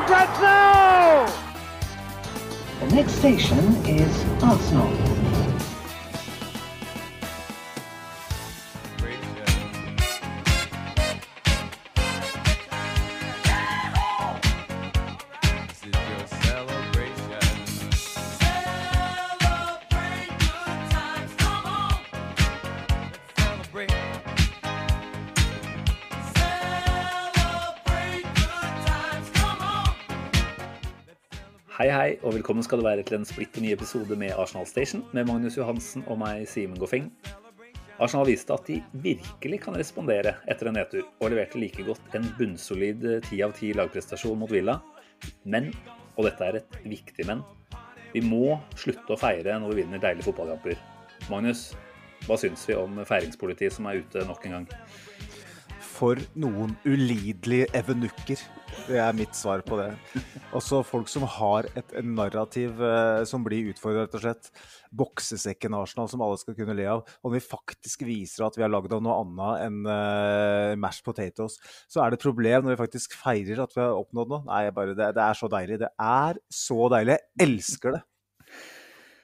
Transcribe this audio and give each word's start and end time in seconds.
for 0.00 0.06
grabs 0.06 0.40
now! 0.40 1.26
The 2.80 2.94
next 2.94 3.12
station 3.12 3.58
is 3.86 4.24
Arsenal. 4.42 5.47
Hei, 32.08 32.14
og 32.24 32.38
velkommen 32.38 32.64
skal 32.64 32.80
du 32.80 32.86
være 32.86 33.02
til 33.04 33.18
en 33.18 33.26
splitter 33.28 33.60
ny 33.60 33.74
episode 33.74 34.16
med 34.16 34.30
Arsenal 34.40 34.64
Station 34.64 35.02
med 35.12 35.26
Magnus 35.28 35.58
Johansen 35.58 36.06
og 36.08 36.16
meg, 36.22 36.46
Simen 36.48 36.78
Goffeng. 36.80 37.10
Arsenal 38.00 38.30
viste 38.30 38.54
at 38.54 38.64
de 38.64 38.78
virkelig 39.04 39.58
kan 39.66 39.76
respondere 39.76 40.32
etter 40.48 40.70
en 40.70 40.78
nedtur, 40.78 41.02
og 41.20 41.34
leverte 41.34 41.60
like 41.60 41.84
godt 41.84 42.16
en 42.16 42.24
bunnsolid 42.38 43.04
ti 43.26 43.42
av 43.44 43.52
ti 43.58 43.74
lagprestasjon 43.76 44.40
mot 44.40 44.48
Villa. 44.48 44.78
Men, 45.44 45.68
og 46.16 46.30
dette 46.30 46.48
er 46.48 46.60
et 46.62 46.78
viktig 46.88 47.28
men, 47.28 47.42
vi 48.14 48.24
må 48.24 48.56
slutte 48.72 49.12
å 49.12 49.20
feire 49.20 49.60
når 49.60 49.74
vi 49.74 49.82
vinner 49.82 50.00
deilige 50.00 50.30
fotballkamper. 50.30 50.80
Magnus, 51.28 51.74
hva 52.24 52.40
syns 52.40 52.64
vi 52.70 52.78
om 52.78 53.02
feiringspolitiet 53.04 53.76
som 53.76 53.90
er 53.92 54.00
ute 54.00 54.24
nok 54.24 54.48
en 54.48 54.62
gang? 54.62 54.70
For 55.92 56.16
noen 56.40 56.72
ulidelige 56.88 57.68
evenukker. 57.76 58.48
Det 58.86 58.98
er 59.02 59.16
mitt 59.16 59.34
svar 59.36 59.60
på 59.66 59.76
det. 59.80 59.88
Også 60.56 60.80
folk 60.86 61.10
som 61.10 61.24
har 61.28 61.66
et 61.76 61.90
narrativ 62.04 62.78
eh, 62.84 63.24
som 63.28 63.42
blir 63.44 63.72
utfordret, 63.72 64.06
rett 64.06 64.16
og 64.16 64.22
slett. 64.22 64.50
Boksesekken 64.96 65.76
Arsenal 65.76 66.08
som 66.12 66.22
alle 66.24 66.38
skal 66.40 66.56
kunne 66.56 66.76
le 66.78 66.86
av. 66.88 67.02
Om 67.26 67.34
vi 67.34 67.42
faktisk 67.44 68.06
viser 68.08 68.46
at 68.46 68.56
vi 68.56 68.64
er 68.64 68.72
lagd 68.72 68.94
av 68.96 69.02
noe 69.04 69.18
annet 69.24 69.66
enn 69.66 69.92
eh, 69.92 70.76
mashed 70.80 71.04
potatoes, 71.08 71.58
så 71.90 72.04
er 72.04 72.12
det 72.12 72.20
et 72.20 72.28
problem 72.28 72.64
når 72.64 72.76
vi 72.76 72.82
faktisk 72.84 73.18
feirer 73.18 73.64
at 73.64 73.76
vi 73.76 73.82
har 73.84 73.98
oppnådd 73.98 74.32
noe. 74.32 74.44
Nei, 74.48 74.62
bare, 74.76 74.96
det, 74.96 75.12
det 75.18 75.26
er 75.26 75.40
så 75.42 75.52
deilig. 75.52 75.80
Det 75.84 75.92
er 76.08 76.42
så 76.62 76.80
deilig. 76.94 77.18
Jeg 77.18 77.48
elsker 77.48 77.98
det. 77.98 78.04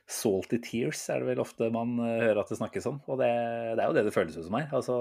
Salty 0.04 0.58
tears 0.60 1.00
er 1.08 1.22
det 1.22 1.30
vel 1.30 1.42
ofte 1.44 1.70
man 1.72 1.96
eh, 2.04 2.20
hører 2.26 2.42
at 2.42 2.52
det 2.52 2.60
snakkes 2.60 2.90
om. 2.90 3.00
Og 3.08 3.20
det, 3.22 3.32
det 3.74 3.80
er 3.80 3.88
jo 3.88 3.96
det 3.96 4.08
det 4.10 4.16
føles 4.16 4.36
ut 4.36 4.44
som 4.44 4.58
her. 4.58 4.68
Altså, 4.76 4.98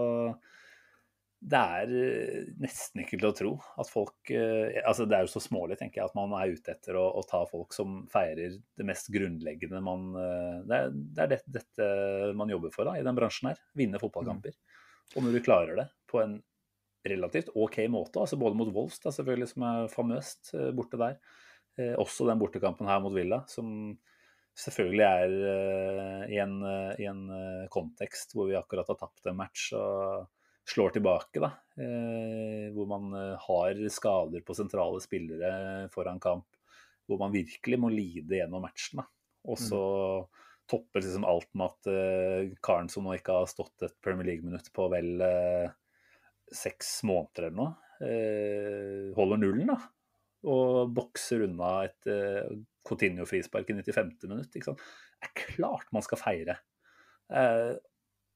det 1.44 1.60
er 1.60 1.90
eh, 2.00 2.52
nesten 2.62 3.02
ikke 3.04 3.18
til 3.18 3.28
å 3.28 3.34
tro 3.36 3.52
at 3.82 3.90
folk 3.92 4.32
eh, 4.32 4.80
altså 4.88 5.06
Det 5.10 5.18
er 5.18 5.26
jo 5.26 5.32
så 5.34 5.42
smålig, 5.44 5.76
tenker 5.80 6.00
jeg, 6.00 6.08
at 6.08 6.16
man 6.16 6.32
er 6.38 6.54
ute 6.56 6.72
etter 6.72 6.96
å, 7.00 7.04
å 7.20 7.24
ta 7.28 7.42
folk 7.50 7.76
som 7.76 8.04
feirer 8.12 8.56
det 8.56 8.88
mest 8.88 9.10
grunnleggende 9.12 9.82
man 9.84 10.14
eh, 10.20 10.62
Det 10.70 10.78
er, 10.78 10.94
det 10.94 11.26
er 11.26 11.32
det, 11.34 11.40
dette 11.59 11.88
man 12.40 12.53
jobber 12.53 12.72
for 12.76 12.88
da, 12.88 12.96
i 12.96 13.03
den 13.06 13.18
bransjen 13.18 13.52
her. 13.52 13.59
Vinne 13.78 14.00
fotballkamper. 14.02 14.56
Og 15.14 15.26
når 15.26 15.36
du 15.36 15.44
klarer 15.46 15.82
det 15.82 15.88
på 16.09 16.22
en 16.24 16.38
relativt 17.03 17.52
OK 17.59 17.82
måte, 17.92 18.22
altså 18.22 18.40
både 18.40 18.56
mot 18.56 18.72
Wolfs, 18.72 19.02
da, 19.03 19.12
selvfølgelig, 19.12 19.50
som 19.52 19.66
er 19.68 19.90
famøst 19.92 20.53
borte 20.78 21.00
der, 21.02 21.18
eh, 21.76 21.92
også 22.00 22.30
den 22.30 22.40
bortekampen 22.40 22.88
her 22.88 23.03
mot 23.03 23.16
Villa, 23.16 23.42
som 23.52 23.92
selvfølgelig 24.64 25.03
er 25.03 26.28
i 26.30 26.38
en, 26.38 26.59
i 27.02 27.08
en 27.09 27.24
kontekst 27.74 28.36
hvor 28.38 28.46
vi 28.52 28.53
akkurat 28.59 28.92
har 28.92 29.00
tapt 29.00 29.26
en 29.26 29.40
match 29.40 29.72
og 29.74 30.28
slår 30.69 30.90
tilbake, 30.96 31.41
da. 31.44 31.51
Eh, 31.78 32.69
hvor 32.75 32.88
man 32.88 33.13
eh, 33.18 33.35
har 33.47 33.79
skader 33.91 34.44
på 34.46 34.56
sentrale 34.57 35.01
spillere 35.03 35.90
foran 35.94 36.22
kamp. 36.24 36.47
Hvor 37.07 37.19
man 37.19 37.34
virkelig 37.34 37.79
må 37.79 37.91
lide 37.91 38.40
gjennom 38.40 38.63
matchen. 38.63 39.02
Da. 39.02 39.07
Og 39.52 39.59
så 39.59 39.84
topper 40.72 41.03
liksom 41.03 41.25
alt 41.28 41.50
med 41.59 41.68
at 41.73 41.90
eh, 41.91 42.53
karen 42.63 42.88
som 42.91 43.03
nå 43.03 43.18
ikke 43.18 43.41
har 43.41 43.50
stått 43.52 43.84
et 43.84 43.97
Premier 44.03 44.29
League-minutt 44.31 44.72
på 44.75 44.88
vel 44.94 45.19
seks 46.53 47.02
måneder 47.07 47.50
eller 47.50 47.57
noe, 47.57 47.73
eh, 48.06 49.09
holder 49.18 49.41
nullen, 49.41 49.73
da. 49.73 49.78
Og 50.47 50.94
bokser 50.96 51.44
unna 51.46 51.73
et 51.88 52.07
Coutinho-frispark 52.88 53.69
i 53.72 53.75
95. 53.79 54.16
minutt. 54.28 54.56
Ikke 54.56 54.72
sant? 54.72 54.81
Det 55.19 55.29
er 55.29 55.35
klart 55.56 55.91
man 55.96 56.03
skal 56.03 56.19
feire. 56.19 56.57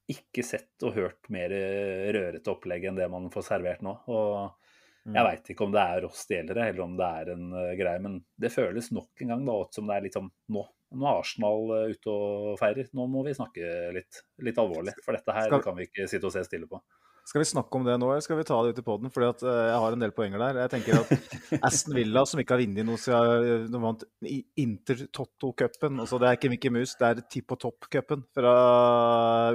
Eh, 0.08 0.16
ikke 0.16 0.44
sett 0.46 0.86
og 0.86 0.96
hørt 0.96 1.28
mer 1.32 1.52
eh, 1.52 2.08
rørete 2.16 2.52
opplegg 2.52 2.88
enn 2.88 2.98
det 2.98 3.08
man 3.12 3.28
får 3.32 3.44
servert 3.50 3.84
nå. 3.84 3.94
Og 4.08 4.68
jeg 5.08 5.24
veit 5.24 5.50
ikke 5.52 5.64
om 5.64 5.72
det 5.72 5.82
er 5.82 6.04
oss 6.04 6.26
det 6.28 6.36
gjelder, 6.36 6.58
eller 6.66 6.84
om 6.84 6.96
det 6.98 7.06
er 7.20 7.30
en 7.32 7.44
uh, 7.54 7.70
greie, 7.78 8.00
men 8.04 8.18
det 8.36 8.50
føles 8.52 8.90
nok 8.92 9.22
en 9.24 9.32
gang 9.32 9.46
da, 9.46 9.54
som 9.72 9.88
det 9.88 9.94
er 9.94 10.04
litt 10.04 10.18
sånn 10.18 10.28
nå. 10.52 10.64
Nå 10.98 11.06
er 11.08 11.20
Arsenal 11.22 11.72
uh, 11.72 11.84
ute 11.92 12.12
og 12.12 12.58
feirer. 12.60 12.90
Nå 12.96 13.06
må 13.08 13.22
vi 13.24 13.32
snakke 13.36 13.70
litt, 13.96 14.20
litt 14.44 14.60
alvorlig. 14.60 14.92
For 15.04 15.16
dette 15.16 15.36
her 15.36 15.48
Skal- 15.48 15.64
kan 15.64 15.78
vi 15.78 15.88
ikke 15.88 16.08
sitte 16.10 16.28
og 16.28 16.34
se 16.34 16.44
stille 16.48 16.68
på. 16.68 16.80
Skal 17.28 17.42
vi 17.42 17.48
snakke 17.50 17.76
om 17.76 17.84
det 17.84 17.94
nå, 18.00 18.06
eller 18.08 18.22
skal 18.24 18.38
vi 18.38 18.44
ta 18.48 18.56
det 18.64 18.70
ut 18.72 18.78
i 18.80 18.84
poden? 18.86 19.10
Fordi 19.12 19.26
at 19.28 19.42
eh, 19.44 19.56
jeg 19.68 19.80
har 19.82 19.94
en 19.94 20.00
del 20.00 20.12
poenger 20.16 20.40
der. 20.40 20.58
Jeg 20.62 20.70
tenker 20.72 21.00
at 21.02 21.58
Aston 21.68 21.96
Villa, 21.98 22.22
som 22.24 22.40
ikke 22.40 22.56
har 22.56 22.62
vunnet 22.62 22.86
noe 22.88 23.00
siden 23.02 23.66
de 23.74 23.80
vant 23.82 24.04
i 24.24 24.38
Inter 24.64 25.02
Totto-cupen 25.12 26.00
altså 26.00 26.16
Det 26.22 26.30
er 26.30 26.38
ikke 26.38 26.50
Mickey 26.54 26.72
Mouse, 26.72 26.96
det 26.96 27.10
er 27.10 27.20
Tipp 27.28 27.52
og 27.52 27.60
Topp-cupen 27.66 28.24
fra 28.32 28.54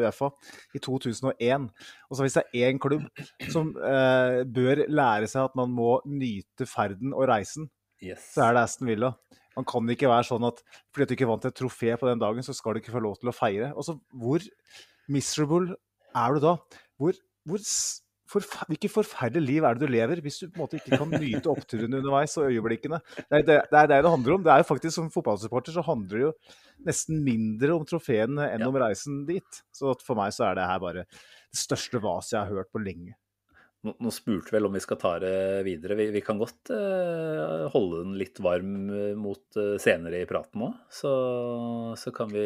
Uefa 0.03 0.29
i 0.77 0.83
2001. 0.85 1.65
Og 2.11 2.19
så 2.19 2.27
hvis 2.27 2.37
det 2.37 2.45
er 2.45 2.69
én 2.69 2.81
klubb 2.83 3.09
som 3.49 3.73
eh, 3.73 4.43
bør 4.53 4.83
lære 4.93 5.31
seg 5.33 5.47
at 5.49 5.57
man 5.57 5.73
må 5.73 5.95
nyte 6.05 6.69
ferden 6.69 7.15
og 7.17 7.25
reisen, 7.33 7.71
Yes. 8.03 8.33
så 8.35 8.49
er 8.49 8.57
det 8.57 8.65
Aston 8.67 8.89
Villa. 8.91 9.13
Man 9.57 9.65
kan 9.69 9.89
ikke 9.93 10.09
være 10.11 10.25
sånn 10.27 10.45
at 10.45 10.61
fordi 10.93 11.09
du 11.09 11.17
ikke 11.17 11.29
vant 11.29 11.45
et 11.49 11.55
trofé 11.57 11.93
på 11.97 12.09
den 12.09 12.21
dagen, 12.21 12.45
så 12.45 12.53
skal 12.57 12.75
du 12.77 12.81
ikke 12.83 12.93
få 12.93 13.01
lov 13.05 13.17
til 13.21 13.29
å 13.31 13.35
feire. 13.37 13.73
Altså, 13.73 13.97
hvor 14.13 14.43
miserable 15.13 15.77
er 16.13 16.35
du 16.35 16.43
da? 16.43 16.57
Hvor, 17.01 17.17
hvor 17.47 17.59
s- 17.61 18.01
forfe- 18.33 18.65
Hvilket 18.69 18.89
forferdelig 18.93 19.45
liv 19.45 19.63
er 19.67 19.75
det 19.77 19.85
du 19.85 19.91
lever 19.93 20.21
hvis 20.23 20.39
du 20.41 20.47
på 20.49 20.55
en 20.57 20.63
måte 20.63 20.79
ikke 20.79 20.97
kan 20.97 21.11
nyte 21.11 21.51
oppturene 21.51 21.99
underveis 21.99 22.33
og 22.41 22.47
øyeblikkene? 22.49 22.97
Det 23.17 23.39
er 23.41 23.43
det 23.45 23.57
det, 23.69 23.79
er 23.83 23.87
det 23.91 23.99
det 24.05 24.13
handler 24.13 24.37
om. 24.37 24.43
Det 24.45 24.53
er 24.53 24.63
jo 24.63 24.69
faktisk 24.71 24.95
Som 24.95 25.11
fotballsupporter 25.13 25.75
så 25.75 25.83
handler 25.85 26.17
det 26.17 26.23
jo 26.27 26.31
nesten 26.87 27.19
mindre 27.23 27.75
om 27.75 27.85
trofeene 27.85 28.47
enn 28.51 28.63
Ja. 28.65 28.69
om 28.71 28.79
reisen 28.81 29.25
dit. 29.27 29.59
Så 29.75 29.93
for 30.01 30.15
meg 30.17 30.31
så 30.33 30.49
er 30.49 30.55
det 30.57 30.65
her 30.71 30.79
bare 30.81 31.03
det 31.05 31.59
største 31.59 32.01
vaset 32.01 32.37
jeg 32.39 32.47
har 32.47 32.55
hørt 32.63 32.71
på 32.73 32.81
lenge. 32.83 33.13
Nå, 33.83 33.91
nå 33.99 34.11
spurte 34.15 34.53
vel 34.55 34.65
om 34.65 34.71
vi 34.73 34.79
skal 34.79 34.95
ta 34.97 35.09
det 35.19 35.65
videre. 35.67 35.97
Vi, 35.99 36.05
vi 36.15 36.21
kan 36.23 36.37
godt 36.39 36.71
eh, 36.71 37.65
holde 37.73 37.97
den 38.05 38.13
litt 38.17 38.39
varm 38.39 38.87
eh, 38.89 39.09
mot 39.19 39.43
eh, 39.59 39.75
senere 39.83 40.21
i 40.23 40.25
praten 40.29 40.63
òg. 40.69 40.77
Så, 40.89 41.11
så 41.99 42.13
kan 42.15 42.31
vi 42.31 42.45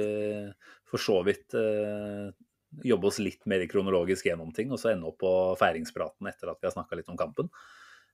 for 0.89 0.97
så 0.97 1.19
vidt 1.27 1.53
eh, 1.53 2.31
jobbe 2.85 3.09
oss 3.09 3.19
litt 3.23 3.45
mer 3.49 3.63
kronologisk 3.69 4.29
gjennom 4.29 4.53
ting, 4.55 4.71
og 4.71 4.81
så 4.81 4.93
ende 4.93 5.09
opp 5.09 5.19
på 5.23 5.33
feiringspraten 5.59 6.29
etter 6.29 6.51
at 6.51 6.61
vi 6.61 6.69
har 6.69 6.75
snakka 6.75 6.99
litt 6.99 7.11
om 7.11 7.19
kampen. 7.19 7.51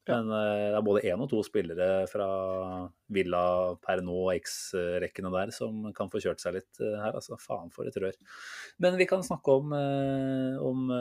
Men 0.03 0.27
eh, 0.35 0.65
det 0.73 0.77
er 0.77 0.83
både 0.83 1.03
én 1.07 1.21
og 1.23 1.29
to 1.31 1.39
spillere 1.47 2.03
fra 2.11 2.25
Villa 3.15 3.43
per 3.83 4.01
nå 4.03 4.15
og 4.25 4.33
X-rekkene 4.35 5.31
der 5.31 5.53
som 5.55 5.85
kan 5.95 6.11
få 6.11 6.19
kjørt 6.25 6.43
seg 6.43 6.57
litt 6.57 6.81
eh, 6.83 6.97
her. 6.99 7.15
Altså, 7.15 7.39
faen 7.39 7.71
for 7.71 7.87
et 7.87 7.99
rør. 8.03 8.17
Men 8.83 8.99
vi 8.99 9.07
kan 9.07 9.23
snakke 9.23 9.55
om, 9.61 9.71
eh, 9.77 10.59
om 10.59 10.91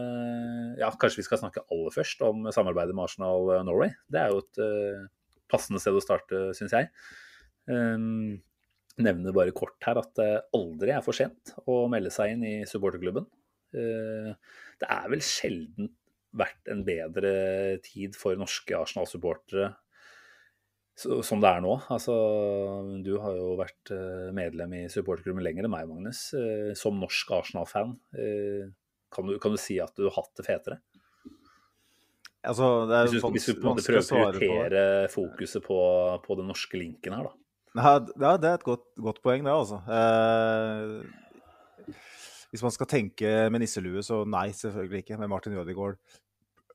Ja, 0.79 0.93
kanskje 0.95 1.23
vi 1.23 1.27
skal 1.27 1.43
snakke 1.43 1.65
aller 1.73 1.95
først 1.95 2.23
om 2.27 2.47
samarbeidet 2.55 2.95
med 2.95 3.09
Arsenal 3.09 3.51
Norway. 3.67 3.91
Det 4.11 4.23
er 4.23 4.31
jo 4.31 4.45
et 4.45 4.63
passende 5.51 5.83
sted 5.83 5.99
å 5.99 6.03
starte, 6.03 6.47
syns 6.57 6.73
jeg. 6.73 6.89
Um, 7.69 8.41
nevner 9.03 9.35
bare 9.35 9.55
kort 9.57 9.77
her 9.87 10.01
at 10.01 10.11
det 10.19 10.31
aldri 10.57 10.95
er 10.95 11.05
for 11.05 11.17
sent 11.17 11.53
å 11.69 11.85
melde 11.93 12.11
seg 12.15 12.35
inn 12.35 12.47
i 12.47 12.55
supporterklubben. 12.69 13.27
Eh, 13.75 14.33
det 14.83 14.89
er 14.91 15.09
vel 15.13 15.23
sjelden 15.25 15.91
vært 16.33 16.69
en 16.73 16.83
bedre 16.87 17.33
tid 17.85 18.15
for 18.17 18.37
norske 18.41 18.73
Arsenal-supportere 18.79 19.75
som 21.03 21.41
det 21.41 21.49
er 21.49 21.63
nå. 21.65 21.73
Altså, 21.91 22.15
du 23.03 23.15
har 23.19 23.33
jo 23.37 23.55
vært 23.59 23.91
eh, 23.97 24.29
medlem 24.37 24.75
i 24.77 24.83
supporterklubben 24.93 25.43
lenger 25.45 25.65
enn 25.67 25.73
meg, 25.73 25.87
Magnus. 25.89 26.21
Eh, 26.37 26.73
Som 26.79 27.01
norsk 27.01 27.31
Arsenal-fan, 27.39 27.95
kan, 29.13 29.27
du- 29.29 29.39
kan 29.41 29.53
du 29.53 29.59
si 29.61 29.79
at 29.81 29.95
du 29.97 30.05
har 30.09 30.15
hatt 30.21 30.35
det 30.37 30.47
fetere? 30.47 30.79
Altså, 32.45 32.87
det 32.91 32.97
er 32.99 33.07
Hvis 33.09 33.23
du, 33.23 33.29
hvis 33.31 33.47
du 33.47 33.55
prøver 33.63 33.79
å 33.79 33.87
prioritere 33.87 34.85
på. 35.07 35.15
fokuset 35.15 35.63
på, 35.65 35.79
på 36.25 36.37
den 36.41 36.49
norske 36.51 36.79
linken 36.81 37.15
her, 37.15 37.29
da. 37.31 37.39
Ja, 37.73 37.93
det 38.37 38.49
er 38.51 38.55
et 38.59 38.65
godt, 38.67 38.85
godt 39.01 39.23
poeng, 39.25 39.45
det, 39.47 39.53
altså. 39.55 39.79
Eh, 39.89 41.22
hvis 42.53 42.63
man 42.65 42.75
skal 42.75 42.89
tenke 42.91 43.29
med 43.49 43.63
nisselue, 43.63 44.03
så 44.05 44.23
nei, 44.29 44.51
selvfølgelig 44.53 45.07
ikke. 45.07 45.17
Med 45.21 45.31
Martin 45.33 45.57
Ødegaard, 45.57 45.97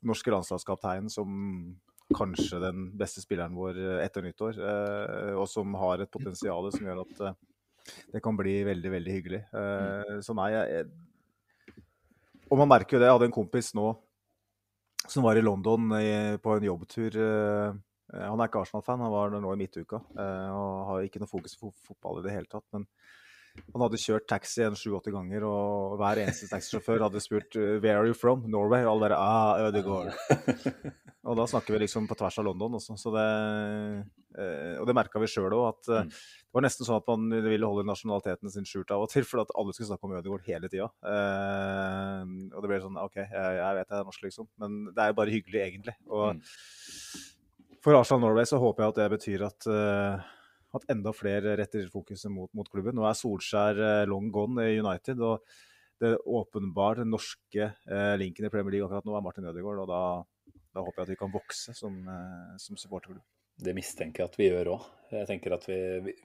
norske 0.08 0.34
landslagskaptein, 0.34 1.10
som 1.14 1.30
kanskje 2.16 2.62
den 2.64 2.88
beste 2.98 3.22
spilleren 3.22 3.56
vår 3.58 3.78
eh, 3.78 4.00
etter 4.06 4.26
nyttår. 4.26 4.58
Eh, 4.58 5.34
og 5.38 5.46
som 5.52 5.76
har 5.78 6.02
et 6.02 6.12
potensial 6.12 6.70
som 6.74 6.88
gjør 6.88 7.04
at 7.04 7.22
eh, 7.28 7.38
det 8.16 8.24
kan 8.24 8.38
bli 8.40 8.62
veldig, 8.68 8.92
veldig 8.96 9.16
hyggelig. 9.20 9.42
Eh, 9.52 10.14
så 10.26 10.36
nei, 10.38 10.50
jeg, 10.56 10.88
Og 12.50 12.62
man 12.64 12.72
merker 12.72 12.98
jo 12.98 13.02
det. 13.04 13.10
Jeg 13.10 13.20
hadde 13.20 13.30
en 13.30 13.38
kompis 13.38 13.74
nå 13.78 13.92
som 15.08 15.24
var 15.24 15.38
i 15.40 15.44
London 15.44 15.94
på 16.44 16.54
en 16.58 16.66
jobbtur. 16.66 17.16
Han 17.16 18.42
er 18.42 18.50
ikke 18.50 18.60
Arsenal-fan, 18.60 19.00
han 19.00 19.14
var 19.14 19.30
der 19.32 19.44
nå 19.44 19.54
i 19.54 19.60
midtuka 19.62 20.02
og 20.02 20.74
har 20.90 21.06
ikke 21.06 21.22
noe 21.22 21.32
fokus 21.32 21.56
på 21.56 21.70
fotball 21.86 22.20
i 22.20 22.26
det 22.26 22.34
hele 22.34 22.50
tatt. 22.52 22.66
Men 22.76 22.84
han 23.74 23.84
hadde 23.84 24.00
kjørt 24.02 24.28
taxi 24.30 24.64
en 24.66 24.78
sju-åtte 24.78 25.12
ganger, 25.14 25.44
og 25.48 25.98
hver 26.00 26.22
eneste 26.24 26.50
taxisjåfør 26.52 27.06
hadde 27.08 27.22
spurt 27.24 27.58
eh, 27.60 27.78
'Where 27.78 28.02
are 28.02 28.10
you 28.10 28.18
from?' 28.18 28.48
Norway. 28.50 28.86
Og 28.86 28.96
alle 28.96 29.08
bare 29.08 29.20
ah, 29.20 29.68
Ødegaard. 29.68 30.14
og 31.28 31.38
da 31.40 31.48
snakker 31.50 31.76
vi 31.76 31.84
liksom 31.86 32.08
på 32.10 32.18
tvers 32.18 32.40
av 32.40 32.48
London 32.48 32.78
også. 32.80 32.98
Så 33.00 33.14
det, 33.16 33.26
eh, 34.38 34.76
og 34.82 34.88
det 34.90 34.96
merka 34.98 35.22
vi 35.22 35.30
sjøl 35.32 35.56
òg, 35.58 35.68
at 35.74 35.92
eh, 35.94 36.08
det 36.08 36.58
var 36.58 36.66
nesten 36.66 36.88
sånn 36.88 37.02
at 37.02 37.10
man 37.12 37.28
ville 37.46 37.70
holde 37.70 37.88
nasjonaliteten 37.88 38.54
sin 38.54 38.68
skjult 38.68 38.94
av 38.96 39.06
og 39.06 39.12
til, 39.14 39.28
for 39.28 39.44
at 39.44 39.54
alle 39.54 39.76
skulle 39.76 39.92
snakke 39.92 40.10
om 40.10 40.16
Ødegaard 40.20 40.48
hele 40.48 40.72
tida. 40.72 40.90
Eh, 41.04 42.24
og 42.54 42.64
det 42.64 42.72
ble 42.72 42.82
sånn 42.86 43.02
OK, 43.04 43.20
jeg, 43.24 43.60
jeg 43.62 43.82
vet 43.82 43.92
jeg 43.92 44.00
er 44.00 44.10
norsk, 44.12 44.26
liksom, 44.30 44.50
men 44.64 44.80
det 44.92 45.04
er 45.04 45.14
jo 45.14 45.20
bare 45.22 45.36
hyggelig, 45.36 45.62
egentlig. 45.68 45.98
Og 46.10 46.42
for 47.84 48.00
Arsenal 48.00 48.26
Norway 48.26 48.50
så 48.50 48.60
håper 48.60 48.84
jeg 48.84 48.96
at 48.96 49.00
det 49.04 49.12
betyr 49.14 49.48
at, 49.48 49.72
at 50.76 50.86
enda 50.92 51.14
flere 51.16 51.56
retter 51.60 51.88
fokuset 51.92 52.32
mot, 52.34 52.52
mot 52.58 52.68
klubben. 52.72 52.98
Nå 52.98 53.08
er 53.08 53.18
Solskjær 53.18 53.80
eh, 53.80 54.04
long 54.10 54.30
gone 54.34 54.68
i 54.68 54.80
United, 54.82 55.22
og 55.24 55.46
det 56.02 56.18
åpenbart 56.30 57.02
norske 57.08 57.72
eh, 57.72 58.14
linken 58.20 58.46
i 58.46 58.52
Premier 58.54 58.76
League 58.76 58.88
akkurat 58.88 59.08
nå 59.08 59.16
er 59.18 59.26
Martin 59.26 59.48
Ødegaard. 59.50 59.82
Og 59.86 59.90
da, 59.90 60.04
da 60.76 60.86
håper 60.86 61.02
jeg 61.02 61.08
at 61.08 61.14
vi 61.16 61.20
kan 61.24 61.34
vokse 61.34 61.76
som, 61.78 61.98
eh, 62.14 62.56
som 62.62 62.80
supporterklubb. 62.80 63.24
Det 63.58 63.74
mistenker 63.74 64.22
jeg 64.22 64.30
at 64.32 64.38
vi 64.38 64.50
gjør 64.52 64.74
òg. 64.76 64.90
Jeg 65.16 65.30
tenker 65.32 65.56
at 65.56 65.64
vi, 65.66 65.78
vi, 66.06 66.18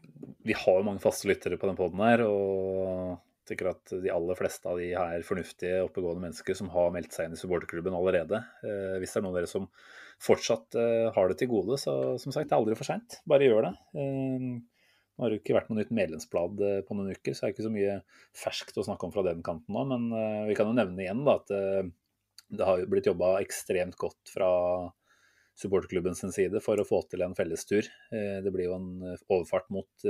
vi 0.50 0.56
har 0.58 0.82
mange 0.84 1.00
faste 1.00 1.30
lyttere 1.30 1.56
på 1.56 1.70
den 1.70 1.78
poden 1.78 2.02
her. 2.04 2.26
Og 2.26 3.20
tenker 3.48 3.72
at 3.72 3.94
de 4.02 4.12
aller 4.12 4.38
fleste 4.38 4.68
av 4.68 4.78
de 4.78 4.92
her 4.94 5.24
fornuftige, 5.26 5.82
oppegående 5.86 6.26
mennesker 6.26 6.56
som 6.58 6.70
har 6.74 6.92
meldt 6.94 7.16
seg 7.16 7.28
inn 7.28 7.36
i 7.36 7.40
supporterklubben 7.40 7.96
allerede. 7.96 8.42
Eh, 8.62 8.98
hvis 9.02 9.14
det 9.14 9.20
er 9.20 9.24
noen 9.24 9.34
av 9.34 9.40
dere 9.40 9.50
som 9.50 9.68
fortsatt 10.22 10.76
eh, 10.78 11.08
har 11.14 11.30
det 11.30 11.38
til 11.40 11.50
gode, 11.50 11.78
så 11.80 12.16
som 12.20 12.34
sagt, 12.34 12.48
det 12.50 12.54
er 12.54 12.60
aldri 12.60 12.76
for 12.78 12.88
seint. 12.88 13.18
Bare 13.28 13.48
gjør 13.48 13.66
det. 13.68 13.72
Eh, 13.98 14.46
nå 15.12 15.26
har 15.26 15.32
det 15.32 15.42
ikke 15.42 15.56
vært 15.56 15.70
noe 15.70 15.80
nytt 15.80 15.92
medlemsblad 15.94 16.62
eh, 16.66 16.80
på 16.86 16.96
noen 16.96 17.12
uker, 17.12 17.34
så 17.34 17.44
det 17.44 17.50
er 17.50 17.56
ikke 17.56 17.66
så 17.66 17.74
mye 17.74 17.98
ferskt 18.44 18.78
å 18.80 18.86
snakke 18.86 19.08
om 19.08 19.14
fra 19.14 19.26
den 19.26 19.42
kanten 19.46 19.76
nå. 19.76 19.84
Men 19.90 20.08
vi 20.48 20.56
kan 20.58 20.70
jo 20.70 20.76
nevne 20.78 21.04
igjen 21.04 21.24
da, 21.26 21.38
at 21.40 21.92
det 22.52 22.68
har 22.68 22.84
blitt 22.90 23.08
jobba 23.08 23.36
ekstremt 23.40 23.98
godt 24.00 24.32
fra 24.32 24.50
supporterklubben 25.58 26.16
sin 26.16 26.32
side 26.32 26.62
for 26.64 26.80
å 26.80 26.86
få 26.88 27.02
til 27.12 27.24
en 27.24 27.36
fellestur. 27.36 27.86
Det 28.10 28.52
blir 28.52 28.70
jo 28.70 28.78
en 28.78 28.88
overfart 29.28 29.68
mot 29.74 30.06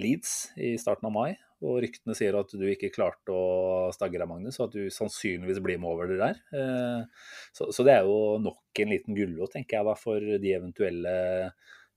Leeds 0.00 0.32
i 0.60 0.74
starten 0.80 1.08
av 1.08 1.14
mai, 1.14 1.36
og 1.64 1.78
ryktene 1.84 2.16
sier 2.18 2.36
at 2.36 2.50
du 2.52 2.64
ikke 2.68 2.92
klarte 2.92 3.32
å 3.32 3.88
stagge 3.94 4.20
deg, 4.20 4.28
Magnus, 4.28 4.58
og 4.60 4.68
at 4.68 4.76
du 4.76 4.92
sannsynligvis 4.92 5.62
blir 5.64 5.80
med 5.80 5.88
over 5.94 6.10
det 6.10 6.18
der. 6.20 6.42
Eh, 6.52 7.30
Så, 7.56 7.70
så 7.72 7.86
det 7.86 7.94
er 7.96 8.04
jo 8.04 8.36
nok 8.42 8.82
en 8.82 8.92
liten 8.92 9.16
gulrot, 9.16 9.54
tenker 9.54 9.78
jeg, 9.78 9.88
da, 9.88 9.94
for 9.96 10.20
de 10.20 10.52
eventuelle 10.52 11.16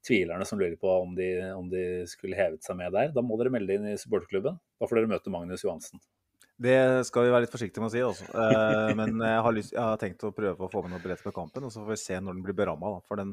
tvilerne 0.07 0.45
som 0.47 0.59
lurer 0.61 0.77
på 0.79 0.91
om 1.01 1.11
de, 1.17 1.27
om 1.51 1.67
de 1.71 1.83
skulle 2.07 2.38
hevet 2.39 2.63
seg 2.63 2.77
med 2.79 2.95
der. 2.95 3.11
Da 3.15 3.23
må 3.25 3.35
dere 3.39 3.51
melde 3.51 3.75
inn 3.75 3.89
i 3.91 3.97
supporterklubben. 4.00 4.56
Da 4.79 4.88
får 4.88 5.01
dere 5.01 5.11
møte 5.11 5.33
Magnus 5.33 5.65
Johansen. 5.65 6.00
Det 6.59 6.75
skal 7.07 7.23
vi 7.23 7.31
være 7.31 7.45
litt 7.45 7.53
forsiktige 7.53 7.79
med 7.79 7.88
å 7.88 7.94
si, 7.94 8.01
altså. 8.03 8.25
Eh, 8.35 8.89
men 9.00 9.21
jeg 9.23 9.44
har, 9.45 9.53
lyst, 9.56 9.71
jeg 9.71 9.79
har 9.79 10.00
tenkt 10.01 10.25
å 10.27 10.33
prøve 10.35 10.65
å 10.65 10.71
få 10.71 10.81
med 10.83 10.91
noe 10.91 11.00
billett 11.03 11.23
på 11.23 11.31
kampen, 11.31 11.63
og 11.63 11.71
så 11.71 11.85
får 11.85 11.94
vi 11.94 12.00
se 12.01 12.17
når 12.19 12.35
den 12.35 12.44
blir 12.44 12.57
beramma. 12.57 12.91
For 13.07 13.21
den 13.21 13.31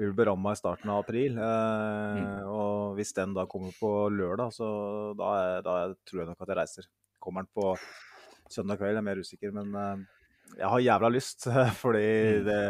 blir 0.00 0.14
beramma 0.16 0.54
i 0.54 0.60
starten 0.62 0.92
av 0.94 1.02
april. 1.02 1.36
Eh, 1.36 2.40
Og 2.48 2.96
hvis 2.96 3.12
den 3.18 3.36
da 3.36 3.44
kommer 3.50 3.74
på 3.76 3.90
lørdag, 4.14 4.54
så 4.56 4.68
da, 5.18 5.34
er, 5.42 5.60
da 5.66 5.76
tror 6.08 6.22
jeg 6.22 6.30
nok 6.30 6.40
at 6.40 6.54
jeg 6.54 6.60
reiser. 6.62 6.88
Kommer 7.20 7.44
den 7.44 7.52
på 7.52 7.74
søndag 8.48 8.80
kveld, 8.80 8.96
jeg 8.96 9.02
er 9.02 9.08
mer 9.12 9.20
usikker. 9.20 9.52
Men 9.60 9.76
eh, 9.82 10.23
jeg 10.58 10.70
har 10.72 10.86
jævla 10.86 11.10
lyst, 11.12 11.48
fordi 11.82 12.08
det 12.46 12.62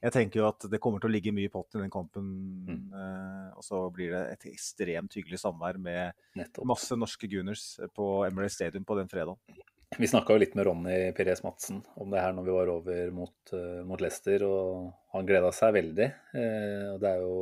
jeg 0.00 0.14
tenker 0.14 0.40
jo 0.40 0.46
at 0.48 0.64
det 0.72 0.80
kommer 0.80 1.00
til 1.00 1.10
å 1.10 1.12
ligge 1.12 1.32
mye 1.36 1.50
i 1.50 1.52
potten 1.52 1.80
i 1.80 1.84
den 1.84 1.92
kampen. 1.92 2.28
eh, 2.96 3.48
og 3.52 3.64
så 3.64 3.82
blir 3.92 4.14
det 4.14 4.22
et 4.32 4.46
ekstremt 4.54 5.16
hyggelig 5.18 5.42
samvær 5.42 5.76
med 5.76 6.16
Nettopp. 6.40 6.64
masse 6.72 6.96
norske 6.96 7.28
Gunners 7.28 7.74
på 7.96 8.06
Emirates 8.24 8.56
Stadium 8.56 8.86
på 8.88 8.96
den 8.96 9.12
fredagen. 9.12 9.36
Vi 9.98 10.08
snakka 10.08 10.32
jo 10.32 10.40
litt 10.40 10.54
med 10.54 10.68
Ronny 10.68 10.96
Perez 11.12 11.42
Madsen 11.42 11.82
om 11.98 12.12
det 12.12 12.22
her 12.22 12.32
når 12.32 12.46
vi 12.46 12.54
var 12.54 12.70
over 12.72 13.10
mot, 13.12 13.36
uh, 13.52 13.82
mot 13.84 14.00
Leicester, 14.00 14.44
og 14.46 14.92
han 15.12 15.26
gleda 15.26 15.50
seg 15.52 15.74
veldig. 15.74 16.06
Uh, 16.30 16.86
og 16.94 17.00
det 17.02 17.10
er 17.10 17.24
jo 17.24 17.34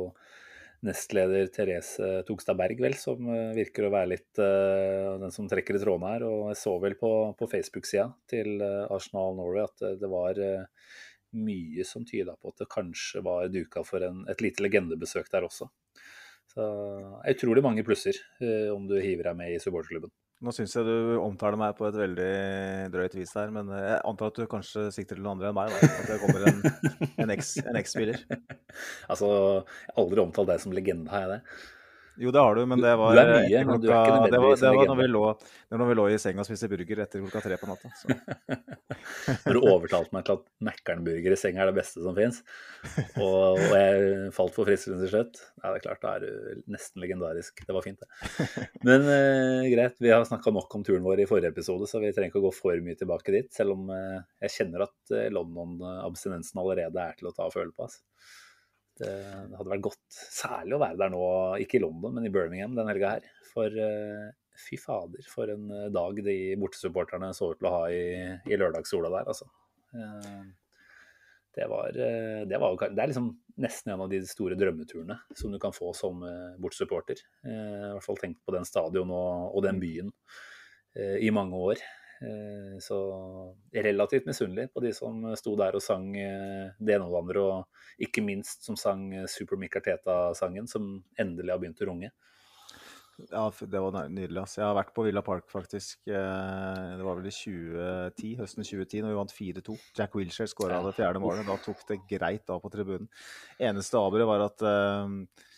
nestleder 0.85 1.49
Therese 1.51 2.23
Togstad 2.27 2.57
Berg 2.59 2.79
vel, 2.81 2.95
som 2.99 3.27
eh, 3.33 3.51
virker 3.57 3.87
å 3.87 3.91
være 3.93 4.11
litt 4.13 4.41
uh, 4.41 5.17
den 5.21 5.33
som 5.35 5.49
trekker 5.49 5.75
i 5.75 5.81
trådene 5.81 6.13
her. 6.13 6.25
Og 6.27 6.49
jeg 6.51 6.59
så 6.61 6.75
vel 6.83 6.95
på, 6.99 7.11
på 7.39 7.49
Facebook-sida 7.51 8.07
til 8.31 8.63
eh, 8.63 8.85
Arsenal 8.87 9.35
Norway 9.37 9.65
at 9.67 9.85
det, 9.99 10.11
var 10.11 10.39
uh, 10.39 10.95
mye 11.35 11.85
som 11.87 12.07
tyda 12.07 12.37
på 12.39 12.53
at 12.53 12.63
det 12.63 12.71
kanskje 12.71 13.23
var 13.25 13.51
duka 13.51 13.83
for 13.87 14.05
en, 14.07 14.23
et 14.31 14.43
lite 14.45 14.63
legendebesøk 14.65 15.29
der 15.33 15.47
også. 15.49 15.69
Så 16.49 16.65
utrolig 17.29 17.61
mange 17.65 17.85
plusser 17.85 18.17
uh, 18.41 18.71
om 18.73 18.87
du 18.89 18.97
hiver 18.97 19.31
deg 19.31 19.39
med 19.41 19.55
i 19.55 19.61
supporterklubben. 19.61 20.13
Nå 20.39 20.53
syns 20.55 20.71
jeg 20.71 20.87
du 20.87 21.17
omtaler 21.19 21.59
meg 21.59 21.73
på 21.75 21.83
et 21.89 21.97
veldig 21.99 22.27
drøyt 22.93 23.15
vis 23.17 23.33
her, 23.35 23.49
men 23.51 23.67
jeg 23.75 23.97
antar 24.07 24.31
at 24.31 24.37
du 24.39 24.45
kanskje 24.47 24.85
sikter 24.95 25.17
til 25.17 25.25
noen 25.25 25.35
andre 25.35 25.49
enn 25.49 25.57
meg? 25.57 25.73
Da. 25.73 25.89
At 25.99 26.07
det 26.07 26.19
kommer 26.21 26.45
en, 26.47 26.61
en 27.25 27.81
eks-spiller? 27.81 28.23
Altså, 29.11 29.27
jeg 29.27 29.91
har 29.91 29.99
aldri 30.03 30.21
omtalt 30.23 30.47
deg 30.51 30.61
som 30.63 30.73
legende, 30.75 31.09
har 31.11 31.25
jeg 31.25 31.31
det? 31.33 31.39
Jo, 32.19 32.31
det 32.35 32.41
har 32.43 32.55
du, 32.57 32.61
men 32.67 32.81
det 32.83 32.91
var 32.99 33.15
Du 33.15 33.19
mye, 33.21 33.45
etter 33.47 33.67
men 33.69 33.81
du 33.81 33.87
klokka- 33.87 34.29
det 34.31 34.39
var, 34.43 34.55
det 34.59 34.71
var 34.75 34.89
når 34.91 34.97
vi 34.99 35.07
lå, 35.09 35.21
når 35.71 35.89
vi 35.89 35.95
lå 35.99 36.05
i 36.11 36.17
senga 36.21 36.43
og 36.43 36.47
spiste 36.49 36.69
burger 36.71 37.01
etter 37.05 37.23
klokka 37.23 37.41
tre 37.45 37.57
på 37.61 37.69
natta. 37.69 37.91
Når 39.45 39.55
du 39.55 39.59
overtalte 39.69 40.13
meg 40.15 40.25
til 40.27 40.35
at 40.39 40.45
Mækkern-burger 40.65 41.33
i 41.35 41.37
senga 41.39 41.61
er 41.63 41.69
det 41.69 41.77
beste 41.77 42.01
som 42.03 42.15
fins, 42.17 42.41
og, 43.21 43.59
og 43.59 43.75
jeg 43.77 44.31
falt 44.35 44.55
for 44.57 44.67
fristelsen 44.67 44.99
til 45.05 45.11
slutt, 45.13 45.39
ja, 45.61 45.69
det 45.71 45.79
er 45.79 45.83
klart, 45.85 46.01
da 46.03 46.13
er 46.17 46.25
du 46.25 46.63
nesten 46.73 47.03
legendarisk. 47.03 47.61
Det 47.67 47.75
var 47.75 47.85
fint, 47.85 48.01
det. 48.03 48.67
Men 48.87 49.07
eh, 49.13 49.69
greit, 49.71 49.95
vi 50.03 50.11
har 50.11 50.25
snakka 50.27 50.51
nok 50.55 50.75
om 50.79 50.83
turen 50.87 51.05
vår 51.05 51.23
i 51.23 51.29
forrige 51.29 51.53
episode, 51.53 51.87
så 51.89 52.01
vi 52.03 52.11
trenger 52.15 52.33
ikke 52.33 52.41
å 52.43 52.47
gå 52.49 52.53
for 52.57 52.83
mye 52.85 52.99
tilbake 52.99 53.35
dit, 53.37 53.49
selv 53.55 53.77
om 53.77 53.89
eh, 53.95 54.19
jeg 54.47 54.55
kjenner 54.57 54.87
at 54.89 55.15
eh, 55.15 55.29
London-abstinensen 55.35 56.59
allerede 56.61 57.05
er 57.09 57.17
til 57.19 57.31
å 57.31 57.35
ta 57.35 57.47
og 57.47 57.55
føle 57.55 57.71
på. 57.75 57.87
Altså. 57.87 58.03
Det, 58.99 59.09
det 59.49 59.55
hadde 59.55 59.71
vært 59.71 59.85
godt, 59.87 60.03
særlig 60.11 60.75
å 60.75 60.81
være 60.83 60.99
der 60.99 61.11
nå, 61.13 61.23
ikke 61.63 61.79
i 61.79 61.83
London, 61.85 62.17
men 62.17 62.27
i 62.27 62.31
Birmingham 62.33 62.75
den 62.77 62.89
helga 62.91 63.15
her. 63.15 63.27
For 63.53 63.71
eh, 63.71 64.29
fy 64.59 64.79
fader, 64.81 65.23
for 65.31 65.51
en 65.53 65.69
eh, 65.71 65.89
dag 65.95 66.19
de 66.25 66.37
bortesupporterne 66.59 67.31
så 67.35 67.53
ut 67.53 67.61
til 67.61 67.69
å 67.69 67.75
ha 67.77 67.83
i, 67.95 68.03
i 68.51 68.59
lørdagssola 68.59 69.11
der, 69.17 69.29
altså. 69.31 69.47
Eh, 69.95 70.49
Det 71.59 71.65
var, 71.67 71.89
eh, 71.97 72.43
det 72.47 72.59
var 72.61 72.75
Det 72.77 73.01
er 73.01 73.09
liksom 73.09 73.31
nesten 73.59 73.91
en 73.91 74.03
av 74.05 74.11
de 74.11 74.19
store 74.29 74.55
drømmeturene 74.55 75.17
som 75.35 75.51
du 75.51 75.57
kan 75.59 75.73
få 75.75 75.89
som 75.97 76.21
bortsupporter. 76.61 77.19
Eh, 77.43 77.89
I 77.89 77.93
hvert 77.95 78.05
fall 78.05 78.19
tenkt 78.21 78.43
på 78.45 78.53
den 78.55 78.67
stadion 78.69 79.09
og, 79.11 79.55
og 79.57 79.65
den 79.65 79.81
byen 79.81 80.13
eh, 80.95 81.17
i 81.25 81.31
mange 81.35 81.57
år. 81.57 81.81
Eh, 82.21 82.77
Så 82.83 82.97
relativt 83.73 84.25
misunnelig 84.27 84.69
på 84.73 84.81
de 84.83 84.93
som 84.93 85.21
sto 85.39 85.55
der 85.59 85.75
og 85.77 85.83
sang 85.83 86.09
eh, 86.19 86.71
det 86.79 86.95
ene 86.95 87.07
og 87.07 87.13
det 87.15 87.21
andre, 87.23 87.43
og 87.43 88.03
ikke 88.07 88.23
minst 88.25 88.65
som 88.67 88.75
sang 88.79 89.13
eh, 89.15 89.27
Super 89.27 89.59
Mick 89.59 89.75
Arteta-sangen, 89.79 90.67
som 90.67 90.97
endelig 91.19 91.53
har 91.53 91.61
begynt 91.61 91.81
å 91.85 91.89
runge. 91.91 92.11
Ja, 93.27 93.49
det 93.51 93.79
var 93.83 94.07
nydelig. 94.07 94.39
Altså. 94.39 94.61
Jeg 94.61 94.67
har 94.69 94.77
vært 94.77 94.93
på 94.95 95.03
Villa 95.03 95.21
Park, 95.25 95.49
faktisk. 95.51 95.99
eh, 96.07 96.97
Det 96.97 97.03
var 97.03 97.19
vel 97.19 97.27
i 97.27 97.35
2010, 97.35 98.35
høsten 98.39 98.63
2010, 98.63 99.01
når 99.03 99.11
vi 99.11 99.19
vant 99.19 99.35
4-2. 99.35 99.77
Jack 99.97 100.15
Wilshere 100.15 100.47
skåra 100.47 100.79
det 100.85 100.95
fjerde 100.95 101.19
målet. 101.23 101.47
Da 101.47 101.57
tok 101.63 101.83
det 101.89 101.99
greit 102.07 102.49
av 102.49 102.61
på 102.63 102.71
tribunen. 102.71 103.09
Eneste 103.59 103.99
aberet 103.99 104.27
var 104.29 104.45
at 104.47 104.63
eh, 104.63 104.69
eh, 104.71 105.48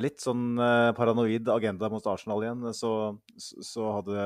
Litt 0.00 0.22
sånn 0.24 0.56
eh, 0.56 0.90
paranoid 0.96 1.48
agenda 1.52 1.90
mot 1.92 2.06
Arsenal 2.08 2.40
igjen. 2.46 2.62
Så, 2.72 2.92
så 3.36 3.60
så 3.68 3.88
hadde 3.98 4.22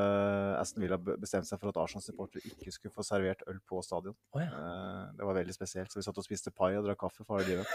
Aston 0.61 0.85
Villa 0.85 0.99
bestemt 1.03 1.49
seg 1.49 1.59
for 1.59 1.73
at 1.73 1.81
Arsenal-supportere 1.83 2.47
ikke 2.53 2.71
skulle 2.71 2.95
få 2.95 3.03
servert 3.03 3.43
øl 3.51 3.59
på 3.67 3.81
stadion. 3.83 4.15
Oh, 4.37 4.41
ja. 4.41 4.47
Eh, 4.55 5.03
Det 5.19 5.27
var 5.27 5.35
veldig 5.41 5.57
spesielt. 5.57 5.91
Så 5.91 5.99
vi 5.99 6.07
satt 6.07 6.21
og 6.23 6.27
spiste 6.29 6.55
pai 6.55 6.77
og 6.79 6.87
drakk 6.87 7.01
kaffe 7.03 7.27
for 7.27 7.43
livet. 7.43 7.67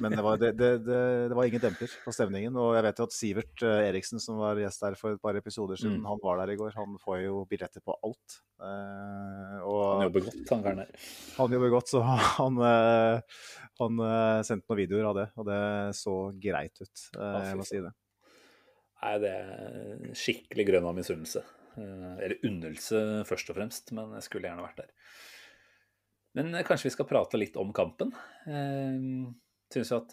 Men 0.00 0.14
det 0.16 0.22
var, 0.24 0.38
det, 0.40 0.54
det, 0.56 0.70
det, 0.88 1.34
var 1.36 1.44
ingen 1.44 1.60
demper 1.60 1.92
på 2.06 2.12
stemningen. 2.16 2.56
Og 2.56 2.72
jeg 2.78 2.86
vet 2.86 3.02
jo 3.02 3.06
at 3.10 3.16
Sivert 3.18 3.64
eh, 3.68 3.82
Eriksen, 3.90 4.22
som 4.24 4.40
var 4.40 4.56
gjest 4.62 4.80
der 4.86 4.96
for 4.96 5.12
et 5.18 5.20
par 5.22 5.36
episoder 5.36 5.76
siden, 5.76 6.00
Mm. 6.00 6.06
han 6.08 6.22
var 6.24 6.40
der 6.40 6.54
i 6.54 6.56
går. 6.56 6.72
Han 6.80 6.96
får 7.04 7.20
jo 7.26 7.42
billetter 7.50 7.84
på 7.84 7.92
alt. 8.00 8.38
Eh, 8.64 9.58
og 9.60 9.82
Han 10.00 10.06
jobber 10.08 10.24
godt, 10.30 10.40
han 10.50 10.62
karen 10.64 10.80
der. 10.80 11.04
han 11.36 11.52
jobber 11.58 11.72
godt, 11.76 11.92
så 11.92 12.00
han, 12.40 12.56
eh, 12.64 13.20
han 13.82 14.00
eh, 14.08 14.40
sendte 14.48 14.70
noen 14.72 14.80
videoer 14.80 15.08
av 15.10 15.18
det, 15.20 15.26
og 15.36 15.48
det 15.50 15.60
så 16.00 16.14
greit 16.40 16.80
ut. 16.80 16.93
Eh, 17.18 17.44
jeg 17.48 17.58
må 17.58 17.66
si 17.68 17.82
det. 17.84 17.92
Nei, 19.04 19.14
det 19.20 19.30
er 19.36 20.16
skikkelig 20.16 20.66
grønn 20.70 20.88
av 20.88 20.96
misunnelse. 20.96 21.44
Eh, 21.76 22.10
Eller 22.24 22.40
unnelse 22.48 23.00
først 23.28 23.52
og 23.52 23.58
fremst, 23.58 23.92
men 23.96 24.14
jeg 24.18 24.28
skulle 24.28 24.48
gjerne 24.48 24.64
vært 24.64 24.84
der. 24.84 24.92
Men 26.38 26.52
eh, 26.54 26.66
kanskje 26.66 26.88
vi 26.88 26.94
skal 26.96 27.08
prate 27.10 27.40
litt 27.40 27.58
om 27.60 27.72
kampen. 27.76 28.14
Syns 29.74 29.90
jo 29.90 29.98
at 29.98 30.12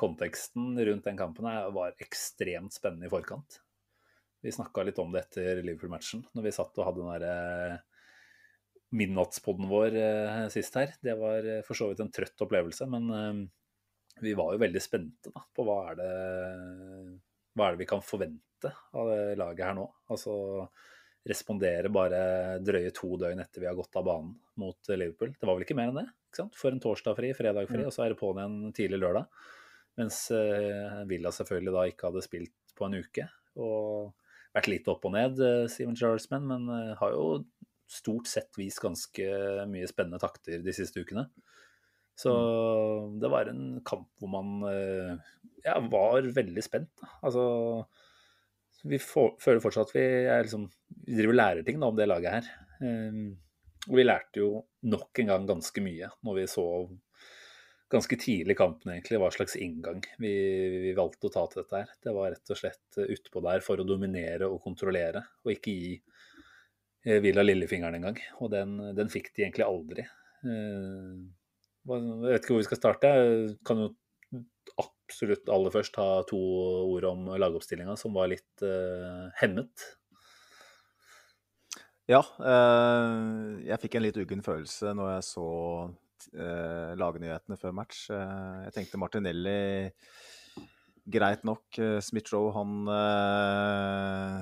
konteksten 0.00 0.78
rundt 0.78 1.04
den 1.04 1.18
kampen 1.18 1.48
var 1.76 1.98
ekstremt 2.00 2.72
spennende 2.72 3.08
i 3.08 3.12
forkant. 3.12 3.58
Vi 4.40 4.54
snakka 4.54 4.86
litt 4.86 5.00
om 5.02 5.10
det 5.12 5.26
etter 5.26 5.60
Liverpool-matchen, 5.60 6.22
når 6.32 6.46
vi 6.46 6.52
satt 6.56 6.78
og 6.80 6.86
hadde 6.86 7.02
den 7.02 7.10
derre 7.12 7.80
midnattspodden 8.96 9.68
vår 9.68 9.98
sist 10.54 10.78
her. 10.80 10.94
Det 11.04 11.18
var 11.20 11.50
for 11.66 11.76
så 11.76 11.90
vidt 11.90 12.00
en 12.00 12.14
trøtt 12.14 12.46
opplevelse, 12.46 12.88
men 12.88 13.50
vi 14.24 14.36
var 14.38 14.54
jo 14.54 14.62
veldig 14.62 14.82
spente 14.82 15.32
da, 15.34 15.42
på 15.54 15.66
hva 15.66 15.80
er 15.90 16.00
det 16.00 16.12
hva 17.56 17.66
er 17.66 17.74
det 17.74 17.82
vi 17.82 17.90
kan 17.90 18.02
forvente 18.04 18.70
av 18.94 19.10
det 19.10 19.36
laget 19.40 19.66
her 19.66 19.76
nå? 19.76 19.84
Altså 20.12 20.34
respondere 21.28 21.90
bare 21.92 22.20
drøye 22.64 22.92
to 22.96 23.10
døgn 23.20 23.42
etter 23.42 23.64
vi 23.64 23.68
har 23.68 23.76
gått 23.76 23.96
av 23.98 24.06
banen 24.06 24.32
mot 24.60 24.90
Liverpool. 24.92 25.34
Det 25.36 25.48
var 25.48 25.58
vel 25.58 25.66
ikke 25.66 25.76
mer 25.76 25.90
enn 25.90 26.00
det? 26.00 26.06
ikke 26.30 26.44
sant? 26.44 26.56
For 26.58 26.72
en 26.72 26.82
torsdag 26.82 27.18
fri, 27.18 27.32
fredag 27.36 27.68
fri, 27.70 27.82
og 27.84 27.92
så 27.94 28.04
er 28.04 28.12
det 28.12 28.20
på'n 28.20 28.38
igjen 28.38 28.74
tidlig 28.76 29.00
lørdag. 29.02 29.44
Mens 29.98 30.22
eh, 30.32 31.02
Villa 31.10 31.32
selvfølgelig 31.34 31.74
da 31.74 31.86
ikke 31.90 32.08
hadde 32.08 32.24
spilt 32.24 32.74
på 32.78 32.86
en 32.86 32.96
uke. 33.02 33.26
Og 33.60 34.12
vært 34.54 34.70
litt 34.70 34.90
opp 34.90 35.04
og 35.08 35.16
ned, 35.16 35.42
eh, 35.44 35.66
Steven 35.72 35.98
Charlesman, 35.98 36.46
men 36.46 36.68
eh, 36.76 36.94
har 37.00 37.16
jo 37.16 37.42
stort 37.90 38.30
sett 38.30 38.54
vist 38.58 38.80
ganske 38.82 39.26
mye 39.68 39.88
spennende 39.90 40.22
takter 40.22 40.62
de 40.62 40.74
siste 40.76 41.02
ukene. 41.02 41.26
Så 42.20 42.32
det 43.22 43.30
var 43.32 43.48
en 43.48 43.80
kamp 43.86 44.08
hvor 44.20 44.28
man 44.32 44.64
eh, 44.68 45.12
ja, 45.64 45.78
var 45.88 46.26
veldig 46.36 46.64
spent. 46.66 46.90
Da. 47.00 47.08
Altså 47.24 47.44
Vi 48.84 48.98
får, 49.00 49.36
føler 49.40 49.62
fortsatt 49.64 49.88
at 49.88 49.96
vi, 49.96 50.02
er 50.28 50.44
liksom, 50.44 50.66
vi 51.06 51.16
driver 51.16 51.32
og 51.34 51.38
lærer 51.40 51.64
ting 51.66 51.80
da, 51.80 51.88
om 51.88 51.96
det 51.96 52.08
laget 52.10 52.36
her. 52.38 52.50
Um, 52.80 53.38
og 53.88 53.96
vi 53.96 54.04
lærte 54.04 54.40
jo 54.42 54.50
nok 54.88 55.20
en 55.22 55.30
gang 55.32 55.46
ganske 55.48 55.82
mye 55.84 56.08
når 56.24 56.36
vi 56.38 56.44
så 56.52 56.64
ganske 57.90 58.16
tidlig 58.20 58.54
i 58.54 58.58
kampen 58.58 58.92
egentlig 58.92 59.18
hva 59.18 59.28
slags 59.34 59.56
inngang 59.58 59.98
vi, 60.22 60.30
vi 60.84 60.92
valgte 60.96 61.26
å 61.26 61.32
ta 61.34 61.42
til 61.50 61.62
dette 61.62 61.80
her. 61.80 61.90
Det 62.04 62.14
var 62.14 62.30
rett 62.36 62.52
og 62.52 62.60
slett 62.60 63.00
eh, 63.00 63.08
utpå 63.16 63.42
der 63.48 63.64
for 63.64 63.80
å 63.80 63.86
dominere 63.88 64.48
og 64.48 64.60
kontrollere, 64.64 65.24
og 65.42 65.52
ikke 65.56 65.74
gi 65.74 65.92
eh, 65.96 67.18
Villa 67.24 67.42
lillefingeren 67.44 67.98
engang. 67.98 68.20
Og 68.40 68.52
den, 68.52 68.76
den 68.96 69.10
fikk 69.12 69.32
de 69.34 69.48
egentlig 69.48 69.66
aldri. 69.66 70.06
Hva- 70.44 71.39
Jeg 71.96 72.34
vet 72.34 72.44
ikke 72.44 72.54
hvor 72.54 72.62
vi 72.62 72.68
skal 72.68 72.80
starte. 72.80 73.12
Jeg 73.16 73.56
kan 73.66 73.82
jo 73.84 73.90
absolutt 74.80 75.50
aller 75.50 75.74
først 75.74 75.96
ha 75.98 76.08
to 76.28 76.38
ord 76.86 77.06
om 77.08 77.32
lagoppstillinga, 77.40 77.96
som 77.98 78.14
var 78.14 78.30
litt 78.30 78.64
eh, 78.66 79.26
hemmet. 79.40 79.86
Ja, 82.10 82.22
eh, 82.42 83.66
jeg 83.68 83.82
fikk 83.84 83.96
en 83.96 84.06
litt 84.06 84.18
uggen 84.18 84.42
følelse 84.42 84.94
når 84.98 85.12
jeg 85.16 85.26
så 85.28 85.48
eh, 86.34 86.92
lagnyhetene 86.98 87.58
før 87.60 87.74
match. 87.76 88.06
Eh, 88.14 88.56
jeg 88.66 88.76
tenkte 88.76 89.00
Martinelli 89.02 89.58
greit 91.10 91.46
nok. 91.46 91.66
Eh, 91.78 91.98
Smith-Roe 92.02 92.54
han 92.56 92.90
eh, 92.96 94.40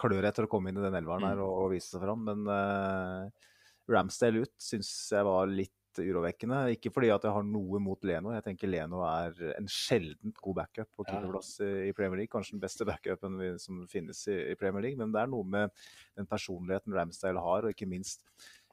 klør 0.00 0.28
etter 0.28 0.48
å 0.48 0.52
komme 0.52 0.72
inn 0.72 0.80
i 0.80 0.84
den 0.86 0.96
elveren 0.98 1.28
her 1.28 1.42
og, 1.44 1.52
og 1.64 1.72
vise 1.74 1.92
seg 1.92 2.04
fram, 2.04 2.24
men 2.28 2.48
eh, 2.52 3.48
Ramsdale 3.92 4.44
ut 4.46 4.54
syns 4.62 4.90
jeg 5.12 5.26
var 5.26 5.50
litt 5.50 5.76
urovekkende. 6.00 6.62
Ikke 6.76 6.92
fordi 6.94 7.10
at 7.12 7.26
jeg 7.26 7.34
har 7.34 7.44
noe 7.44 7.80
mot 7.82 8.00
Leno. 8.08 8.32
Jeg 8.32 8.46
tenker 8.46 8.70
Leno 8.70 9.02
er 9.04 9.36
en 9.58 9.68
sjeldent 9.68 10.40
god 10.40 10.56
backup 10.62 10.88
på 10.96 11.04
Ja. 11.04 11.12
keeperplass 11.12 11.60
i, 11.60 11.70
i 11.90 11.92
Premier 11.92 12.22
League. 12.22 12.32
Kanskje 12.32 12.56
den 12.56 12.64
beste 12.64 12.86
backupen 12.88 13.38
som 13.60 13.84
finnes 13.90 14.24
i, 14.32 14.38
i 14.52 14.58
Premier 14.58 14.86
League. 14.86 14.98
Men 14.98 15.12
det 15.12 15.20
er 15.22 15.32
noe 15.32 15.44
med 15.44 15.70
den 16.16 16.28
personligheten 16.30 16.94
Ramsdale 16.96 17.42
har, 17.42 17.66
og 17.66 17.74
ikke 17.74 17.90
minst 17.90 18.24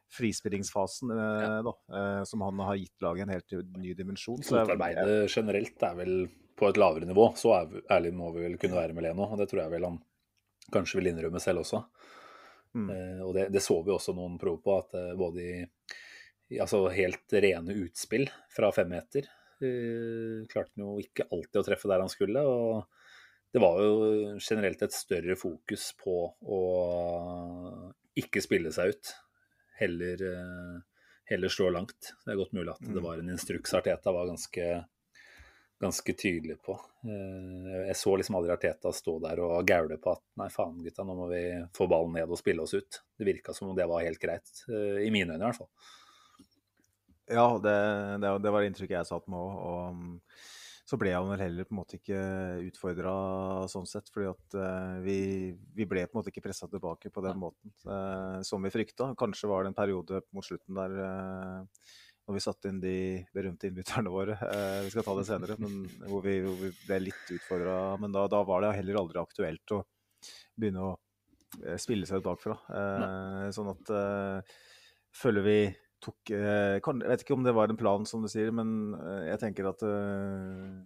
frispillingsfasen, 0.10 1.12
eh, 1.14 1.64
da, 1.68 1.74
eh, 1.94 2.24
som 2.26 2.42
han 2.42 2.60
har 2.66 2.80
gitt 2.82 3.02
laget 3.06 3.28
en 3.28 3.34
helt 3.36 3.58
ny 3.78 3.94
dimensjon. 3.94 4.42
Fotarbeidet 4.42 5.28
generelt 5.30 5.84
er 5.86 5.98
vel 6.00 6.14
på 6.60 6.70
et 6.70 6.80
lavere 6.82 7.06
nivå. 7.06 7.30
Så 7.38 7.54
ærlig 7.90 8.14
må 8.14 8.32
vi 8.36 8.48
vel 8.48 8.58
kunne 8.58 8.80
være 8.80 8.96
med 8.98 9.06
Leno, 9.06 9.30
og 9.30 9.38
det 9.38 9.50
tror 9.52 9.64
jeg 9.64 9.76
vel 9.76 9.86
han 9.86 10.00
kanskje 10.74 11.00
vil 11.00 11.12
innrømme 11.14 11.42
selv 11.42 11.64
også. 11.64 11.84
Mm. 12.78 12.90
Eh, 12.94 13.22
og 13.26 13.34
det, 13.38 13.48
det 13.54 13.62
så 13.66 13.80
vi 13.86 13.94
også 13.94 14.14
noen 14.18 14.38
prov 14.42 14.60
på, 14.66 14.78
at 14.78 14.98
eh, 15.00 15.16
både 15.18 15.46
i 15.46 15.54
altså 16.58 16.88
helt 16.90 17.36
rene 17.36 17.76
utspill 17.86 18.26
fra 18.50 18.72
femmeter 18.74 19.28
eh, 19.62 20.48
klarte 20.50 20.74
han 20.76 20.86
jo 20.88 20.96
ikke 21.04 21.28
alltid 21.30 21.62
å 21.62 21.66
treffe 21.68 21.92
der 21.92 22.02
han 22.02 22.10
skulle. 22.12 22.42
og 22.42 22.88
det 23.52 23.62
var 23.64 23.80
jo 23.82 24.38
generelt 24.38 24.82
et 24.86 24.94
større 24.94 25.34
fokus 25.38 25.88
på 25.98 26.16
å 26.54 26.60
ikke 28.20 28.44
spille 28.46 28.70
seg 28.74 28.94
ut, 28.94 29.12
heller, 29.80 30.22
eh, 30.22 30.76
heller 31.32 31.50
slå 31.54 31.72
langt. 31.74 32.14
Det 32.26 32.34
er 32.34 32.38
godt 32.38 32.54
mulig 32.54 32.74
at 32.76 32.86
det 32.94 33.02
var 33.02 33.18
en 33.18 33.32
instruks 33.34 33.74
Arteta 33.74 34.14
var 34.14 34.30
ganske, 34.30 34.68
ganske 35.82 36.14
tydelig 36.14 36.60
på. 36.62 36.76
Eh, 37.06 37.88
Jeg 37.88 37.98
så 37.98 38.16
liksom 38.18 38.38
aldri 38.38 38.54
Arteta 38.54 38.94
stå 38.94 39.18
der 39.26 39.42
og 39.46 39.66
gaule 39.66 39.98
på 39.98 40.14
at 40.14 40.24
nei, 40.38 40.50
faen 40.54 40.84
gutta, 40.86 41.06
nå 41.08 41.18
må 41.18 41.30
vi 41.32 41.44
få 41.74 41.88
ballen 41.90 42.14
ned 42.20 42.30
og 42.30 42.38
spille 42.42 42.62
oss 42.62 42.76
ut. 42.78 43.02
Det 43.18 43.26
virka 43.26 43.54
som 43.56 43.72
om 43.72 43.78
det 43.78 43.90
var 43.90 44.06
helt 44.06 44.22
greit, 44.22 44.66
i 44.70 45.10
mine 45.10 45.34
øyne 45.34 45.42
i 45.42 45.48
hvert 45.48 45.62
fall. 45.64 45.72
Ja, 47.30 47.60
det, 47.62 47.76
det, 48.22 48.32
det 48.42 48.54
var 48.54 48.66
inntrykket 48.66 48.98
jeg 48.98 49.10
satt 49.10 49.30
med 49.30 49.38
òg. 49.38 49.60
Og 49.70 50.00
mm, 50.00 50.16
så 50.90 50.98
ble 50.98 51.12
jeg 51.12 51.22
vel 51.22 51.44
heller 51.44 51.68
på 51.68 51.76
en 51.76 51.80
måte 51.84 51.98
ikke 52.00 52.20
utfordra 52.66 53.14
sånn 53.70 53.88
sett. 53.90 54.10
fordi 54.10 54.30
at 54.32 54.56
uh, 54.58 54.98
vi, 55.06 55.18
vi 55.78 55.86
ble 55.90 56.08
på 56.08 56.16
en 56.16 56.22
måte 56.22 56.32
ikke 56.34 56.48
pressa 56.48 56.70
tilbake 56.72 57.12
på 57.14 57.24
den 57.26 57.38
måten 57.42 57.74
uh, 57.86 58.40
som 58.46 58.66
vi 58.66 58.74
frykta. 58.74 59.12
Kanskje 59.20 59.50
var 59.52 59.64
det 59.64 59.74
en 59.74 59.78
periode 59.78 60.24
mot 60.34 60.46
slutten 60.46 60.80
der 60.80 60.96
uh, 60.98 61.92
når 62.30 62.38
vi 62.38 62.42
satte 62.46 62.72
inn 62.72 62.82
de 62.82 62.96
berømte 63.34 63.70
innbytterne 63.70 64.12
våre. 64.14 64.36
vi 64.86 64.90
skal 64.94 65.06
ta 65.06 65.16
det 65.18 65.26
senere. 65.26 65.56
Men 65.62 65.80
hvor 66.06 66.22
vi, 66.22 66.36
hvor 66.46 66.58
vi 66.62 66.70
ble 66.84 67.00
litt 67.08 67.32
utfordra. 67.34 67.78
Men 68.02 68.14
da, 68.14 68.28
da 68.30 68.44
var 68.46 68.62
det 68.62 68.76
heller 68.78 69.00
aldri 69.02 69.22
aktuelt 69.22 69.74
å 69.74 69.80
begynne 70.54 70.92
å 70.92 71.78
spille 71.82 72.06
seg 72.06 72.22
ut 72.22 72.28
bakfra. 72.28 72.54
Eh, 72.70 73.48
sånn 73.56 73.72
at 73.74 73.90
føler 75.18 75.48
vi 75.48 75.58
tok 76.04 76.32
eh, 76.36 76.78
kan, 76.84 77.02
Jeg 77.04 77.12
vet 77.12 77.26
ikke 77.26 77.36
om 77.36 77.44
det 77.46 77.56
var 77.56 77.72
en 77.72 77.80
plan, 77.80 78.06
som 78.08 78.24
du 78.24 78.30
sier, 78.32 78.52
men 78.56 78.96
eh, 79.00 79.30
jeg 79.32 79.42
tenker 79.44 79.70
at 79.72 79.84
eh, 79.88 80.80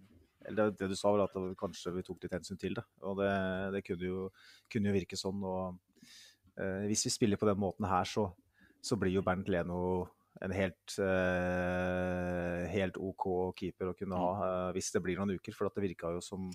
eller 0.44 0.74
det, 0.76 0.90
du 0.90 0.96
sa, 0.98 1.12
var 1.14 1.24
at 1.24 1.56
kanskje 1.60 1.94
vi 1.94 2.04
tok 2.04 2.24
litt 2.24 2.34
hensyn 2.36 2.60
til 2.60 2.76
det. 2.76 2.84
Og 3.08 3.16
det, 3.20 3.30
det 3.72 3.80
kunne, 3.86 4.10
jo, 4.10 4.26
kunne 4.72 4.90
jo 4.90 4.96
virke 4.98 5.16
sånn. 5.16 5.40
Og 5.40 6.10
eh, 6.60 6.84
hvis 6.90 7.06
vi 7.08 7.14
spiller 7.14 7.40
på 7.40 7.48
den 7.48 7.62
måten 7.62 7.88
her, 7.88 8.04
så, 8.04 8.26
så 8.84 8.98
blir 9.00 9.14
jo 9.16 9.24
Bernt 9.24 9.48
Leno 9.48 9.80
en 10.42 10.50
helt, 10.50 10.96
helt 12.74 12.96
OK 12.98 13.24
keeper 13.56 13.92
å 13.92 13.94
kunne 13.96 14.18
ha 14.18 14.30
eh, 14.48 14.70
hvis 14.74 14.90
det 14.92 15.00
blir 15.04 15.20
noen 15.20 15.38
uker. 15.38 15.54
For 15.56 15.70
at 15.70 15.78
det 15.78 15.86
virka 15.86 16.10
jo 16.12 16.20
som, 16.24 16.50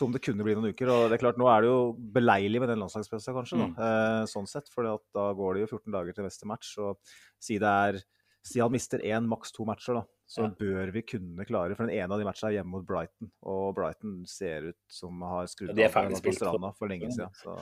som 0.00 0.14
det 0.14 0.22
kunne 0.24 0.46
bli 0.46 0.56
noen 0.56 0.72
uker. 0.72 0.88
Og 0.92 1.08
det 1.10 1.18
er 1.18 1.22
klart, 1.24 1.40
nå 1.40 1.48
er 1.52 1.64
det 1.64 1.70
jo 1.72 1.80
beleilig 2.16 2.62
med 2.64 2.72
den 2.72 2.80
landslagspausen, 2.82 3.36
kanskje. 3.36 3.60
Da, 3.60 3.90
eh, 3.90 4.22
sånn 4.30 4.48
sett, 4.48 4.72
For 4.72 4.88
da 4.88 5.28
går 5.36 5.58
det 5.58 5.66
jo 5.66 5.74
14 5.76 5.92
dager 5.98 6.16
til 6.16 6.26
neste 6.26 6.48
match. 6.48 6.72
Og 6.80 6.96
si 7.40 7.60
det 7.60 7.68
er 7.68 8.00
Si 8.42 8.60
han 8.60 8.72
mister 8.72 9.02
én, 9.04 9.26
maks 9.28 9.52
to 9.52 9.66
matcher, 9.68 9.98
da, 9.98 10.02
så 10.26 10.46
Ja. 10.46 10.48
bør 10.56 10.92
vi 10.94 11.02
kunne 11.02 11.44
klare 11.44 11.76
For 11.76 11.86
den 11.86 11.92
ene 11.94 12.10
av 12.14 12.18
de 12.18 12.24
matchene 12.24 12.48
er 12.48 12.54
hjemme 12.56 12.72
mot 12.72 12.86
Brighton, 12.86 13.30
og 13.42 13.74
Brighton 13.76 14.24
ser 14.26 14.70
ut 14.70 14.78
som 14.88 15.20
har 15.20 15.44
skrudd 15.46 15.76
Ja, 15.76 15.88
av 15.88 16.10
på 16.22 16.32
stranda 16.32 16.74
for 16.74 16.88
lenge 16.88 17.12
siden. 17.12 17.28
Så 17.36 17.52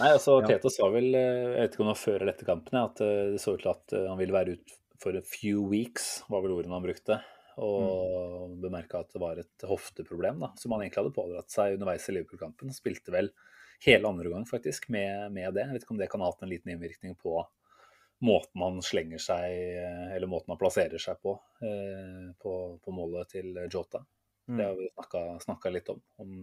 Nei, 0.00 0.08
altså 0.14 0.40
Ja. 0.40 0.46
Tete 0.48 0.70
sa 0.72 0.88
vel, 0.88 1.14
eh, 1.14 1.58
jeg 1.58 1.60
vet 1.60 1.74
ikke 1.74 1.80
om 1.84 1.92
det 1.92 1.96
var 1.96 2.04
før 2.06 2.20
eller 2.22 2.32
etter 2.32 2.46
kampen, 2.46 2.84
at 2.84 3.00
eh, 3.02 3.32
det 3.32 3.40
så 3.40 3.52
ut 3.52 3.60
til 3.60 3.70
at 3.70 3.92
eh, 3.92 4.08
han 4.08 4.18
ville 4.18 4.32
være 4.32 4.52
ut 4.56 4.70
for 4.98 5.14
a 5.14 5.20
few 5.20 5.62
weeks, 5.68 6.22
var 6.30 6.40
vel 6.40 6.56
ordene 6.56 6.72
han 6.72 6.82
brukte. 6.82 7.20
Og 7.58 8.56
bemerka 8.62 9.02
at 9.02 9.12
det 9.14 9.22
var 9.22 9.40
et 9.40 9.66
hofteproblem 9.66 10.42
da, 10.44 10.52
som 10.58 10.74
han 10.74 10.84
egentlig 10.84 11.02
hadde 11.02 11.16
pådratt 11.16 11.52
seg 11.52 11.76
underveis 11.76 12.08
i 12.08 12.14
Liverpool-kampen. 12.14 12.74
Spilte 12.74 13.14
vel 13.14 13.32
hele 13.86 14.10
andre 14.10 14.32
gang 14.32 14.46
faktisk 14.48 14.88
med, 14.94 15.32
med 15.34 15.54
det. 15.56 15.66
Jeg 15.66 15.76
vet 15.76 15.86
ikke 15.86 15.96
om 15.96 16.02
det 16.02 16.10
kan 16.12 16.22
ha 16.22 16.30
hatt 16.30 16.44
en 16.46 16.52
liten 16.52 16.74
innvirkning 16.74 17.16
på 17.18 17.40
måten 18.26 18.62
han 18.64 18.80
slenger 18.82 19.20
seg, 19.22 19.52
eh, 19.78 20.14
eller 20.16 20.30
måten 20.30 20.50
han 20.50 20.58
plasserer 20.58 20.98
seg 21.02 21.20
på, 21.22 21.36
eh, 21.62 22.30
på, 22.42 22.52
på 22.82 22.94
målet 22.94 23.30
til 23.36 23.52
Jota. 23.70 24.02
Det 24.48 24.64
har 24.64 24.78
vi 24.78 24.88
snakka 25.44 25.70
litt 25.70 25.90
om. 25.92 26.00
om 26.16 26.38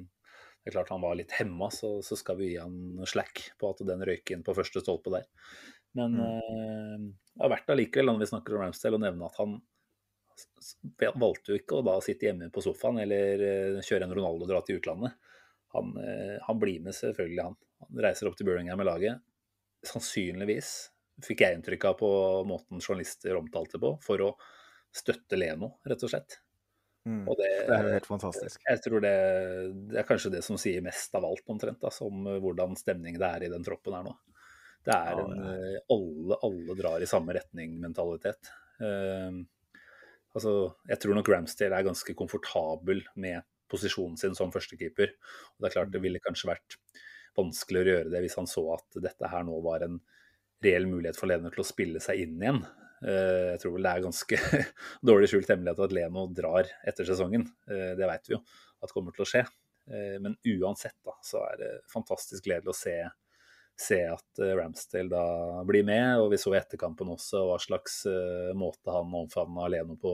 det 0.66 0.72
er 0.72 0.80
klart 0.80 0.90
han 0.90 1.04
var 1.04 1.18
litt 1.18 1.34
hemma, 1.38 1.68
så, 1.70 2.00
så 2.02 2.16
skal 2.18 2.40
vi 2.40 2.52
gi 2.52 2.58
han 2.58 3.04
slack 3.06 3.42
på 3.62 3.70
at 3.70 3.84
den 3.86 4.02
røyk 4.08 4.32
inn 4.34 4.44
på 4.46 4.56
første 4.58 4.82
stolpe 4.82 5.12
der. 5.14 5.28
Men 5.98 6.16
eh, 6.22 7.04
det 7.36 7.46
er 7.46 7.52
verdt 7.54 7.70
allikevel, 7.70 8.10
når 8.10 8.24
vi 8.24 8.30
snakker 8.32 8.56
om 8.56 8.64
Ramsdale, 8.64 8.98
å 8.98 9.04
nevne 9.04 9.30
at 9.30 9.38
han 9.42 9.60
valgte 11.16 11.54
jo 11.54 11.60
ikke 11.60 11.80
å 11.80 11.86
da 11.86 11.96
sitte 12.04 12.30
hjemme 12.30 12.50
på 12.54 12.64
sofaen 12.64 13.00
eller 13.04 13.44
eh, 13.46 13.84
kjøre 13.86 14.08
en 14.08 14.16
Ronaldo 14.18 14.48
og 14.48 14.52
dra 14.52 14.62
til 14.66 14.80
utlandet. 14.80 15.16
Han, 15.76 15.94
eh, 16.02 16.36
han 16.42 16.60
blir 16.60 16.82
med 16.84 16.96
selvfølgelig, 16.96 17.44
han. 17.44 17.58
Han 17.86 18.04
reiser 18.06 18.30
opp 18.30 18.38
til 18.40 18.48
Birmingham 18.48 18.80
med 18.80 18.88
laget. 18.90 19.24
Sannsynligvis, 19.86 20.72
fikk 21.26 21.44
jeg 21.46 21.60
inntrykk 21.60 21.90
av 21.92 22.00
på 22.00 22.10
måten 22.48 22.82
journalister 22.82 23.38
omtalte 23.38 23.82
på, 23.82 23.96
for 24.04 24.24
å 24.24 24.32
støtte 24.96 25.38
Leno, 25.40 25.76
rett 25.86 26.04
og 26.08 26.12
slett. 26.12 26.40
Mm. 27.06 27.26
Og 27.30 27.36
det, 27.38 27.50
Det 27.68 27.76
er 27.76 27.92
helt 28.00 28.08
fantastisk. 28.10 28.64
jeg 28.66 28.82
tror 28.82 29.04
det, 29.04 29.18
det 29.92 30.00
er 30.02 30.08
kanskje 30.08 30.32
det 30.34 30.40
som 30.48 30.58
sier 30.58 30.82
mest 30.82 31.14
av 31.18 31.28
alt, 31.28 31.44
omtrent, 31.52 31.82
da, 31.84 31.92
som 31.94 32.24
eh, 32.32 32.40
hvordan 32.42 32.78
stemning 32.80 33.20
det 33.22 33.30
er 33.30 33.46
i 33.46 33.52
den 33.52 33.68
troppen 33.68 33.98
her 34.00 34.08
nå. 34.08 34.16
Det 34.86 34.94
er 34.94 35.18
en 35.18 35.40
alle, 35.90 36.36
alle 36.46 36.74
drar 36.78 37.02
i 37.02 37.10
samme 37.10 37.34
retning-mentalitet. 37.34 38.52
Eh, 38.86 39.38
altså, 40.36 40.54
jeg 40.92 41.02
tror 41.02 41.18
nok 41.18 41.30
Ramsdale 41.32 41.80
er 41.80 41.88
ganske 41.88 42.16
komfortabel 42.18 43.04
med 43.16 43.46
posisjonen 43.72 44.18
sin 44.20 44.36
som 44.38 44.52
førstekeeper. 44.54 45.14
Og 45.56 45.64
det 45.64 45.70
er 45.72 45.76
klart 45.80 45.94
det 45.94 46.04
ville 46.04 46.22
kanskje 46.24 46.52
vært 46.52 46.78
vanskeligere 47.36 47.88
å 47.90 47.96
gjøre 48.00 48.14
det 48.14 48.22
hvis 48.26 48.38
han 48.40 48.48
så 48.50 48.64
at 48.78 49.00
dette 49.04 49.32
her 49.32 49.44
nå 49.48 49.58
var 49.66 49.84
en 49.88 49.98
reell 50.64 50.86
mulighet 50.90 51.18
for 51.20 51.30
Leno 51.30 51.52
til 51.54 51.64
å 51.66 51.68
spille 51.68 52.00
seg 52.04 52.22
inn 52.24 52.38
igjen. 52.42 52.62
Eh, 53.06 53.52
Jeg 53.56 53.60
tror 53.64 53.76
vel 53.76 53.86
det 53.88 53.92
er 53.92 54.06
ganske 54.06 54.40
dårlig 55.10 55.30
skjult 55.32 55.52
hemmelighet 55.52 55.84
at 55.88 55.96
Leno 55.98 56.28
drar 56.32 56.70
etter 56.88 57.08
sesongen. 57.10 57.44
Eh, 57.68 57.92
Det 58.00 58.08
vet 58.10 58.30
vi 58.30 58.38
jo 58.38 58.42
at 58.86 58.94
kommer 58.96 59.16
til 59.16 59.26
å 59.26 59.30
skje. 59.30 59.44
Eh, 59.92 60.16
Men 60.24 60.38
uansett 60.56 60.96
da, 61.06 61.18
så 61.26 61.44
er 61.50 61.60
det 61.62 61.72
fantastisk 61.92 62.48
gledelig 62.48 62.72
å 62.72 62.78
se, 62.78 62.96
se 63.82 64.00
at 64.08 64.40
eh, 64.40 64.56
Ramsdale 64.56 65.10
da 65.10 65.64
blir 65.68 65.86
med. 65.88 66.20
Og 66.20 66.32
vi 66.34 66.40
så 66.40 66.54
i 66.54 66.60
etterkampen 66.60 67.12
også 67.14 67.46
hva 67.50 67.60
slags 67.62 68.04
eh, 68.10 68.54
måte 68.58 68.94
han 68.94 69.14
omfavna 69.24 69.68
Leno 69.72 69.98
på. 70.00 70.14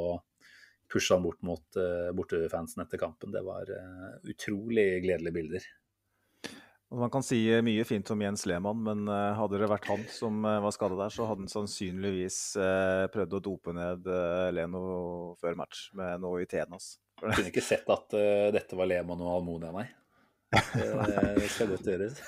Pusha 0.91 1.15
han 1.15 1.23
bort 1.23 1.41
mot 1.47 1.79
eh, 1.79 2.09
bortefansen 2.15 2.83
etter 2.83 3.01
kampen. 3.01 3.31
Det 3.33 3.43
var 3.45 3.69
utrolig 4.27 4.89
gledelige 5.05 5.37
bilder. 5.37 5.69
Man 6.91 7.07
kan 7.07 7.23
si 7.23 7.37
mye 7.63 7.85
fint 7.87 8.09
om 8.11 8.19
Jens 8.19 8.41
Lehmann, 8.49 8.81
men 8.83 9.07
hadde 9.07 9.61
det 9.61 9.69
vært 9.71 9.85
han 9.87 10.01
som 10.11 10.41
var 10.43 10.73
skadet 10.75 10.97
der, 10.99 11.13
så 11.15 11.23
hadde 11.23 11.45
han 11.45 11.53
sannsynligvis 11.53 12.39
prøvd 13.13 13.37
å 13.37 13.39
dope 13.45 13.71
ned 13.77 14.09
Leno 14.51 14.81
før 15.39 15.55
match 15.61 15.85
med 15.95 16.19
noe 16.19 16.43
i 16.43 16.49
teen 16.51 16.67
hans. 16.67 16.97
Jeg 17.21 17.31
kunne 17.31 17.53
ikke 17.53 17.63
sett 17.63 17.87
at 17.95 18.11
dette 18.51 18.75
var 18.75 18.91
Lehmann 18.91 19.23
og 19.23 19.37
Almonia, 19.37 19.71
nei. 19.71 19.87
Det 20.51 21.47
skal 21.47 21.71
godt 21.71 21.87
gjøres. 21.87 22.19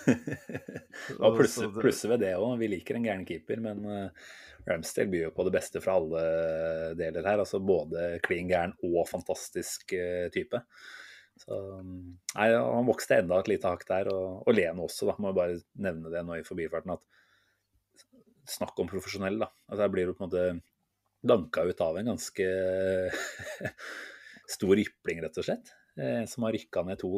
Og 1.23 1.37
plusset 1.37 1.75
plusse 1.75 2.09
ved 2.11 2.23
det 2.23 2.33
òg. 2.37 2.55
Vi 2.61 2.69
liker 2.71 2.97
en 2.97 3.07
gæren 3.07 3.25
keeper, 3.27 3.59
men 3.63 3.83
eh, 3.91 4.27
Ramsdale 4.69 5.11
byr 5.11 5.25
jo 5.25 5.31
på 5.35 5.45
det 5.47 5.55
beste 5.57 5.81
fra 5.83 5.97
alle 5.99 6.23
deler 6.99 7.27
her. 7.27 7.43
Altså 7.43 7.59
både 7.59 8.13
klin 8.23 8.51
gæren 8.51 8.75
og 8.87 9.03
fantastisk 9.09 9.95
eh, 9.97 10.29
type. 10.33 10.61
Så 11.43 11.59
mm, 11.81 12.07
nei, 12.37 12.47
han 12.53 12.87
vokste 12.87 13.19
enda 13.19 13.41
et 13.41 13.51
lite 13.51 13.71
hakk 13.73 13.83
der. 13.89 14.11
Og, 14.13 14.43
og 14.47 14.55
Leno 14.55 14.87
også, 14.87 15.09
da. 15.09 15.17
Må 15.19 15.33
jeg 15.33 15.39
bare 15.41 15.59
nevne 15.89 16.13
det 16.13 16.23
nå 16.23 16.39
i 16.39 16.47
forbifarten. 16.47 16.95
at 16.95 18.07
Snakk 18.55 18.79
om 18.79 18.91
profesjonell, 18.91 19.41
da. 19.43 19.51
Altså, 19.67 19.83
her 19.83 19.91
blir 19.91 20.07
du 20.07 20.15
på 20.15 20.23
en 20.23 20.31
måte 20.31 20.47
danka 21.23 21.63
ut 21.63 21.79
av 21.83 21.99
en 21.99 22.11
ganske 22.11 22.47
stor 24.55 24.75
rypling 24.79 25.23
rett 25.23 25.39
og 25.39 25.47
slett. 25.47 25.75
Eh, 25.99 26.25
som 26.25 26.43
har 26.43 26.55
rykka 26.55 26.81
ned 26.87 26.97
to 27.01 27.11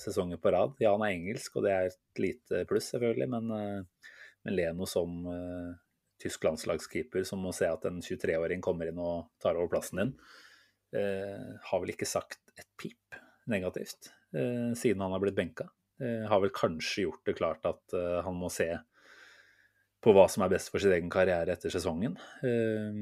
sesonger 0.00 0.40
på 0.40 0.52
rad. 0.54 0.78
Ja, 0.80 0.94
han 0.94 1.04
er 1.04 1.12
engelsk, 1.12 1.58
og 1.58 1.66
det 1.66 1.74
er 1.74 1.90
et 1.90 2.22
lite 2.22 2.62
pluss, 2.70 2.88
selvfølgelig. 2.94 3.28
Men, 3.34 3.50
eh, 3.52 4.10
men 4.46 4.54
Leno 4.54 4.86
som 4.88 5.26
uh, 5.26 5.72
tysk 6.22 6.44
landslagskeeper, 6.46 7.24
som 7.26 7.42
må 7.42 7.50
se 7.52 7.66
at 7.68 7.82
en 7.88 7.98
23-åring 8.00 8.62
kommer 8.64 8.88
inn 8.88 9.00
og 9.02 9.32
tar 9.42 9.58
over 9.58 9.68
plassen 9.72 10.00
din, 10.00 10.12
uh, 10.96 11.48
har 11.68 11.82
vel 11.82 11.92
ikke 11.92 12.08
sagt 12.08 12.54
et 12.56 12.68
pip 12.80 13.18
negativt 13.50 14.12
uh, 14.38 14.70
siden 14.78 15.02
han 15.04 15.12
har 15.12 15.24
blitt 15.24 15.36
benka. 15.36 15.68
Har 15.98 16.38
vel 16.38 16.52
kanskje 16.54 17.08
gjort 17.08 17.24
det 17.26 17.32
klart 17.40 17.64
at 17.66 17.94
han 18.22 18.36
må 18.38 18.46
se 18.54 18.68
på 20.04 20.14
hva 20.14 20.28
som 20.30 20.44
er 20.44 20.52
best 20.52 20.70
for 20.70 20.82
sin 20.82 20.94
egen 20.94 21.10
karriere 21.10 21.54
etter 21.54 21.72
sesongen. 21.74 22.14
Eh, 22.46 23.00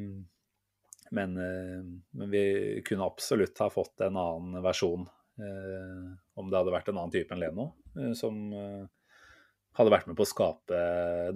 men, 1.11 1.37
eh, 1.37 1.85
men 2.11 2.31
vi 2.31 2.83
kunne 2.85 3.05
absolutt 3.05 3.59
ha 3.59 3.71
fått 3.71 4.01
en 4.01 4.17
annen 4.17 4.63
versjon 4.63 5.07
eh, 5.39 6.13
om 6.35 6.51
det 6.51 6.59
hadde 6.59 6.75
vært 6.75 6.89
en 6.89 6.99
annen 6.99 7.15
type 7.15 7.35
enn 7.35 7.43
Leno, 7.43 7.71
eh, 7.99 8.13
som 8.19 8.39
hadde 9.77 9.93
vært 9.93 10.09
med 10.09 10.17
på 10.17 10.25
å 10.25 10.29
skape 10.29 10.77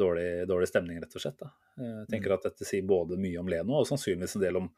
dårlig, 0.00 0.46
dårlig 0.48 0.70
stemning, 0.70 1.00
rett 1.02 1.14
og 1.16 1.22
slett. 1.22 1.42
Da. 1.42 1.50
Jeg 1.76 2.08
tenker 2.14 2.34
at 2.34 2.46
dette 2.48 2.64
sier 2.64 2.86
både 2.88 3.18
mye 3.20 3.40
om 3.40 3.50
Leno 3.52 3.76
og 3.80 3.88
sannsynligvis 3.88 4.38
en 4.38 4.44
del 4.46 4.60
om 4.62 4.70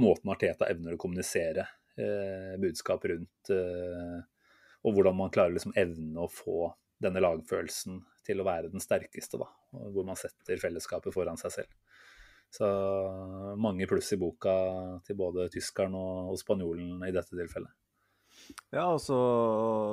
måten 0.00 0.32
Arteta 0.32 0.68
evner 0.72 0.96
å 0.96 1.00
kommunisere 1.00 1.66
eh, 2.00 2.54
budskap 2.60 3.04
rundt, 3.10 3.52
og 4.82 4.96
hvordan 4.96 5.14
man 5.14 5.30
klarer 5.30 5.52
liksom 5.54 5.76
evne 5.78 6.24
å 6.24 6.30
få 6.32 6.72
denne 7.02 7.20
lagfølelsen 7.22 8.00
til 8.26 8.40
å 8.40 8.46
være 8.46 8.70
den 8.72 8.82
sterkeste, 8.82 9.38
da, 9.38 9.48
hvor 9.92 10.06
man 10.06 10.18
setter 10.18 10.60
fellesskapet 10.62 11.14
foran 11.14 11.38
seg 11.40 11.54
selv. 11.58 12.01
Så 12.52 12.66
mange 13.56 13.86
pluss 13.88 14.12
i 14.12 14.20
boka 14.20 14.52
til 15.06 15.16
både 15.16 15.48
tyskeren 15.52 15.94
og, 15.96 16.34
og 16.34 16.40
spanjolen 16.40 17.00
i 17.08 17.14
dette 17.14 17.32
tilfellet. 17.32 17.72
Ja, 18.72 18.86
og 18.88 18.98
så, 19.04 19.16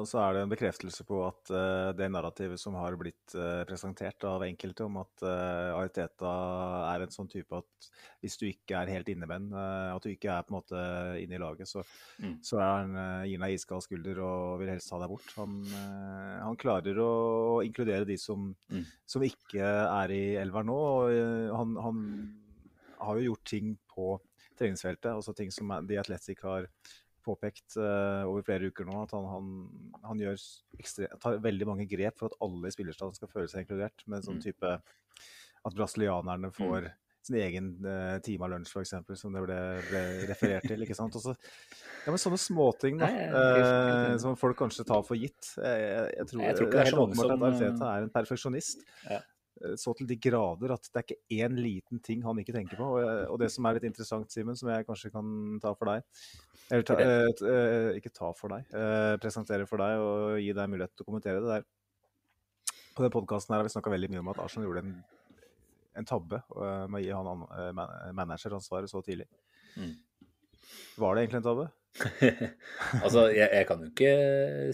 så 0.07 0.19
er 0.23 0.35
det 0.35 0.41
en 0.45 0.51
bekreftelse 0.51 1.03
på 1.07 1.19
at 1.27 1.51
uh, 1.51 1.91
det 1.95 2.07
narrativet 2.11 2.59
som 2.59 2.77
har 2.79 2.95
blitt 2.99 3.35
uh, 3.35 3.61
presentert 3.67 4.23
av 4.27 4.43
enkelte 4.47 4.85
om 4.87 4.97
at 5.01 5.23
uh, 5.25 5.75
Ariteta 5.75 6.31
er 6.93 7.03
en 7.03 7.13
sånn 7.13 7.29
type 7.31 7.59
at 7.59 7.89
hvis 8.23 8.39
du 8.39 8.47
ikke 8.47 8.79
er 8.79 8.93
helt 8.95 9.11
inne 9.11 9.27
uh, 9.27 9.91
at 9.93 10.03
du 10.03 10.09
ikke 10.11 10.31
er 10.33 10.47
på 10.47 10.53
en 10.53 10.57
måte 10.57 10.83
inne 11.21 11.37
i 11.37 11.41
laget, 11.43 11.69
så, 11.69 11.83
Mm. 12.19 12.33
så 12.43 12.59
han, 12.59 12.97
gir 13.29 13.39
deg 13.39 13.53
iskald 13.55 13.83
skulder 13.85 14.17
og 14.23 14.59
vil 14.59 14.73
helst 14.73 14.91
ha 14.91 14.97
deg 14.99 15.11
bort. 15.11 15.29
Han, 15.37 15.61
han 16.43 16.57
klarer 16.59 16.97
å 16.99 17.11
inkludere 17.63 18.07
de 18.07 18.17
som, 18.19 18.49
Mm. 18.71 18.83
som 19.07 19.23
ikke 19.23 19.63
er 19.63 20.11
i 20.11 20.23
elver 20.41 20.67
nå. 20.67 20.75
og 20.75 21.55
han, 21.55 21.77
han 21.79 22.01
har 22.99 23.19
jo 23.19 23.31
gjort 23.31 23.45
ting 23.49 23.73
på 23.93 24.13
treningsfeltet, 24.59 25.11
også 25.15 25.33
ting 25.37 25.51
som 25.55 25.71
The 25.87 25.99
Athletic 26.01 26.41
har 26.43 26.67
påpekt 27.25 27.75
uh, 27.77 28.23
over 28.29 28.43
flere 28.47 28.69
uker 28.71 28.87
nå, 28.87 28.95
at 29.03 29.11
han, 29.15 29.25
han, 29.27 29.49
han 30.07 30.21
gjør 30.23 30.39
ekstre, 30.79 31.09
tar 31.21 31.37
veldig 31.43 31.67
mange 31.67 31.85
grep 31.91 32.17
for 32.19 32.31
at 32.31 32.39
alle 32.45 32.71
i 32.71 32.73
spillerstaden 32.73 33.15
skal 33.17 33.29
føle 33.31 33.51
seg 33.51 33.65
inkludert. 33.65 34.05
Med 34.07 34.25
sånn 34.25 34.39
Mm. 34.39 34.45
type 34.47 34.71
at 35.67 35.75
brasilianerne 35.75 36.49
får 36.55 36.87
sin 37.27 37.35
egen 37.35 37.65
uh, 37.83 38.15
time 38.23 38.47
av 38.47 38.53
lunsj, 38.53 38.71
f.eks., 38.71 38.93
som 39.19 39.35
det 39.35 39.41
ble, 39.43 39.57
ble 39.89 40.03
referert 40.31 40.63
til. 40.71 40.85
ikke 40.85 40.95
sant? 40.95 41.17
Også, 41.19 41.33
ja, 41.35 42.13
men 42.13 42.21
Sånne 42.23 42.39
småting 42.39 43.01
da, 43.01 43.09
enig. 43.11 44.21
som 44.23 44.37
folk 44.39 44.57
kanskje 44.57 44.87
tar 44.87 45.03
for 45.05 45.19
gitt. 45.19 45.51
Jeg, 45.59 45.89
jeg, 46.15 46.29
tror, 46.31 46.45
Jeg 46.47 46.55
tror 46.55 46.69
ikke 46.69 46.77
det 46.77 46.79
er 46.79 46.87
det 46.87 46.87
er 46.87 46.95
så 46.95 47.03
mange 47.03 47.19
som, 47.19 47.33
at 47.35 47.43
Arteta 47.51 47.91
er 47.97 48.07
en 48.07 48.13
perfeksjonist. 48.15 48.87
Ja. 49.11 49.19
Eh, 49.65 49.75
Så 49.79 49.93
til 49.97 50.07
de 50.09 50.15
grader 50.21 50.71
at 50.75 50.89
det 50.93 51.01
er 51.01 51.05
ikke 51.07 51.43
én 51.47 51.57
liten 51.59 51.99
ting 52.05 52.21
han 52.25 52.37
ikke 52.41 52.53
tenker 52.55 52.77
på. 52.79 52.87
Og, 52.97 53.09
og 53.33 53.39
det 53.41 53.49
som 53.53 53.65
er 53.69 53.77
litt 53.79 53.87
interessant, 53.89 54.31
Simen, 54.31 54.55
som 54.59 54.69
jeg 54.71 54.85
kanskje 54.87 55.11
kan 55.13 55.59
ta 55.63 55.73
for 55.75 55.91
deg 55.91 56.03
Eller 56.71 56.83
ta, 56.87 56.97
eh, 57.01 57.29
eh, 57.49 57.89
ikke 57.99 58.13
ta 58.13 58.31
for 58.37 58.53
deg, 58.55 58.65
eh, 58.73 59.15
presentere 59.23 59.65
for 59.69 59.81
deg 59.81 59.99
og 60.03 60.39
gi 60.43 60.51
deg 60.53 60.69
mulighet 60.69 60.95
til 60.95 61.05
å 61.05 61.09
kommentere 61.11 61.41
det 61.43 61.53
der. 61.57 61.67
På 62.95 63.05
den 63.05 63.13
podkasten 63.15 63.55
har 63.55 63.63
vi 63.63 63.71
snakka 63.73 63.91
veldig 63.93 64.09
mye 64.11 64.19
om 64.23 64.29
at 64.33 64.39
Arsenal 64.43 64.67
gjorde 64.67 64.83
en, 64.85 64.93
en 66.01 66.05
tabbe 66.09 66.41
eh, 66.43 66.85
med 66.91 66.99
å 66.99 67.03
gi 67.05 67.11
han 67.15 67.29
an- 67.33 67.47
eh, 67.57 67.71
man- 67.77 68.15
manageransvaret 68.21 68.91
så 68.91 69.01
tidlig. 69.05 69.27
Mm. 69.79 69.95
Var 70.99 71.15
det 71.15 71.21
egentlig 71.23 71.39
en 71.41 71.47
tabbe? 71.49 71.67
altså, 73.03 73.23
jeg, 73.33 73.47
jeg 73.49 73.65
kan 73.69 73.81
jo 73.81 73.87
ikke 73.89 74.11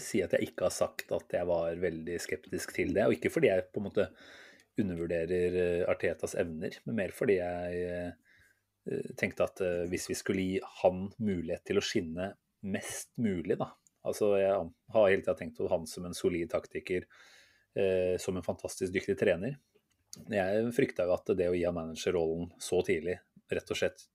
si 0.04 0.20
at 0.24 0.34
jeg 0.36 0.50
ikke 0.50 0.66
har 0.68 0.74
sagt 0.74 1.12
at 1.16 1.32
jeg 1.38 1.48
var 1.48 1.78
veldig 1.80 2.18
skeptisk 2.22 2.74
til 2.76 2.92
det. 2.96 3.06
Og 3.08 3.16
ikke 3.16 3.32
fordi 3.32 3.48
jeg 3.52 3.64
på 3.72 3.80
en 3.80 3.86
måte 3.88 4.08
undervurderer 4.82 5.58
eh, 5.62 5.82
Artetas 5.88 6.36
evner, 6.38 6.76
men 6.84 6.98
mer 7.00 7.14
fordi 7.16 7.38
jeg 7.38 7.82
eh, 7.90 9.10
tenkte 9.18 9.48
at 9.48 9.62
eh, 9.64 9.82
hvis 9.90 10.10
vi 10.12 10.18
skulle 10.18 10.44
gi 10.44 10.60
han 10.82 11.06
mulighet 11.16 11.64
til 11.66 11.80
å 11.80 11.84
skinne 11.84 12.30
mest 12.66 13.12
mulig, 13.20 13.58
da 13.60 13.72
Altså, 14.06 14.36
jeg 14.38 14.52
har 14.94 15.08
hele 15.10 15.22
tida 15.22 15.34
tenkt 15.38 15.58
på 15.58 15.68
han 15.70 15.86
som 15.90 16.06
en 16.06 16.14
solid 16.14 16.50
taktiker, 16.52 17.06
eh, 17.74 18.14
som 18.22 18.36
en 18.38 18.46
fantastisk 18.46 18.94
dyktig 18.94 19.16
trener. 19.18 19.56
Jeg 20.32 20.74
frykta 20.76 21.08
jo 21.08 21.16
at 21.16 21.32
det 21.36 21.48
å 21.50 21.56
gi 21.56 21.64
han 21.66 21.76
managerrollen 21.76 22.52
så 22.62 22.80
tidlig 22.86 23.18
rett 23.52 23.72
og 23.72 23.78
slett 23.78 24.06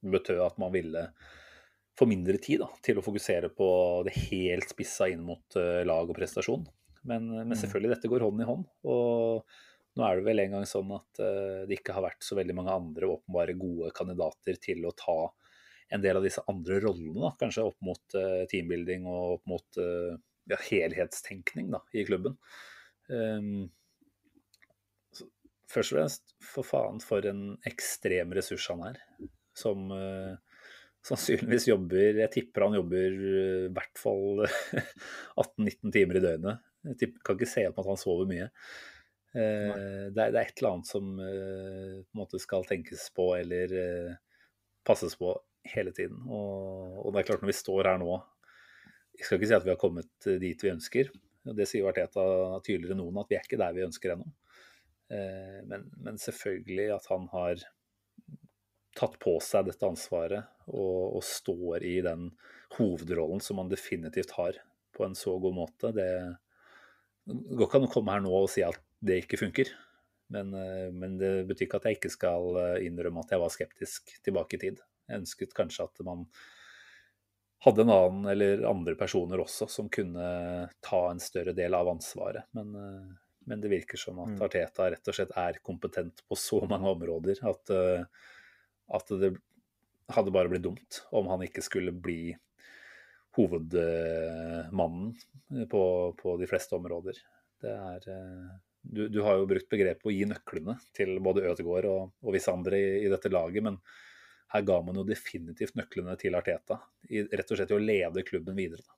betød 0.00 0.42
at 0.44 0.60
man 0.60 0.72
ville 0.72 1.06
få 1.98 2.06
mindre 2.08 2.38
tid 2.40 2.62
da, 2.62 2.68
til 2.84 3.00
å 3.00 3.04
fokusere 3.04 3.50
på 3.52 3.70
det 4.06 4.14
helt 4.30 4.70
spissa 4.72 5.08
inn 5.10 5.24
mot 5.24 5.58
eh, 5.58 5.82
lag 5.88 6.04
og 6.04 6.16
prestasjon. 6.16 6.68
Men, 7.08 7.32
men 7.32 7.56
selvfølgelig, 7.56 7.94
dette 7.96 8.12
går 8.12 8.26
hånd 8.26 8.44
i 8.44 8.48
hånd. 8.48 8.68
Og 8.92 9.58
nå 9.98 10.06
er 10.06 10.18
det 10.18 10.26
vel 10.28 10.42
en 10.44 10.56
gang 10.56 10.66
sånn 10.68 10.90
at 10.94 11.20
eh, 11.24 11.62
det 11.68 11.80
ikke 11.80 11.96
har 11.96 12.06
vært 12.06 12.24
så 12.24 12.38
veldig 12.38 12.56
mange 12.56 12.74
andre 12.74 13.10
åpenbare 13.10 13.56
gode 13.58 13.90
kandidater 13.96 14.58
til 14.62 14.86
å 14.86 14.94
ta 14.96 15.18
en 15.90 16.02
del 16.04 16.20
av 16.20 16.24
disse 16.24 16.42
andre 16.50 16.78
rollene, 16.84 17.18
da, 17.18 17.32
kanskje 17.40 17.66
opp 17.66 17.80
mot 17.84 18.18
eh, 18.18 18.44
teambuilding 18.50 19.08
og 19.10 19.38
opp 19.38 19.50
mot 19.50 19.80
eh, 19.82 20.12
ja, 20.50 20.58
helhetstenkning 20.68 21.72
da, 21.74 21.82
i 21.94 22.04
klubben. 22.06 22.36
Um, 23.10 23.66
først 25.70 25.92
og 25.92 25.98
fremst, 25.98 26.36
for 26.52 26.66
faen, 26.66 27.02
for 27.02 27.26
en 27.26 27.42
ekstrem 27.68 28.34
ressurs 28.36 28.68
han 28.70 28.84
er. 28.92 29.02
Som, 29.58 29.90
uh, 29.90 30.38
sannsynligvis 31.04 31.66
jobber 31.66 32.20
Jeg 32.22 32.30
tipper 32.32 32.62
han 32.62 32.76
jobber 32.78 33.16
uh, 33.18 33.64
i 33.66 33.72
hvert 33.74 33.98
fall 33.98 34.44
18-19 35.42 35.90
timer 35.96 36.20
i 36.20 36.24
døgnet. 36.24 36.62
Jeg 36.86 37.00
tipper, 37.02 37.24
kan 37.26 37.38
ikke 37.38 37.50
se 37.50 37.66
på 37.66 37.82
at 37.82 37.90
han 37.90 38.00
sover 38.00 38.30
mye. 38.30 38.46
Eh, 39.30 40.10
det, 40.10 40.18
er, 40.18 40.32
det 40.32 40.40
er 40.40 40.48
et 40.48 40.58
eller 40.58 40.74
annet 40.74 40.90
som 40.90 41.10
eh, 41.22 42.00
på 42.02 42.16
en 42.16 42.22
måte 42.24 42.40
skal 42.42 42.66
tenkes 42.66 43.06
på 43.14 43.28
eller 43.36 43.74
eh, 43.78 44.12
passes 44.86 45.14
på 45.18 45.32
hele 45.70 45.94
tiden. 45.94 46.18
Og, 46.26 47.00
og 47.04 47.14
det 47.14 47.22
er 47.22 47.28
klart, 47.30 47.44
når 47.44 47.52
vi 47.52 47.58
står 47.60 47.92
her 47.92 48.00
nå 48.02 48.12
Jeg 49.18 49.26
skal 49.26 49.38
ikke 49.38 49.50
si 49.50 49.58
at 49.58 49.66
vi 49.66 49.74
har 49.74 49.80
kommet 49.80 50.30
dit 50.42 50.64
vi 50.64 50.72
ønsker. 50.72 51.10
og 51.46 51.58
Det 51.58 51.68
sier 51.68 51.86
Arteta 51.86 52.24
tydeligere 52.64 52.96
enn 52.96 53.02
noen, 53.04 53.20
at 53.20 53.30
vi 53.30 53.38
er 53.38 53.44
ikke 53.44 53.60
der 53.60 53.76
vi 53.76 53.84
ønsker 53.84 54.14
ennå. 54.14 54.30
Men, 55.66 55.88
men 55.98 56.20
selvfølgelig 56.22 56.86
at 56.94 57.08
han 57.10 57.24
har 57.32 57.64
tatt 58.96 59.16
på 59.20 59.34
seg 59.42 59.66
dette 59.66 59.88
ansvaret 59.88 60.46
og, 60.70 61.18
og 61.18 61.24
står 61.26 61.84
i 61.84 61.96
den 62.06 62.28
hovedrollen 62.78 63.42
som 63.42 63.58
han 63.60 63.72
definitivt 63.72 64.32
har, 64.38 64.56
på 64.96 65.04
en 65.04 65.18
så 65.18 65.34
god 65.42 65.56
måte. 65.58 65.90
Det 65.96 66.08
går 67.26 67.66
ikke 67.66 67.82
an 67.82 67.88
å 67.90 67.92
komme 67.92 68.14
her 68.14 68.24
nå 68.24 68.32
og 68.38 68.48
si 68.54 68.62
at 68.64 68.78
det 69.00 69.22
ikke 69.24 69.40
funker. 69.40 69.70
Men, 70.30 70.54
eh, 70.54 70.92
men 70.92 71.18
det 71.18 71.32
betyr 71.48 71.66
ikke 71.66 71.80
at 71.80 71.88
jeg 71.88 71.98
ikke 71.98 72.12
skal 72.14 72.56
eh, 72.60 72.86
innrømme 72.86 73.24
at 73.24 73.32
jeg 73.34 73.42
var 73.42 73.50
skeptisk 73.52 74.12
tilbake 74.22 74.56
i 74.56 74.62
tid. 74.62 74.82
Jeg 75.10 75.24
ønsket 75.24 75.56
kanskje 75.56 75.88
at 75.88 76.02
man 76.06 76.26
hadde 77.64 77.82
en 77.84 77.92
annen 77.92 78.28
eller 78.30 78.62
andre 78.68 78.94
personer 78.96 79.42
også 79.42 79.66
som 79.68 79.90
kunne 79.92 80.28
ta 80.86 81.00
en 81.10 81.20
større 81.20 81.52
del 81.56 81.74
av 81.76 81.90
ansvaret. 81.90 82.46
Men, 82.56 82.70
eh, 82.78 83.10
men 83.50 83.64
det 83.64 83.72
virker 83.72 83.98
som 83.98 84.22
at 84.22 84.36
Mm. 84.36 84.42
Arteta 84.46 84.90
rett 84.92 85.10
og 85.10 85.16
slett 85.16 85.34
er 85.34 85.58
kompetent 85.66 86.22
på 86.28 86.38
så 86.38 86.62
mange 86.70 86.94
områder 86.94 87.42
at, 87.50 87.74
at 88.94 89.12
det 89.18 89.32
hadde 90.14 90.30
bare 90.30 90.48
blitt 90.52 90.62
dumt 90.62 91.02
om 91.10 91.26
han 91.32 91.42
ikke 91.42 91.62
skulle 91.64 91.90
bli 91.90 92.36
hovedmannen 93.34 95.16
på, 95.70 95.82
på 96.20 96.36
de 96.38 96.46
fleste 96.46 96.76
områder. 96.76 97.18
Det 97.64 97.72
er 97.74 98.06
du, 98.82 99.08
du 99.12 99.20
har 99.24 99.36
jo 99.40 99.48
brukt 99.50 99.68
begrepet 99.72 100.06
å 100.08 100.14
gi 100.14 100.24
nøklene 100.28 100.76
til 100.96 101.18
både 101.22 101.44
Ødegaard 101.50 101.88
og, 101.90 102.14
og 102.24 102.34
visse 102.36 102.52
andre 102.52 102.78
i, 102.80 102.92
i 103.04 103.10
dette 103.12 103.32
laget, 103.32 103.64
men 103.66 103.76
her 104.50 104.64
ga 104.66 104.80
man 104.82 104.96
jo 104.98 105.04
definitivt 105.06 105.76
nøklene 105.78 106.16
til 106.18 106.34
Arteta. 106.34 106.80
I, 107.06 107.22
rett 107.28 107.52
og 107.52 107.60
slett 107.60 107.70
i 107.70 107.76
å 107.76 107.82
lede 107.82 108.24
klubben 108.26 108.56
videre. 108.58 108.82
Da. 108.82 108.96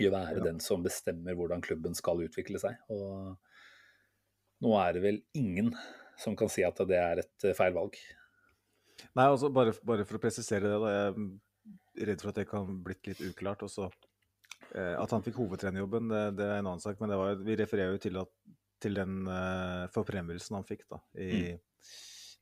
I 0.00 0.06
å 0.08 0.14
være 0.14 0.38
Ja. 0.38 0.44
den 0.46 0.60
som 0.64 0.84
bestemmer 0.84 1.36
hvordan 1.36 1.60
klubben 1.64 1.96
skal 1.98 2.22
utvikle 2.24 2.60
seg. 2.62 2.78
Og 2.88 3.36
nå 4.64 4.76
er 4.80 4.96
det 4.96 5.02
vel 5.04 5.18
ingen 5.36 5.74
som 6.20 6.36
kan 6.36 6.48
si 6.52 6.64
at 6.64 6.80
det 6.88 6.96
er 7.00 7.20
et 7.24 7.44
eh, 7.48 7.56
feil 7.56 7.74
valg. 7.76 7.98
Nei, 9.16 9.26
altså 9.26 9.50
bare, 9.52 9.74
bare 9.84 10.04
for 10.08 10.18
å 10.18 10.22
presisere 10.22 10.68
det, 10.68 10.78
da. 10.80 10.94
Jeg 10.94 12.04
er 12.04 12.10
redd 12.12 12.22
for 12.22 12.32
at 12.32 12.40
det 12.40 12.48
kan 12.48 12.80
blitt 12.84 13.08
litt 13.08 13.20
uklart. 13.24 13.64
Også. 13.66 13.90
Eh, 14.72 14.96
at 15.00 15.12
han 15.12 15.24
fikk 15.24 15.40
hovedtrenerjobben, 15.40 16.08
det, 16.12 16.24
det 16.40 16.48
er 16.48 16.58
en 16.60 16.70
annen 16.72 16.82
sak. 16.84 17.00
Men 17.00 17.12
det 17.12 17.20
var, 17.20 17.36
vi 17.44 17.56
refererer 17.60 17.96
jo 17.96 18.02
til, 18.04 18.20
at, 18.20 18.32
til 18.82 18.96
den 18.98 19.24
uh, 19.28 19.88
forfremmelsen 19.94 20.58
han 20.58 20.66
fikk 20.68 20.86
da, 20.90 21.00
i 21.20 21.56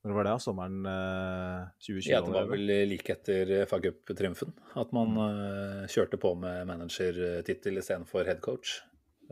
Når 0.07 0.15
var 0.15 0.29
det? 0.29 0.35
Sommeren 0.45 0.87
uh, 0.87 1.69
2020? 1.83 2.11
Ja, 2.13 2.23
det 2.23 2.35
var 2.37 2.49
vel? 2.53 2.73
like 2.91 3.17
etter 3.17 3.51
FA-cup-triumfen 3.67 4.55
at 4.79 4.95
man 4.95 5.19
uh, 5.19 5.85
kjørte 5.91 6.21
på 6.23 6.33
med 6.39 6.69
managertittel 6.71 7.83
istedenfor 7.83 8.29
headcoach. 8.31 8.79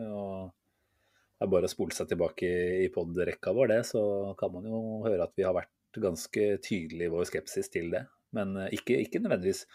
Og 0.02 0.50
det 1.36 1.44
er 1.44 1.52
bare 1.52 1.68
å 1.68 1.70
spole 1.70 1.92
seg 1.92 2.08
tilbake 2.10 2.48
i, 2.48 2.84
i 2.86 2.92
pod-rekka 2.92 3.52
vår, 3.56 3.70
det, 3.74 3.80
så 3.90 4.02
kan 4.40 4.54
man 4.54 4.68
jo 4.68 4.82
høre 5.04 5.26
at 5.26 5.34
vi 5.36 5.44
har 5.44 5.56
vært 5.56 6.00
ganske 6.00 6.46
tydelige 6.64 7.10
i 7.10 7.12
vår 7.12 7.26
skepsis 7.28 7.68
til 7.72 7.90
det. 7.92 8.06
Men 8.36 8.56
eh, 8.60 8.72
ikke, 8.76 8.96
ikke 9.04 9.20
nødvendigvis 9.22 9.66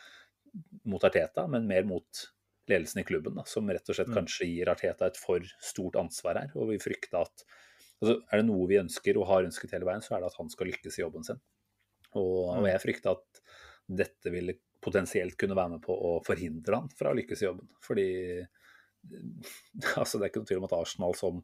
mot 0.89 1.03
Arteta, 1.05 1.45
men 1.49 1.67
mer 1.69 1.85
mot 1.87 2.23
ledelsen 2.69 3.01
i 3.01 3.05
klubben, 3.07 3.35
da, 3.35 3.45
som 3.49 3.69
rett 3.69 3.89
og 3.89 3.97
slett 3.97 4.11
Mm. 4.11 4.17
kanskje 4.19 4.47
gir 4.47 4.69
Arteta 4.69 5.07
et 5.07 5.17
for 5.17 5.41
stort 5.59 5.95
ansvar 5.95 6.37
her. 6.37 6.51
Og 6.55 6.69
vi 6.69 6.77
frykta 6.77 7.21
at 7.25 7.45
altså, 8.01 8.21
Er 8.31 8.41
det 8.41 8.47
noe 8.47 8.67
vi 8.67 8.79
ønsker 8.79 9.17
og 9.17 9.27
har 9.27 9.43
ønsket 9.43 9.71
hele 9.71 9.85
veien, 9.85 10.01
så 10.01 10.15
er 10.15 10.21
det 10.21 10.31
at 10.31 10.37
han 10.37 10.49
skal 10.49 10.67
lykkes 10.67 10.99
i 10.99 11.01
jobben 11.01 11.23
sin. 11.23 11.41
Og, 12.13 12.57
og 12.59 12.67
jeg 12.67 12.81
frykta 12.81 13.15
at 13.15 13.41
dette 13.87 14.31
ville 14.31 14.57
potensielt 14.81 15.37
kunne 15.37 15.55
være 15.55 15.75
med 15.75 15.81
på 15.81 15.93
å 15.93 16.15
forhindre 16.25 16.75
han 16.75 16.89
fra 16.89 17.11
å 17.11 17.17
lykkes 17.17 17.43
i 17.43 17.45
jobben. 17.45 17.69
Fordi 17.81 18.07
altså, 19.99 20.17
det 20.17 20.25
er 20.25 20.29
ikke 20.29 20.41
noe 20.41 20.49
tvil 20.49 20.61
om 20.61 20.69
at 20.69 20.77
Arsenal 20.77 21.15
som 21.17 21.43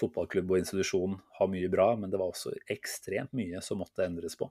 fotballklubb 0.00 0.50
og 0.52 0.60
institusjon 0.60 1.16
har 1.38 1.50
mye 1.50 1.68
bra, 1.72 1.94
men 1.96 2.12
det 2.12 2.20
var 2.20 2.32
også 2.32 2.52
ekstremt 2.72 3.32
mye 3.36 3.62
som 3.64 3.80
måtte 3.80 4.04
endres 4.04 4.36
på. 4.36 4.48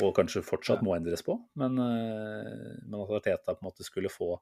Og 0.00 0.14
kanskje 0.16 0.44
fortsatt 0.46 0.84
må 0.86 0.94
endres 0.96 1.24
på, 1.26 1.34
men, 1.60 1.76
eh, 1.82 2.78
men 2.86 3.00
at 3.02 3.16
Arteta 3.18 3.52
på 3.52 3.64
en 3.64 3.68
måte 3.68 3.84
skulle 3.84 4.12
få 4.12 4.36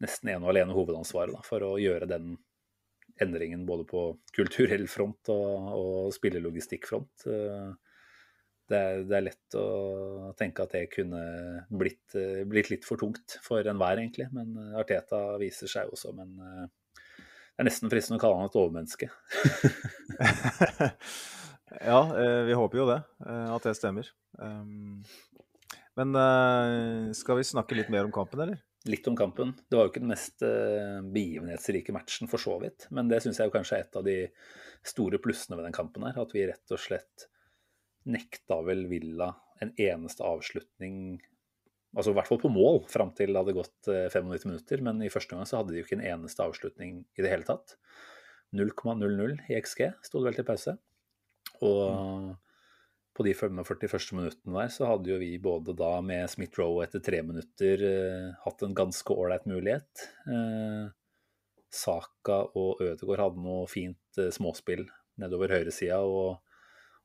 nesten 0.00 0.32
ene 0.32 0.44
og 0.46 0.54
alene 0.54 0.76
hovedansvaret 0.76 1.36
da, 1.36 1.42
for 1.46 1.64
å 1.66 1.74
gjøre 1.80 2.08
den 2.10 2.34
endringen 3.20 3.66
både 3.68 3.84
på 3.84 4.02
kulturell 4.36 4.86
front 4.88 5.28
og, 5.32 5.70
og 5.76 6.10
spillelogistikkfront. 6.16 7.26
Eh, 7.28 7.70
Det 8.70 8.78
er, 8.78 9.00
det 9.02 9.16
er 9.18 9.24
lett 9.26 9.54
å 9.58 10.30
tenke 10.38 10.62
at 10.62 10.76
det 10.76 10.84
kunne 10.92 11.20
blitt, 11.74 12.14
eh, 12.14 12.44
blitt 12.46 12.68
litt 12.70 12.84
for 12.86 13.00
tungt 13.00 13.34
for 13.42 13.66
enhver, 13.66 13.98
egentlig. 13.98 14.28
Men 14.30 14.52
eh, 14.54 14.76
Arteta 14.78 15.18
viser 15.42 15.66
seg 15.66 15.90
jo 15.90 15.98
som 15.98 16.20
en 16.22 16.36
Det 16.38 17.64
er 17.64 17.66
nesten 17.66 17.90
fristende 17.90 18.20
å 18.20 18.22
kalle 18.22 18.38
han 18.38 18.46
et 18.46 18.56
overmenneske. 18.56 19.08
ja, 21.90 21.98
vi 22.46 22.54
håper 22.56 22.78
jo 22.78 22.86
det. 22.88 23.00
at 23.26 23.66
det 23.66 23.74
stemmer. 23.76 24.06
Um, 24.38 25.02
men 25.98 26.14
skal 27.18 27.36
vi 27.36 27.44
snakke 27.50 27.76
litt 27.76 27.90
mer 27.92 28.06
om 28.06 28.14
kampen, 28.14 28.40
eller? 28.46 28.62
Litt 28.88 29.08
om 29.10 29.16
kampen. 29.16 29.52
Det 29.68 29.76
var 29.76 29.86
jo 29.86 29.90
ikke 29.92 30.00
den 30.00 30.12
mest 30.12 30.44
eh, 30.46 31.00
begivenhetsrike 31.12 31.92
matchen, 31.92 32.30
for 32.32 32.40
så 32.40 32.54
vidt. 32.62 32.86
Men 32.94 33.10
det 33.10 33.18
syns 33.20 33.40
jeg 33.42 33.52
kanskje 33.52 33.76
er 33.76 33.84
et 33.84 33.98
av 34.00 34.06
de 34.06 34.16
store 34.88 35.20
plussene 35.20 35.58
ved 35.58 35.68
den 35.68 35.76
kampen 35.76 36.06
her. 36.08 36.16
At 36.22 36.32
vi 36.32 36.46
rett 36.48 36.72
og 36.72 36.80
slett 36.80 37.26
nekta 38.08 38.62
vel 38.64 38.86
Villa 38.88 39.34
en 39.60 39.74
eneste 39.76 40.24
avslutning 40.24 41.20
Altså 41.90 42.12
i 42.12 42.14
hvert 42.14 42.28
fall 42.30 42.38
på 42.38 42.48
mål, 42.54 42.84
fram 42.86 43.08
til 43.18 43.32
det 43.32 43.40
hadde 43.40 43.56
gått 43.56 43.88
eh, 43.90 44.04
95 44.14 44.44
minutter. 44.46 44.82
Men 44.86 45.00
i 45.02 45.10
første 45.10 45.34
gang 45.34 45.48
så 45.48 45.58
hadde 45.58 45.74
de 45.74 45.80
jo 45.80 45.86
ikke 45.88 45.96
en 45.98 46.06
eneste 46.06 46.44
avslutning 46.44 47.00
i 47.18 47.24
det 47.24 47.32
hele 47.32 47.46
tatt. 47.48 47.74
0,00 48.54 49.34
i 49.50 49.56
XG 49.58 49.88
sto 50.06 50.20
det 50.20 50.28
vel 50.28 50.38
til 50.38 50.46
pause. 50.46 50.76
Og 51.66 52.30
på 53.20 53.26
de 53.26 53.34
45 53.36 53.90
første 53.92 54.16
minuttene 54.16 54.62
der 54.62 54.70
så 54.72 54.86
hadde 54.88 55.10
jo 55.12 55.18
vi 55.20 55.34
både 55.44 55.74
da 55.76 55.90
med 56.00 56.24
Smith-Roe 56.32 56.86
etter 56.86 57.02
tre 57.04 57.18
minutter 57.26 57.82
eh, 57.84 58.30
hatt 58.46 58.62
en 58.64 58.76
ganske 58.76 59.12
ålreit 59.12 59.44
mulighet. 59.50 60.06
Eh, 60.24 60.86
Saka 61.68 62.38
og 62.56 62.80
Ødegaard 62.80 63.26
hadde 63.26 63.44
noe 63.44 63.66
fint 63.68 64.20
eh, 64.20 64.32
småspill 64.32 64.86
nedover 65.20 65.52
høyresida. 65.52 66.00
og 66.00 66.40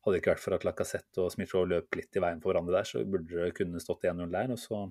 hadde 0.06 0.15
det 0.15 0.21
ikke 0.21 0.32
vært 0.36 0.43
for 0.45 0.56
at 0.56 0.63
Lacassette 0.69 1.19
og 1.25 1.34
Smith-Roe 1.34 1.67
løp 1.73 1.99
litt 1.99 2.15
i 2.15 2.23
veien 2.23 2.39
for 2.39 2.54
hverandre 2.54 2.78
der, 2.78 2.88
så 2.88 3.04
burde 3.04 3.41
det 3.49 3.56
kunne 3.58 3.84
stått 3.84 4.08
1-0 4.08 4.32
der. 4.32 4.56
Og 4.56 4.62
så 4.62 4.86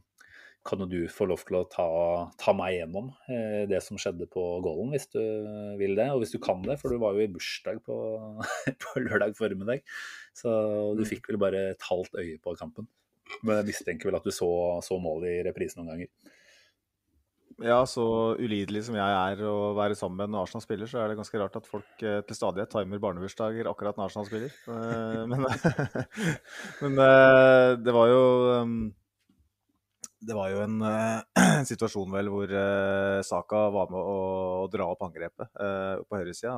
kan 0.64 0.81
jo 0.81 0.88
du 0.88 1.00
få 1.12 1.27
lov 1.29 1.42
til 1.44 1.59
å 1.59 1.64
ta, 1.68 1.87
ta 2.40 2.55
meg 2.57 2.79
gjennom 2.79 3.11
eh, 3.29 3.64
det 3.68 3.83
som 3.85 3.98
skjedde 4.00 4.29
på 4.33 4.42
goalen, 4.64 4.94
hvis 4.94 5.11
du 5.12 5.20
vil 5.81 5.96
det. 5.98 6.09
Og 6.14 6.22
hvis 6.22 6.33
du 6.33 6.40
kan 6.42 6.62
det, 6.64 6.79
for 6.81 6.92
du 6.92 7.00
var 7.03 7.16
jo 7.16 7.24
i 7.24 7.31
bursdag 7.31 7.83
på, 7.85 7.96
på 8.85 9.03
lørdag 9.05 9.37
formiddag. 9.38 9.85
Så 10.37 10.53
du 10.96 11.05
fikk 11.09 11.29
vel 11.31 11.40
bare 11.42 11.66
et 11.74 11.90
halvt 11.90 12.16
øye 12.20 12.38
på 12.40 12.57
kampen. 12.61 12.88
Men 13.42 13.61
jeg 13.61 13.72
mistenker 13.72 14.09
vel 14.09 14.18
at 14.18 14.24
du 14.24 14.33
så, 14.35 14.48
så 14.85 14.96
målet 15.00 15.31
i 15.31 15.44
reprisen 15.46 15.83
noen 15.83 15.94
ganger. 15.94 16.40
Ja, 17.62 17.85
så 17.87 18.35
ulidelig 18.35 18.83
som 18.88 18.96
jeg 18.98 19.14
er 19.14 19.44
å 19.46 19.74
være 19.77 19.94
sammen 19.94 20.18
med 20.18 20.33
når 20.33 20.48
Arsenal 20.48 20.64
spiller, 20.64 20.90
så 20.90 20.98
er 20.98 21.12
det 21.12 21.18
ganske 21.20 21.38
rart 21.38 21.55
at 21.61 21.68
folk 21.70 22.03
eh, 22.03 22.18
til 22.27 22.38
stadighet 22.38 22.72
timer 22.72 23.03
barnebursdager 23.03 23.68
akkurat 23.70 23.98
når 23.98 24.09
Arsenal 24.09 24.27
spiller. 24.27 24.57
Eh, 24.66 25.20
men 25.31 25.44
men 26.83 26.98
eh, 27.05 27.70
det 27.79 27.94
var 27.94 28.11
jo 28.11 28.24
um, 28.64 28.79
Det 30.24 30.34
var 30.37 30.50
jo 30.52 30.60
en 30.64 30.76
uh, 30.82 31.20
situasjon 31.70 32.12
vel 32.14 32.28
hvor 32.32 32.50
uh, 32.50 33.20
Saka 33.26 33.66
var 33.74 33.90
med 33.92 34.00
å, 34.00 34.18
å 34.64 34.68
dra 34.72 34.87
opp 34.92 35.02
angrepet 35.06 35.48
uh, 35.60 36.00
på 36.08 36.20
høyresida. 36.20 36.54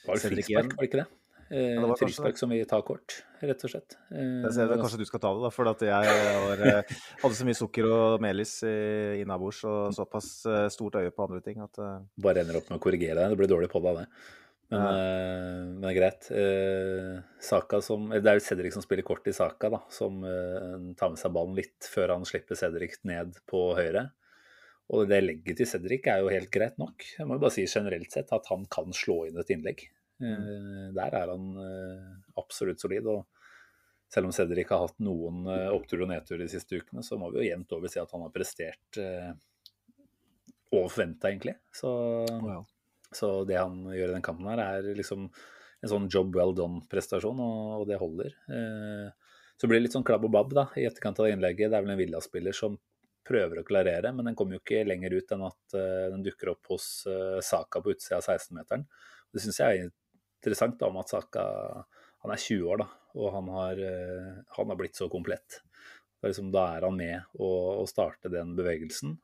Det 0.00 0.08
var 0.12 0.22
frispark, 0.24 0.76
var 0.76 0.84
det 0.86 0.88
ikke 0.90 1.02
det? 1.02 1.08
Ja, 1.50 1.82
det 1.82 1.96
frispark 1.98 2.36
som 2.38 2.52
vi 2.54 2.60
tar 2.70 2.84
kort, 2.86 3.16
rett 3.42 3.64
og 3.66 3.72
slett. 3.72 3.96
Jeg 4.14 4.52
ser 4.54 4.68
det, 4.70 4.76
kanskje 4.78 5.00
du 5.00 5.06
skal 5.08 5.22
ta 5.24 5.32
det, 5.34 5.42
da, 5.42 5.50
for 5.50 5.66
at 5.72 5.80
jeg 5.82 6.12
var, 6.44 6.60
hadde 7.24 7.38
så 7.40 7.46
mye 7.48 7.58
sukker 7.58 7.88
og 7.90 8.22
melis 8.22 8.52
i- 8.62 9.18
innabords 9.24 9.64
og 9.66 9.90
såpass 9.96 10.28
stort 10.70 11.00
øye 11.00 11.10
på 11.10 11.26
andre 11.26 11.40
ting 11.42 11.58
at 11.64 11.80
bare 12.22 12.44
ender 12.44 12.60
opp 12.60 12.70
med 12.70 12.78
å 12.78 12.84
korrigere 12.84 13.18
deg. 13.24 13.34
Det 13.34 13.40
blir 13.42 13.50
dårlig 13.50 13.70
på 13.72 13.82
deg, 13.82 13.98
det. 14.04 14.06
Men, 14.70 14.80
Ja. 14.80 14.90
eh, 14.94 15.64
men 15.82 15.94
greit. 15.96 16.30
Eh, 16.30 17.20
Saka 17.42 17.80
som, 17.82 18.08
det 18.10 18.24
er 18.26 18.38
jo 18.38 18.44
Cedric 18.46 18.72
som 18.76 18.82
spiller 18.84 19.02
kort 19.02 19.26
i 19.26 19.32
Saka, 19.34 19.68
da, 19.72 19.80
som 19.90 20.22
eh, 20.24 20.94
tar 20.96 21.10
med 21.10 21.18
seg 21.18 21.32
ballen 21.34 21.56
litt 21.58 21.88
før 21.90 22.12
han 22.14 22.24
slipper 22.28 22.54
Cedric 22.58 23.00
ned 23.04 23.34
på 23.50 23.74
høyre. 23.78 24.12
Og 24.90 25.08
det 25.10 25.20
legget 25.22 25.56
til 25.58 25.66
Cedric 25.70 26.06
er 26.10 26.22
jo 26.22 26.30
helt 26.30 26.50
greit 26.54 26.78
nok. 26.78 27.02
Jeg 27.18 27.26
må 27.26 27.34
jo 27.34 27.42
bare 27.42 27.54
si 27.54 27.66
generelt 27.66 28.10
sett 28.14 28.30
at 28.34 28.46
han 28.50 28.64
kan 28.70 28.90
slå 28.94 29.24
inn 29.28 29.38
et 29.38 29.50
innlegg. 29.54 29.84
Mm. 30.20 30.94
Der 30.96 31.14
er 31.14 31.30
han 31.30 31.44
absolutt 32.36 32.82
solid. 32.82 33.06
Og 33.06 33.22
selv 34.10 34.26
om 34.26 34.32
Cedric 34.34 34.68
har 34.74 34.82
hatt 34.88 34.98
noen 34.98 35.46
opptur 35.70 36.02
og 36.02 36.10
nedtur 36.10 36.42
de 36.42 36.48
siste 36.50 36.74
ukene, 36.82 37.04
så 37.06 37.14
må 37.22 37.30
vi 37.30 37.38
jo 37.38 37.46
jevnt 37.52 37.70
over 37.78 37.86
si 37.88 38.02
at 38.02 38.10
han 38.10 38.24
har 38.26 38.34
prestert 38.34 38.98
over 40.74 40.88
forventa, 40.90 41.30
egentlig. 41.30 41.54
Så, 41.72 42.26
Ja. 42.28 42.58
Så 43.14 43.30
det 43.48 43.58
han 43.58 43.82
gjør 43.90 44.12
i 44.12 44.14
den 44.16 44.24
kampen 44.24 44.48
her, 44.50 44.62
er 44.62 44.98
liksom 44.98 45.26
en 45.80 45.92
sånn 45.92 46.08
job 46.12 46.34
well 46.36 46.52
done-prestasjon, 46.56 47.40
og, 47.40 47.86
det 47.88 47.98
holder. 48.00 48.34
Eh, 48.52 49.36
så 49.60 49.68
blir 49.68 49.80
det 49.80 49.88
litt 49.88 49.96
sånn 49.96 50.06
klabb 50.06 50.26
og 50.28 50.34
babb 50.34 50.52
da, 50.56 50.66
i 50.78 50.86
etterkant 50.88 51.20
av 51.20 51.26
det 51.26 51.34
innlegget. 51.36 51.70
Det 51.72 51.78
er 51.78 51.86
vel 51.86 51.94
en 51.94 52.00
Villa-spiller 52.00 52.56
som 52.56 52.76
prøver 53.26 53.60
å 53.60 53.66
klarere, 53.66 54.12
men 54.16 54.30
den 54.30 54.36
kommer 54.36 54.56
jo 54.56 54.62
ikke 54.62 54.84
lenger 54.86 55.16
ut 55.16 55.34
enn 55.34 55.46
at 55.48 55.78
eh, 55.78 56.06
den 56.12 56.24
dukker 56.26 56.52
opp 56.54 56.72
hos 56.72 56.90
eh, 57.08 57.40
Saka 57.44 57.82
på 57.82 57.94
utsida 57.94 58.20
av 58.20 58.26
16-meteren. 58.26 58.86
Det 59.30 59.42
syns 59.44 59.60
jeg 59.62 59.80
er 59.80 59.88
interessant 59.88 60.78
da, 60.80 60.90
om 60.90 61.00
at 61.00 61.12
Saka 61.12 61.44
han 62.20 62.34
er 62.34 62.40
20 62.40 62.68
år, 62.68 62.82
da, 62.82 62.88
og 63.16 63.32
han 63.32 63.46
har, 63.54 63.78
han 64.58 64.68
har 64.70 64.76
blitt 64.76 64.98
så 64.98 65.06
komplett. 65.08 65.62
Er 66.20 66.28
liksom, 66.28 66.50
da 66.52 66.66
er 66.74 66.84
han 66.84 66.98
med 66.98 67.38
å, 67.40 67.48
å 67.80 67.86
starte 67.88 68.28
den 68.32 68.52
bevegelsen, 68.58 69.14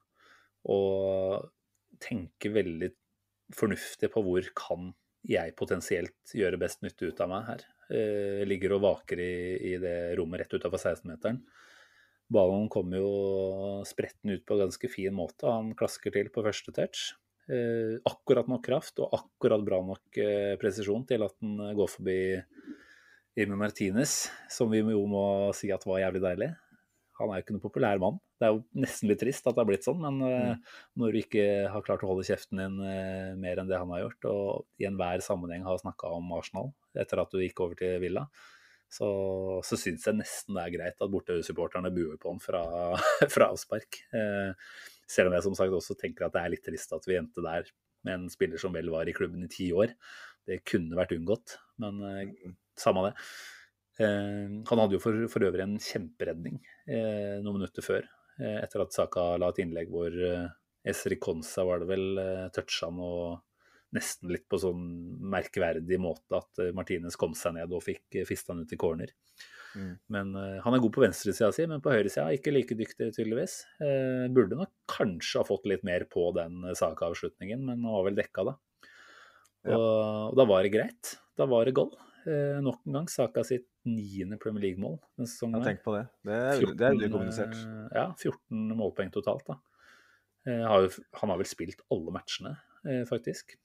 og 0.72 1.50
tenker 2.00 2.54
veldig 2.56 2.88
fornuftig 3.54 4.10
på 4.12 4.22
hvor 4.24 4.48
kan 4.58 4.90
jeg 5.26 5.54
potensielt 5.58 6.34
gjøre 6.34 6.58
best 6.60 6.82
nytte 6.86 7.10
ut 7.10 7.22
av 7.22 7.30
meg 7.30 7.46
her. 7.50 7.64
Jeg 7.90 8.48
ligger 8.50 8.76
og 8.76 8.82
vaker 8.82 9.20
i, 9.22 9.34
i 9.70 9.76
det 9.82 9.96
rommet 10.18 10.42
rett 10.42 10.54
utafor 10.54 10.80
16-meteren. 10.80 11.40
Ballen 12.32 12.66
kommer 12.70 12.98
jo 12.98 13.12
spretten 13.86 14.34
ut 14.34 14.42
på 14.46 14.56
en 14.56 14.64
ganske 14.64 14.90
fin 14.90 15.14
måte, 15.14 15.46
han 15.46 15.70
klasker 15.78 16.14
til 16.14 16.30
på 16.34 16.42
første 16.46 16.74
touch. 16.74 17.12
Eh, 17.46 17.94
akkurat 18.10 18.48
nok 18.50 18.64
kraft 18.66 18.98
og 18.98 19.12
akkurat 19.14 19.62
bra 19.62 19.78
nok 19.86 20.18
eh, 20.18 20.56
presisjon 20.58 21.04
til 21.06 21.22
at 21.22 21.36
den 21.38 21.60
går 21.78 21.90
forbi 21.92 22.18
Imi 23.38 23.58
Martinez, 23.60 24.24
som 24.50 24.72
vi 24.72 24.80
jo 24.80 25.04
må 25.06 25.26
si 25.54 25.70
at 25.70 25.86
var 25.86 26.00
jævlig 26.02 26.24
deilig. 26.24 26.48
Han 27.18 27.30
er 27.32 27.38
jo 27.38 27.44
ikke 27.44 27.54
noen 27.54 27.64
populær 27.64 28.00
mann. 28.02 28.18
Det 28.36 28.48
er 28.48 28.52
jo 28.54 28.82
nesten 28.82 29.10
litt 29.10 29.20
trist 29.22 29.46
at 29.46 29.56
det 29.56 29.62
har 29.62 29.68
blitt 29.68 29.86
sånn, 29.86 30.02
men 30.02 30.18
mm. 30.20 30.66
når 31.00 31.14
du 31.14 31.20
ikke 31.22 31.46
har 31.72 31.86
klart 31.86 32.04
å 32.04 32.10
holde 32.10 32.26
kjeften 32.28 32.60
din 32.60 32.76
eh, 32.84 33.30
mer 33.40 33.62
enn 33.62 33.70
det 33.70 33.80
han 33.80 33.92
har 33.94 34.04
gjort, 34.04 34.28
og 34.32 34.82
i 34.82 34.88
enhver 34.88 35.24
sammenheng 35.24 35.64
har 35.64 35.80
snakka 35.80 36.12
om 36.18 36.34
Arsenal 36.36 36.74
etter 36.96 37.22
at 37.22 37.32
du 37.32 37.40
gikk 37.40 37.62
over 37.64 37.78
til 37.78 37.96
Villa, 38.02 38.26
så, 38.92 39.08
så 39.66 39.78
syns 39.80 40.04
jeg 40.06 40.18
nesten 40.20 40.56
det 40.56 40.62
er 40.62 40.74
greit 40.76 41.02
at 41.02 41.12
bortesupporterne 41.12 41.90
buer 41.94 42.20
på 42.20 42.30
han 42.30 42.42
fra, 42.42 42.62
fra 43.34 43.50
avspark. 43.50 44.02
Eh, 44.14 44.70
selv 45.10 45.30
om 45.30 45.36
jeg 45.36 45.46
som 45.46 45.56
sagt 45.58 45.74
også 45.74 45.96
tenker 45.98 46.26
at 46.26 46.36
det 46.36 46.44
er 46.44 46.54
litt 46.54 46.64
trist 46.66 46.94
at 46.94 47.06
vi 47.08 47.18
endte 47.18 47.44
der 47.44 47.68
med 48.06 48.20
en 48.20 48.30
spiller 48.30 48.60
som 48.62 48.74
vel 48.76 48.92
var 48.92 49.08
i 49.08 49.14
klubben 49.16 49.44
i 49.46 49.50
ti 49.50 49.72
år. 49.74 49.96
Det 50.46 50.62
kunne 50.68 50.98
vært 50.98 51.16
unngått, 51.16 51.58
men 51.82 52.02
eh, 52.06 52.50
samme 52.78 53.08
det. 53.08 53.16
Eh, 53.96 54.48
han 54.68 54.80
hadde 54.82 54.98
jo 54.98 55.00
for, 55.00 55.16
for 55.32 55.46
øvrig 55.48 55.64
en 55.64 55.78
kjemperedning 55.80 56.58
eh, 56.84 57.38
noen 57.40 57.62
minutter 57.62 57.84
før, 57.84 58.04
eh, 58.36 58.58
etter 58.60 58.82
at 58.84 58.92
Saka 58.92 59.30
la 59.40 59.48
et 59.48 59.60
innlegg 59.64 59.88
hvor 59.92 60.16
Esri 60.86 61.16
Konsa 61.16 61.64
var 61.66 61.80
det 61.80 61.88
vel 61.88 62.20
toucha 62.54 62.90
han 62.90 63.00
og 63.02 63.40
nesten 63.96 64.28
litt 64.34 64.44
på 64.50 64.58
sånn 64.60 64.82
merkverdig 65.32 65.96
måte 66.02 66.36
at 66.36 66.60
Martinez 66.76 67.16
kom 67.16 67.32
seg 67.38 67.56
ned 67.56 67.72
og 67.72 67.84
fikk 67.86 68.20
fista 68.28 68.52
han 68.52 68.66
ut 68.66 68.74
i 68.74 68.78
corner. 68.78 69.14
Mm. 69.76 69.92
Men 70.12 70.34
Han 70.64 70.74
er 70.74 70.82
god 70.82 70.92
på 70.94 71.02
venstresida 71.02 71.48
si, 71.54 71.64
men 71.70 71.80
på 71.84 71.92
høyresida 71.94 72.28
ikke 72.36 72.52
like 72.52 72.76
dyktig, 72.76 73.08
tydeligvis. 73.16 73.56
Eh, 73.80 74.26
burde 74.34 74.58
nok 74.58 74.72
kanskje 74.90 75.40
ha 75.40 75.48
fått 75.48 75.66
litt 75.70 75.86
mer 75.86 76.04
på 76.12 76.28
den 76.36 76.66
Saka-avslutningen, 76.76 77.64
men 77.64 77.80
han 77.80 77.96
var 77.96 78.06
vel 78.10 78.18
dekka 78.18 78.46
da. 78.50 78.56
Og, 79.66 79.72
Ja. 79.72 79.78
og 79.78 80.36
da 80.38 80.46
var 80.52 80.62
det 80.66 80.74
greit. 80.76 81.16
Da 81.38 81.46
var 81.50 81.64
det 81.64 81.74
goal. 81.78 81.94
Eh, 82.26 82.60
nok 82.60 82.82
en 82.86 83.00
gang 83.00 83.08
Saka 83.10 83.44
sitt 83.46 83.68
niende 83.86 84.38
Premier 84.42 84.64
League-mål 84.66 84.98
denne 85.16 85.28
sesongen. 85.30 85.60
Ja, 85.60 85.70
tenk 85.70 85.82
på 85.84 85.94
det. 85.94 86.02
Det 86.26 86.36
er, 86.36 86.64
det 86.74 86.86
er 86.88 86.96
underkommunisert. 86.96 87.54
eh, 87.54 87.94
Ja, 87.94 88.06
14 88.18 88.74
målpoeng 88.78 89.12
totalt, 89.14 89.46
da. 89.48 89.56
Eh, 90.46 90.62
har 90.66 90.84
jo, 90.84 90.90
han 91.20 91.32
har 91.32 91.40
vel 91.40 91.48
spilt 91.50 91.84
alle 91.94 92.14
matchene, 92.14 92.56
eh, 92.86 93.04
faktisk. 93.08 93.56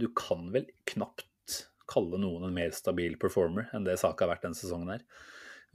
Du 0.00 0.08
kan 0.16 0.48
vel 0.50 0.64
knapt 0.88 1.58
kalle 1.86 2.18
noen 2.18 2.48
en 2.48 2.54
mer 2.56 2.72
stabil 2.74 3.14
performer 3.20 3.68
enn 3.76 3.84
det 3.86 3.98
Saka 4.00 4.24
har 4.24 4.32
vært 4.32 4.46
denne 4.48 4.58
sesongen 4.58 4.90
her. 4.90 5.04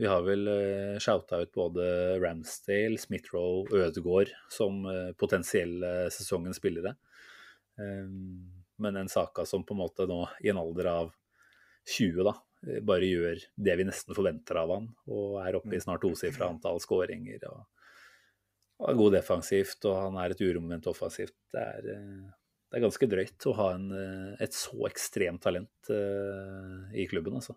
Vi 0.02 0.08
har 0.10 0.26
vel 0.26 0.50
uh, 0.50 0.98
shouta 1.00 1.40
ut 1.46 1.52
både 1.54 1.86
Ramsdale, 2.20 2.98
Smith-Roe, 3.00 3.70
Ødegaard 3.70 4.34
som 4.52 4.82
potensielle 5.22 6.10
sesongens 6.12 6.58
spillere. 6.60 6.96
Men 7.78 8.96
en 9.00 9.10
Saka 9.14 9.46
som 9.46 9.64
på 9.64 9.78
en 9.78 9.84
måte 9.86 10.08
nå, 10.10 10.20
i 10.44 10.50
en 10.50 10.60
alder 10.60 10.90
av 10.92 11.14
20, 11.94 12.24
da, 12.26 12.34
bare 12.86 13.10
gjør 13.10 13.42
det 13.68 13.76
vi 13.80 13.86
nesten 13.88 14.16
forventer 14.16 14.60
av 14.62 14.72
han, 14.72 14.86
og 15.12 15.40
er 15.44 15.58
oppe 15.60 15.76
i 15.76 15.82
snart 15.84 16.04
tosifra 16.06 16.48
antall 16.52 16.80
skåringer. 16.84 17.44
Og, 17.50 17.66
og 18.80 18.88
er 18.90 19.02
god 19.02 19.14
defensivt, 19.18 19.84
og 19.90 20.00
han 20.00 20.22
er 20.22 20.34
et 20.34 20.42
uromoment 20.44 20.88
offensivt. 20.92 21.36
Det 21.54 21.62
er, 21.62 21.92
eh, 21.94 22.32
det 22.72 22.80
er 22.80 22.86
ganske 22.88 23.10
drøyt 23.12 23.46
å 23.52 23.58
ha 23.60 23.68
en, 23.76 23.92
eh, 24.00 24.32
et 24.48 24.56
så 24.58 24.88
ekstremt 24.90 25.44
talent 25.44 25.92
uh, 25.94 26.90
i 26.96 27.06
klubben, 27.12 27.36
altså. 27.38 27.54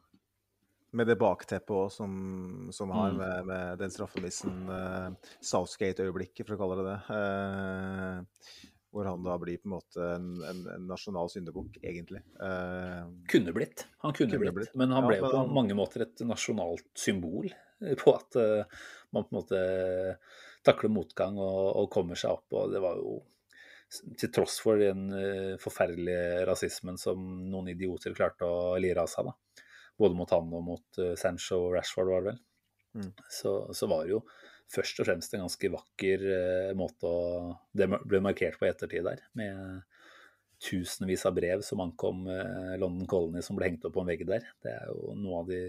Med 0.96 1.08
det 1.10 1.16
bakteppet 1.20 1.74
òg 1.74 1.90
som, 1.92 2.12
som 2.72 2.92
har 2.94 3.10
Mm. 3.12 3.16
med, 3.18 3.46
med 3.48 3.78
den 3.80 3.90
straffemissen, 3.90 4.54
uh, 4.70 5.10
Southgate-øyeblikket, 5.44 6.46
for 6.46 6.56
å 6.56 6.60
kalle 6.60 6.76
det 6.78 6.86
det. 6.90 7.00
eh, 7.16 8.66
hvor 8.96 9.04
han 9.10 9.24
da 9.26 9.34
blir 9.36 9.58
på 9.60 9.68
en 9.68 9.74
måte 9.74 10.04
en, 10.14 10.28
en, 10.48 10.60
en 10.72 10.86
nasjonal 10.88 11.28
syndebukk, 11.28 11.76
egentlig. 11.84 12.22
Eh, 12.40 13.02
Kunne 13.28 13.52
blitt. 13.52 13.84
Han 14.06 14.14
kunne, 14.16 14.32
Kunne 14.32 14.40
blitt. 14.46 14.54
blitt. 14.56 14.74
Men 14.80 14.94
han 14.96 15.04
ble 15.04 15.18
men 15.20 15.26
på 15.28 15.36
han- 15.36 15.52
mange 15.52 15.76
måter 15.76 16.06
et 16.06 16.22
nasjonalt 16.24 16.86
symbol 16.96 17.50
eh, 17.50 17.92
på 18.00 18.14
at 18.16 18.38
uh, 18.40 18.84
man 19.12 19.26
på 19.26 19.34
en 19.34 19.40
måte 19.42 19.60
takler 20.66 20.94
motgang 20.96 21.36
og, 21.36 21.60
og 21.82 21.90
kommer 21.92 22.16
seg 22.18 22.38
opp. 22.38 22.48
Og 22.56 22.72
det 22.72 22.80
var 22.82 22.96
jo 23.02 23.18
til 24.18 24.32
tross 24.34 24.56
for 24.64 24.80
den 24.80 25.10
uh, 25.12 25.52
forferdelige 25.62 26.46
rasismen 26.48 26.96
som 26.98 27.20
noen 27.52 27.68
idioter 27.76 28.16
klarte 28.16 28.48
å 28.48 28.74
lire 28.80 29.04
av 29.04 29.12
seg, 29.12 29.28
da. 29.28 29.62
Både 29.96 30.16
mot 30.16 30.32
han 30.32 30.48
og 30.56 30.64
mot 30.72 31.04
uh, 31.04 31.12
Sancho 31.20 31.66
og 31.68 31.76
Rashford, 31.76 32.10
var 32.14 32.24
det 32.24 32.32
vel. 32.32 32.42
Mm. 32.96 33.12
Så, 33.28 33.58
så 33.76 33.92
var 33.92 34.08
det 34.08 34.16
jo 34.16 34.24
først 34.72 35.00
og 35.00 35.08
fremst 35.08 35.34
en 35.34 35.44
ganske 35.44 35.70
vakker 35.72 36.24
eh, 36.32 36.72
måte 36.78 37.08
å 37.08 37.18
Det 37.76 37.88
ble 37.88 38.22
markert 38.24 38.58
på 38.60 38.68
ettertid 38.68 39.06
der, 39.06 39.22
med 39.38 39.82
tusenvis 40.62 41.26
av 41.28 41.34
brev 41.36 41.62
som 41.64 41.82
ankom 41.84 42.24
eh, 42.32 42.76
London 42.80 43.06
Colony 43.10 43.42
som 43.44 43.58
ble 43.58 43.70
hengt 43.70 43.84
opp 43.86 43.96
på 43.96 44.02
en 44.02 44.10
vegg 44.10 44.24
der. 44.28 44.46
Det 44.64 44.72
er 44.72 44.88
jo 44.90 45.14
noe 45.18 45.42
av 45.42 45.50
de 45.52 45.60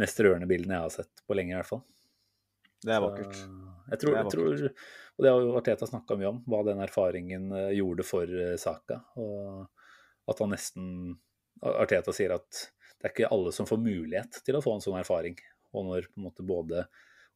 mest 0.00 0.20
rørende 0.22 0.48
bildene 0.50 0.78
jeg 0.78 0.86
har 0.86 0.94
sett 0.94 1.24
på 1.26 1.36
lenge, 1.36 1.54
i 1.54 1.58
hvert 1.58 1.70
fall. 1.70 1.84
det 2.84 2.94
er 2.94 3.02
vakkert. 3.04 3.40
Jeg 3.90 4.00
tror, 4.00 4.14
Det 4.14 4.18
er 4.18 4.22
jeg 4.22 4.34
tror, 4.34 4.62
og 5.14 5.24
det 5.24 5.30
har 5.30 5.42
jo 5.44 5.56
Arteta 5.58 5.86
snakka 5.86 6.16
mye 6.18 6.30
om, 6.32 6.40
hva 6.50 6.62
den 6.66 6.82
erfaringen 6.82 7.50
eh, 7.52 7.72
gjorde 7.78 8.06
for 8.06 8.38
Saka. 8.60 9.02
Og 9.20 10.30
at 10.30 10.40
han 10.40 10.54
nesten 10.54 11.18
Arteta 11.64 12.14
sier 12.16 12.34
at 12.38 12.64
det 13.04 13.10
er 13.10 13.12
ikke 13.12 13.34
alle 13.34 13.50
som 13.52 13.68
får 13.68 13.82
mulighet 13.82 14.38
til 14.46 14.56
å 14.56 14.62
få 14.64 14.78
en 14.78 14.82
sånn 14.84 14.96
erfaring. 14.96 15.36
Og 15.76 15.90
når 15.90 16.06
på 16.08 16.20
en 16.20 16.26
måte 16.30 16.46
både 16.46 16.86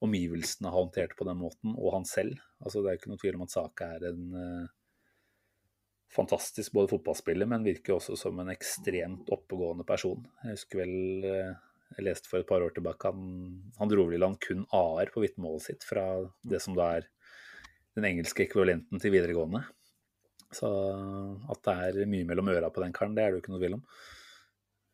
omgivelsene 0.05 0.71
har 0.71 0.79
håndtert 0.79 1.15
på 1.19 1.27
den 1.29 1.41
måten, 1.41 1.75
og 1.75 1.95
han 1.97 2.07
selv 2.09 2.39
altså 2.59 2.83
Det 2.83 2.91
er 2.91 2.97
jo 2.97 3.01
ikke 3.03 3.11
noe 3.13 3.23
tvil 3.23 3.37
om 3.39 3.45
at 3.45 3.53
Saka 3.55 3.87
er 3.95 4.05
en 4.09 4.23
uh, 4.35 4.71
fantastisk 6.11 6.73
både 6.75 6.91
fotballspiller, 6.91 7.47
men 7.47 7.67
virker 7.67 7.95
også 7.95 8.17
som 8.19 8.41
en 8.43 8.51
ekstremt 8.51 9.31
oppegående 9.35 9.87
person. 9.87 10.25
Jeg 10.43 10.57
husker 10.57 10.81
vel 10.83 10.97
uh, 11.23 11.53
jeg 11.97 12.05
leste 12.05 12.29
for 12.31 12.43
et 12.43 12.49
par 12.49 12.65
år 12.65 12.75
tilbake 12.77 13.11
han, 13.11 13.23
han 13.79 13.91
dro 13.91 14.05
vel 14.09 14.19
i 14.19 14.21
land 14.21 14.37
kun 14.45 14.67
AR 14.77 15.09
på 15.15 15.23
vitnemålet 15.25 15.69
sitt 15.71 15.87
fra 15.89 16.05
det 16.43 16.61
som 16.65 16.77
da 16.77 16.91
er 16.99 17.09
den 17.97 18.07
engelske 18.11 18.45
ekvivalenten 18.45 19.01
til 19.03 19.15
videregående. 19.15 19.65
Så 20.55 20.69
at 21.53 21.65
det 21.65 22.03
er 22.03 22.11
mye 22.11 22.27
mellom 22.29 22.51
øra 22.53 22.71
på 22.73 22.83
den 22.85 22.95
karen, 22.97 23.17
det 23.17 23.25
er 23.25 23.33
det 23.33 23.39
jo 23.39 23.45
ikke 23.45 23.55
noe 23.55 23.63
tvil 23.63 23.79
om. 23.79 23.85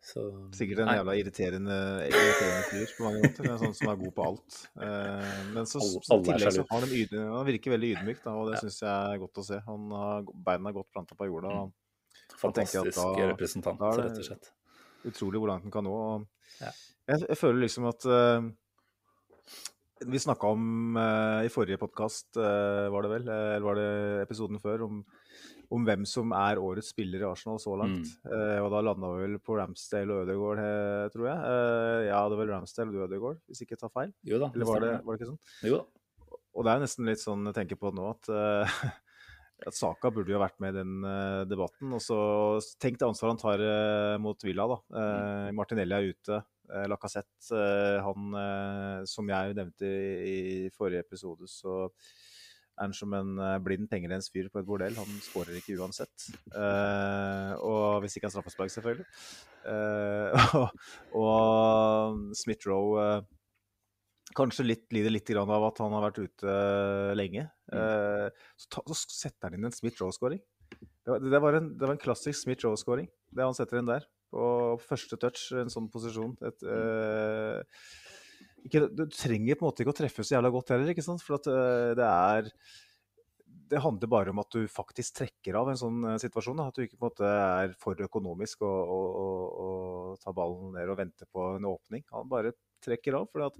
Så, 0.05 0.21
Sikkert 0.53 0.83
en 0.85 0.91
jævla 0.93 1.15
irriterende, 1.17 1.77
irriterende 2.11 2.65
fyr 2.69 2.91
på 2.99 3.05
mange 3.07 3.21
måter. 3.25 3.47
En 3.49 3.61
sånn 3.63 3.77
som 3.79 3.89
er 3.89 4.01
god 4.03 4.13
på 4.19 4.25
alt. 4.27 4.57
Eh, 4.85 5.31
men 5.55 5.65
så, 5.71 5.81
så 5.81 6.19
tillegg 6.27 6.53
så 6.59 6.65
har 6.69 6.85
han, 6.85 6.91
ydmyk, 6.93 7.31
han 7.33 7.47
virker 7.49 7.73
veldig 7.73 7.93
ydmyk, 7.95 8.21
da, 8.27 8.35
og 8.37 8.51
det 8.51 8.59
Ja. 8.59 8.61
syns 8.67 8.77
jeg 8.83 8.93
er 9.15 9.23
godt 9.23 9.41
å 9.41 9.45
se. 9.49 9.61
Han 9.65 9.87
har 9.97 10.27
beina 10.51 10.73
godt 10.77 10.91
planta 10.93 11.17
på 11.17 11.31
jorda. 11.31 11.55
og 11.65 11.73
fantastisk 12.37 12.87
at 12.91 12.95
da- 12.99 13.31
representant, 13.33 13.79
da 13.81 13.89
er 13.93 13.97
det- 13.97 14.05
rett 14.11 14.19
og 14.21 14.29
slett. 14.29 14.51
Utrolig 15.09 15.41
hvor 15.41 15.49
langt 15.49 15.63
han 15.65 15.73
kan 15.73 15.85
nå. 15.85 15.95
og 15.95 16.27
Ja. 16.61 16.71
Jeg, 17.09 17.25
jeg 17.29 17.37
føler 17.37 17.61
liksom 17.65 17.89
at 17.89 18.05
uh, 18.07 18.51
Vi 20.05 20.19
snakka 20.19 20.45
om 20.53 20.97
uh, 20.97 21.41
i 21.45 21.49
forrige 21.53 21.79
podkast, 21.81 22.37
var 22.37 23.03
det 23.03 23.11
vel, 23.11 23.29
eller 23.29 23.61
var 23.65 23.75
det 23.79 24.23
episoden 24.29 24.61
før, 24.61 24.83
om, 24.85 25.05
om 25.73 25.85
hvem 25.87 26.05
som 26.09 26.33
er 26.37 26.61
årets 26.61 26.91
spiller 26.93 27.23
i 27.23 27.29
Arsenal 27.29 27.61
så 27.63 27.77
langt. 27.81 28.11
Mm. 28.25 28.33
Uh, 28.33 28.59
og 28.65 28.71
da 28.75 28.83
landa 28.89 29.13
vi 29.15 29.23
vel 29.27 29.39
på 29.43 29.59
Ramsdale 29.59 30.15
og 30.15 30.25
Ødegaard, 30.25 30.63
eh, 30.65 31.05
tror 31.15 31.29
jeg. 31.31 31.39
Uh, 31.45 32.01
ja, 32.09 32.21
det 32.31 32.41
var 32.41 32.53
Ramsdale 32.53 32.95
og 32.95 33.07
Ødegaard, 33.09 33.41
hvis 33.49 33.65
ikke 33.65 33.77
jeg 33.77 33.85
tar 33.85 33.95
feil. 33.95 34.13
Jo 34.27 34.43
da, 34.43 34.51
Eller 34.55 34.71
var 34.71 34.85
det, 34.85 34.93
var 35.05 35.15
det 35.15 35.23
ikke 35.23 35.33
sånn? 35.33 35.71
Jo 35.71 35.81
da. 35.81 36.39
Og 36.55 36.67
det 36.67 36.75
er 36.75 36.85
nesten 36.85 37.09
litt 37.11 37.23
sånn 37.23 37.49
jeg 37.51 37.57
tenker 37.57 37.79
på 37.81 37.91
nå 37.95 38.07
at, 38.13 38.31
uh, 38.31 38.79
at 39.69 39.77
Saka 39.77 40.13
burde 40.15 40.31
jo 40.31 40.39
ha 40.39 40.45
vært 40.45 40.61
med 40.63 40.75
i 40.75 40.83
den 40.83 41.07
eh, 41.09 41.43
debatten. 41.49 41.93
Og 41.97 42.03
så 42.03 42.19
tenk 42.83 42.99
det 43.01 43.07
ansvaret 43.07 43.33
han 43.33 43.41
tar 43.41 43.63
eh, 43.65 44.17
mot 44.21 44.45
Villa, 44.45 44.67
da. 44.69 44.77
Mm. 44.93 45.57
Martinelli 45.57 45.97
er 45.97 46.11
ute. 46.11 46.41
Eh, 46.73 46.87
Lacassette, 46.89 47.53
eh, 47.53 48.01
han 48.03 48.37
eh, 48.41 49.01
som 49.09 49.29
jeg 49.29 49.57
nevnte 49.57 49.89
i, 49.89 50.37
i 50.67 50.71
forrige 50.73 51.05
episode, 51.05 51.49
så 51.51 51.85
er 52.75 52.89
han 52.89 52.95
som 52.97 53.13
en 53.15 53.37
eh, 53.39 53.59
blind 53.63 53.87
pengerens-fyr 53.91 54.49
på 54.51 54.61
et 54.63 54.67
bordell. 54.69 54.97
Han 54.99 55.19
skårer 55.23 55.59
ikke 55.61 55.77
uansett. 55.79 56.29
Uh, 56.55 57.55
og 57.63 58.03
hvis 58.05 58.17
ikke 58.19 58.27
han 58.29 58.35
straffespark, 58.35 58.73
selvfølgelig. 58.75 59.07
Uh, 59.65 60.35
og 61.15 61.25
og 61.25 62.35
Smith-Roe 62.37 63.05
uh, 63.21 63.29
kanskje 64.35 64.67
litt, 64.67 64.87
lider 64.95 65.13
litt 65.15 65.29
grann 65.31 65.51
av 65.55 65.69
at 65.69 65.79
han 65.85 65.95
har 65.95 66.03
vært 66.09 66.19
ute 66.25 66.55
lenge. 67.15 67.45
Eh, 67.71 68.27
så, 68.59 68.67
ta, 68.73 68.83
så 68.91 68.97
setter 69.15 69.47
han 69.47 69.59
inn 69.61 69.69
en 69.69 69.75
Smith-Roe-skåring. 69.77 70.41
Det, 70.75 71.07
var- 71.13 71.23
det, 71.23 71.61
en- 71.61 71.71
det 71.79 71.85
var 71.87 71.93
en 71.95 72.01
klassisk 72.03 72.41
Smith-Roe-skåring, 72.43 73.07
det 73.31 73.47
han 73.47 73.55
setter 73.55 73.79
inn 73.79 73.91
der. 73.93 74.09
På 74.35 74.75
første 74.83 75.19
touch, 75.23 75.45
en 75.55 75.71
sånn 75.71 75.87
posisjon. 75.93 76.33
Et, 76.49 76.65
eh, 76.67 77.63
ikke, 78.65 78.87
du 78.97 79.05
trenger 79.13 79.59
på 79.59 79.65
en 79.65 79.71
måte 79.71 79.85
ikke 79.85 79.95
å 79.95 80.01
treffe 80.01 80.25
så 80.25 80.39
jævla 80.39 80.51
godt 80.55 80.75
heller, 80.75 80.91
ikke 80.93 81.05
sant? 81.05 81.23
For 81.25 81.39
at 81.39 81.49
eh, 81.53 81.93
det 81.99 82.09
er 82.09 82.51
det 83.71 83.81
handler 83.81 84.11
bare 84.11 84.33
om 84.33 84.41
at 84.43 84.53
du 84.53 84.67
faktisk 84.71 85.17
trekker 85.21 85.57
av 85.59 85.71
en 85.71 85.79
sånn 85.81 86.05
eh, 86.11 86.21
situasjon. 86.23 86.61
Da. 86.61 86.69
At 86.69 86.79
du 86.79 86.85
ikke 86.85 86.99
på 86.99 87.09
en 87.09 87.13
måte 87.13 87.33
er 87.33 87.75
for 87.81 88.05
økonomisk 88.07 88.65
og, 88.67 88.93
og, 88.95 89.09
og, 89.25 89.43
og 89.65 90.23
tar 90.23 90.37
ballen 90.37 90.75
ned 90.77 90.93
og 90.93 91.01
venter 91.01 91.31
på 91.31 91.49
en 91.57 91.69
åpning. 91.71 92.05
Han 92.13 92.31
bare 92.31 92.55
trekker 92.85 93.19
av. 93.21 93.29
For 93.33 93.47
at 93.49 93.59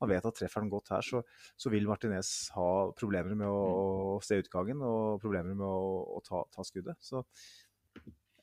han 0.00 0.10
vet 0.12 0.26
at 0.28 0.36
treffer 0.36 0.60
han 0.60 0.72
godt 0.72 0.92
her, 0.92 1.04
så, 1.06 1.22
så 1.56 1.72
vil 1.72 1.86
Martinez 1.88 2.30
ha 2.56 2.68
problemer 2.98 3.38
med 3.38 3.48
å, 3.48 3.60
å 4.16 4.18
se 4.24 4.36
utgangen 4.42 4.82
og 4.84 5.22
problemer 5.22 5.56
med 5.56 5.64
å, 5.64 6.16
å 6.18 6.22
ta, 6.26 6.42
ta 6.52 6.66
skuddet. 6.66 6.98
Så 7.00 7.22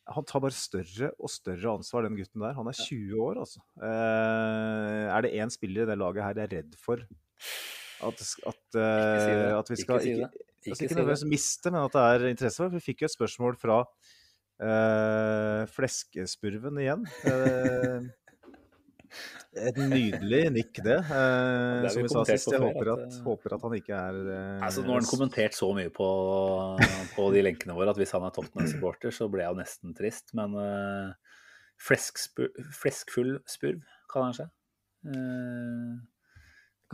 han 0.03 0.25
tar 0.27 0.41
bare 0.43 0.55
større 0.55 1.11
og 1.15 1.31
større 1.31 1.77
ansvar, 1.77 2.03
den 2.07 2.17
gutten 2.19 2.43
der. 2.43 2.55
Han 2.57 2.67
er 2.67 2.75
20 2.75 3.21
år, 3.23 3.39
altså. 3.45 3.61
Eh, 3.79 5.05
er 5.07 5.23
det 5.23 5.35
én 5.39 5.53
spiller 5.53 5.85
i 5.85 5.91
det 5.91 5.99
laget 5.99 6.25
her 6.25 6.41
jeg 6.41 6.49
er 6.49 6.55
redd 6.57 6.75
for 6.79 7.03
at, 8.03 8.19
at, 8.19 8.63
si 8.73 8.81
eh, 8.81 9.53
at 9.55 9.69
vi 9.71 9.77
skal 9.79 10.01
Ikke 10.01 10.03
si 10.03 10.15
ikke, 10.17 10.29
altså, 10.67 10.83
ikke 10.83 10.97
nødvendigvis 10.97 11.29
miste, 11.31 11.71
men 11.71 11.85
at 11.85 11.95
det 11.95 12.03
er 12.03 12.27
interesse 12.33 12.63
for. 12.63 12.73
Vi 12.73 12.83
fikk 12.83 13.03
jo 13.03 13.11
et 13.11 13.15
spørsmål 13.15 13.55
fra 13.61 13.79
eh, 14.63 15.63
Fleskespurven 15.71 16.83
igjen. 16.83 17.07
Eh, 19.53 19.67
et 19.69 19.77
nydelig 19.77 20.41
nikk, 20.53 20.79
det. 20.85 20.97
Eh, 21.01 21.81
det 21.85 21.91
som 21.93 22.05
vi 22.05 22.11
sa 22.11 22.23
sist. 22.27 22.51
Jeg 22.53 22.61
håper 22.63 22.93
at, 22.95 23.03
at, 23.07 23.17
eh, 23.17 23.25
håper 23.27 23.57
at 23.57 23.65
han 23.67 23.75
ikke 23.77 23.99
er 23.99 24.21
eh, 24.23 24.63
Altså, 24.65 24.85
nå 24.85 24.95
har 24.95 25.03
han 25.03 25.09
kommentert 25.09 25.57
så 25.57 25.69
mye 25.77 25.91
på, 25.93 26.07
på 27.15 27.27
de 27.35 27.43
lenkene 27.45 27.77
våre 27.77 27.93
at 27.93 27.99
hvis 28.01 28.15
han 28.15 28.25
er 28.27 28.33
Tottenham-supporter, 28.35 29.13
så 29.13 29.29
ble 29.31 29.45
jeg 29.45 29.53
jo 29.53 29.59
nesten 29.61 29.97
trist. 29.97 30.33
Men 30.37 30.57
uh, 30.57 31.37
fleskfull 31.81 33.37
spurv, 33.49 33.85
kaller 34.11 34.31
han 34.31 34.39
seg. 34.41 34.51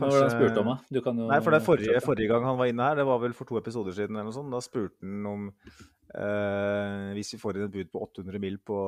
hva 0.00 0.08
var 0.08 0.16
det 0.16 0.26
han 0.26 0.34
spurte 0.34 0.62
om, 0.62 0.70
da? 0.72 0.76
Du 0.90 1.00
kan 1.04 1.18
jo 1.20 1.28
Nei, 1.30 1.38
for 1.44 1.54
det 1.54 1.60
forrige, 1.64 2.02
forrige 2.04 2.32
gang 2.32 2.46
han 2.48 2.58
var 2.58 2.70
inne 2.70 2.88
her, 2.88 2.98
det 2.98 3.06
var 3.08 3.20
vel 3.22 3.36
for 3.36 3.48
to 3.48 3.58
episoder 3.60 3.94
siden, 3.96 4.16
eller 4.16 4.30
noe 4.30 4.36
sånt, 4.36 4.50
da 4.52 4.62
spurte 4.64 5.04
han 5.04 5.28
om 5.28 5.48
eh, 5.50 7.10
Hvis 7.18 7.34
vi 7.36 7.40
får 7.42 7.58
inn 7.58 7.68
et 7.68 7.74
bud 7.74 7.92
på 7.92 8.02
800 8.08 8.42
mil 8.42 8.58
på, 8.66 8.78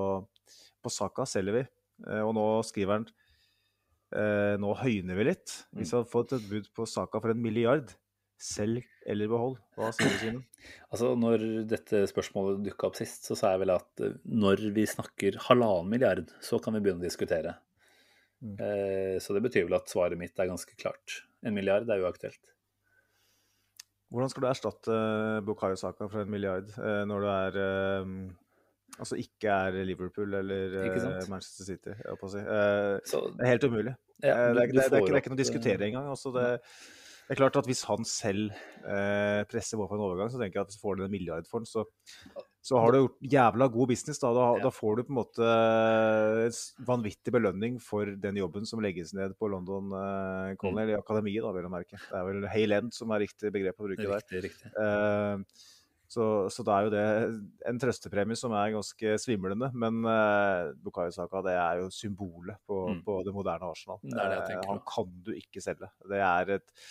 på 0.82 0.92
Saka, 0.92 1.26
selger 1.28 1.60
vi. 1.60 1.64
Eh, 2.08 2.22
og 2.22 2.32
nå 2.38 2.46
skriver 2.66 2.98
han 2.98 3.06
eh, 4.18 4.54
Nå 4.60 4.74
høyner 4.80 5.18
vi 5.18 5.26
litt. 5.30 5.56
Hvis 5.76 5.92
vi 5.92 5.98
hadde 5.98 6.12
fått 6.12 6.34
et 6.36 6.46
bud 6.50 6.70
på 6.76 6.86
Saka 6.88 7.20
for 7.22 7.34
en 7.34 7.42
milliard, 7.42 7.92
selv 8.42 8.82
eller 9.06 9.30
behold. 9.30 9.58
Hva 9.78 9.90
sier 9.94 10.10
du, 10.10 10.16
Simen? 10.20 10.44
Altså, 10.90 11.12
når 11.18 11.44
dette 11.70 12.04
spørsmålet 12.10 12.62
dukka 12.66 12.88
opp 12.88 12.98
sist, 12.98 13.26
så 13.28 13.36
sa 13.38 13.52
jeg 13.54 13.62
vel 13.64 13.74
at 13.76 14.02
eh, 14.02 14.16
når 14.28 14.64
vi 14.74 14.86
snakker 14.88 15.38
halvannen 15.48 15.90
milliard, 15.92 16.32
så 16.42 16.58
kan 16.62 16.74
vi 16.76 16.82
begynne 16.84 17.02
å 17.02 17.06
diskutere. 17.06 17.56
Mm. 18.42 18.56
Eh, 18.58 19.16
så 19.22 19.36
det 19.36 19.44
betyr 19.44 19.68
vel 19.68 19.78
at 19.78 19.90
svaret 19.90 20.18
mitt 20.18 20.38
er 20.38 20.50
ganske 20.50 20.74
klart. 20.78 21.22
En 21.46 21.54
milliard 21.54 21.88
er 21.90 22.02
uaktuelt. 22.02 22.42
Hvordan 24.12 24.28
skal 24.28 24.44
du 24.44 24.48
erstatte 24.50 24.96
Bukayo 25.46 25.78
Saka 25.80 26.06
for 26.10 26.24
en 26.24 26.32
milliard 26.32 26.68
eh, 26.76 27.02
når 27.08 27.22
du 27.22 27.28
er 27.32 27.60
eh, 27.62 28.10
Altså 29.00 29.16
ikke 29.16 29.48
er 29.48 29.84
Liverpool 29.88 30.34
eller 30.36 30.74
eh, 30.84 31.28
Manchester 31.32 31.64
City, 31.72 31.94
jeg 31.96 32.04
holdt 32.10 32.20
på 32.20 32.28
å 32.28 32.32
si. 32.34 32.42
Eh, 32.44 32.96
Så 33.08 33.22
Det 33.38 33.46
er 33.46 33.52
helt 33.56 33.64
umulig. 33.70 33.94
Ja, 34.22 34.34
Eh, 34.36 34.52
du- 34.52 34.58
det, 34.58 34.62
er, 34.62 34.66
du 34.66 34.72
det, 34.72 34.84
er- 34.84 34.90
det, 34.90 34.98
er 34.98 35.02
ikke, 35.02 35.06
det 35.06 35.16
er 35.16 35.22
ikke 35.22 35.32
noe 35.32 35.40
å 35.40 35.44
diskutere 35.44 35.86
engang. 35.88 36.08
Altså 36.12 36.32
det, 36.36 36.46
det 37.22 37.32
er 37.34 37.38
klart 37.40 37.56
at 37.56 37.66
Hvis 37.66 37.82
han 37.88 38.04
selv 38.04 38.50
eh, 38.84 39.42
presser 39.48 39.78
på 39.80 39.86
for 39.88 39.96
en 39.96 40.04
overgang, 40.04 40.30
så 40.30 40.38
tenker 40.38 40.60
jeg 40.60 40.66
at 40.66 40.70
hvis 40.72 40.78
du 40.78 40.84
får 40.84 40.96
den 41.00 41.06
en 41.08 41.14
milliard 41.14 41.46
for 41.48 41.62
den, 41.62 41.66
så, 41.70 41.86
så 42.62 42.78
har 42.78 42.92
du 42.92 42.98
gjort 43.00 43.16
jævla 43.32 43.68
god 43.72 43.88
business. 43.88 44.18
Da, 44.22 44.30
da, 44.36 44.46
Ja. 44.58 44.62
da 44.68 44.70
får 44.70 44.96
du 44.96 45.02
på 45.08 45.14
en 45.14 45.18
måte 45.22 45.50
en 46.46 46.86
vanvittig 46.86 47.32
belønning 47.34 47.80
for 47.82 48.04
den 48.06 48.36
jobben 48.36 48.66
som 48.68 48.82
legges 48.84 49.14
ned 49.16 49.34
på 49.38 49.48
London 49.50 49.88
eh, 49.96 50.54
Colony, 50.60 50.82
eller 50.84 51.00
akademiet, 51.00 51.42
da, 51.42 51.52
vel 51.56 51.66
å 51.70 51.72
merke. 51.72 51.96
Det 51.98 52.18
er 52.20 52.28
vel 52.28 52.46
Hale 52.52 52.82
End 52.82 52.92
som 52.94 53.10
er 53.16 53.24
riktig 53.24 53.50
begrep 53.54 53.80
å 53.80 53.88
bruke 53.88 54.04
der. 54.06 54.20
Riktig, 54.20 54.44
riktig. 54.50 54.74
Eh, 54.76 55.38
så, 56.12 56.26
så 56.52 56.64
da 56.66 56.74
er 56.76 56.86
jo 56.86 56.92
det 56.92 57.04
en 57.70 57.78
trøstepremie 57.80 58.36
som 58.36 58.52
er 58.58 58.74
ganske 58.74 59.14
svimlende. 59.22 59.70
Men 59.72 60.02
uh, 60.04 60.72
Bukayo 60.84 61.14
Saka 61.14 61.40
det 61.46 61.54
er 61.56 61.80
jo 61.80 61.88
symbolet 61.94 62.60
på, 62.68 62.82
Mm. 62.92 63.00
på 63.06 63.16
det 63.24 63.32
moderne 63.32 63.70
Arsenal. 63.72 64.00
Det 64.04 64.12
det 64.12 64.28
jeg 64.28 64.42
Eh, 64.42 64.46
tenker 64.50 64.68
han 64.74 64.82
kan 64.92 65.10
du 65.24 65.32
ikke 65.38 65.62
selge. 65.64 65.88
Det 66.12 66.20
er, 66.20 66.54
et, 66.58 66.86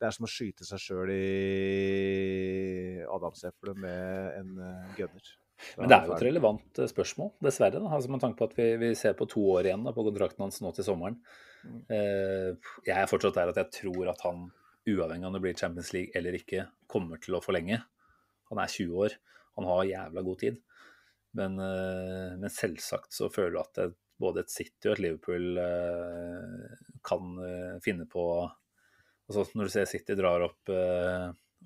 det 0.00 0.08
er 0.08 0.14
som 0.16 0.26
å 0.26 0.30
skyte 0.32 0.66
seg 0.66 0.82
sjøl 0.82 1.12
i 1.14 3.02
adamseplet 3.06 3.78
med 3.86 4.38
en 4.40 4.54
uh, 4.60 4.94
gunner. 4.98 5.34
Men 5.78 5.88
det 5.88 5.96
er 5.96 6.08
jo 6.10 6.16
et 6.18 6.26
relevant 6.26 6.78
eh, 6.82 6.88
spørsmål, 6.90 7.30
dessverre. 7.46 7.80
Da. 7.80 7.88
Altså, 7.96 8.10
med 8.12 8.20
tanke 8.20 8.36
på 8.42 8.48
at 8.50 8.56
vi, 8.58 8.68
vi 8.82 8.90
ser 8.98 9.14
på 9.16 9.28
to 9.30 9.40
år 9.54 9.70
igjen 9.70 9.86
da, 9.86 9.94
på 9.96 10.04
kontrakten 10.04 10.44
hans 10.44 10.60
nå 10.60 10.72
til 10.76 10.84
sommeren. 10.84 11.16
Mm. 11.64 11.78
Eh, 11.96 12.72
jeg 12.84 12.96
er 12.98 13.08
fortsatt 13.10 13.38
der 13.38 13.52
at 13.54 13.60
jeg 13.62 13.72
tror 13.80 14.10
at 14.12 14.20
han, 14.26 14.48
uavhengig 14.86 15.24
av 15.24 15.30
om 15.32 15.38
det 15.38 15.42
blir 15.46 15.56
Champions 15.58 15.92
League 15.96 16.12
eller 16.18 16.36
ikke, 16.36 16.66
kommer 16.92 17.22
til 17.22 17.38
å 17.38 17.42
forlenge. 17.44 17.80
Han 18.50 18.60
er 18.62 18.72
20 18.72 19.04
år, 19.06 19.16
han 19.56 19.68
har 19.70 19.88
jævla 19.90 20.24
god 20.26 20.40
tid. 20.42 20.58
Men, 21.36 21.58
eh, 21.60 22.34
men 22.40 22.52
selvsagt 22.52 23.12
så 23.12 23.28
føler 23.32 23.56
du 23.56 23.62
at 23.62 23.78
det, 23.78 23.88
både 24.20 24.44
et 24.44 24.52
City 24.52 24.88
og 24.88 24.94
et 24.94 25.02
Liverpool 25.04 25.58
eh, 25.60 26.76
kan 27.04 27.34
eh, 27.44 27.74
finne 27.84 28.06
på 28.08 28.24
altså 29.26 29.42
Når 29.58 29.66
du 29.66 29.72
ser 29.74 29.88
City 29.90 30.14
drar 30.14 30.44
opp, 30.46 30.70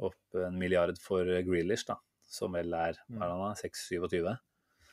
opp 0.01 0.37
en 0.41 0.55
milliard 0.57 0.97
for 0.97 1.29
Grealish, 1.45 1.85
da, 1.85 1.99
som 2.25 2.55
vel 2.57 2.73
er 2.73 2.97
er 2.97 3.59
6-27 3.61 4.31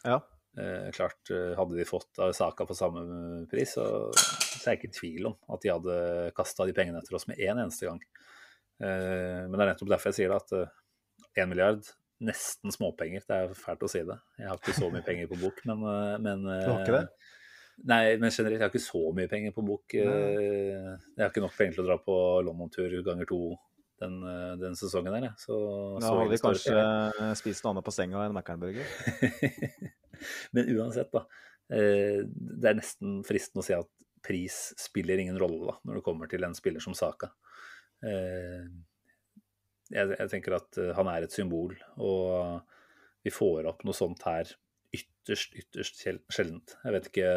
Ja. 0.04 0.18
Eh, 0.60 0.90
klart, 0.92 1.32
hadde 1.32 1.78
de 1.78 1.86
fått 1.88 2.20
Saka 2.36 2.66
for 2.68 2.76
samme 2.76 3.46
pris, 3.48 3.72
så, 3.78 3.86
så 4.18 4.66
er 4.66 4.76
jeg 4.76 4.82
ikke 4.82 4.90
i 4.90 4.98
tvil 4.98 5.30
om 5.32 5.38
at 5.56 5.64
de 5.64 5.72
hadde 5.72 5.98
kasta 6.36 6.68
de 6.68 6.76
pengene 6.76 7.00
etter 7.00 7.16
oss 7.16 7.30
med 7.32 7.40
én 7.40 7.56
eneste 7.56 7.88
gang. 7.88 8.04
Eh, 8.84 9.46
men 9.48 9.56
det 9.56 9.64
er 9.64 9.72
nettopp 9.72 9.94
derfor 9.94 10.12
jeg 10.12 10.20
sier 10.20 10.34
det, 10.34 10.42
at 10.44 10.76
én 11.44 11.50
milliard, 11.52 11.84
nesten 12.24 12.74
småpenger. 12.74 13.24
Det 13.28 13.36
er 13.38 13.54
fælt 13.58 13.84
å 13.86 13.90
si 13.92 14.02
det. 14.08 14.18
Jeg 14.40 14.50
har 14.50 14.58
ikke 14.62 14.74
så 14.78 14.90
mye 14.94 15.06
penger 15.06 15.28
på 15.32 15.38
bok, 15.42 15.62
men, 15.70 15.84
eh, 15.92 16.18
men 16.24 16.44
Du 16.48 16.72
har 16.72 16.80
ikke 16.84 16.98
det? 16.98 17.04
eh, 17.08 17.34
Nei, 17.86 18.18
men 18.18 18.32
generelt, 18.34 18.56
jeg 18.58 18.64
har 18.66 18.72
ikke 18.74 18.82
så 18.82 19.02
mye 19.14 19.30
penger 19.30 19.52
på 19.54 19.62
bok. 19.66 19.94
Nei. 19.94 20.22
Jeg 21.14 21.22
har 21.22 21.30
ikke 21.30 21.44
nok 21.44 21.54
penger 21.60 21.76
til 21.78 21.84
å 21.84 21.88
dra 21.92 21.98
på 22.02 22.16
London-tur 22.48 22.96
ganger 23.06 23.28
to 23.30 23.42
den, 24.02 24.16
eh, 24.26 24.56
den 24.58 24.74
sesongen 24.78 25.14
der. 25.14 25.28
jeg. 25.30 25.36
Så, 25.46 25.58
Da 26.00 26.08
så 26.08 26.16
hadde 26.18 26.32
vi 26.34 26.40
kanskje 26.42 26.74
til. 26.74 27.36
spist 27.38 27.64
noe 27.64 27.76
annet 27.76 27.86
på 27.86 27.94
senga 27.94 28.26
enn 28.26 28.34
Mækkernburger. 28.34 28.90
Men 30.54 30.72
uansett, 30.74 31.12
da. 31.14 31.22
eh, 31.70 32.24
Det 32.26 32.66
er 32.72 32.80
nesten 32.82 33.22
fristende 33.28 33.62
å 33.62 33.68
si 33.68 33.74
at 33.78 33.90
pris 34.26 34.74
spiller 34.82 35.22
ingen 35.22 35.38
rolle 35.40 35.62
da, 35.70 35.78
når 35.86 36.00
det 36.00 36.04
kommer 36.10 36.28
til 36.28 36.44
en 36.44 36.58
spiller 36.58 36.82
som 36.84 36.98
Saka. 36.98 37.30
Eh, 39.92 39.98
Jeg, 39.98 40.16
jeg 40.20 40.32
tenker 40.34 40.58
at 40.58 40.80
eh, 40.82 40.94
han 40.98 41.10
er 41.12 41.26
et 41.26 41.36
symbol, 41.36 41.76
og 41.98 42.62
vi 43.26 43.34
får 43.34 43.68
opp 43.70 43.84
noe 43.88 43.96
sånt 43.96 44.24
her 44.28 44.50
ytterst, 44.96 45.56
ytterst 45.58 46.04
sjeldent. 46.04 46.78
Jeg 46.84 46.96
vet 46.96 47.10
ikke 47.12 47.32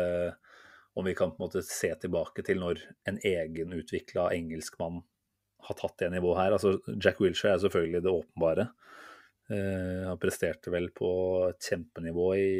om 0.98 1.06
vi 1.06 1.14
kan 1.14 1.32
på 1.32 1.40
en 1.40 1.46
måte 1.46 1.62
se 1.66 1.90
tilbake 2.02 2.44
til 2.46 2.60
når 2.62 2.82
en 3.10 3.18
egenutvikla 3.26 4.30
engelskmann 4.34 5.00
har 5.66 5.76
tatt 5.78 5.98
det 6.02 6.10
nivået 6.14 6.40
her. 6.40 6.56
Altså, 6.56 6.76
Jack 6.98 7.20
Wilshere 7.22 7.54
er 7.54 7.62
selvfølgelig 7.62 8.02
det 8.04 8.12
åpenbare. 8.12 8.66
Uh, 9.50 10.06
han 10.06 10.20
presterte 10.22 10.70
vel 10.72 10.88
på 10.94 11.10
et 11.48 11.70
kjempenivå 11.70 12.26
i 12.38 12.50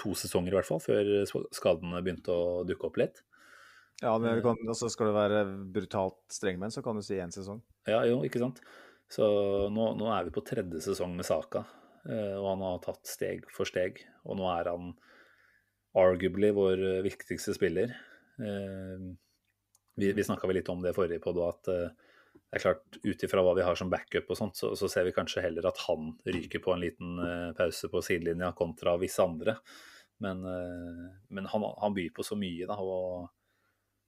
to 0.00 0.14
sesonger 0.16 0.54
i 0.54 0.56
hvert 0.56 0.68
fall, 0.68 0.80
før 0.80 1.10
skadene 1.54 2.00
begynte 2.00 2.32
å 2.32 2.62
dukke 2.68 2.88
opp 2.88 3.00
litt. 3.00 3.20
Ja, 4.00 4.14
men 4.16 4.40
kan, 4.40 4.56
altså 4.64 4.88
skal 4.88 5.10
du 5.10 5.16
være 5.16 5.42
brutalt 5.74 6.22
streng 6.32 6.56
med 6.56 6.70
en, 6.70 6.74
så 6.76 6.82
kan 6.84 6.96
du 6.96 7.04
si 7.04 7.18
én 7.20 7.32
sesong. 7.34 7.60
Ja, 7.88 8.00
jo, 8.08 8.22
ikke 8.24 8.40
sant. 8.40 8.62
Så 9.10 9.26
nå, 9.74 9.88
nå 9.98 10.10
er 10.14 10.28
vi 10.28 10.34
på 10.34 10.44
tredje 10.46 10.82
sesong 10.84 11.16
med 11.18 11.26
Saka, 11.26 11.64
eh, 12.06 12.36
og 12.38 12.46
han 12.52 12.62
har 12.62 12.84
tatt 12.84 13.02
steg 13.10 13.48
for 13.50 13.66
steg. 13.66 13.98
Og 14.22 14.38
nå 14.38 14.46
er 14.52 14.70
han 14.70 14.92
arguably 15.98 16.52
vår 16.54 16.84
eh, 16.92 17.02
viktigste 17.08 17.56
spiller. 17.56 17.96
Eh, 18.38 19.10
Vi, 20.00 20.12
vi 20.16 20.24
snakka 20.24 20.46
vel 20.46 20.60
litt 20.60 20.68
om 20.72 20.80
det 20.80 20.94
forrige 20.96 21.20
på 21.20 21.32
at 21.44 21.66
det 21.66 22.56
er 22.56 22.62
klart, 22.62 22.96
ut 23.02 23.24
ifra 23.26 23.42
hva 23.44 23.52
vi 23.58 23.64
har 23.66 23.76
som 23.76 23.90
backup 23.90 24.30
og 24.30 24.38
sånt, 24.38 24.56
så, 24.56 24.70
så 24.78 24.88
ser 24.88 25.04
vi 25.04 25.12
kanskje 25.12 25.42
heller 25.44 25.66
at 25.68 25.82
han 25.88 26.14
ryker 26.24 26.62
på 26.62 26.72
en 26.72 26.80
liten 26.80 27.18
pause 27.58 27.90
på 27.90 28.00
sidelinja 28.06 28.52
kontra 28.56 28.94
visse 29.02 29.20
andre. 29.20 29.56
Men, 30.22 30.40
men 31.28 31.50
han, 31.50 31.66
han 31.82 31.96
byr 31.98 32.14
på 32.16 32.24
så 32.24 32.38
mye, 32.38 32.70
da. 32.70 32.78
Og 32.80 33.28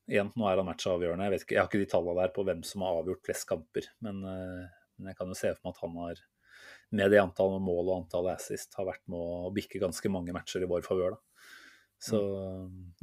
igjen, 0.08 0.30
nå 0.38 0.48
er 0.48 0.62
han 0.62 0.70
matchavgjørende. 0.70 1.26
Jeg 1.28 1.34
vet 1.34 1.44
ikke, 1.44 1.56
jeg 1.58 1.60
har 1.60 1.70
ikke 1.70 1.82
de 1.82 1.90
tallene 1.92 2.22
der 2.22 2.34
på 2.38 2.46
hvem 2.48 2.64
som 2.70 2.86
har 2.86 3.02
avgjort 3.02 3.26
flest 3.26 3.48
kamper, 3.50 3.90
men, 4.06 4.24
men 4.98 5.12
jeg 5.12 5.18
kan 5.18 5.30
jo 5.32 5.38
se 5.38 5.52
for 5.54 5.66
meg 5.66 5.74
at 5.74 5.82
han 5.84 5.98
har 6.00 6.22
med 6.92 7.12
det 7.14 7.20
antallet 7.22 7.64
mål 7.64 7.86
og 7.86 7.98
antallet 8.02 8.40
assist 8.40 8.74
har 8.76 8.88
vært 8.88 9.04
med 9.10 9.18
å 9.18 9.52
bikke 9.54 9.80
ganske 9.80 10.10
mange 10.12 10.34
matcher 10.36 10.64
i 10.64 10.68
vår 10.68 10.84
favør. 10.84 11.16
da. 11.16 11.48
Så 12.02 12.18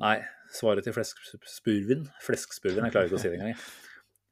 nei, 0.03 0.17
svaret 0.51 0.83
til 0.83 0.93
fleskspurven 0.93 2.03
Fleskspurven, 2.25 2.83
jeg 2.83 2.93
klarer 2.93 3.07
ikke 3.07 3.17
å 3.17 3.21
si 3.23 3.31
det 3.31 3.39
engang. 3.39 3.63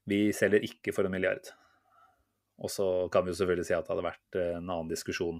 Vi 0.08 0.20
selger 0.36 0.66
ikke 0.68 0.93
for 0.95 1.08
en 1.08 1.14
milliard. 1.16 1.49
Og 2.64 2.72
så 2.74 2.86
kan 3.14 3.24
vi 3.24 3.32
jo 3.32 3.39
selvfølgelig 3.39 3.68
si 3.70 3.76
at 3.78 3.86
det 3.88 3.93
hadde 3.93 4.08
vært 4.08 4.39
en 4.41 4.64
annen 4.64 4.91
diskusjon 4.91 5.39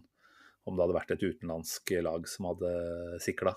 om 0.68 0.76
det 0.76 0.84
hadde 0.84 0.98
vært 0.98 1.14
et 1.16 1.24
utenlandsk 1.24 1.94
lag 2.04 2.28
som 2.30 2.50
hadde 2.50 2.72
sikla. 3.24 3.54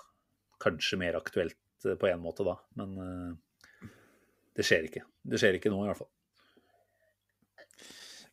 Kanskje 0.62 0.98
mer 1.00 1.18
aktuelt 1.18 1.58
på 1.82 2.10
en 2.10 2.22
måte 2.22 2.44
da, 2.46 2.56
men 2.78 2.96
eh, 3.04 3.88
det 4.56 4.66
skjer 4.66 4.90
ikke. 4.90 5.04
Det 5.22 5.40
skjer 5.40 5.58
ikke 5.58 5.72
nå, 5.72 5.80
i 5.84 5.90
hvert 5.90 6.02
fall. 6.02 6.10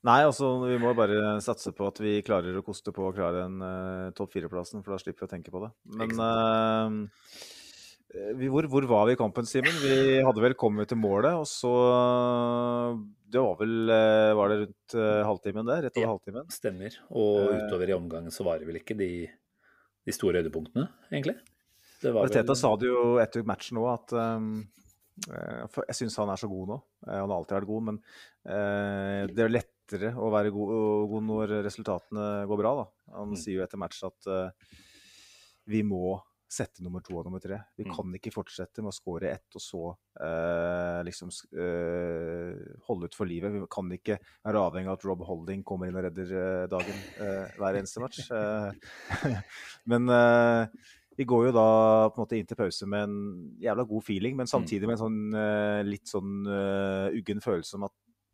Nei, 0.05 0.21
altså 0.27 0.51
vi 0.67 0.77
må 0.79 0.93
bare 0.95 1.39
satse 1.41 1.73
på 1.75 1.87
at 1.89 1.97
vi 1.99 2.19
klarer 2.21 2.59
å 2.59 2.63
koste 2.63 2.93
på 2.95 3.07
å 3.09 3.13
klare 3.15 3.47
den 3.47 3.57
uh, 3.63 4.11
topp 4.15 4.35
fire-plassen, 4.37 4.83
for 4.85 4.93
da 4.93 4.99
slipper 5.01 5.25
vi 5.25 5.29
å 5.29 5.31
tenke 5.33 5.51
på 5.51 5.63
det. 5.65 5.71
Men 5.97 6.13
uh, 6.21 7.07
vi, 8.37 8.47
hvor, 8.47 8.63
hvor 8.71 8.85
var 8.87 9.07
vi 9.09 9.15
i 9.17 9.19
kampen, 9.19 9.45
Simen? 9.49 9.73
Vi 9.81 10.21
hadde 10.23 10.43
vel 10.43 10.55
kommet 10.57 10.87
til 10.89 10.99
målet, 11.01 11.35
og 11.35 11.47
så 11.49 11.73
Det 13.27 13.41
var 13.43 13.57
vel 13.59 13.91
eh, 13.91 14.31
Var 14.37 14.49
det 14.51 14.57
rundt 14.61 14.95
eh, 14.95 15.23
halvtimen 15.27 15.67
der? 15.67 15.81
Rett 15.85 15.97
over 15.99 16.05
Ja. 16.05 16.13
halvtimen? 16.13 16.47
Stemmer. 16.53 16.95
Og 17.11 17.51
Eh. 17.51 17.65
utover 17.67 17.91
i 17.91 17.97
omgangen 17.97 18.31
så 18.31 18.45
var 18.47 18.59
det 18.61 18.69
vel 18.69 18.79
ikke 18.79 18.95
de, 18.97 19.27
de 20.07 20.15
store 20.15 20.39
høydepunktene, 20.39 20.87
egentlig. 21.11 21.35
Det 22.01 22.13
var 22.15 22.31
Teta 22.31 22.53
vel 22.53 22.61
sa 22.61 22.71
det 22.79 22.87
jo 22.87 23.17
etter 23.19 23.43
matchen 23.43 23.81
òg, 23.81 23.89
at 23.97 24.15
um, 24.15 24.49
eh, 25.27 25.81
Jeg 25.89 25.99
syns 25.99 26.17
han 26.23 26.31
er 26.31 26.39
så 26.39 26.47
god 26.47 26.71
nå. 26.71 26.81
Eh, 27.09 27.19
Han 27.19 27.29
har 27.29 27.37
alltid 27.41 27.57
vært 27.59 27.71
god, 27.73 27.87
men 27.91 27.99
uh, 28.47 29.27
det 29.27 29.43
er 29.43 29.55
lettere 29.87 30.13
å 30.19 30.29
være 30.31 30.51
god, 30.51 31.09
god 31.11 31.23
når 31.27 31.53
resultatene 31.65 32.45
går 32.47 32.57
bra. 32.59 32.75
da. 32.83 32.87
Han 33.17 33.29
Mm. 33.31 33.37
sier 33.37 33.57
jo 33.57 33.63
etter 33.63 33.77
match 33.77 34.03
at 34.03 34.27
uh, 34.27 34.49
vi 35.67 35.81
må 35.83 36.21
sette 36.49 36.81
nummer 36.81 37.01
to 37.03 37.13
og 37.17 37.25
nummer 37.25 37.39
tre. 37.41 37.59
Vi 37.77 37.83
Mm. 37.83 37.93
kan 37.93 38.13
ikke 38.13 38.31
fortsette 38.31 38.81
med 38.81 38.91
å 38.91 38.95
skåre 38.95 39.31
ett 39.33 39.55
og 39.55 39.61
så 39.61 39.97
uh, 40.21 41.03
liksom 41.03 41.27
eh, 41.59 42.55
holde 42.87 43.05
ut 43.05 43.15
for 43.15 43.25
livet. 43.25 43.51
Vi 43.51 43.65
kan 43.69 43.89
ikke 43.91 44.17
være 44.45 44.55
avhengig 44.55 44.87
av 44.87 44.93
at 44.97 45.03
Rob 45.05 45.21
Holding 45.27 45.63
kommer 45.63 45.87
inn 45.87 45.95
og 45.97 46.03
redder 46.05 46.67
dagen 46.67 46.95
hver 47.57 47.75
eneste 47.75 47.99
match. 47.99 48.29
Men 49.85 50.07
vi 51.17 51.25
går 51.25 51.47
jo 51.47 51.51
da 51.51 52.09
på 52.09 52.15
en 52.15 52.23
måte 52.25 52.37
inn 52.39 52.45
til 52.47 52.55
pause 52.55 52.87
med 52.87 53.03
en 53.09 53.57
jævla 53.59 53.83
god 53.89 54.03
feeling, 54.03 54.35
men 54.37 54.45
samtidig 54.47 54.85
med 54.87 54.99
en 54.99 55.03
sånn 55.03 55.87
litt 55.89 56.05
sånn 56.07 56.45
uggen 57.11 57.41
følelse 57.41 57.75
om 57.75 57.83
at 57.89 57.91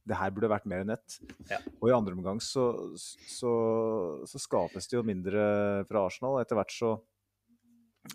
det 0.08 0.18
her 0.20 0.34
burde 0.36 0.52
vært 0.52 0.68
mer 0.70 0.84
enn 0.84 0.94
ett. 0.96 1.18
Ja. 1.50 1.60
Og 1.80 1.90
i 1.90 1.96
andre 1.96 2.16
omgang 2.18 2.42
så, 2.44 2.68
så, 3.00 3.54
så 4.28 4.42
skapes 4.42 4.90
det 4.90 4.98
jo 4.98 5.06
mindre 5.08 5.44
fra 5.90 6.06
Arsenal. 6.08 6.42
Etter 6.42 6.60
hvert 6.60 6.76
så 6.76 6.92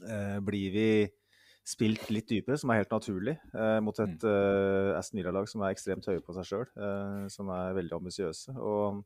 eh, 0.05 0.36
blir 0.45 0.74
vi 0.74 0.91
spilt 1.68 2.07
litt 2.12 2.28
dypere, 2.30 2.57
som 2.61 2.72
er 2.72 2.82
helt 2.82 2.93
naturlig, 2.95 3.34
eh, 3.53 3.78
mot 3.84 3.99
et 4.01 4.24
eh, 4.24 4.95
Aston 4.97 5.20
Villa-lag 5.20 5.49
som 5.51 5.64
er 5.64 5.74
ekstremt 5.74 6.07
høye 6.09 6.22
på 6.24 6.36
seg 6.36 6.49
sjøl, 6.49 6.64
eh, 6.80 7.26
som 7.32 7.51
er 7.53 7.76
veldig 7.76 7.99
ambisiøse. 7.99 8.55
Og 8.57 9.03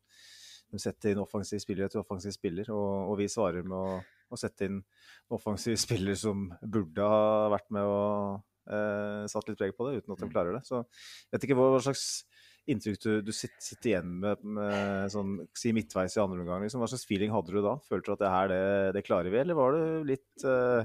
de 0.73 0.81
setter 0.81 1.13
inn 1.13 1.23
offensiv 1.23 1.61
spiller 1.63 1.89
etter 1.89 2.03
offensiv 2.03 2.35
spiller, 2.35 2.71
og, 2.75 3.11
og 3.11 3.19
vi 3.19 3.29
svarer 3.31 3.67
med 3.67 3.77
å, 3.77 3.99
å 4.33 4.39
sette 4.39 4.71
inn 4.71 4.79
offensiv 5.33 5.77
spiller 5.81 6.17
som 6.19 6.49
burde 6.63 7.07
ha 7.07 7.51
vært 7.53 7.69
med 7.75 7.89
og 7.89 8.43
eh, 8.71 9.25
satt 9.31 9.51
litt 9.51 9.59
preg 9.59 9.75
på 9.77 9.89
det, 9.89 10.01
uten 10.01 10.15
at 10.15 10.23
de 10.23 10.31
klarer 10.33 10.57
det. 10.57 10.63
Så 10.69 10.81
jeg 10.85 11.35
vet 11.37 11.49
ikke 11.49 11.59
hva 11.59 11.83
slags 11.83 12.07
inntrykk 12.71 12.99
du, 13.03 13.11
du 13.27 13.33
sitter, 13.35 13.59
sitter 13.63 13.91
igjen 13.91 14.11
med, 14.23 14.43
med 14.47 15.13
sånn, 15.13 15.39
si 15.59 15.73
midtveis 15.75 16.17
i 16.17 16.23
andre 16.23 16.43
omgang. 16.45 16.63
Liksom. 16.63 16.83
Hva 16.83 16.91
slags 16.91 17.07
feeling 17.09 17.33
hadde 17.35 17.55
du 17.55 17.63
da? 17.65 17.77
Følte 17.89 18.11
du 18.11 18.15
at 18.15 18.23
det 18.23 18.33
her, 18.35 18.53
det, 18.53 18.65
det 18.99 19.07
klarer 19.07 19.33
vi, 19.33 19.41
eller 19.43 19.59
var 19.59 19.77
du 19.77 20.11
litt 20.13 20.47
uh, 20.47 20.83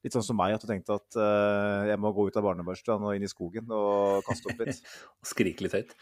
Litt 0.00 0.14
sånn 0.16 0.24
som 0.24 0.38
meg, 0.40 0.54
at 0.56 0.62
du 0.64 0.70
tenkte 0.70 0.94
at 0.96 1.16
uh, 1.20 1.84
jeg 1.90 2.00
må 2.00 2.08
gå 2.16 2.24
ut 2.30 2.36
av 2.40 2.46
barnebørsten 2.46 3.02
og 3.04 3.18
inn 3.18 3.26
i 3.26 3.28
skogen 3.28 3.68
og 3.76 4.22
kaste 4.24 4.48
opp 4.48 4.62
litt. 4.64 4.78
og 5.20 5.28
skrike 5.28 5.66
litt 5.66 5.76
høyt. 5.76 5.92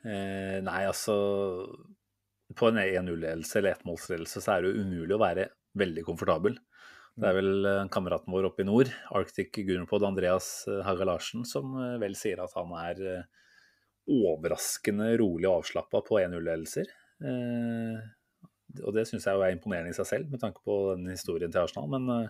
Eh, 0.00 0.56
nei, 0.64 0.80
altså 0.88 1.14
På 2.56 2.70
en 2.70 2.80
1-0-ledelse 2.80 3.58
eller 3.60 3.76
ettmålsledelse 3.76 4.40
så 4.40 4.54
er 4.54 4.64
det 4.64 4.72
jo 4.72 4.82
umulig 4.82 5.14
å 5.14 5.20
være 5.22 5.44
veldig 5.78 6.02
komfortabel. 6.08 6.56
Det 7.20 7.28
er 7.28 7.36
vel 7.36 7.68
eh, 7.68 7.84
kameraten 7.92 8.34
vår 8.34 8.48
oppe 8.48 8.64
i 8.64 8.66
nord, 8.66 8.90
Arctic 9.14 9.54
Gunnerpod, 9.60 10.08
Andreas 10.08 10.50
Haga 10.88 11.06
Larsen, 11.12 11.46
som 11.46 11.76
vel 12.02 12.18
sier 12.18 12.42
at 12.42 12.56
han 12.58 12.74
er 12.80 13.04
overraskende 14.10 15.12
rolig 15.20 15.48
og 15.48 15.60
avslappa 15.60 16.02
på 16.06 16.18
1-0-ledelser. 16.22 16.90
Eh, 17.20 18.00
og 18.84 18.94
det 18.94 19.06
syns 19.08 19.26
jeg 19.26 19.36
jo 19.36 19.44
er 19.44 19.54
imponerende 19.54 19.92
i 19.92 19.96
seg 19.96 20.08
selv, 20.08 20.30
med 20.30 20.42
tanke 20.42 20.62
på 20.66 20.76
den 20.94 21.10
historien 21.12 21.52
til 21.52 21.64
Arsenal. 21.64 21.88
Men, 21.90 22.08
eh, 22.10 22.28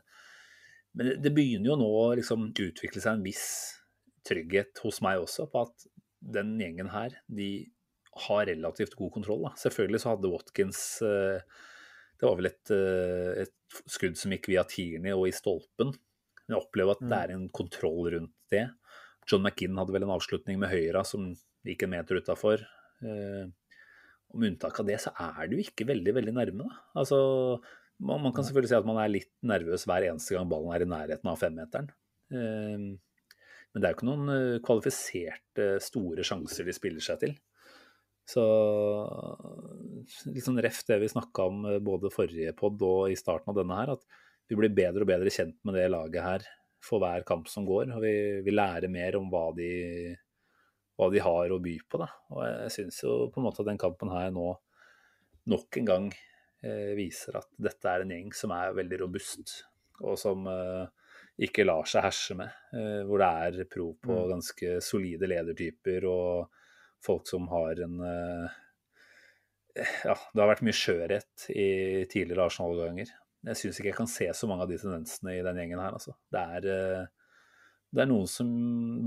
men 0.95 1.22
det- 1.22 1.35
begynner 1.35 1.72
jo 1.72 1.76
nå 1.76 1.89
å 1.89 2.16
liksom 2.16 2.53
utvikle 2.53 3.01
seg 3.01 3.14
en 3.14 3.24
viss 3.24 3.81
trygghet 4.24 4.78
hos 4.85 5.01
meg 5.01 5.18
også 5.18 5.51
på 5.51 5.66
at 5.66 5.87
den 6.20 6.59
gjengen 6.59 6.91
her, 6.91 7.11
de 7.28 7.70
har 8.26 8.47
relativt 8.47 8.97
god 8.97 9.12
kontroll. 9.12 9.43
Da. 9.43 9.51
Selvfølgelig 9.57 10.01
så 10.01 10.16
hadde 10.16 10.33
Watkins 10.33 11.03
eh, 11.03 11.41
Det 12.20 12.28
var 12.28 12.37
vel 12.37 12.47
et, 12.51 12.70
et 12.70 13.83
skudd 13.89 14.18
som 14.18 14.31
gikk 14.31 14.51
via 14.51 14.62
Tierney 14.68 15.14
og 15.16 15.26
i 15.26 15.33
stolpen. 15.33 15.95
Men 16.45 16.53
jeg 16.53 16.66
opplever 16.66 16.91
at 16.93 17.01
det 17.09 17.16
er 17.16 17.31
en 17.33 17.49
kontroll 17.49 18.11
rundt 18.12 18.35
det. 18.51 18.66
John 19.26 19.41
McInn 19.41 19.78
hadde 19.78 19.95
vel 19.95 20.03
en 20.03 20.12
avslutning 20.18 20.59
med 20.59 20.68
høyra 20.68 21.01
som 21.07 21.31
gikk 21.66 21.84
en 21.86 21.92
meter 21.92 22.20
utafor. 22.20 22.62
Med 23.02 24.46
unntak 24.52 24.78
av 24.80 24.86
det, 24.88 24.96
så 25.02 25.11
er 25.18 25.50
du 25.50 25.56
ikke 25.58 25.88
veldig, 25.88 26.14
veldig 26.20 26.34
nærme. 26.36 26.66
Da. 26.68 26.82
Altså, 27.02 27.18
man, 28.00 28.22
man 28.24 28.34
kan 28.36 28.46
selvfølgelig 28.46 28.70
si 28.70 28.78
at 28.78 28.88
man 28.88 29.00
er 29.02 29.12
litt 29.12 29.30
nervøs 29.44 29.86
hver 29.88 30.06
eneste 30.08 30.36
gang 30.36 30.48
ballen 30.48 30.72
er 30.76 30.84
i 30.84 30.90
nærheten 30.90 31.30
av 31.32 31.40
femmeteren. 31.40 31.90
Eh, 32.32 32.84
Men 33.70 33.82
det 33.82 33.86
er 33.86 33.92
jo 33.92 33.98
ikke 33.98 34.08
noen 34.08 34.32
eh, 34.34 34.61
kvalifiserte 34.66 35.66
store 35.84 36.24
sjanser 36.26 36.66
de 36.66 36.74
spiller 36.74 37.04
seg 37.04 37.20
til. 37.22 37.34
Så 38.30 38.44
litt 40.30 40.46
sånn 40.46 40.61
ref 40.62 40.80
det 40.86 41.00
vi 41.02 41.11
snakka 41.11 41.46
om 41.50 41.66
eh, 41.66 41.82
både 41.82 42.12
forrige 42.14 42.54
pod 42.58 42.82
og 42.86 43.11
i 43.11 43.18
starten 43.18 43.52
av 43.52 43.58
denne 43.58 43.78
her, 43.78 43.94
at 43.98 44.06
vi 44.50 44.58
blir 44.58 44.72
bedre 44.74 45.04
og 45.04 45.11
bedre 45.11 45.30
kjent 45.34 45.58
med 45.66 45.78
det 45.78 45.90
laget 45.92 46.24
her 46.24 46.48
for 46.82 47.02
hver 47.02 47.26
kamp 47.28 47.50
som 47.50 47.66
går. 47.68 47.92
Og 47.96 48.02
vi, 48.06 48.14
vi 48.46 48.54
lærer 48.54 48.90
mer 48.90 49.18
om 49.18 49.28
hva 49.30 49.48
de, 49.58 49.70
hva 51.01 51.09
de 51.12 51.22
har 51.24 51.53
å 51.53 51.61
by 51.62 51.76
på. 51.88 52.01
Da. 52.03 52.09
Og 52.34 52.44
jeg 52.44 52.74
syns 52.76 53.01
jo 53.07 53.16
på 53.32 53.40
en 53.40 53.48
måte 53.48 53.64
at 53.64 53.70
den 53.70 53.80
kampen 53.80 54.12
her 54.12 54.28
nå 54.34 54.53
nok 55.51 55.80
en 55.80 55.88
gang 55.88 56.09
eh, 56.12 56.92
viser 56.98 57.40
at 57.40 57.48
dette 57.57 57.88
er 57.88 58.05
en 58.05 58.12
gjeng 58.12 58.32
som 58.36 58.53
er 58.53 58.76
veldig 58.76 59.01
robust, 59.07 59.55
og 60.05 60.18
som 60.20 60.44
eh, 60.51 60.84
ikke 61.46 61.64
lar 61.64 61.88
seg 61.88 62.05
herse 62.05 62.36
med. 62.36 62.57
Eh, 62.76 63.01
hvor 63.09 63.22
det 63.22 63.30
er 63.46 63.70
prov 63.70 63.94
på 64.05 64.18
ganske 64.30 64.76
solide 64.84 65.30
ledertyper 65.30 66.07
og 66.11 66.51
folk 67.05 67.28
som 67.28 67.48
har 67.53 67.80
en 67.86 68.03
eh, 68.05 68.59
Ja, 70.05 70.16
det 70.34 70.42
har 70.42 70.51
vært 70.51 70.64
mye 70.66 70.76
skjørhet 70.76 71.48
i 71.55 72.05
tidligere 72.11 72.48
Arsenal-ganger. 72.51 73.12
Jeg 73.46 73.57
syns 73.57 73.78
ikke 73.78 73.92
jeg 73.92 73.96
kan 73.96 74.11
se 74.11 74.26
så 74.36 74.48
mange 74.51 74.66
av 74.66 74.72
de 74.72 74.76
tendensene 74.80 75.38
i 75.38 75.44
den 75.46 75.61
gjengen 75.62 75.80
her, 75.80 75.94
altså. 75.96 76.12
Det 76.34 76.42
er, 76.57 76.66
eh, 76.74 77.20
det 77.91 78.03
er 78.05 78.07
noen 78.11 78.28
som 78.30 78.51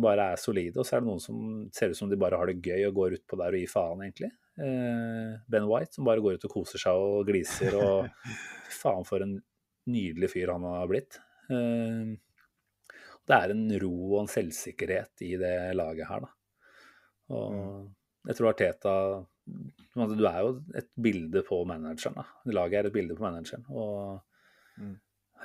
bare 0.04 0.32
er 0.34 0.40
solide, 0.42 0.76
og 0.82 0.86
så 0.88 0.98
er 0.98 1.04
det 1.04 1.08
noen 1.08 1.22
som 1.24 1.38
ser 1.72 1.94
ut 1.94 1.98
som 2.00 2.10
de 2.12 2.18
bare 2.20 2.36
har 2.40 2.50
det 2.52 2.58
gøy 2.66 2.82
og 2.90 2.98
går 2.98 3.16
utpå 3.20 3.38
der 3.40 3.56
og 3.56 3.62
gir 3.62 3.72
faen, 3.72 4.02
egentlig. 4.04 4.32
Eh, 4.60 5.30
Ben 5.50 5.66
White 5.70 5.96
som 5.98 6.06
bare 6.06 6.22
går 6.22 6.36
ut 6.38 6.46
og 6.50 6.52
koser 6.52 6.82
seg 6.84 7.00
og 7.00 7.24
gliser 7.30 7.78
og 7.80 8.10
Fy 8.68 8.76
faen, 8.82 9.06
for 9.08 9.24
en 9.24 9.38
nydelig 9.90 10.30
fyr 10.34 10.52
han 10.54 10.68
har 10.68 10.90
blitt. 10.92 11.20
Eh, 11.50 12.14
det 13.24 13.36
er 13.40 13.54
en 13.56 13.66
ro 13.80 13.94
og 14.14 14.18
en 14.26 14.32
selvsikkerhet 14.32 15.24
i 15.24 15.36
det 15.40 15.56
laget 15.80 16.10
her, 16.10 16.26
da. 16.28 16.34
Og 17.34 18.28
jeg 18.28 18.36
tror 18.36 18.50
Arteta 18.52 18.92
altså, 19.96 20.16
Du 20.20 20.26
er 20.28 20.42
jo 20.44 20.52
et 20.76 20.90
bilde 21.08 21.42
på 21.48 21.62
manageren. 21.68 22.20
da. 22.20 22.26
Laget 22.52 22.82
er 22.82 22.90
et 22.92 22.96
bilde 23.00 23.16
på 23.16 23.24
manageren. 23.26 23.64
Og 23.72 24.22
Mm. 24.74 24.96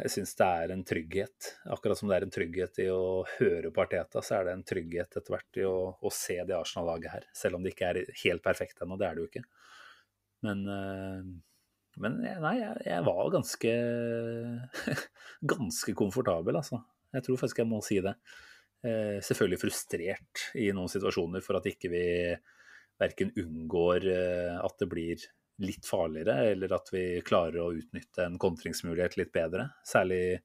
Jeg 0.04 0.12
syns 0.14 0.34
det 0.38 0.46
er 0.46 0.72
en 0.74 0.84
trygghet. 0.86 1.48
Akkurat 1.74 1.98
som 1.98 2.10
det 2.10 2.18
er 2.18 2.26
en 2.26 2.34
trygghet 2.34 2.80
i 2.84 2.88
å 2.92 3.24
høre 3.38 3.72
på 3.74 3.82
Arteta, 3.82 4.22
så 4.24 4.38
er 4.38 4.48
det 4.48 4.54
en 4.54 4.66
trygghet 4.66 5.18
etter 5.18 5.34
hvert 5.34 5.60
i 5.60 5.66
å, 5.66 5.76
å 5.98 6.12
se 6.14 6.38
det 6.46 6.56
Arsenal-laget 6.56 7.14
her. 7.14 7.28
Selv 7.36 7.58
om 7.58 7.64
det 7.64 7.74
ikke 7.74 7.92
er 7.92 8.00
helt 8.22 8.44
perfekt 8.44 8.82
ennå, 8.84 8.98
det 9.00 9.08
er 9.08 9.16
det 9.16 9.24
jo 9.24 9.30
ikke. 9.30 9.44
Men, 10.46 10.62
eh, 10.70 11.30
men 12.04 12.20
nei, 12.44 12.54
jeg, 12.60 12.84
jeg 12.86 13.06
var 13.08 13.32
ganske 13.34 13.74
ganske 15.54 15.96
komfortabel, 15.98 16.60
altså. 16.60 16.82
Jeg 17.14 17.24
tror 17.24 17.40
faktisk 17.40 17.64
jeg 17.64 17.70
må 17.70 17.80
si 17.84 17.98
det. 18.04 18.14
Eh, 18.86 19.18
selvfølgelig 19.24 19.62
frustrert 19.64 20.44
i 20.60 20.68
noen 20.76 20.90
situasjoner 20.92 21.42
for 21.42 21.58
at 21.58 21.66
ikke 21.66 21.90
vi 21.90 22.04
verken 22.98 23.32
unngår 23.38 24.06
eh, 24.12 24.54
at 24.62 24.78
det 24.78 24.90
blir 24.90 25.24
litt 25.58 25.86
farligere, 25.86 26.52
eller 26.52 26.72
at 26.76 26.90
vi 26.92 27.02
klarer 27.26 27.60
å 27.62 27.72
utnytte 27.74 28.24
en 28.24 28.38
kontringsmulighet 28.40 29.16
litt 29.18 29.32
bedre. 29.34 29.70
Særlig 29.86 30.38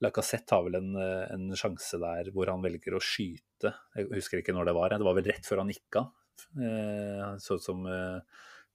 Lacassette 0.00 0.56
har 0.56 0.64
vel 0.64 0.78
en, 0.78 0.94
eh, 0.96 1.26
en 1.34 1.50
sjanse 1.56 1.98
der 2.00 2.30
hvor 2.32 2.48
han 2.50 2.62
velger 2.64 2.96
å 2.96 3.02
skyte. 3.04 3.74
Jeg 3.94 4.08
husker 4.14 4.40
ikke 4.40 4.54
når 4.56 4.70
det 4.70 4.74
var. 4.74 4.88
Det 4.96 5.06
var 5.06 5.18
vel 5.18 5.28
rett 5.28 5.46
før 5.46 5.62
han 5.62 5.72
gikk 5.72 6.00
av. 6.00 6.12
Eh, 6.56 7.36
Så 7.36 7.58
ut 7.60 7.62
som 7.62 7.84
eh, 7.86 8.20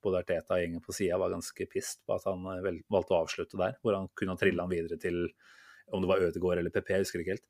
både 0.05 0.21
Arteta 0.21 0.53
og 0.53 0.61
gjengen 0.61 0.83
på 0.85 0.93
sida 0.93 1.17
var 1.17 1.33
ganske 1.33 1.65
pissed 1.67 2.05
på 2.05 2.15
at 2.15 2.27
han 2.29 2.45
valgte 2.45 3.15
å 3.17 3.23
avslutte 3.25 3.57
der. 3.57 3.75
Hvor 3.81 3.97
han 3.97 4.07
kunne 4.13 4.35
ha 4.35 4.37
trilla 4.37 4.63
han 4.63 4.69
videre 4.69 4.99
til 5.01 5.31
om 5.91 6.01
det 6.01 6.09
var 6.09 6.21
Ødegaard 6.21 6.59
eller 6.59 6.73
PP, 6.73 6.93
jeg 6.93 7.03
husker 7.03 7.21
ikke 7.21 7.35
helt. 7.35 7.49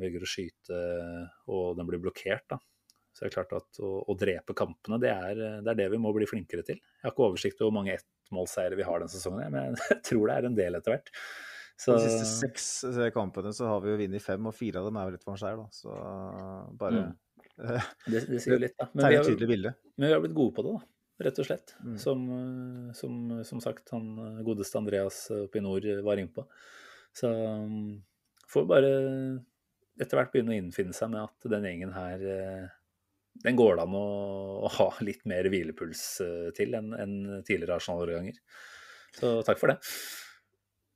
Velger 0.00 0.22
å 0.22 0.28
skyte, 0.28 0.78
og 1.48 1.76
den 1.78 1.86
blir 1.86 2.02
blokkert. 2.02 2.46
da. 2.50 2.58
Så 3.14 3.22
det 3.22 3.30
er 3.30 3.34
klart 3.36 3.52
at 3.54 3.80
å, 3.84 3.90
å 4.10 4.16
drepe 4.18 4.56
kampene, 4.58 4.98
det 5.02 5.10
er, 5.12 5.40
det 5.62 5.70
er 5.70 5.80
det 5.84 5.88
vi 5.92 6.00
må 6.02 6.10
bli 6.16 6.26
flinkere 6.26 6.64
til. 6.66 6.80
Jeg 6.80 7.06
har 7.06 7.14
ikke 7.14 7.28
oversikt 7.28 7.60
over 7.60 7.70
hvor 7.70 7.76
mange 7.76 7.94
ettmålseiere 7.94 8.78
vi 8.78 8.86
har 8.88 9.02
den 9.02 9.12
sesongen, 9.12 9.54
men 9.54 9.76
jeg 9.92 10.00
tror 10.10 10.30
det 10.30 10.38
er 10.38 10.48
en 10.48 10.56
del 10.58 10.78
etter 10.80 10.96
hvert. 10.96 11.12
Så, 11.78 11.94
De 11.94 12.06
siste 12.06 12.26
seks 12.30 12.66
eh, 12.90 13.10
kampene 13.14 13.50
så 13.54 13.68
har 13.70 13.80
vi 13.82 13.92
jo 13.92 14.00
vunnet 14.02 14.22
fem, 14.22 14.50
og 14.50 14.54
fire 14.54 14.82
av 14.82 14.88
dem 14.90 14.98
er 14.98 15.06
jo 15.06 15.14
litt 15.14 15.26
for 15.26 15.34
en 15.34 15.40
seier, 15.42 15.62
da. 15.62 15.68
Så 15.74 15.94
bare 16.82 17.04
mm. 17.04 17.14
det, 18.10 18.24
det 18.32 18.42
sier 18.42 18.56
jo 18.56 18.60
litt, 18.66 18.76
da. 18.78 18.90
Men 18.92 19.10
vi, 19.10 19.20
har, 19.20 19.78
men 19.94 20.08
vi 20.08 20.12
har 20.14 20.22
blitt 20.26 20.36
gode 20.38 20.56
på 20.58 20.66
det, 20.66 20.74
da. 20.74 20.90
Rett 21.24 21.38
og 21.38 21.46
slett. 21.46 21.76
Mm. 21.86 21.96
Som, 22.02 22.28
eh, 22.34 22.92
som, 22.98 23.18
som 23.46 23.62
sagt, 23.62 23.94
han 23.94 24.10
eh, 24.18 24.44
godeste 24.46 24.82
Andreas 24.82 25.26
oppe 25.38 25.62
i 25.62 25.66
nord 25.66 25.86
var 26.06 26.18
innpå. 26.18 26.46
Så 27.14 27.30
um, 27.30 28.00
får 28.50 28.64
vi 28.64 28.72
bare 28.74 28.94
etter 30.02 30.18
hvert 30.18 30.32
begynne 30.32 30.54
å 30.54 30.58
innfinne 30.58 30.96
seg 30.96 31.12
med 31.12 31.22
at 31.22 31.46
den 31.50 31.66
gjengen 31.68 31.92
her 31.94 32.24
eh, 32.26 32.64
den 33.42 33.56
går 33.58 33.76
det 33.76 33.86
an 33.86 33.96
å, 33.98 34.68
ha 34.76 34.88
litt 35.04 35.24
mer 35.28 35.48
hvilepuls 35.50 36.04
eh, 36.24 36.50
til 36.56 36.76
enn 36.78 36.92
en 36.94 37.16
tidligere 37.42 37.80
Arsenal-årganger. 37.80 38.38
Så 39.14 39.38
takk 39.46 39.58
for 39.60 39.72
det. 39.72 39.78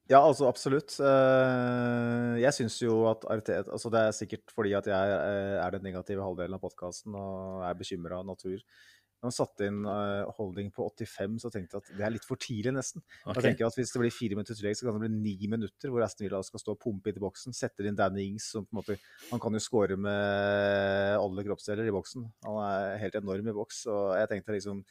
Ja, 0.09 0.23
altså 0.23 0.47
absolutt. 0.49 0.95
Eh, 1.05 2.39
Jeg 2.41 2.55
syns 2.57 2.79
jo 2.81 3.03
at 3.11 3.27
Arteta 3.29 3.75
altså 3.75 3.91
Det 3.93 4.01
er 4.01 4.15
sikkert 4.17 4.55
fordi 4.55 4.73
at 4.79 4.87
jeg 4.89 5.17
eh, 5.19 5.57
er 5.61 5.75
den 5.75 5.85
negative 5.85 6.25
halvdelen 6.25 6.57
av 6.57 6.63
podkasten 6.63 7.17
og 7.19 7.67
er 7.69 7.77
bekymra 7.77 8.23
av 8.23 8.31
natur. 8.31 8.63
Når 9.19 9.27
han 9.27 9.35
satte 9.35 9.67
inn 9.67 9.81
uh, 9.83 10.29
holding 10.37 10.69
på 10.75 10.85
85, 10.95 11.41
så 11.43 11.51
tenkte 11.51 11.75
jeg 11.75 11.83
at 11.83 11.99
det 11.99 12.07
er 12.07 12.13
litt 12.15 12.27
for 12.27 12.39
tidlig, 12.39 12.71
nesten. 12.77 13.03
Okay. 13.25 13.35
Jeg 13.35 13.47
tenker 13.49 13.67
at 13.67 13.79
Hvis 13.81 13.91
det 13.91 14.03
blir 14.05 14.15
fire 14.15 14.39
minutter 14.39 14.55
tillegg, 14.55 14.79
så 14.79 14.87
kan 14.87 14.95
det 14.95 15.09
bli 15.09 15.19
ni 15.19 15.51
minutter 15.51 15.91
hvor 15.91 16.05
Aston 16.07 16.29
Villa 16.29 16.41
skal 16.47 16.63
stå 16.63 16.77
og 16.77 16.81
pumpe 16.85 17.11
inn 17.11 17.19
i 17.19 17.25
boksen. 17.25 17.57
Setter 17.57 17.91
inn 17.91 17.99
Danny 17.99 18.29
Ings, 18.29 18.47
som 18.55 18.67
på 18.67 18.77
en 18.77 18.79
måte 18.79 18.99
Han 19.33 19.43
kan 19.43 19.59
jo 19.59 19.63
score 19.65 19.99
med 19.99 21.19
alle 21.19 21.47
kroppsdeler 21.51 21.91
i 21.91 21.95
boksen. 21.95 22.29
Han 22.47 22.61
er 22.63 22.99
helt 23.03 23.19
enorm 23.19 23.51
i 23.51 23.57
boks. 23.59 23.87
og 23.91 24.03
jeg 24.21 24.31
tenkte 24.35 24.55
liksom 24.59 24.85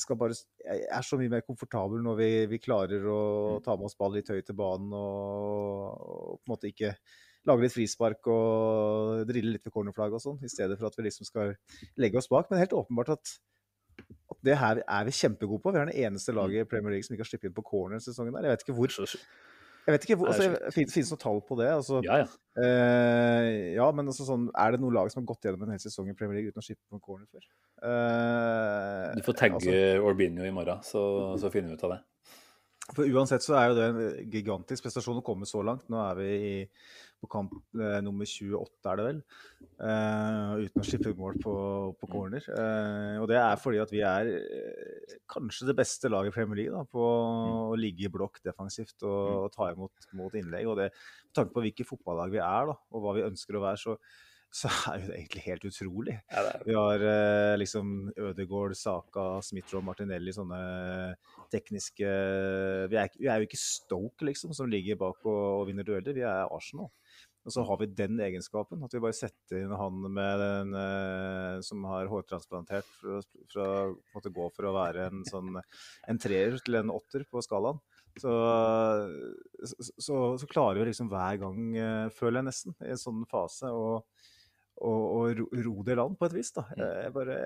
jeg 0.00 0.06
skal 0.06 0.16
bare, 0.16 0.36
jeg 0.64 0.84
er 0.96 1.04
så 1.04 1.16
mye 1.20 1.28
mer 1.28 1.42
komfortabel 1.44 2.00
når 2.00 2.14
vi, 2.16 2.28
vi 2.54 2.58
klarer 2.62 3.02
å 3.04 3.58
ta 3.60 3.74
med 3.76 3.90
oss 3.90 3.98
ball 3.98 4.14
litt 4.14 4.30
høyt 4.32 4.46
til 4.48 4.56
banen 4.56 4.94
og, 4.96 5.90
og 6.00 6.38
på 6.38 6.48
en 6.48 6.52
måte 6.54 6.70
ikke 6.70 6.94
lage 7.48 7.64
litt 7.64 7.72
frispark 7.74 8.26
og 8.28 9.22
drille 9.30 9.54
litt 9.54 9.64
ved 9.64 9.72
cornerflagget 9.72 10.18
og 10.18 10.24
sånn, 10.24 10.40
i 10.44 10.50
stedet 10.52 10.76
for 10.78 10.90
at 10.90 10.98
vi 10.98 11.06
liksom 11.06 11.28
skal 11.28 11.54
legge 12.00 12.20
oss 12.20 12.28
bak. 12.28 12.50
Men 12.50 12.60
helt 12.60 12.76
åpenbart 12.76 13.14
at, 13.16 13.36
at 14.34 14.42
det 14.44 14.58
her 14.60 14.82
er 14.84 15.06
vi 15.08 15.14
kjempegode 15.16 15.62
på. 15.64 15.72
Vi 15.72 15.80
er 15.80 15.92
det 15.92 16.02
eneste 16.04 16.34
laget 16.36 16.66
i 16.66 16.68
Premier 16.68 16.96
League 16.96 17.06
som 17.06 17.16
ikke 17.16 17.24
har 17.24 17.30
sluppet 17.32 17.50
inn 17.50 17.56
på 17.56 17.64
corner 17.70 18.02
sesongen. 18.04 18.36
der. 18.36 18.50
Jeg 18.50 18.58
vet 18.58 18.66
ikke 18.66 18.76
hvor. 18.76 18.98
Jeg 19.86 19.94
vet 19.94 20.04
ikke 20.04 20.16
hvor, 20.20 20.28
Det 20.36 20.74
finnes 20.74 20.92
altså, 20.92 21.16
noen 21.16 21.22
tall 21.22 21.38
på 21.48 21.56
det? 21.56 21.68
Altså, 21.72 22.00
ja, 22.04 22.18
ja. 22.20 22.26
Eh, 22.60 23.46
ja, 23.78 23.86
men 23.96 24.10
altså 24.12 24.26
sånn, 24.28 24.44
er 24.52 24.74
det 24.74 24.80
noe 24.82 24.92
lag 24.92 25.08
som 25.10 25.22
har 25.22 25.30
gått 25.32 25.48
gjennom 25.48 25.64
en 25.64 25.72
hel 25.72 25.80
sesong 25.82 26.10
i 26.12 26.14
Premier 26.18 26.36
League 26.36 26.52
uten 26.52 26.60
å 26.60 26.66
slippe 26.66 26.84
på 26.84 26.98
en 26.98 27.02
corner 27.02 27.26
før? 27.32 27.46
Eh, 27.88 29.16
Du 29.16 29.24
får 29.24 29.38
tagge 29.40 29.56
altså, 29.56 29.78
Orbinio 30.04 30.44
i 30.44 30.52
morgen, 30.54 30.84
så, 30.86 31.02
så 31.40 31.50
finner 31.52 31.72
vi 31.72 31.80
ut 31.80 31.86
av 31.88 31.94
det. 31.96 32.00
for 32.92 33.08
uansett 33.08 33.46
så 33.46 33.56
er 33.56 33.70
jo 33.70 33.78
det 33.78 33.88
en 33.88 34.30
gigantisk 34.30 34.84
prestasjon 34.84 35.22
å 35.22 35.26
komme 35.26 35.48
så 35.48 35.64
langt. 35.64 35.88
Nå 35.88 36.00
er 36.04 36.20
vi 36.20 36.28
i, 36.36 36.54
på 37.20 37.28
kamp 37.30 37.52
eh, 37.76 37.98
nummer 38.04 38.28
28, 38.28 38.90
er 38.90 39.00
det 39.00 39.06
vel, 39.06 39.20
eh, 39.84 40.64
uten 40.64 40.82
å 40.82 40.86
slippe 40.86 41.12
mål 41.18 41.40
på, 41.42 41.54
på 42.00 42.10
corner. 42.10 42.46
Eh, 42.56 43.18
og 43.20 43.28
det 43.30 43.38
er 43.40 43.60
fordi 43.60 43.82
at 43.82 43.92
vi 43.94 44.02
er 44.06 44.32
eh, 44.38 45.18
kanskje 45.30 45.68
det 45.70 45.76
beste 45.78 46.10
laget 46.12 46.32
i 46.32 46.36
Premier 46.38 46.62
League 46.62 46.74
da, 46.74 46.86
på 46.88 47.04
å 47.74 47.76
ligge 47.78 48.08
i 48.08 48.12
blokk 48.12 48.40
defensivt 48.46 49.04
og, 49.04 49.46
og 49.46 49.52
ta 49.54 49.70
imot 49.74 50.10
mot 50.18 50.40
innlegg. 50.40 50.68
Og 50.70 50.80
det, 50.80 50.90
med 51.28 51.36
tanke 51.36 51.54
på 51.54 51.64
hvilket 51.66 51.88
fotballag 51.88 52.34
vi 52.34 52.42
er, 52.42 52.72
da, 52.72 52.76
og 52.90 53.04
hva 53.04 53.16
vi 53.18 53.28
ønsker 53.28 53.58
å 53.58 53.64
være, 53.68 53.80
så, 53.84 53.96
så 54.50 54.70
er 54.90 55.02
jo 55.02 55.10
det 55.10 55.18
egentlig 55.18 55.44
helt 55.46 55.66
utrolig. 55.68 56.16
Ja, 56.32 56.42
det 56.42 56.54
det. 56.56 56.66
Vi 56.66 56.76
har 56.78 57.04
eh, 57.12 57.56
liksom 57.60 57.92
Ødegaard, 58.16 58.74
Saka, 58.78 59.26
Smith-Roe, 59.46 59.84
Martinelli, 59.86 60.34
sånne 60.34 60.60
tekniske 61.52 62.14
vi 62.90 62.98
er, 62.98 63.12
vi 63.18 63.30
er 63.30 63.38
jo 63.40 63.48
ikke 63.48 63.60
Stoke, 63.60 64.26
liksom, 64.26 64.54
som 64.56 64.70
ligger 64.70 64.98
bak 65.00 65.22
og, 65.22 65.42
og 65.60 65.68
vinner 65.70 65.86
dueller. 65.86 66.16
Vi 66.16 66.26
er 66.26 66.50
Arsenal. 66.50 66.90
Og 67.46 67.54
så 67.54 67.64
har 67.64 67.78
vi 67.80 67.88
den 67.96 68.20
egenskapen, 68.20 68.82
at 68.84 68.92
vi 68.92 69.00
bare 69.00 69.16
setter 69.16 69.62
inn 69.62 69.72
han 69.72 70.02
med 70.12 70.42
den 70.42 70.74
eh, 70.76 71.60
som 71.64 71.86
har 71.88 72.10
hårtransplantert, 72.10 72.88
for 72.98 73.16
å 73.16 73.22
for 73.50 73.62
å 73.64 73.70
måtte 74.14 74.32
gå 74.34 74.48
for 74.56 74.68
å 74.68 74.74
være 74.76 75.08
en 75.08 75.24
sånn 75.28 75.56
en 75.56 76.20
treer 76.20 76.58
til 76.60 76.80
en 76.82 76.92
åtter 76.92 77.24
på 77.30 77.42
skalaen. 77.44 77.80
Så, 78.20 78.32
så, 79.62 80.16
så, 80.36 80.46
klarer 80.50 80.82
vi 80.82 80.90
liksom 80.90 81.08
hver 81.08 81.38
gang, 81.40 81.62
eh, 81.78 82.08
føler 82.12 82.42
jeg 82.42 82.48
nesten, 82.50 82.76
i 82.84 82.92
en 82.92 83.00
sånn 83.00 83.24
fase, 83.30 83.70
å 83.70 84.02
og, 84.80 85.02
og 85.36 85.40
ro, 85.60 85.74
det 85.84 85.96
land 85.98 86.16
på 86.16 86.28
et 86.28 86.36
vis. 86.38 86.52
da. 86.56 86.64
Jeg 86.72 87.12
bare, 87.12 87.36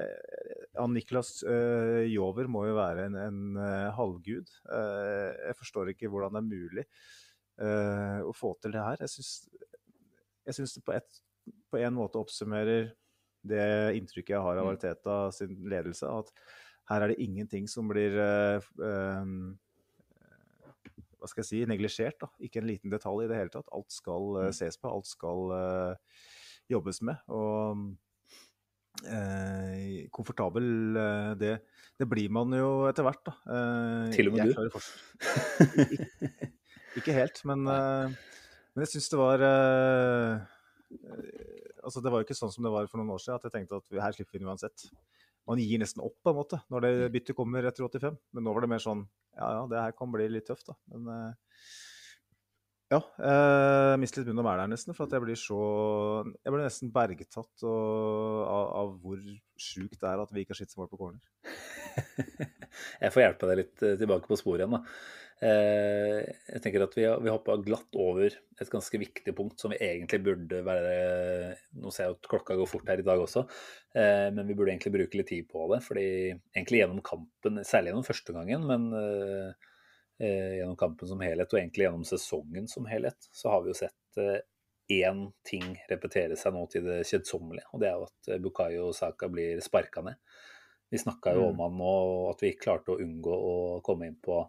ja, 0.71 0.87
Niklas 0.91 1.37
uh, 1.43 2.05
Jover 2.07 2.51
må 2.51 2.65
jo 2.69 2.77
være 2.79 3.09
en, 3.09 3.19
en 3.19 3.61
eh, 3.61 3.91
halvgud. 3.97 4.53
Eh, 4.71 5.31
jeg 5.49 5.59
forstår 5.59 5.93
ikke 5.93 6.11
hvordan 6.13 6.37
det 6.37 6.43
er 6.43 6.51
mulig 6.51 6.85
eh, 6.85 8.21
å 8.23 8.35
få 8.37 8.55
til 8.63 8.77
det 8.77 8.85
her. 8.85 9.03
Jeg 9.03 9.17
syns, 9.17 9.33
jeg 10.47 10.55
syns 10.59 10.75
det 10.77 10.85
på, 10.85 10.93
et, 10.97 11.21
på 11.73 11.81
en 11.81 11.97
måte 11.97 12.21
oppsummerer 12.21 12.93
det 13.45 13.65
inntrykket 13.99 14.35
jeg 14.37 14.45
har 14.45 14.57
av 14.61 14.67
Mm. 14.71 14.73
Arteta 14.77 15.17
sin 15.37 15.57
ledelse, 15.69 16.09
at 16.09 16.31
her 16.91 17.03
er 17.05 17.09
det 17.13 17.21
ingenting 17.25 17.67
som 17.69 17.89
blir 17.89 18.17
uh, 18.17 18.61
eh, 18.81 19.25
hva 21.19 21.29
skal 21.29 21.43
jeg 21.43 21.49
si, 21.51 21.61
neglisjert. 21.69 22.19
da. 22.21 22.29
Ikke 22.45 22.61
en 22.61 22.69
liten 22.69 22.93
detalj 22.93 23.25
i 23.25 23.29
det 23.29 23.37
hele 23.39 23.53
tatt. 23.53 23.69
Alt 23.73 23.93
skal 23.93 24.35
Mm. 24.45 24.53
ses 24.53 24.77
på, 24.77 24.89
alt 24.93 25.07
skal 25.09 25.97
jobbes 26.69 27.01
med. 27.05 27.17
Og 27.33 27.97
eh, 29.09 30.05
komfortabel 30.13 30.97
eh, 30.97 31.31
det, 31.41 31.55
det 32.01 32.09
blir 32.09 32.29
man 32.33 32.53
jo 32.57 32.87
etter 32.89 33.07
hvert, 33.07 33.25
da. 33.25 33.35
Eh, 33.49 34.13
Til 34.15 34.29
og 34.29 34.37
med 34.37 34.53
du. 34.53 34.53
ikke, 35.85 36.09
ikke 37.01 37.17
helt, 37.17 37.41
men, 37.49 37.65
men 38.75 38.85
jeg 38.85 38.95
syns 38.95 39.11
det 39.13 39.21
var 39.21 39.45
eh, 39.47 40.45
eh, 40.99 41.61
Altså, 41.85 42.01
det 42.01 42.09
var 42.09 42.23
jo 42.23 42.25
ikke 42.25 42.37
sånn 42.39 42.53
som 42.53 42.65
det 42.65 42.71
var 42.73 42.87
for 42.89 42.97
noen 42.97 43.13
år 43.13 43.21
siden, 43.21 43.37
at 43.37 43.45
jeg 43.45 43.53
tenkte 43.53 43.77
at 43.77 43.99
her 44.01 44.15
slipper 44.17 44.39
vi 44.39 44.41
den 44.41 44.49
uansett. 44.49 44.87
Man 45.45 45.61
gir 45.61 45.83
nesten 45.83 46.01
opp 46.01 46.15
på 46.25 46.33
en 46.33 46.39
måte 46.39 46.59
når 46.73 46.87
det 46.87 46.93
byttet 47.13 47.37
kommer 47.37 47.67
etter 47.69 47.85
85, 47.85 48.17
men 48.33 48.47
nå 48.47 48.55
var 48.57 48.65
det 48.65 48.71
mer 48.73 48.81
sånn 48.81 49.03
Ja, 49.35 49.51
ja, 49.59 49.67
det 49.69 49.83
her 49.83 49.97
kan 49.99 50.13
bli 50.15 50.31
litt 50.31 50.47
tøft, 50.49 50.71
da. 50.71 50.79
Men 50.95 51.11
eh, 51.13 51.59
ja. 52.95 53.01
Jeg 53.95 54.01
mister 54.03 54.23
litt 54.23 54.31
munn 54.31 54.43
og 54.43 54.47
mæl 54.49 54.63
her 54.63 54.71
nesten, 54.71 54.95
for 54.97 55.07
at 55.07 55.17
jeg 55.17 55.25
blir 55.25 55.39
så 55.41 55.59
Jeg 56.41 56.55
blir 56.55 56.63
nesten 56.65 56.93
bergtatt 56.95 57.67
og, 57.67 58.45
av, 58.45 58.69
av 58.83 58.95
hvor 59.03 59.21
sjukt 59.61 59.99
det 60.01 60.11
er 60.11 60.23
at 60.23 60.33
vi 60.35 60.45
ikke 60.45 60.55
har 60.55 60.63
skitt 60.63 60.75
så 60.75 60.83
mål 60.83 60.91
på 60.93 61.01
corner. 61.01 61.23
Jeg 63.05 63.15
får 63.15 63.23
hjelpe 63.23 63.51
deg 63.51 63.61
litt 63.61 63.85
eh, 63.87 63.99
tilbake 64.01 64.27
på 64.27 64.39
sporet 64.41 64.65
igjen. 64.65 64.75
da. 64.75 64.81
Eh, 65.45 66.21
Jeg 66.55 66.63
tenker 66.63 66.85
at 66.85 66.95
Vi, 66.97 67.05
vi 67.27 67.33
hoppa 67.33 67.57
glatt 67.63 67.99
over 67.99 68.31
et 68.35 68.71
ganske 68.71 69.01
viktig 69.03 69.35
punkt 69.37 69.61
som 69.61 69.73
vi 69.75 69.81
egentlig 69.83 70.21
burde 70.23 70.61
være 70.67 70.95
Nå 71.83 71.91
ser 71.95 72.07
jeg 72.09 72.17
at 72.17 72.29
klokka 72.31 72.57
går 72.59 72.71
fort 72.71 72.89
her 72.91 73.03
i 73.03 73.07
dag 73.07 73.21
også, 73.21 73.45
eh, 73.99 74.29
men 74.35 74.47
vi 74.47 74.55
burde 74.55 74.75
egentlig 74.75 74.95
bruke 74.95 75.21
litt 75.21 75.31
tid 75.33 75.49
på 75.51 75.67
det. 75.75 75.83
fordi 75.87 76.07
egentlig 76.55 76.83
gjennom 76.83 77.03
kampen, 77.05 77.63
særlig 77.67 77.93
gjennom 77.93 78.07
første 78.07 78.37
gangen, 78.37 78.67
men 78.71 78.91
eh, 78.99 79.49
eh, 79.51 79.74
gjennom 80.23 80.77
kampen 80.79 81.09
som 81.11 81.23
helhet 81.25 81.51
og 81.51 81.59
egentlig 81.59 81.89
gjennom 81.89 82.05
sesongen 82.07 82.69
som 82.71 82.87
helhet, 82.87 83.29
så 83.35 83.51
har 83.51 83.65
vi 83.65 83.73
jo 83.73 83.79
sett 83.79 84.21
eh, 84.23 84.43
én 84.89 85.31
ting 85.43 85.75
repetere 85.89 86.37
seg 86.37 86.55
nå 86.55 86.67
til 86.73 86.85
det 86.87 87.01
kjedsommelige. 87.09 87.67
Og 87.73 87.81
det 87.83 87.89
er 87.89 87.97
jo 87.99 88.09
at 88.09 88.31
eh, 88.31 88.43
Bukayo 88.43 88.91
Saka 88.97 89.29
blir 89.33 89.63
sparka 89.65 90.05
ned. 90.05 90.21
Vi 90.93 91.01
snakka 91.01 91.33
jo 91.35 91.49
om 91.51 91.63
han 91.65 91.79
nå, 91.81 91.95
og 92.11 92.27
at 92.35 92.45
vi 92.45 92.53
klarte 92.61 92.95
å 92.95 93.01
unngå 93.03 93.35
å 93.35 93.55
komme 93.85 94.07
inn 94.11 94.21
på 94.23 94.43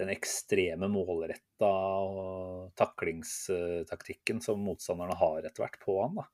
den 0.00 0.10
ekstreme 0.12 0.88
målretta 0.90 1.70
taklingstaktikken 2.80 4.40
som 4.44 4.62
motstanderne 4.64 5.16
har 5.20 5.44
etter 5.44 5.62
hvert 5.62 5.80
på 5.84 5.96
han. 6.02 6.20
da. 6.20 6.26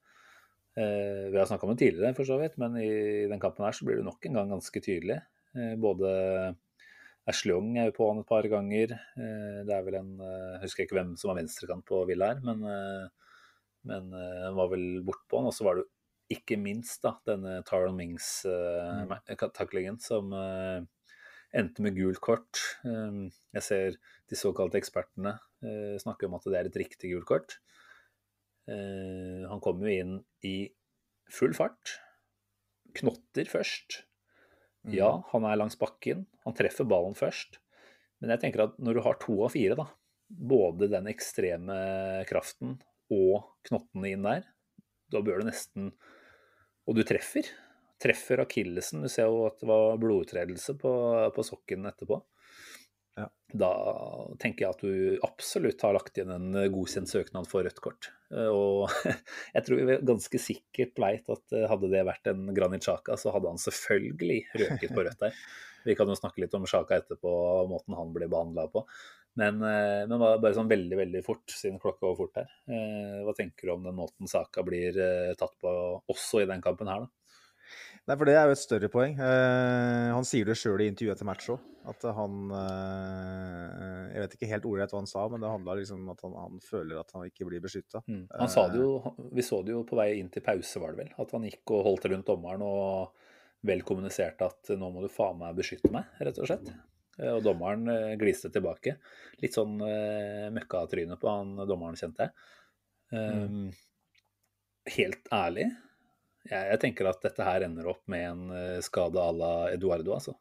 Eh, 0.80 1.30
vi 1.32 1.38
har 1.38 1.48
snakka 1.48 1.66
om 1.66 1.74
det 1.74 1.84
tidligere, 1.84 2.14
for 2.16 2.28
så 2.28 2.38
vidt, 2.40 2.56
men 2.62 2.76
i 2.80 3.26
den 3.30 3.42
kampen 3.42 3.66
her 3.66 3.76
så 3.76 3.86
blir 3.86 4.00
det 4.00 4.06
nok 4.08 4.26
en 4.26 4.40
gang 4.40 4.54
ganske 4.56 4.82
tydelig. 4.82 5.20
Eh, 5.56 5.74
både 5.80 6.10
Ashley 7.26 7.50
Young 7.52 7.74
er 7.78 7.88
jo 7.90 7.94
på 7.96 8.06
han 8.10 8.20
et 8.22 8.28
par 8.28 8.46
ganger. 8.50 8.92
Eh, 9.18 9.60
det 9.66 9.74
er 9.74 9.82
vel 9.86 9.96
en 9.98 10.12
eh, 10.22 10.52
Jeg 10.56 10.62
husker 10.68 10.84
ikke 10.86 10.98
hvem 11.00 11.12
som 11.18 11.32
var 11.32 11.38
venstrekant 11.40 11.84
på 11.88 11.96
Villa 12.08 12.26
her, 12.32 12.40
men, 12.46 12.58
eh, 12.70 13.06
men 13.90 14.04
eh, 14.14 14.42
han 14.46 14.58
var 14.58 14.68
vel 14.74 14.86
bortpå 15.06 15.34
han. 15.40 15.48
Og 15.50 15.54
så 15.56 15.62
var 15.66 15.72
det 15.78 15.82
jo 15.84 15.90
ikke 16.36 16.56
minst 16.58 17.02
da, 17.06 17.12
denne 17.26 17.52
Taron 17.66 17.96
Mings-taklingen 17.98 19.98
som 20.02 20.24
eh, 20.34 20.80
endte 21.56 21.82
med 21.82 21.96
gult 21.98 22.20
kort. 22.22 22.54
Eh, 22.86 23.12
Jeg 23.58 23.62
ser 23.66 23.98
de 24.30 24.34
såkalte 24.38 24.78
ekspertene 24.80 25.32
eh, 25.66 25.96
snakke 26.02 26.26
om 26.30 26.34
at 26.38 26.46
det 26.46 26.58
er 26.60 26.66
et 26.70 26.80
riktig 26.84 27.08
gult 27.14 27.26
kort. 27.30 27.50
Eh, 28.70 29.42
Han 29.50 29.60
kom 29.62 29.82
jo 29.82 29.90
inn 29.90 30.18
i 30.46 30.56
full 31.30 31.54
fart. 31.58 31.98
Knotter 32.96 33.44
først. 33.50 34.05
Ja, 34.94 35.10
han 35.32 35.46
er 35.48 35.58
langs 35.58 35.78
bakken. 35.78 36.24
Han 36.46 36.54
treffer 36.56 36.86
ballen 36.88 37.16
først. 37.18 37.60
Men 38.20 38.32
jeg 38.32 38.44
tenker 38.44 38.66
at 38.66 38.76
når 38.80 38.98
du 38.98 39.04
har 39.04 39.18
to 39.22 39.38
av 39.44 39.52
fire, 39.54 39.76
da, 39.78 39.86
både 40.28 40.88
den 40.92 41.08
ekstreme 41.10 41.76
kraften 42.28 42.76
og 43.12 43.44
knottene 43.66 44.12
inn 44.12 44.26
der, 44.26 44.46
da 45.12 45.22
bør 45.22 45.42
du 45.42 45.50
nesten 45.50 45.92
Og 46.86 46.94
du 46.94 47.02
treffer. 47.06 47.46
Treffer 48.02 48.44
akillesen. 48.44 49.02
Du 49.02 49.10
ser 49.10 49.26
jo 49.26 49.46
at 49.48 49.58
det 49.58 49.66
var 49.66 49.98
blodutredelse 49.98 50.76
på, 50.78 50.92
på 51.34 51.44
sokken 51.46 51.88
etterpå. 51.88 52.20
Ja. 53.16 53.30
Da 53.56 53.70
tenker 54.42 54.66
jeg 54.66 54.74
at 54.74 54.82
du 54.84 55.24
absolutt 55.24 55.80
har 55.86 55.94
lagt 55.96 56.18
inn 56.20 56.32
en 56.34 56.50
godkjent 56.74 57.08
søknad 57.08 57.48
for 57.48 57.64
rødt 57.64 57.80
kort. 57.84 58.10
Eh, 58.34 58.50
Og 58.52 58.90
jeg 59.56 59.64
tror 59.66 59.84
vi 59.88 59.98
ganske 60.10 60.40
sikkert 60.42 61.00
veit 61.00 61.30
at 61.32 61.56
eh, 61.56 61.68
hadde 61.70 61.92
det 61.92 62.04
vært 62.08 62.28
en 62.32 62.50
Granit 62.56 62.84
Xhaka, 62.84 63.16
så 63.20 63.32
hadde 63.34 63.54
han 63.54 63.62
selvfølgelig 63.62 64.40
røket 64.64 64.92
på 64.92 65.06
rødt 65.06 65.22
der. 65.28 65.38
Vi 65.86 65.94
kan 65.94 66.08
jo 66.10 66.16
snakke 66.18 66.42
litt 66.42 66.54
om 66.58 66.64
Sjaka 66.66 66.96
etterpå, 66.98 67.30
måten 67.70 67.94
han 67.94 68.08
blir 68.10 68.26
behandla 68.26 68.64
på. 68.72 68.80
Men, 69.38 69.60
eh, 69.62 70.02
men 70.10 70.18
bare 70.18 70.54
sånn 70.56 70.70
veldig 70.70 70.96
veldig 70.98 71.20
fort, 71.22 71.44
siden 71.52 71.78
klokka 71.78 72.08
går 72.08 72.16
fort 72.18 72.40
her. 72.40 72.48
Eh, 72.66 73.20
Hva 73.22 73.34
tenker 73.38 73.68
du 73.68 73.74
om 73.76 73.84
den 73.86 73.94
måten 73.94 74.26
Saka 74.30 74.64
blir 74.66 74.96
eh, 74.98 75.30
tatt 75.38 75.54
på 75.62 75.70
også 76.10 76.42
i 76.42 76.48
den 76.50 76.64
kampen 76.64 76.90
her, 76.90 77.04
da? 77.06 77.15
Nei, 78.06 78.14
for 78.14 78.28
det 78.28 78.36
er 78.38 78.46
jo 78.46 78.54
et 78.54 78.62
større 78.62 78.90
poeng. 78.92 79.16
Eh, 79.18 80.08
han 80.14 80.26
sier 80.26 80.46
det 80.46 80.54
sjøl 80.58 80.84
i 80.84 80.86
intervjuet 80.92 81.16
etter 81.16 81.26
match 81.26 81.48
òg, 81.50 81.62
at 81.90 82.04
han 82.14 82.52
eh, 82.54 84.02
Jeg 84.12 84.22
vet 84.22 84.36
ikke 84.36 84.50
helt 84.52 84.68
ordrett 84.70 84.94
hva 84.94 85.00
han 85.02 85.10
sa, 85.10 85.24
men 85.32 85.42
det 85.42 85.50
handla 85.50 85.74
liksom 85.80 86.04
om 86.04 86.12
at 86.14 86.22
han, 86.22 86.36
han 86.38 86.60
føler 86.62 87.00
at 87.00 87.10
han 87.16 87.26
ikke 87.26 87.48
blir 87.50 87.64
beskytta. 87.64 88.04
Mm. 88.06 88.24
Han 88.30 88.52
sa 88.52 88.68
det 88.70 88.78
jo, 88.84 89.14
vi 89.34 89.44
så 89.46 89.58
det 89.66 89.74
jo 89.74 89.82
på 89.88 89.98
vei 89.98 90.12
inn 90.20 90.30
til 90.30 90.44
pause, 90.46 90.82
var 90.82 90.94
det 90.94 91.02
vel. 91.02 91.14
At 91.18 91.34
han 91.34 91.48
gikk 91.50 91.74
og 91.74 91.88
holdt 91.88 92.06
rundt 92.12 92.30
dommeren 92.30 92.62
og 92.66 93.24
vel 93.66 93.82
kommuniserte 93.86 94.46
at 94.46 94.76
nå 94.78 94.90
må 94.94 95.02
du 95.02 95.10
faen 95.10 95.40
meg 95.40 95.56
beskytte 95.58 95.90
meg, 95.90 96.06
rett 96.22 96.38
og 96.38 96.46
slett. 96.46 96.70
Eh, 97.18 97.32
Og 97.32 97.42
dommeren 97.44 97.88
eh, 97.90 98.14
gliste 98.20 98.52
tilbake. 98.54 98.98
Litt 99.42 99.56
sånn 99.56 99.80
uh, 99.80 100.46
møkkatryne 100.54 101.18
på 101.20 101.32
han 101.32 101.56
dommeren, 101.68 101.98
kjente 101.98 102.28
jeg. 102.28 102.46
Um, 103.16 103.68
Helt 104.86 105.28
ærlig, 105.34 105.66
jeg, 106.50 106.66
jeg 106.72 106.80
tenker 106.82 107.08
at 107.10 107.22
dette 107.24 107.46
her 107.46 107.66
ender 107.66 107.88
opp 107.92 108.02
med 108.12 108.26
en 108.26 108.42
eh, 108.56 108.80
skade 108.84 109.22
à 109.22 109.32
la 109.34 109.52
Eduardo, 109.74 110.14
altså. 110.16 110.36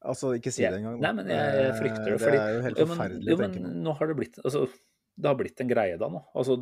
Altså, 0.00 0.32
ikke 0.38 0.52
si 0.52 0.64
det 0.64 0.78
engang. 0.78 0.96
Nei, 1.02 1.12
men 1.18 1.28
jeg, 1.28 1.56
jeg 1.60 1.76
frykter 1.76 2.06
det. 2.06 2.14
Eh, 2.14 2.22
Fordi, 2.22 2.36
det 2.36 2.44
er 2.44 2.54
jo 2.54 2.62
helt 2.66 2.82
forferdelig 2.82 3.34
å 3.34 3.40
tenke 3.42 3.64
på. 3.64 3.72
nå 3.84 3.96
har 3.98 4.10
det 4.10 4.16
blitt 4.16 4.38
altså, 4.40 4.62
Det 5.20 5.28
har 5.28 5.36
blitt 5.36 5.60
en 5.60 5.72
greie 5.72 5.98
da 6.00 6.08
nå. 6.12 6.22
Altså, 6.40 6.56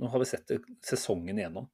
nå 0.00 0.10
har 0.12 0.22
vi 0.22 0.28
sett 0.30 0.46
det 0.52 0.60
sesongen 0.86 1.40
igjennom. 1.40 1.66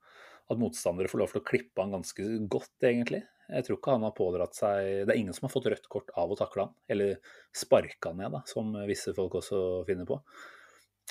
At 0.46 0.61
motstandere 0.61 1.11
får 1.11 1.20
lov 1.20 1.32
til 1.34 1.42
å 1.42 1.46
klippe 1.46 1.82
han 1.82 1.92
ganske 1.92 2.28
godt, 2.48 2.76
egentlig. 2.86 3.24
Jeg 3.46 3.66
tror 3.66 3.78
ikke 3.78 3.94
han 3.94 4.07
har 4.07 4.14
pådratt 4.16 4.57
seg 4.59 5.04
Det 5.07 5.12
er 5.12 5.18
ingen 5.20 5.34
som 5.36 5.44
har 5.46 5.52
fått 5.52 5.68
rødt 5.70 5.84
kort 5.90 6.09
av 6.18 6.32
å 6.32 6.38
takle 6.38 6.66
han. 6.66 6.76
Eller 6.90 7.18
sparka 7.54 8.14
han 8.14 8.22
ned, 8.22 8.32
da, 8.38 8.44
som 8.48 8.72
visse 8.88 9.12
folk 9.16 9.36
også 9.42 9.61
finner 9.88 10.09
på. 10.09 10.22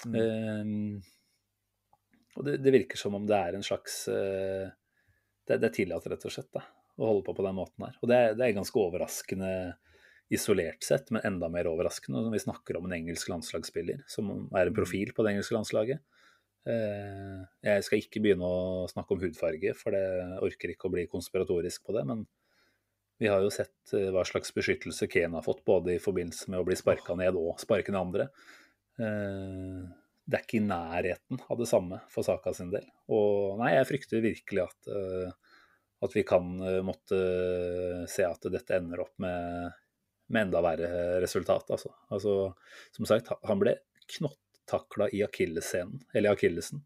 Mm. 0.09 0.17
Eh, 0.19 1.13
og 2.36 2.45
det, 2.47 2.57
det 2.63 2.73
virker 2.75 2.99
som 2.99 3.15
om 3.17 3.25
det 3.29 3.38
er 3.38 3.55
en 3.57 3.63
slags 3.65 4.01
uh, 4.11 4.67
det, 5.47 5.57
det 5.61 5.69
er 5.69 5.73
tillatt, 5.75 6.07
rett 6.11 6.25
og 6.27 6.33
slett, 6.36 6.49
da, 6.55 6.61
å 6.99 7.09
holde 7.11 7.25
på 7.27 7.36
på 7.38 7.45
den 7.45 7.57
måten 7.57 7.86
her. 7.88 7.97
Og 8.01 8.11
det, 8.11 8.17
er- 8.19 8.38
det 8.39 8.47
er 8.47 8.55
ganske 8.57 8.81
overraskende 8.81 9.51
isolert 10.33 10.81
sett, 10.83 11.11
men 11.13 11.21
enda 11.27 11.47
mer 11.53 11.67
overraskende 11.69 12.23
når 12.25 12.33
vi 12.33 12.43
snakker 12.47 12.79
om 12.79 12.88
en 12.88 12.95
engelsk 12.97 13.29
landslagsspiller 13.29 13.99
som 14.09 14.31
er 14.57 14.71
en 14.71 14.77
profil 14.77 15.11
på 15.13 15.21
det 15.25 15.36
engelske 15.36 15.53
landslaget. 15.57 16.01
Uh, 16.65 17.43
Jeg 17.61 17.83
skal 17.86 18.01
ikke 18.01 18.23
begynne 18.25 18.47
å 18.47 18.88
snakke 18.89 19.13
om 19.13 19.21
hudfarge, 19.21 19.75
for 19.77 19.93
det 19.93 20.05
orker 20.45 20.73
ikke 20.73 20.89
å 20.89 20.95
bli 20.95 21.05
konspiratorisk 21.11 21.86
på 21.86 21.93
det. 21.93 22.05
Men 22.09 22.25
vi 23.21 23.29
har 23.31 23.39
jo 23.45 23.51
sett 23.53 23.93
eh, 23.95 24.09
hva 24.11 24.25
slags 24.27 24.49
beskyttelse 24.51 25.07
Kane 25.07 25.38
har 25.38 25.45
fått, 25.45 25.61
både 25.63 25.93
i 25.93 26.01
forbindelse 26.03 26.49
med 26.51 26.59
å 26.59 26.65
bli 26.67 26.75
sparka 26.75 27.15
ned 27.15 27.38
og 27.39 27.61
sparke 27.63 27.93
ned 27.93 28.01
andre. 28.01 28.25
Eh, 28.99 29.86
Det 30.26 30.39
er 30.39 30.45
ikke 30.45 30.57
i 30.57 30.65
nærheten 30.65 31.41
av 31.45 31.59
det 31.59 31.67
samme 31.69 31.99
for 32.09 32.26
Saka 32.26 32.53
sin 32.55 32.71
del. 32.73 32.86
Og 33.13 33.59
nei, 33.59 33.76
jeg 33.76 33.89
frykter 33.91 34.23
virkelig 34.26 34.63
at, 34.63 34.89
eh, 34.89 35.59
at 36.05 36.15
vi 36.17 36.23
kan 36.28 36.55
eh, 36.65 36.82
måtte 36.86 37.19
se 38.09 38.26
at 38.26 38.49
dette 38.53 38.80
ender 38.80 39.03
opp 39.05 39.13
med, 39.21 39.76
med 40.34 40.47
enda 40.47 40.63
verre 40.65 40.89
resultat. 41.21 41.69
Altså. 41.69 41.93
altså, 42.09 42.36
som 42.97 43.09
sagt, 43.09 43.30
han 43.45 43.61
ble 43.61 43.78
knottakla 44.17 45.11
i 45.13 45.21
akillessenen, 45.28 46.01
eller 46.17 46.34
akillesen. 46.34 46.82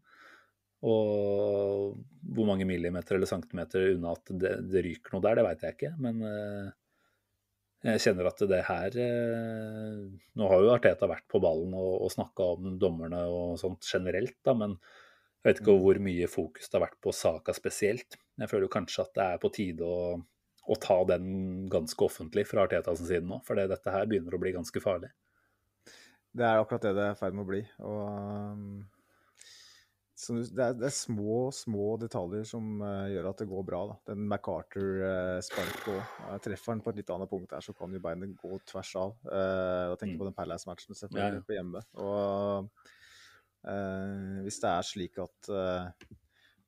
Og 0.84 1.96
hvor 2.32 2.46
mange 2.48 2.64
millimeter 2.68 3.16
eller 3.16 3.28
centimeter 3.28 3.90
unna 3.94 4.14
at 4.16 4.30
det, 4.32 4.52
det 4.72 4.84
ryker 4.86 5.16
noe 5.16 5.24
der, 5.24 5.40
det 5.40 5.48
veit 5.48 5.64
jeg 5.64 5.76
ikke. 5.76 5.94
Men 6.00 6.22
eh, 6.28 6.70
jeg 7.86 8.00
kjenner 8.04 8.28
at 8.28 8.42
det 8.50 8.60
her 8.66 8.96
eh, 9.00 10.00
Nå 10.36 10.48
har 10.50 10.64
jo 10.64 10.72
Arteta 10.74 11.08
vært 11.08 11.24
på 11.32 11.40
ballen 11.40 11.72
og, 11.76 11.94
og 12.04 12.12
snakka 12.12 12.48
om 12.56 12.74
dommerne 12.80 13.22
og 13.32 13.54
sånt 13.60 13.86
generelt, 13.88 14.36
da, 14.44 14.54
men 14.56 14.76
jeg 15.40 15.48
vet 15.48 15.62
ikke 15.62 15.78
hvor 15.80 16.00
mye 16.04 16.28
fokus 16.28 16.68
det 16.68 16.76
har 16.76 16.84
vært 16.84 16.98
på 17.00 17.14
saka 17.16 17.54
spesielt. 17.56 18.18
Jeg 18.36 18.50
føler 18.50 18.66
jo 18.66 18.74
kanskje 18.74 19.06
at 19.06 19.14
det 19.16 19.24
er 19.24 19.40
på 19.40 19.52
tide 19.56 19.86
å, 19.88 20.18
å 20.20 20.76
ta 20.76 20.98
den 21.08 21.30
ganske 21.72 22.04
offentlig 22.04 22.44
fra 22.50 22.66
Arteta 22.66 22.92
sin 22.98 23.08
side 23.08 23.24
nå, 23.24 23.40
for 23.46 23.56
dette 23.56 23.94
her 23.94 24.10
begynner 24.10 24.36
å 24.36 24.42
bli 24.42 24.52
ganske 24.52 24.84
farlig. 24.84 25.08
Det 26.36 26.44
er 26.44 26.60
akkurat 26.60 26.84
det 26.84 26.92
det 26.98 27.06
er 27.06 27.16
i 27.16 27.18
ferd 27.18 27.38
med 27.38 27.46
å 27.46 27.48
bli. 27.48 27.62
Og, 27.80 28.02
um, 28.52 28.74
så 30.20 30.36
det, 30.36 30.60
er, 30.60 30.74
det 30.76 30.86
er 30.90 30.94
små, 30.94 31.38
små 31.56 31.94
detaljer 32.02 32.44
som 32.50 32.82
uh, 32.84 33.06
gjør 33.08 33.30
at 33.30 33.40
det 33.40 33.48
går 33.48 33.64
bra. 33.70 33.80
Da. 33.90 33.96
Den 34.12 34.26
MacArthur-spark 34.28 35.88
òg. 35.94 36.14
treffer 36.44 36.74
han 36.74 36.82
på 36.84 36.92
et 36.92 37.00
litt 37.00 37.12
annet 37.14 37.30
punkt 37.32 37.50
der, 37.54 37.64
så 37.64 37.72
kan 37.76 37.92
jo 37.96 38.02
beinet 38.04 38.36
gå 38.40 38.60
tvers 38.68 38.94
av. 39.00 39.16
Uh, 39.24 39.92
og 39.92 39.98
tenker 40.00 40.18
Mm. 40.18 40.22
på 40.24 40.28
den 40.30 40.36
Palace-matchen 40.36 40.92
Ja, 40.94 41.00
selvfølgelig 41.04 41.40
ja. 41.40 41.46
på 41.48 41.56
hjemme. 41.56 41.84
Og 42.04 42.70
eh, 43.68 44.40
hvis 44.46 44.60
det 44.62 44.70
er 44.72 44.86
slik 44.88 45.18
at 45.22 45.50
eh, 45.52 46.10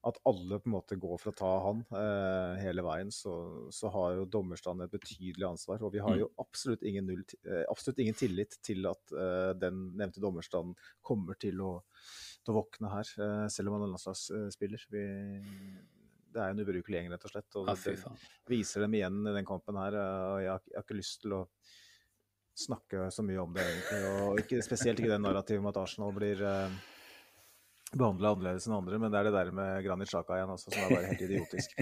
at 0.03 0.17
alle 0.27 0.57
på 0.59 0.67
en 0.67 0.73
måte 0.75 0.97
går 0.99 1.15
for 1.23 1.31
å 1.31 1.37
ta 1.39 1.51
han 1.63 1.85
eh, 1.95 2.57
hele 2.65 2.83
veien, 2.83 3.13
så, 3.15 3.69
så 3.71 3.87
har 3.95 4.17
jo 4.17 4.25
dommerstanden 4.27 4.89
et 4.89 4.97
betydelig 4.97 5.47
ansvar. 5.47 5.79
Og 5.87 5.93
vi 5.95 6.01
har 6.03 6.17
Mm. 6.17 6.25
jo 6.25 6.31
absolutt 6.43 6.83
ingen, 6.83 7.07
null, 7.07 7.23
eh, 7.47 7.63
absolutt 7.71 8.01
ingen 8.03 8.19
tillit 8.19 8.57
til 8.67 8.83
at 8.91 9.13
eh, 9.15 9.53
den 9.63 9.93
nevnte 10.01 10.19
dommerstanden 10.25 10.75
kommer 11.07 11.39
til 11.39 11.63
å, 11.63 11.71
til 12.45 12.55
å 12.55 12.59
våkne 12.61 12.91
her, 12.93 13.11
eh, 13.27 13.47
selv 13.53 13.69
om 13.71 13.79
han 13.79 13.87
er 13.89 13.93
landslagsspiller. 13.95 14.87
Vi, 14.91 15.03
det 16.33 16.41
er 16.43 16.51
en 16.55 16.63
ubrukelig 16.65 16.97
gjeng, 16.99 17.11
rett 17.13 17.25
og 17.29 17.33
slett. 17.35 17.57
Og 17.61 17.69
det, 17.69 17.97
det 18.47 18.55
viser 18.57 18.81
dem 18.87 18.95
igjen 18.99 19.21
i 19.29 19.35
den 19.37 19.47
kampen 19.49 19.77
her. 19.77 19.95
og 20.01 20.41
jeg, 20.43 20.51
har- 20.51 20.65
jeg 20.71 20.79
har 20.81 20.87
ikke 20.87 20.97
lyst 21.01 21.21
til 21.23 21.37
å 21.39 21.43
snakke 22.55 23.07
så 23.13 23.23
mye 23.25 23.41
om 23.43 23.53
det, 23.57 23.65
egentlig. 23.65 24.01
Og 24.29 24.41
ikke, 24.43 24.63
spesielt 24.65 24.99
ikke 25.01 25.13
den 25.15 25.23
narrativet 25.25 25.63
om 25.63 25.71
at 25.71 25.79
Arsenal 25.81 26.13
blir 26.17 26.43
eh, 26.45 26.75
behandla 27.93 28.33
annerledes 28.35 28.67
enn 28.69 28.75
andre, 28.79 28.99
men 29.01 29.13
det 29.13 29.21
er 29.21 29.29
det 29.29 29.35
der 29.37 29.51
med 29.57 29.85
Granit 29.85 30.09
Xhaka 30.13 30.37
igjen, 30.39 30.53
også, 30.55 30.73
som 30.73 30.83
er 30.87 30.95
bare 30.97 31.11
helt 31.13 31.25
idiotisk. 31.29 31.75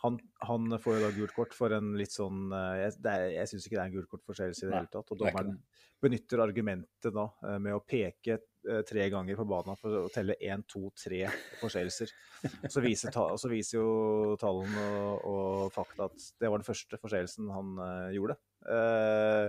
Han, 0.00 0.16
han 0.48 0.78
får 0.80 0.94
jo 0.96 1.00
da 1.04 1.10
gult 1.12 1.34
kort 1.36 1.52
for 1.56 1.72
en 1.76 1.90
litt 2.00 2.12
sånn 2.14 2.46
eh, 2.56 2.76
Jeg, 2.86 2.94
det 3.04 3.12
er- 3.12 3.32
jeg 3.34 3.50
syns 3.50 3.66
ikke 3.68 3.76
det 3.76 3.82
er 3.82 3.90
en 3.90 3.96
gult 3.98 4.08
kort 4.12 4.24
for 4.24 4.38
Chelsea 4.38 4.64
i 4.66 4.70
det 4.70 4.78
hele 4.78 4.92
tatt. 4.94 5.10
Og 5.12 5.18
det 5.20 5.26
er 5.28 5.34
dommeren 5.36 5.58
benytter 6.00 6.40
argumentet 6.46 7.12
da 7.12 7.26
eh, 7.44 7.58
med 7.60 7.76
å 7.76 7.82
peke 7.84 8.38
tre 8.88 9.06
ganger 9.12 9.38
på 9.38 9.46
banen 9.48 9.78
for 9.80 10.02
å 10.02 10.10
telle 10.12 10.36
én, 10.44 10.62
to, 10.68 10.90
tre 10.98 11.22
forseelser. 11.60 12.12
Så 12.68 12.82
viser, 12.84 13.12
så 13.12 13.50
viser 13.50 13.78
jo 13.78 14.36
tallene 14.40 14.84
og, 15.00 15.24
og 15.30 15.74
fakta 15.74 16.08
at 16.08 16.28
det 16.40 16.50
var 16.50 16.60
den 16.60 16.68
første 16.68 17.00
forseelsen 17.00 17.50
han 17.52 17.74
uh, 17.80 18.08
gjorde. 18.14 18.36
Uh, 18.64 19.48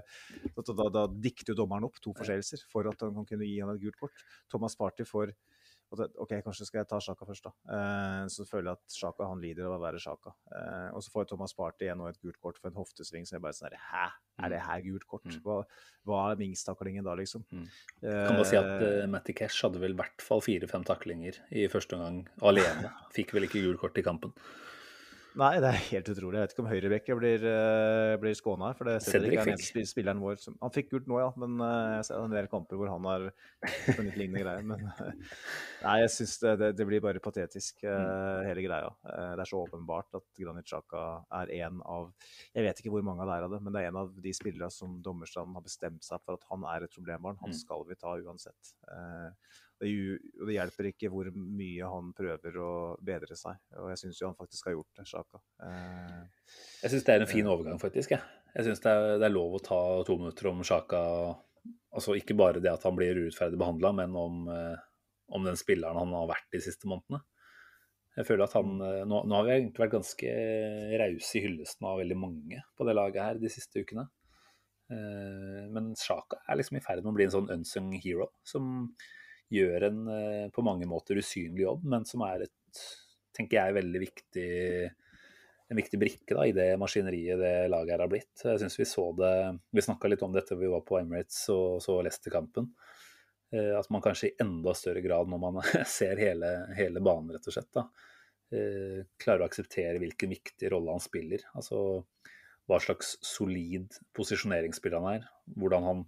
da, 0.56 0.66
da, 0.72 0.88
da 0.96 1.06
dikter 1.12 1.54
jo 1.54 1.62
dommeren 1.64 1.88
opp 1.88 2.00
to 2.04 2.16
forseelser 2.16 2.64
for 2.72 2.88
at 2.92 3.04
han 3.04 3.28
kunne 3.28 3.48
gi 3.48 3.60
han 3.60 3.74
et 3.76 3.84
gult 3.84 4.00
kort. 4.00 4.26
Thomas 4.52 4.78
Party 4.80 5.08
får 5.08 5.36
det- 6.00 6.16
OK, 6.24 6.30
kanskje 6.46 6.66
skal 6.66 6.80
jeg 6.80 6.88
ta 6.88 7.00
Sjaka 7.00 7.26
først, 7.28 7.44
da. 7.44 7.52
Eh, 7.76 8.26
så 8.32 8.46
føler 8.48 8.72
jeg 8.72 8.78
at 8.80 8.96
Sjaka 8.96 9.28
han 9.28 9.42
lider 9.42 9.66
av 9.68 9.76
å 9.80 9.82
være 9.84 10.00
Sjaka. 10.00 10.34
Eh, 10.56 10.90
og 10.96 11.02
så 11.04 11.12
får 11.12 11.28
Thomas 11.28 11.54
Party 11.54 11.86
igjen 11.86 12.00
og 12.00 12.10
et 12.10 12.22
gult 12.22 12.40
kort 12.40 12.58
for 12.58 12.70
en 12.70 12.76
hoftesving. 12.80 13.26
Så 13.28 13.36
jeg 13.36 13.42
bare 13.42 13.54
sånn 13.58 13.70
her, 13.72 13.78
Hæ, 13.92 14.06
er 14.46 14.50
det 14.50 14.62
her 14.62 14.82
gult 14.82 15.06
kort? 15.08 15.26
Mm. 15.26 15.42
Hva, 15.44 15.66
hva 16.08 16.32
er 16.32 16.40
Mings-taklingen 16.40 17.04
da, 17.04 17.16
liksom? 17.16 17.44
Mm. 17.52 17.68
Kan 18.02 18.36
bare 18.40 18.46
si 18.46 18.56
at 18.56 18.66
Eh, 18.82 19.04
uh, 19.04 19.08
Matty 19.08 19.34
Cash 19.34 19.62
hadde 19.64 19.80
vel 19.80 19.92
i 19.92 20.00
hvert 20.00 20.22
fall 20.22 20.40
fire-fem 20.42 20.84
taklinger 20.88 21.38
i 21.52 21.68
første 21.68 21.94
omgang 21.98 22.28
alene. 22.42 22.92
Fikk 23.16 23.34
vel 23.34 23.44
ikke 23.50 23.62
gult 23.64 23.80
kort 23.80 23.98
i 23.98 24.02
kampen. 24.06 24.32
Nei, 25.40 25.52
det 25.64 25.68
er 25.70 25.78
helt 25.94 26.10
utrolig. 26.12 26.36
Jeg 26.36 26.44
vet 26.44 26.54
ikke 26.54 26.64
om 26.64 26.68
høyrebekket 26.68 27.18
blir, 27.18 27.44
uh, 27.48 28.16
blir 28.20 28.34
skåna. 28.36 28.72
For 28.76 28.90
det 28.90 28.98
Cedric 29.06 29.40
er 29.40 29.52
den 29.54 29.88
spilleren 29.88 30.20
vår 30.20 30.42
som 30.42 30.58
Han 30.60 30.74
fikk 30.76 30.90
gult 30.92 31.08
nå, 31.08 31.22
ja, 31.22 31.30
men 31.40 31.56
uh, 31.64 31.96
jeg 31.96 32.10
ser 32.10 32.20
en 32.26 32.36
del 32.36 32.50
kamper 32.52 32.80
hvor 32.80 32.92
han 32.92 33.08
har 33.08 33.30
funnet 33.96 34.18
lignende 34.20 34.44
greie. 34.44 34.66
Men 34.68 34.84
uh, 34.90 35.40
nei, 35.86 35.96
jeg 36.04 36.12
syns 36.18 36.36
det, 36.44 36.54
det, 36.60 36.72
det, 36.82 36.90
blir 36.90 37.04
bare 37.06 37.24
patetisk, 37.24 37.80
uh, 37.88 38.44
hele 38.48 38.66
greia. 38.66 38.92
det 39.08 39.46
er 39.46 39.52
så 39.54 39.64
åpenbart 39.64 40.20
at 40.20 40.28
Granit 40.36 40.68
Xhaka 40.68 41.06
er 41.40 41.56
en 41.62 41.80
av 41.88 42.12
Jeg 42.52 42.68
vet 42.68 42.84
ikke 42.84 42.96
hvor 42.98 43.08
mange 43.08 43.24
av 43.24 43.32
det 43.32 43.40
er 43.40 43.48
av 43.48 43.56
det, 43.56 43.64
men 43.64 43.76
det 43.76 43.86
er 43.86 43.94
en 43.94 44.04
av 44.04 44.12
de 44.28 44.36
spillere 44.36 44.72
som 44.74 45.00
dommerstanden 45.06 45.56
har 45.56 45.64
bestemt 45.64 46.04
seg 46.04 46.20
for 46.26 46.36
at 46.36 46.48
han 46.52 46.68
er 46.76 46.88
et 46.88 46.96
problembarn. 46.98 47.40
Han 47.40 47.52
Mm. 47.52 47.60
skal 47.60 47.82
vi 47.88 47.96
ta 48.00 48.14
uansett. 48.16 48.76
Det, 49.82 49.90
det 50.46 50.54
hjelper 50.54 50.92
ikke 50.92 51.10
hvor 51.10 51.28
mye 51.34 51.88
han 51.90 52.12
prøver 52.14 52.58
å 52.62 52.72
bedre 53.02 53.38
seg. 53.38 53.58
Og 53.82 53.90
jeg 53.90 54.02
syns 54.04 54.20
jo 54.22 54.28
han 54.30 54.38
faktisk 54.38 54.68
har 54.68 54.76
gjort 54.76 55.00
det, 55.00 55.06
Sjaka. 55.10 55.40
Eh, 55.66 56.52
Jeg 56.84 56.94
syns 56.94 57.08
det 57.08 57.14
er 57.16 57.24
en 57.24 57.32
fin 57.32 57.48
overgang, 57.50 57.80
faktisk. 57.82 58.14
Jeg, 58.14 58.22
jeg 58.54 58.68
syns 58.68 58.84
det, 58.84 58.94
det, 59.16 59.26
er 59.26 59.34
lov 59.34 59.58
å 59.58 59.64
ta 59.66 59.80
to 60.06 60.20
minutter 60.20 60.52
om 60.52 60.62
Sjaka. 60.68 61.00
Altså 61.98 62.14
ikke 62.20 62.38
bare 62.38 62.62
det 62.62 62.70
at 62.70 62.86
han 62.86 62.94
blir 62.98 63.18
urettferdig 63.24 63.58
behandla, 63.58 63.94
men 64.04 64.14
om, 64.20 64.44
eh, 64.54 64.84
om, 65.34 65.48
den 65.50 65.58
spilleren 65.58 65.98
han 65.98 66.14
har 66.14 66.30
vært 66.30 66.54
de 66.54 66.62
siste 66.62 66.90
månedene. 66.92 67.24
Jeg 68.20 68.28
føler 68.28 68.44
at 68.46 68.54
han, 68.60 68.76
Nå, 69.08 69.22
nå 69.24 69.38
har 69.38 69.46
vi 69.48 69.54
egentlig 69.56 69.82
vært 69.86 69.96
ganske 69.96 70.32
rause 71.00 71.38
i 71.40 71.42
hyllesten 71.46 71.88
av 71.88 72.02
veldig 72.04 72.18
mange 72.20 72.60
på 72.76 72.86
det 72.86 72.96
laget 72.98 73.24
her 73.24 73.40
de 73.40 73.50
siste 73.50 73.82
ukene. 73.82 74.04
Men 74.92 75.94
Sjaka 75.96 76.42
er 76.44 76.60
liksom 76.60 76.76
i 76.76 76.82
ferd 76.84 77.00
med 77.06 77.14
å 77.14 77.16
bli 77.16 77.30
en 77.30 77.34
sånn 77.38 77.48
unsung 77.56 77.88
hero 78.04 78.28
som 78.44 78.90
gjør 79.52 79.88
en 79.90 80.02
på 80.56 80.64
mange 80.66 80.88
måter 80.90 81.20
usynlig 81.20 81.66
jobb, 81.66 81.86
men 81.94 82.08
som 82.08 82.24
er 82.28 82.46
et, 82.48 82.84
tenker 83.36 83.60
jeg, 83.60 83.78
veldig 83.82 84.02
viktig 84.04 84.50
en 85.72 85.80
viktig 85.80 86.00
brikke 86.00 86.36
da, 86.36 86.44
i 86.44 86.52
det 86.56 86.68
maskineriet 86.80 87.40
det 87.40 87.54
laget 87.72 87.94
her 87.96 88.02
har 88.04 88.12
blitt. 88.12 88.34
Jeg 88.44 88.60
synes 88.60 88.76
Vi 88.80 88.88
så 88.90 89.06
det, 89.16 89.36
vi 89.72 89.84
snakka 89.86 90.10
litt 90.12 90.24
om 90.26 90.34
dette 90.36 90.58
vi 90.60 90.68
var 90.68 90.84
på 90.84 90.98
Emirates 91.00 91.46
og 91.54 91.80
så 91.84 91.96
Leicester-kampen. 92.04 92.68
At 93.80 93.88
man 93.92 94.04
kanskje 94.04 94.30
i 94.30 94.36
enda 94.44 94.74
større 94.76 95.04
grad, 95.04 95.32
når 95.32 95.40
man 95.40 95.62
ser 95.98 96.20
hele, 96.20 96.50
hele 96.76 97.04
banen, 97.04 97.32
rett 97.32 97.48
og 97.48 97.56
slett, 97.56 97.72
da, 97.76 97.86
klarer 99.24 99.46
å 99.46 99.48
akseptere 99.48 100.00
hvilken 100.04 100.36
viktig 100.36 100.74
rolle 100.74 100.98
han 100.98 101.04
spiller. 101.04 101.48
Altså 101.56 101.80
hva 102.68 102.80
slags 102.84 103.16
solid 103.26 103.96
posisjoneringsspiller 104.16 105.00
han 105.00 105.22
er. 105.22 105.30
Hvordan 105.56 105.88
han 105.88 106.04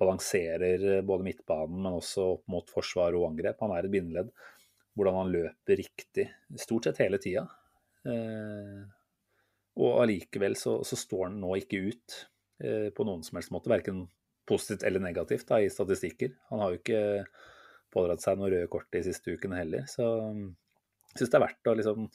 balanserer 0.00 1.02
både 1.06 1.26
midtbanen, 1.28 1.80
men 1.84 1.98
også 2.00 2.26
opp 2.36 2.44
mot 2.50 2.70
forsvar 2.70 3.14
og 3.18 3.28
angrep. 3.30 3.60
Han 3.62 3.74
er 3.76 3.86
et 3.86 3.94
bindeledd. 3.94 4.34
Hvordan 4.94 5.16
han 5.18 5.32
løper 5.34 5.80
riktig 5.80 6.28
stort 6.60 6.86
sett 6.86 7.00
hele 7.02 7.18
tida. 7.22 7.46
Eh, 8.06 8.82
og 9.80 10.02
allikevel 10.04 10.54
så, 10.58 10.76
så, 10.86 10.98
står 10.98 11.28
han 11.28 11.40
nå 11.42 11.56
ikke 11.58 11.80
ut 11.88 12.18
eh, 12.62 12.90
på 12.94 13.06
noen 13.06 13.24
som 13.26 13.40
helst 13.40 13.50
måte, 13.54 13.72
verken 13.72 14.04
positivt 14.46 14.84
eller 14.86 15.02
negativt 15.02 15.48
da, 15.48 15.58
i 15.58 15.72
statistikker. 15.72 16.34
Han 16.52 16.62
har 16.62 16.74
jo 16.74 16.80
ikke 16.82 17.02
pådratt 17.94 18.22
seg 18.22 18.38
noe 18.38 18.52
røde 18.52 18.70
kort 18.70 18.90
de 18.94 19.02
siste 19.06 19.34
ukene 19.34 19.58
heller. 19.58 19.88
Så 19.90 20.04
jeg 20.04 21.18
syns 21.18 21.32
det 21.32 21.38
er 21.38 21.46
verdt 21.46 21.70
å 21.70 21.76
liksom 21.78 22.08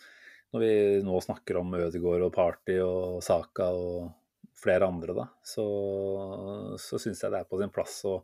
Når 0.50 0.64
vi 0.64 0.72
nå 1.06 1.20
snakker 1.22 1.60
om 1.60 1.76
Ødegaard 1.78 2.24
og 2.26 2.32
Party 2.34 2.80
og 2.82 3.20
Saka 3.22 3.68
og 3.70 4.08
flere 4.60 4.88
andre, 4.90 5.16
da, 5.18 5.26
så, 5.46 5.66
så 6.82 7.00
syns 7.02 7.24
jeg 7.24 7.34
det 7.34 7.42
er 7.42 7.50
på 7.50 7.60
sin 7.62 7.74
plass 7.74 8.02
å 8.10 8.20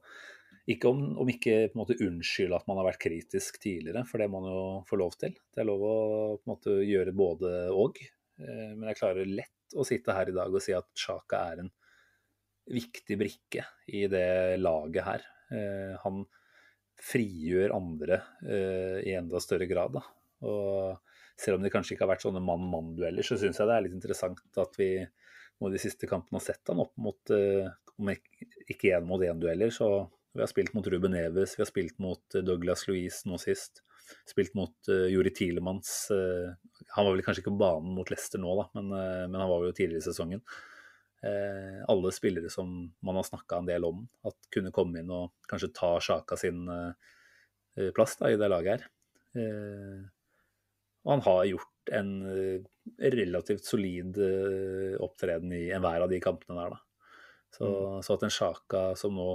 ikke 0.72 0.90
om, 0.90 1.02
om, 1.22 1.30
ikke 1.30 1.68
på 1.70 1.78
en 1.78 1.82
måte 1.84 1.98
unnskylde 2.02 2.58
at 2.58 2.66
man 2.70 2.80
har 2.80 2.88
vært 2.88 3.04
kritisk 3.04 3.60
tidligere, 3.62 4.02
for 4.10 4.22
det 4.22 4.28
må 4.34 4.42
man 4.42 4.50
jo 4.50 4.64
få 4.90 4.98
lov 4.98 5.14
til. 5.22 5.36
Det 5.54 5.62
er 5.62 5.68
lov 5.70 5.84
å 5.86 5.98
på 6.40 6.48
en 6.48 6.54
måte 6.56 6.78
gjøre 6.82 7.14
både 7.14 7.52
og. 7.70 8.00
Men 8.40 8.88
jeg 8.90 8.98
klarer 8.98 9.30
lett 9.30 9.76
å 9.78 9.86
sitte 9.86 10.16
her 10.18 10.32
i 10.32 10.34
dag 10.36 10.50
og 10.50 10.64
si 10.64 10.74
at 10.74 10.90
Sjaka 10.98 11.44
er 11.52 11.62
en 11.62 11.70
viktig 12.74 13.18
brikke 13.22 13.68
i 13.94 14.08
det 14.10 14.58
laget 14.58 15.06
her. 15.06 15.28
Han 16.02 16.24
frigjør 16.98 17.76
andre 17.76 18.24
i 19.06 19.14
enda 19.14 19.42
større 19.44 19.70
grad. 19.70 20.00
Da. 20.00 20.04
Og 20.50 21.38
selv 21.38 21.60
om 21.60 21.66
det 21.66 21.72
kanskje 21.74 21.96
ikke 21.96 22.08
har 22.08 22.16
vært 22.16 22.26
sånne 22.26 22.44
mann-mann-dueller, 22.44 23.26
så 23.26 23.38
syns 23.40 23.60
jeg 23.62 23.70
det 23.70 23.78
er 23.78 23.86
litt 23.86 23.98
interessant 23.98 24.62
at 24.62 24.82
vi 24.82 24.90
nå 25.62 25.72
de 25.72 25.80
siste 25.82 26.08
kampene 26.10 26.40
har 26.40 26.46
sett 26.46 26.72
han 26.72 26.82
opp 26.84 26.94
mot, 27.00 27.32
om 27.96 28.12
ikke 28.12 28.92
én 28.96 29.08
mot 29.08 29.22
én-dueller, 29.24 29.72
så 29.72 29.88
vi 30.36 30.44
har 30.44 30.52
spilt 30.52 30.74
mot 30.76 30.88
Ruben 30.92 31.14
Neves, 31.16 31.54
vi 31.56 31.64
har 31.64 31.70
spilt 31.70 32.00
mot 32.04 32.36
Douglas 32.44 32.84
Louise 32.90 33.24
nå 33.30 33.38
sist. 33.40 33.80
Spilt 34.28 34.52
mot 34.58 34.90
uh, 34.92 35.08
Juri 35.10 35.32
Tilemanns 35.34 35.94
han 36.12 37.08
var 37.08 37.14
vel 37.16 37.24
kanskje 37.26 37.42
ikke 37.42 37.54
på 37.54 37.62
banen 37.64 37.96
mot 37.96 38.10
Leicester 38.12 38.42
nå, 38.42 38.52
da, 38.60 38.66
men, 38.78 38.92
men 39.32 39.40
han 39.40 39.50
var 39.50 39.64
jo 39.64 39.74
tidligere 39.76 40.04
i 40.04 40.06
sesongen. 40.06 40.44
alle 41.90 42.12
spillere 42.14 42.52
som 42.54 42.68
man 43.02 43.18
har 43.18 43.26
snakka 43.26 43.58
en 43.58 43.70
del 43.70 43.88
om, 43.88 44.04
at 44.28 44.36
kunne 44.54 44.74
komme 44.76 45.02
inn 45.02 45.10
og 45.10 45.32
kanskje 45.50 45.72
ta 45.74 45.96
Sjaka 46.04 46.38
sin 46.38 46.68
plass 47.96 48.20
da, 48.20 48.30
i 48.30 48.38
det 48.38 48.52
laget 48.52 48.76
her. 48.76 48.86
og 51.06 51.16
han 51.16 51.26
har 51.26 51.42
gjort 51.50 51.75
en 51.94 52.12
relativt 52.98 53.66
solid 53.68 54.18
opptreden 55.04 55.52
i 55.54 55.68
enhver 55.76 56.06
av 56.06 56.10
de 56.12 56.20
kampene 56.24 56.58
der, 56.58 56.76
da. 56.76 56.82
Så, 57.56 57.68
mm. 57.68 58.04
så 58.04 58.16
at 58.16 58.26
en 58.26 58.34
Sjaka 58.34 58.82
som 59.00 59.16
nå 59.16 59.30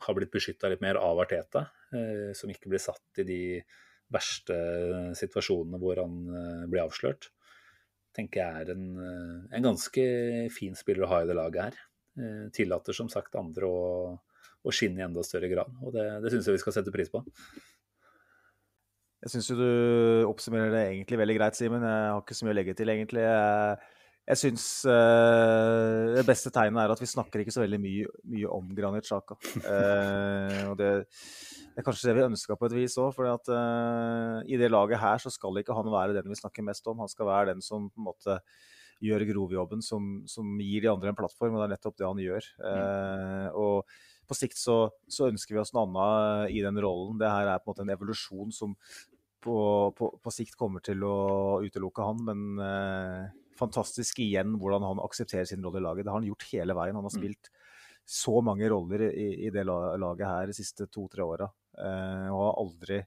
har 0.00 0.16
blitt 0.16 0.32
beskytta 0.32 0.70
litt 0.72 0.82
mer 0.84 0.98
av 1.00 1.20
Arteta, 1.20 1.66
eh, 1.94 2.32
som 2.36 2.50
ikke 2.50 2.70
blir 2.72 2.82
satt 2.82 3.22
i 3.22 3.26
de 3.28 3.42
verste 4.12 4.56
situasjonene 5.18 5.80
hvor 5.80 6.00
han 6.00 6.18
eh, 6.28 6.66
blir 6.70 6.84
avslørt, 6.84 7.30
tenker 8.16 8.42
jeg 8.42 8.64
er 8.64 8.74
en, 8.74 8.86
en, 9.48 9.64
ganske 9.64 10.02
fin 10.52 10.76
spiller 10.76 11.06
å 11.06 11.12
ha 11.14 11.22
i 11.22 11.28
det 11.28 11.36
laget 11.38 11.70
her. 11.70 11.78
Eh, 12.20 12.46
tillater 12.56 12.96
som 12.96 13.08
sagt 13.12 13.38
andre 13.40 13.68
å, 13.68 13.84
å 14.62 14.74
skinne 14.74 15.00
i 15.00 15.06
enda 15.06 15.24
større 15.24 15.48
grad, 15.52 15.76
og 15.80 15.96
det, 15.96 16.08
det 16.24 16.32
syns 16.32 16.48
jeg 16.48 16.58
vi 16.58 16.64
skal 16.64 16.76
sette 16.76 16.94
pris 16.94 17.12
på. 17.12 17.24
Jeg 19.22 19.30
syns 19.30 19.48
jo 19.52 19.54
du 19.54 19.66
oppsummerer 20.26 20.72
det 20.74 20.86
egentlig 20.88 21.18
veldig 21.20 21.34
greit, 21.38 21.54
Simen. 21.58 21.84
Jeg 21.86 22.06
har 22.10 22.22
ikke 22.24 22.34
så 22.34 22.46
mye 22.46 22.54
å 22.54 22.58
legge 22.58 22.74
til, 22.74 22.90
egentlig. 22.90 23.22
Jeg 24.22 24.38
syns 24.38 24.64
uh, 24.86 26.14
det 26.14 26.22
beste 26.26 26.50
tegnet 26.54 26.84
er 26.84 26.92
at 26.94 27.00
vi 27.02 27.08
snakker 27.10 27.42
ikke 27.42 27.54
så 27.54 27.64
veldig 27.64 27.78
mye, 27.82 28.10
mye 28.34 28.50
om 28.54 28.68
Granit 28.74 29.06
Sjaka. 29.06 29.34
Uh, 29.62 30.70
og 30.70 30.76
det, 30.78 30.90
det, 31.06 31.74
er 31.78 31.86
kanskje 31.86 32.10
det 32.10 32.16
vi 32.18 32.26
ønska 32.28 32.58
på 32.58 32.68
et 32.68 32.76
vis 32.76 32.98
òg. 33.02 33.10
For 33.14 33.26
uh, 33.30 34.42
i 34.46 34.58
det 34.58 34.70
laget 34.70 35.02
her 35.02 35.22
så 35.22 35.30
skal 35.34 35.58
ikke 35.62 35.74
han 35.78 35.90
være 35.94 36.18
den 36.18 36.30
vi 36.30 36.38
snakker 36.38 36.66
mest 36.66 36.86
om. 36.90 37.02
Han 37.02 37.10
skal 37.10 37.30
være 37.30 37.52
den 37.52 37.62
som 37.62 37.90
på 37.90 38.02
en 38.02 38.08
måte 38.10 38.38
gjør 39.02 39.26
grovjobben, 39.32 39.82
som, 39.82 40.20
som 40.30 40.50
gir 40.62 40.82
de 40.82 40.90
andre 40.90 41.10
en 41.10 41.18
plattform. 41.18 41.54
Og 41.54 41.62
det 41.62 41.68
er 41.68 41.74
nettopp 41.76 41.98
det 41.98 42.10
han 42.10 42.26
gjør. 42.26 42.50
og 43.58 43.94
på 44.32 44.38
sikt 44.38 44.58
så, 44.58 44.76
så, 45.06 45.28
ønsker 45.28 45.54
vi 45.54 45.60
oss 45.62 45.74
noe 45.76 45.84
annet 45.86 46.56
i 46.56 46.64
den 46.64 46.80
rollen. 46.82 47.20
Det 47.20 47.30
her 47.30 47.52
er 47.52 47.60
på 47.60 47.70
en 47.70 47.74
måte 47.74 47.86
en 47.86 47.94
evolusjon 47.94 48.56
som 48.56 48.74
på, 49.42 49.56
på, 49.98 50.10
på 50.22 50.32
sikt 50.34 50.56
kommer 50.56 50.82
til 50.84 51.04
å 51.04 51.60
utelukke 51.62 52.04
han, 52.06 52.26
men 52.26 53.32
fantastisk 53.58 54.22
igjen 54.22 54.56
hvordan 54.60 54.84
han 54.86 55.02
aksepterer 55.02 55.48
sin 55.48 55.62
rolle 55.64 55.80
i 55.82 55.84
laget. 55.84 56.06
Det 56.06 56.12
har 56.12 56.20
han 56.20 56.28
gjort 56.28 56.48
hele 56.52 56.76
veien. 56.78 56.98
Han 56.98 57.08
har 57.08 57.14
spilt 57.14 57.50
så 58.08 58.40
mange 58.44 58.68
roller 58.70 59.06
i, 59.10 59.46
i 59.46 59.50
det 59.54 59.64
laget 59.66 60.26
her 60.26 60.50
de 60.50 60.56
siste 60.56 60.88
to-tre 60.90 61.24
åra. 61.24 61.48
Eh, 61.78 62.28
og 62.32 62.40
har 62.42 62.58
aldri, 62.62 62.98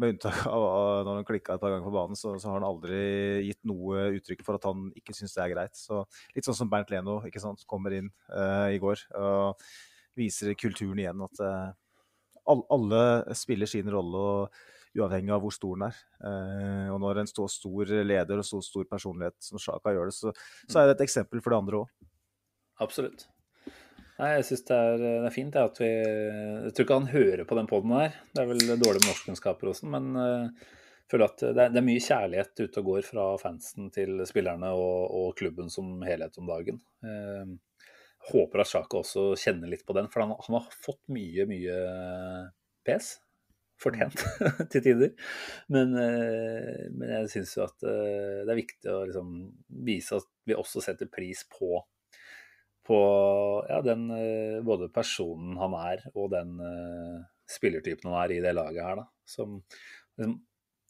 med 0.00 0.14
unntak 0.14 0.42
av 0.50 1.04
når 1.06 1.20
han 1.20 1.28
klikka 1.28 1.56
et 1.56 1.62
par 1.62 1.74
ganger 1.74 1.86
på 1.86 1.94
banen, 1.94 2.18
så, 2.18 2.34
så, 2.40 2.50
har 2.50 2.60
han 2.60 2.68
aldri 2.68 3.02
gitt 3.46 3.62
noe 3.68 4.08
uttrykk 4.18 4.44
for 4.46 4.58
at 4.58 4.66
han 4.68 4.90
ikke 4.98 5.14
syns 5.16 5.36
det 5.36 5.44
er 5.44 5.54
greit. 5.54 5.78
Så 5.78 6.02
Litt 6.36 6.48
sånn 6.48 6.58
som 6.58 6.72
Bernt 6.72 6.92
Leno 6.92 7.20
ikke 7.28 7.42
sant, 7.42 7.64
kommer 7.70 7.94
inn 7.96 8.10
eh, 8.32 8.74
i 8.76 8.82
går 8.82 9.06
og 9.20 9.62
viser 10.18 10.54
kulturen 10.58 11.00
igjen. 11.02 11.24
At 11.24 11.42
eh, 11.46 12.60
alle 12.76 13.02
spiller 13.38 13.70
sin 13.70 13.90
rolle. 13.92 14.28
og 14.36 14.62
uavhengig 14.98 15.32
av 15.32 15.40
hvor 15.40 15.54
stor 15.54 15.78
den 15.78 15.86
er. 15.88 16.00
Eh, 16.28 16.88
og 16.92 16.98
når 17.02 17.22
en 17.22 17.30
så 17.30 17.46
stor 17.50 17.92
leder 18.04 18.42
og 18.42 18.46
så 18.46 18.60
stor 18.64 18.88
personlighet 18.90 19.38
som 19.44 19.60
Sjaka 19.60 19.94
gjør 19.94 20.10
det, 20.10 20.16
så, 20.18 20.32
er 20.76 20.90
det 20.90 20.98
et 20.98 21.06
eksempel 21.06 21.40
for 21.40 21.54
det 21.54 21.62
andre 21.62 21.80
òg. 21.82 22.10
Absolutt. 22.82 23.26
Nei, 24.18 24.34
jeg 24.36 24.46
syns 24.50 24.66
det, 24.68 24.78
det, 25.00 25.10
er 25.24 25.34
fint 25.34 25.56
at 25.58 25.78
vi 25.80 25.88
Jeg 25.88 26.74
tror 26.76 26.84
ikke 26.84 26.98
han 27.00 27.10
hører 27.10 27.46
på 27.48 27.56
den 27.58 27.68
poden 27.70 27.94
her. 27.96 28.20
Det 28.30 28.42
er 28.42 28.50
vel 28.50 28.62
dårlig 28.68 29.00
med 29.00 29.08
norskkunnskaper 29.08 29.70
også, 29.72 29.88
men 29.90 30.12
uh, 30.18 30.68
føler 31.10 31.30
at 31.30 31.42
det 31.42 31.50
er, 31.56 31.72
det 31.72 31.80
er, 31.80 31.86
mye 31.86 32.04
kjærlighet 32.04 32.62
ute 32.62 32.82
og 32.82 32.90
går 32.90 33.08
fra 33.08 33.26
fansen 33.40 33.88
til 33.94 34.20
spillerne 34.28 34.70
og, 34.76 35.16
og 35.16 35.32
klubben 35.40 35.72
som 35.72 35.96
helhet 36.06 36.36
om 36.38 36.52
dagen. 36.52 36.78
Uh, 37.02 37.56
håper 38.30 38.62
at 38.62 38.70
Sjaka 38.70 39.00
også 39.00 39.32
kjenner 39.40 39.70
litt 39.70 39.84
på 39.86 39.96
den, 39.96 40.08
for 40.12 40.24
han, 40.24 40.34
han 40.38 40.58
har 40.58 40.74
fått 40.84 41.02
mye, 41.12 41.46
mye 41.50 41.76
pes 42.86 43.16
fortjent 43.82 44.20
til 44.72 44.84
tider. 44.84 45.14
Men, 45.74 45.96
eh, 45.98 46.84
men 46.94 47.14
jeg 47.16 47.32
syns 47.32 47.56
jo 47.56 47.64
at 47.64 47.82
eh, 47.88 48.44
det 48.46 48.52
er 48.52 48.60
viktig 48.60 48.92
å 48.92 49.00
liksom 49.08 49.32
vise 49.86 50.20
at 50.20 50.28
vi 50.46 50.58
også 50.58 50.84
setter 50.84 51.10
pris 51.10 51.42
på, 51.50 51.80
på 52.86 53.00
ja, 53.66 53.80
den, 53.86 54.06
eh, 54.14 54.60
både 54.62 54.90
personen 54.94 55.58
han 55.58 55.74
er 55.80 56.06
og 56.14 56.30
den 56.34 56.54
spillertypen 57.50 58.10
han 58.12 58.20
er 58.22 58.36
i 58.36 58.40
det 58.44 58.54
laget 58.54 58.86
her. 58.86 59.02
Da, 59.02 59.08
som 59.28 59.58
liksom, 59.58 60.38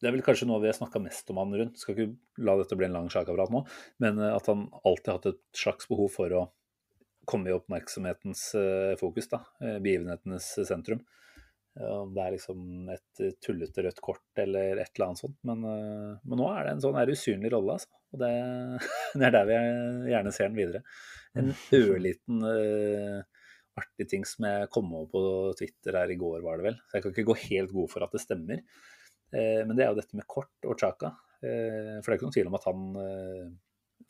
det 0.03 0.09
er 0.11 0.17
vel 0.17 0.25
kanskje 0.27 0.49
noe 0.51 0.59
vi 0.59 0.67
har 0.67 0.75
snakka 0.75 0.99
mest 0.99 1.29
om 1.31 1.39
han 1.39 1.53
rundt. 1.55 1.79
Skal 1.79 1.95
ikke 1.95 2.43
la 2.43 2.57
dette 2.59 2.75
bli 2.79 2.89
en 2.89 2.97
lang 2.97 3.09
sjakapparat 3.13 3.53
nå, 3.55 3.63
men 4.03 4.19
eh, 4.19 4.35
at 4.35 4.51
han 4.51 4.67
alltid 4.83 5.13
har 5.13 5.21
hatt 5.21 5.31
et 5.31 5.43
slags 5.57 5.87
behov 5.91 6.11
for 6.17 6.35
å 6.35 6.49
komme 7.29 7.51
i 7.51 7.57
oppmerksomhetens 7.57 8.47
eh, 8.59 8.95
fokus, 9.01 9.29
da. 9.31 9.43
eh, 9.63 9.79
Begivenhetenes 9.83 10.55
sentrum. 10.69 11.03
Om 11.73 12.11
det 12.13 12.21
er 12.21 12.35
liksom 12.35 12.89
et 12.93 13.21
eh, 13.25 13.35
tullete 13.41 13.85
rødt 13.87 14.01
kort 14.05 14.43
eller 14.43 14.83
et 14.83 14.91
eller 14.93 15.07
annet 15.09 15.23
sånt. 15.23 15.39
Men, 15.49 15.63
men 15.65 16.41
nå 16.41 16.49
er 16.53 16.67
det 16.67 16.75
en 16.75 16.83
sånn 16.85 16.99
usynlig 17.15 17.53
rolle, 17.55 17.79
altså. 17.79 17.93
Og 18.13 18.21
det, 18.21 18.33
det 19.19 19.29
er 19.29 19.37
der 19.37 19.49
vi 19.49 19.61
gjerne 20.13 20.35
ser 20.37 20.51
den 20.51 20.59
videre. 20.61 20.83
En 21.39 21.53
ørliten 21.73 22.43
uh, 22.45 23.23
artig 23.81 24.05
ting 24.11 24.27
som 24.29 24.45
jeg 24.45 24.69
kom 24.75 24.91
over 24.93 25.07
på 25.15 25.23
Twitter 25.57 25.97
her 25.97 26.13
i 26.13 26.19
går, 26.21 26.43
var 26.45 26.61
det 26.61 26.67
vel. 26.67 26.81
Så 26.91 26.99
jeg 26.99 27.07
kan 27.07 27.15
ikke 27.15 27.29
gå 27.31 27.39
helt 27.47 27.73
god 27.73 27.89
for 27.89 28.05
at 28.05 28.13
det 28.13 28.21
stemmer. 28.21 28.61
Uh, 29.33 29.63
men 29.65 29.73
det 29.79 29.87
er 29.87 29.95
jo 29.95 30.01
dette 30.03 30.19
med 30.19 30.29
kort 30.29 30.69
og 30.69 30.77
Chaka. 30.77 31.15
Uh, 31.41 32.03
for 32.03 32.05
det 32.05 32.13
er 32.13 32.19
ikke 32.19 32.29
noen 32.29 32.37
tvil 32.37 32.53
om 32.53 32.59
at 32.61 32.69
han 32.69 32.85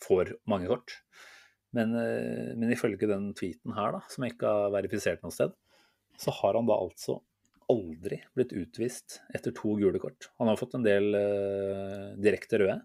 får 0.03 0.35
mange 0.51 0.67
kort. 0.73 0.97
Men, 1.73 1.95
eh, 1.97 2.53
men 2.59 2.73
ifølge 2.75 3.09
den 3.09 3.31
tweeten 3.39 3.73
her, 3.77 3.95
da, 3.97 4.01
som 4.13 4.25
jeg 4.27 4.35
ikke 4.35 4.51
har 4.53 4.73
verifisert 4.75 5.23
noe 5.25 5.33
sted, 5.33 5.55
så 6.21 6.35
har 6.43 6.59
han 6.59 6.69
da 6.69 6.77
altså 6.77 7.21
aldri 7.73 8.19
blitt 8.37 8.53
utvist 8.53 9.21
etter 9.33 9.55
to 9.57 9.77
gule 9.81 10.01
kort. 10.03 10.29
Han 10.43 10.51
har 10.51 10.59
fått 10.61 10.75
en 10.77 10.85
del 10.85 11.15
uh, 11.17 12.13
direkte 12.21 12.59
røde. 12.61 12.79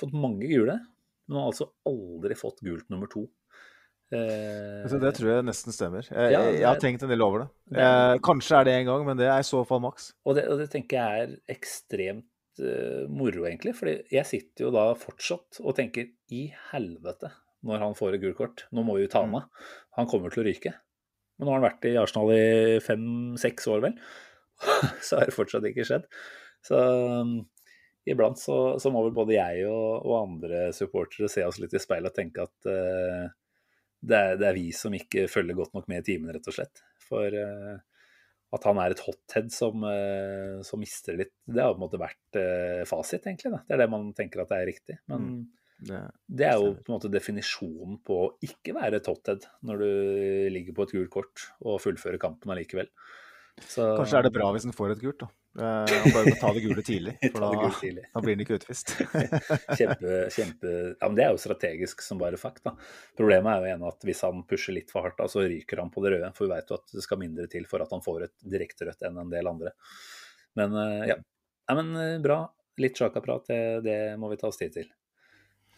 Fått 0.00 0.14
mange 0.16 0.48
gule, 0.48 0.78
men 1.26 1.36
han 1.36 1.42
har 1.42 1.50
altså 1.52 1.66
aldri 1.90 2.36
fått 2.38 2.62
gult 2.64 2.88
nummer 2.92 3.10
to. 3.12 3.26
Uh, 4.14 4.84
det 5.02 5.12
tror 5.18 5.30
jeg 5.34 5.46
nesten 5.48 5.74
stemmer. 5.74 6.06
Jeg, 6.08 6.32
Ja, 6.32 6.40
er, 6.40 6.56
jeg 6.56 6.68
har 6.68 6.80
tenkt 6.80 7.04
en 7.04 7.12
del 7.12 7.24
over 7.24 7.44
det. 7.44 7.48
det 7.76 7.84
er- 7.84 8.22
kanskje 8.24 8.60
er 8.60 8.64
det 8.70 8.74
en 8.78 8.88
gang, 8.92 9.06
men 9.10 9.20
det 9.20 9.28
er 9.28 9.44
i 9.44 9.50
så 9.50 9.60
fall 9.68 9.82
maks. 9.84 10.12
Og 10.24 10.38
det, 10.38 10.48
og 10.48 10.60
det 10.62 10.70
tenker 10.72 11.02
jeg 11.02 11.28
er 11.28 11.36
ekstremt 11.58 12.64
uh, 12.64 13.04
moro, 13.10 13.44
egentlig. 13.44 13.74
fordi 13.76 13.98
jeg 14.14 14.30
sitter 14.30 14.68
jo 14.68 14.74
da 14.74 14.92
fortsatt 14.94 15.60
og 15.60 15.76
tenker 15.76 16.08
i 16.32 16.46
helvete 16.72 17.32
når 17.64 17.82
han 17.82 17.96
får 17.98 18.16
et 18.16 18.24
gult 18.24 18.38
kort. 18.38 18.66
Nå 18.74 18.84
må 18.86 18.98
vi 18.98 19.06
jo 19.06 19.12
ta 19.12 19.24
han 19.24 19.38
av. 19.38 19.68
Han 19.98 20.08
kommer 20.10 20.32
til 20.32 20.44
å 20.44 20.48
ryke. 20.48 20.74
Men 21.38 21.48
nå 21.48 21.54
har 21.54 21.60
han 21.60 21.66
vært 21.66 21.88
i 21.88 21.96
Arsenal 21.98 22.30
i 22.34 22.80
fem-seks 22.84 23.66
år, 23.72 23.82
vel. 23.88 23.96
så 25.04 25.18
har 25.18 25.28
det 25.28 25.36
fortsatt 25.36 25.66
ikke 25.70 25.86
skjedd. 25.88 26.04
Så 26.64 26.78
um, 26.78 27.38
iblant 28.08 28.38
så, 28.40 28.76
så 28.80 28.92
må 28.94 29.02
vel 29.06 29.16
både 29.16 29.36
jeg 29.36 29.64
og, 29.68 30.04
og 30.04 30.20
andre 30.20 30.68
supportere 30.76 31.30
se 31.32 31.44
oss 31.46 31.58
litt 31.62 31.74
i 31.74 31.82
speilet 31.82 32.12
og 32.12 32.16
tenke 32.16 32.44
at 32.46 32.68
uh, 32.68 33.24
det, 34.04 34.20
er, 34.20 34.38
det 34.40 34.48
er 34.50 34.56
vi 34.56 34.68
som 34.76 34.94
ikke 34.94 35.26
følger 35.32 35.58
godt 35.58 35.74
nok 35.76 35.90
med 35.90 36.04
i 36.04 36.12
timen, 36.12 36.30
rett 36.34 36.48
og 36.50 36.56
slett. 36.56 36.84
For 37.04 37.34
uh, 37.34 37.74
at 38.54 38.68
han 38.68 38.78
er 38.78 38.94
et 38.94 39.02
hothead 39.02 39.50
som, 39.50 39.82
uh, 39.82 40.62
som 40.66 40.80
mister 40.80 41.18
litt, 41.18 41.34
det 41.50 41.64
har 41.64 41.74
på 41.74 41.80
en 41.80 41.86
måte 41.88 42.00
vært 42.00 42.40
fasit, 42.86 43.24
egentlig. 43.26 43.56
Da. 43.56 43.64
Det 43.66 43.76
er 43.76 43.84
det 43.84 43.92
man 43.92 44.10
tenker 44.16 44.44
at 44.44 44.52
det 44.52 44.60
er 44.60 44.70
riktig. 44.70 45.00
Men 45.10 45.28
Det, 45.84 46.00
det 46.30 46.46
er 46.48 46.60
jo 46.60 46.74
på 46.78 46.92
en 46.92 46.96
måte 46.96 47.10
definisjonen 47.12 47.98
på 48.06 48.18
å 48.22 48.30
ikke 48.46 48.76
være 48.76 49.02
et 49.02 49.48
når 49.66 49.82
du 49.82 49.90
ligger 50.54 50.76
på 50.76 50.86
et 50.86 50.94
gult 50.96 51.12
kort 51.12 51.46
og 51.64 51.82
fullfører 51.82 52.20
kampen 52.22 52.54
allikevel. 52.54 52.90
Så, 53.62 53.84
kanskje 53.98 54.18
er 54.18 54.26
det 54.26 54.34
bra 54.34 54.48
hvis 54.54 54.66
han 54.66 54.74
får 54.74 54.96
et 54.96 55.02
gult, 55.02 55.20
da. 55.22 55.28
Eh, 55.54 55.92
han 56.02 56.10
bare 56.10 56.30
må 56.32 56.38
ta 56.40 56.48
det 56.56 56.62
gule 56.64 56.82
tidlig, 56.82 57.12
for 57.34 57.44
da, 57.44 57.68
tidlig. 57.78 58.02
da 58.10 58.22
blir 58.24 58.34
han 58.34 58.42
ikke 58.42 58.56
utvist. 58.58 58.94
kjempe, 59.78 60.16
kjempe 60.34 60.72
Ja, 60.72 61.06
men 61.06 61.18
det 61.18 61.26
er 61.26 61.30
jo 61.30 61.42
strategisk 61.42 62.02
som 62.02 62.18
bare 62.18 62.40
fuck, 62.40 62.58
da. 62.64 62.74
Problemet 63.18 63.52
er 63.52 63.60
jo 63.60 63.68
igjen 63.70 63.86
at 63.90 64.08
hvis 64.08 64.24
han 64.26 64.42
pusher 64.50 64.74
litt 64.74 64.90
for 64.90 65.06
hardt, 65.06 65.20
da, 65.20 65.28
så 65.30 65.44
ryker 65.46 65.84
han 65.84 65.92
på 65.94 66.02
det 66.02 66.16
røde. 66.16 66.32
For 66.34 66.48
vi 66.48 66.56
vet 66.56 66.74
jo 66.74 66.80
at 66.80 66.96
det 66.96 67.06
skal 67.06 67.22
mindre 67.22 67.46
til 67.52 67.68
for 67.70 67.84
at 67.84 67.94
han 67.94 68.02
får 68.02 68.26
et 68.26 68.36
direkte 68.56 68.90
rødt 68.90 69.06
enn 69.06 69.22
en 69.22 69.30
del 69.30 69.52
andre. 69.52 69.74
Men 70.58 70.74
eh, 70.82 71.06
ja. 71.12 71.20
ja 71.70 71.78
men 71.78 71.94
eh, 72.02 72.18
bra. 72.24 72.42
Litt 72.82 72.98
sjakaprat, 72.98 73.46
det, 73.46 73.62
det 73.86 73.98
må 74.18 74.32
vi 74.32 74.40
ta 74.40 74.50
oss 74.50 74.58
tid 74.58 74.74
til. 74.74 74.90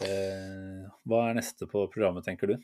Eh, 0.04 0.84
hva 1.08 1.22
er 1.30 1.38
neste 1.38 1.68
på 1.70 1.86
programmet, 1.92 2.26
tenker 2.26 2.52
du? 2.52 2.56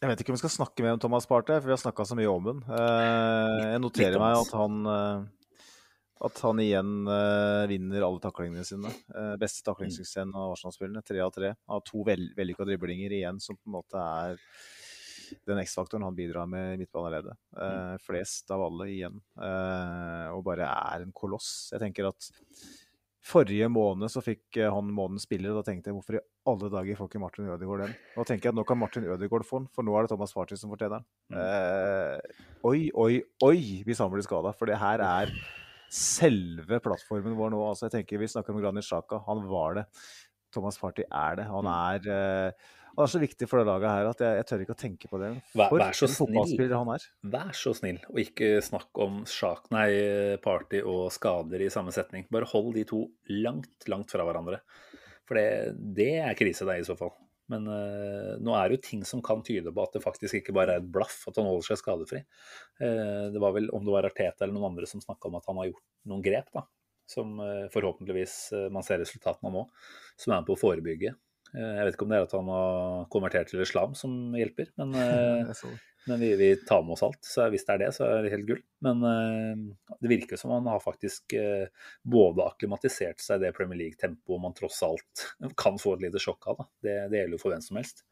Jeg 0.00 0.08
vet 0.08 0.22
ikke 0.22 0.32
om 0.32 0.38
vi 0.38 0.42
skal 0.44 0.54
snakke 0.54 0.84
mer 0.84 0.96
om 0.96 1.02
Thomas 1.02 1.26
Partey, 1.28 1.58
for 1.60 1.68
vi 1.68 1.74
har 1.74 1.82
snakka 1.82 2.06
så 2.08 2.16
mye 2.16 2.30
om 2.30 2.46
den. 2.46 2.62
Eh, 2.72 3.74
jeg 3.74 3.82
noterer 3.82 4.22
meg 4.22 4.38
at 4.38 4.54
han 4.56 4.80
eh, 4.88 5.28
at 6.20 6.40
han 6.44 6.60
igjen 6.60 7.08
eh, 7.08 7.66
vinner 7.70 8.04
alle 8.04 8.20
taklingene 8.20 8.64
sine. 8.68 8.90
Eh, 9.16 9.34
beste 9.40 9.64
taklingssuksessen 9.64 10.34
av 10.36 10.52
Arsenal-spillerne. 10.52 11.02
Tre 11.06 11.22
av 11.24 11.32
tre. 11.32 11.54
Av 11.72 11.80
to 11.86 12.04
vel, 12.04 12.26
vellykka 12.36 12.66
driblinger 12.68 13.14
igjen, 13.16 13.40
som 13.40 13.56
på 13.56 13.70
en 13.70 13.76
måte 13.78 14.02
er 14.04 14.36
den 15.46 15.60
X-faktoren 15.62 16.04
han 16.04 16.16
bidrar 16.18 16.48
med 16.50 16.74
i 16.74 16.82
midtbaneleddet. 16.82 17.38
Eh, 17.56 17.94
flest 18.04 18.52
av 18.52 18.66
alle 18.66 18.90
igjen. 18.92 19.16
Eh, 19.40 20.28
og 20.34 20.44
bare 20.44 20.68
er 20.68 21.06
en 21.06 21.16
koloss. 21.16 21.70
Jeg 21.72 21.84
tenker 21.86 22.10
at 22.12 22.30
Forrige 23.30 23.66
måned 23.68 24.08
så 24.08 24.22
fikk 24.24 24.56
han 24.72 24.88
månedens 24.96 25.26
spiller, 25.28 25.52
og 25.52 25.60
da 25.60 25.68
tenkte 25.68 25.90
jeg 25.90 25.96
hvorfor 25.98 26.16
i 26.16 26.22
alle 26.52 26.70
dager 26.72 26.96
får 26.98 27.08
ikke 27.10 27.20
Martin 27.22 27.46
Ødegaard 27.50 27.84
den? 27.86 27.94
Nå 28.16 28.24
tenker 28.28 28.48
jeg 28.48 28.52
at 28.54 28.58
nå 28.58 28.64
kan 28.68 28.78
Martin 28.80 29.04
Ødegaard 29.08 29.46
få 29.48 29.60
den, 29.62 29.68
for 29.74 29.86
nå 29.86 29.94
er 29.98 30.06
det 30.06 30.12
Thomas 30.14 30.32
Partey 30.36 30.56
som 30.60 30.70
fortjener 30.74 31.00
den. 31.00 31.38
Eh, 31.40 32.44
oi, 32.68 32.90
oi, 32.94 33.20
oi 33.46 33.56
hvis 33.86 34.02
han 34.02 34.10
blir 34.12 34.26
skada, 34.26 34.52
for 34.56 34.66
det 34.70 34.78
her 34.82 35.00
er 35.06 35.32
selve 35.90 36.78
plattformen 36.84 37.34
vår 37.38 37.50
nå. 37.54 37.62
Altså, 37.70 37.88
jeg 37.88 38.00
tenker 38.00 38.20
Vi 38.22 38.28
snakker 38.30 38.54
om 38.54 38.60
Granit 38.62 38.86
Sjaka. 38.86 39.22
han 39.26 39.46
var 39.50 39.80
det. 39.80 39.86
Thomas 40.54 40.78
Party 40.78 41.02
er 41.06 41.36
det. 41.38 41.46
Han 41.46 41.66
er, 41.70 42.06
eh, 42.10 42.52
han 42.90 43.04
er 43.04 43.10
så 43.10 43.20
viktig 43.22 43.46
for 43.48 43.60
det 43.60 43.66
laget 43.68 43.86
her 43.88 44.08
at 44.10 44.18
jeg, 44.18 44.36
jeg 44.40 44.46
tør 44.48 44.62
ikke 44.64 44.74
å 44.74 44.80
tenke 44.82 45.10
på 45.10 45.18
det. 45.22 45.28
Vær- 45.54 45.70
vær 45.78 45.94
så 45.94 46.08
snill. 46.10 46.72
han 46.74 46.88
er. 46.94 47.04
Vær 47.22 47.52
så 47.54 47.72
snill, 47.78 48.00
og 48.10 48.18
ikke 48.18 48.58
snakk 48.66 48.90
om 48.98 49.20
sjak, 49.30 49.70
nei, 49.70 50.36
party 50.42 50.82
og 50.82 51.10
skader 51.14 51.62
i 51.62 51.70
samme 51.70 51.94
setning. 51.94 52.26
Bare 52.30 52.48
hold 52.50 52.74
de 52.74 52.84
to 52.84 53.04
langt, 53.30 53.86
langt 53.86 54.10
fra 54.10 54.26
hverandre. 54.26 54.58
For 55.30 55.38
det, 55.38 55.76
det 55.94 56.12
er 56.24 56.34
krise, 56.34 56.66
det, 56.66 56.80
i 56.82 56.86
så 56.88 56.96
fall. 56.98 57.12
Men 57.50 57.66
uh, 57.66 58.34
nå 58.42 58.54
er 58.54 58.68
det 58.68 58.78
jo 58.78 58.82
ting 58.88 59.06
som 59.06 59.22
kan 59.22 59.44
tyde 59.46 59.72
på 59.74 59.84
at 59.84 59.94
det 59.96 60.02
faktisk 60.04 60.38
ikke 60.38 60.54
bare 60.54 60.76
er 60.76 60.82
et 60.82 60.90
blaff 60.90 61.22
at 61.30 61.38
han 61.38 61.48
holder 61.48 61.66
seg 61.68 61.80
skadefri. 61.80 62.22
Uh, 62.82 63.30
det 63.34 63.42
var 63.42 63.54
vel, 63.56 63.70
om 63.74 63.86
det 63.86 63.94
var 63.94 64.06
Arteta 64.06 64.44
eller 64.44 64.56
noen 64.56 64.72
andre 64.72 64.90
som 64.90 65.02
snakka 65.02 65.30
om 65.30 65.38
at 65.38 65.48
han 65.50 65.58
har 65.62 65.70
gjort 65.72 65.86
noen 66.10 66.24
grep, 66.26 66.50
da. 66.54 66.64
Som 67.10 67.38
uh, 67.42 67.66
forhåpentligvis 67.70 68.36
man 68.74 68.86
ser 68.86 69.02
resultatene 69.02 69.50
av 69.50 69.56
nå, 69.58 69.66
som 70.14 70.32
er 70.32 70.42
med 70.42 70.50
på 70.50 70.58
å 70.58 70.62
forebygge. 70.62 71.14
Jeg 71.50 71.82
vet 71.82 71.96
ikke 71.96 72.06
om 72.06 72.12
det 72.12 72.18
er 72.20 72.24
at 72.28 72.34
han 72.36 72.50
har 72.52 73.06
konvertert 73.10 73.48
til 73.50 73.62
islam 73.64 73.96
som 73.98 74.36
hjelper, 74.38 74.68
men 74.78 74.92
men 76.10 76.20
vi, 76.20 76.36
vi 76.36 76.56
tar 76.56 76.82
med 76.82 76.96
oss 76.96 77.02
alt, 77.06 77.20
så 77.24 77.46
hvis 77.52 77.64
det 77.66 77.74
er 77.74 77.80
det, 77.84 77.90
så 77.94 78.06
er 78.06 78.24
det 78.24 78.32
helt 78.32 78.48
gull. 78.48 78.60
Men 78.84 79.04
uh, 79.06 79.94
det 80.02 80.10
virker 80.10 80.40
som 80.40 80.52
han 80.54 80.68
har 80.70 80.82
faktisk 80.82 81.36
uh, 81.38 81.88
både 82.02 82.46
akklimatisert 82.50 83.22
seg 83.22 83.44
det 83.44 83.52
Premier 83.56 83.78
League-tempoet 83.78 84.42
man 84.42 84.56
tross 84.56 84.80
alt 84.86 85.24
kan 85.62 85.78
få 85.80 85.94
et 85.96 86.06
lite 86.08 86.22
sjokk 86.22 86.50
av. 86.52 86.64
Det, 86.82 86.96
det 87.12 87.22
gjelder 87.22 87.38
jo 87.38 87.42
for 87.44 87.54
hvem 87.54 87.64
som 87.64 87.80
helst. 87.80 88.04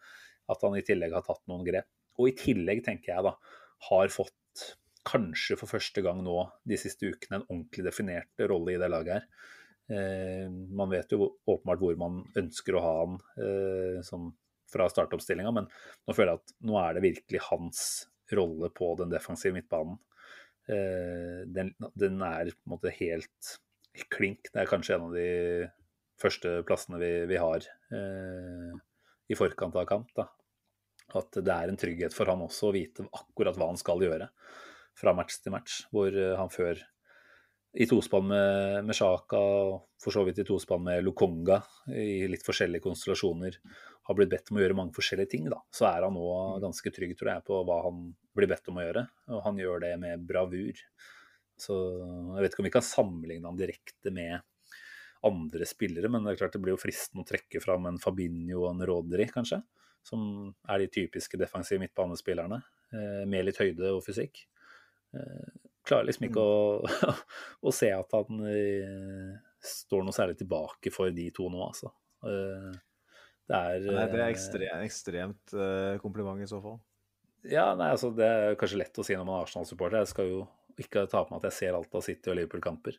At 0.48 0.62
han 0.64 0.78
i 0.78 0.84
tillegg 0.86 1.16
har 1.16 1.26
tatt 1.26 1.42
noen 1.50 1.66
grep. 1.66 1.90
Og 2.18 2.30
i 2.30 2.36
tillegg, 2.38 2.84
tenker 2.86 3.12
jeg 3.12 3.26
da, 3.26 3.34
har 3.90 4.14
fått 4.14 4.66
kanskje 5.08 5.56
for 5.58 5.70
første 5.70 6.02
gang 6.04 6.20
nå 6.22 6.40
de 6.68 6.76
siste 6.80 7.08
ukene 7.08 7.40
en 7.40 7.46
ordentlig 7.46 7.86
definert 7.86 8.48
rolle 8.50 8.74
i 8.74 8.80
det 8.80 8.90
laget 8.92 9.18
her. 9.18 9.30
Uh, 9.88 10.46
man 10.78 10.94
vet 10.94 11.10
jo 11.14 11.32
åpenbart 11.48 11.82
hvor 11.82 11.98
man 11.98 12.22
ønsker 12.38 12.76
å 12.76 12.84
ha 12.84 12.98
han 13.02 13.22
sånn 14.04 14.30
fra 14.72 14.88
startoppstillinga, 14.90 15.52
men 15.54 15.68
nå 15.68 16.16
føler 16.16 16.34
jeg 16.34 16.42
at 16.42 16.54
nå 16.68 16.78
er 16.82 16.96
det 16.96 17.06
virkelig 17.06 17.44
hans 17.48 17.80
rolle 18.36 18.70
på 18.74 18.92
den 19.00 19.12
defensive 19.12 19.56
midtbanen. 19.56 19.98
Eh, 20.68 21.42
den, 21.48 21.72
den 21.96 22.22
er 22.24 22.52
på 22.52 22.68
en 22.68 22.74
måte 22.74 22.92
helt 22.98 23.54
klink. 24.12 24.50
Det 24.52 24.62
er 24.62 24.70
kanskje 24.70 24.98
en 24.98 25.08
av 25.08 25.16
de 25.16 25.28
første 26.20 26.58
plassene 26.68 27.00
vi, 27.00 27.12
vi 27.30 27.38
har 27.40 27.64
eh, 27.94 28.74
i 29.28 29.38
forkant 29.38 29.78
av 29.78 29.88
kamp. 29.88 30.12
Da. 30.16 30.28
At 31.18 31.40
det 31.40 31.54
er 31.54 31.72
en 31.72 31.80
trygghet 31.80 32.16
for 32.16 32.28
han 32.28 32.44
også 32.44 32.68
å 32.68 32.76
vite 32.76 33.06
akkurat 33.08 33.56
hva 33.58 33.70
han 33.72 33.80
skal 33.80 34.04
gjøre 34.04 34.28
fra 34.98 35.14
match 35.16 35.40
til 35.42 35.54
match. 35.54 35.82
Hvor 35.94 36.12
eh, 36.12 36.36
han 36.38 36.52
før 36.52 36.82
i 37.72 37.86
tospann 37.86 38.26
med, 38.30 38.84
med 38.88 38.96
Sjaka, 38.96 39.38
og 39.38 40.00
for 40.00 40.14
så 40.14 40.24
vidt 40.26 40.40
i 40.40 40.46
tospann 40.48 40.86
med 40.86 41.04
Lukonga, 41.04 41.60
i 41.92 42.24
litt 42.30 42.46
forskjellige 42.46 42.84
konstellasjoner, 42.86 43.58
har 44.08 44.16
blitt 44.16 44.30
bedt 44.32 44.50
om 44.50 44.58
å 44.58 44.62
gjøre 44.62 44.76
mange 44.78 44.96
forskjellige 44.96 45.32
ting, 45.34 45.48
da. 45.52 45.60
så 45.74 45.90
er 45.90 46.06
han 46.06 46.16
nå 46.16 46.28
ganske 46.64 46.92
trygg, 46.94 47.12
tror 47.18 47.34
jeg, 47.34 47.44
på 47.44 47.60
hva 47.68 47.82
han 47.84 48.06
blir 48.38 48.48
bedt 48.48 48.70
om 48.72 48.80
å 48.80 48.86
gjøre. 48.86 49.02
Og 49.36 49.42
han 49.44 49.60
gjør 49.60 49.82
det 49.84 49.90
med 50.00 50.24
bravur. 50.24 50.80
Så 51.58 51.76
jeg 51.76 52.44
vet 52.44 52.54
ikke 52.54 52.64
om 52.64 52.68
vi 52.70 52.76
kan 52.78 52.86
sammenligne 52.86 53.50
han 53.50 53.58
direkte 53.58 54.14
med 54.14 54.38
andre 55.28 55.66
spillere, 55.68 56.08
men 56.08 56.24
det 56.24 56.32
er 56.32 56.40
klart 56.40 56.54
det 56.56 56.62
blir 56.62 56.76
jo 56.76 56.80
fristende 56.80 57.24
å 57.24 57.28
trekke 57.28 57.60
fram 57.60 57.88
en 57.90 58.00
Fabinho 58.00 58.62
og 58.62 58.70
en 58.70 58.84
Rodri, 58.88 59.28
kanskje. 59.34 59.60
Som 60.06 60.22
er 60.70 60.80
de 60.80 60.92
typiske 60.94 61.36
defensive 61.40 61.82
midtbanespillerne, 61.82 62.62
eh, 62.94 63.24
med 63.28 63.44
litt 63.44 63.58
høyde 63.60 63.92
og 63.92 64.04
fysikk. 64.06 64.46
Eh, 65.88 65.90
klarer 65.90 66.08
liksom 66.08 66.28
ikke 66.28 66.42
å, 66.44 67.14
å 67.68 67.72
se 67.72 67.88
at 67.94 68.12
han 68.12 68.44
eh, 68.44 69.38
står 69.64 70.04
noe 70.04 70.16
særlig 70.16 70.38
tilbake 70.42 70.92
for 70.94 71.10
de 71.14 71.30
to 71.34 71.48
nå, 71.52 71.62
altså. 71.64 71.92
Eh, 72.28 72.76
det 73.48 73.56
er 73.56 73.88
Nei, 73.88 74.04
det 74.12 74.20
er 74.20 74.28
ekstremt, 74.28 74.84
ekstremt 74.84 75.56
eh, 75.56 75.96
kompliment 76.02 76.42
i 76.44 76.50
så 76.50 76.60
fall. 76.60 76.76
Ja, 77.48 77.70
nei, 77.78 77.88
altså 77.94 78.10
det 78.12 78.26
er 78.28 78.56
kanskje 78.60 78.82
lett 78.82 78.98
å 79.00 79.04
si 79.06 79.16
når 79.16 79.24
man 79.24 79.38
er 79.38 79.46
Arsenal-supporter. 79.46 80.02
Jeg 80.02 80.12
skal 80.12 80.28
jo 80.28 80.40
ikke 80.78 81.06
ta 81.10 81.22
på 81.24 81.32
meg 81.32 81.40
at 81.40 81.48
jeg 81.48 81.56
ser 81.56 81.78
alt 81.78 81.94
av 81.96 82.04
City 82.04 82.28
og 82.28 82.36
Liverpool-kamper. 82.36 82.98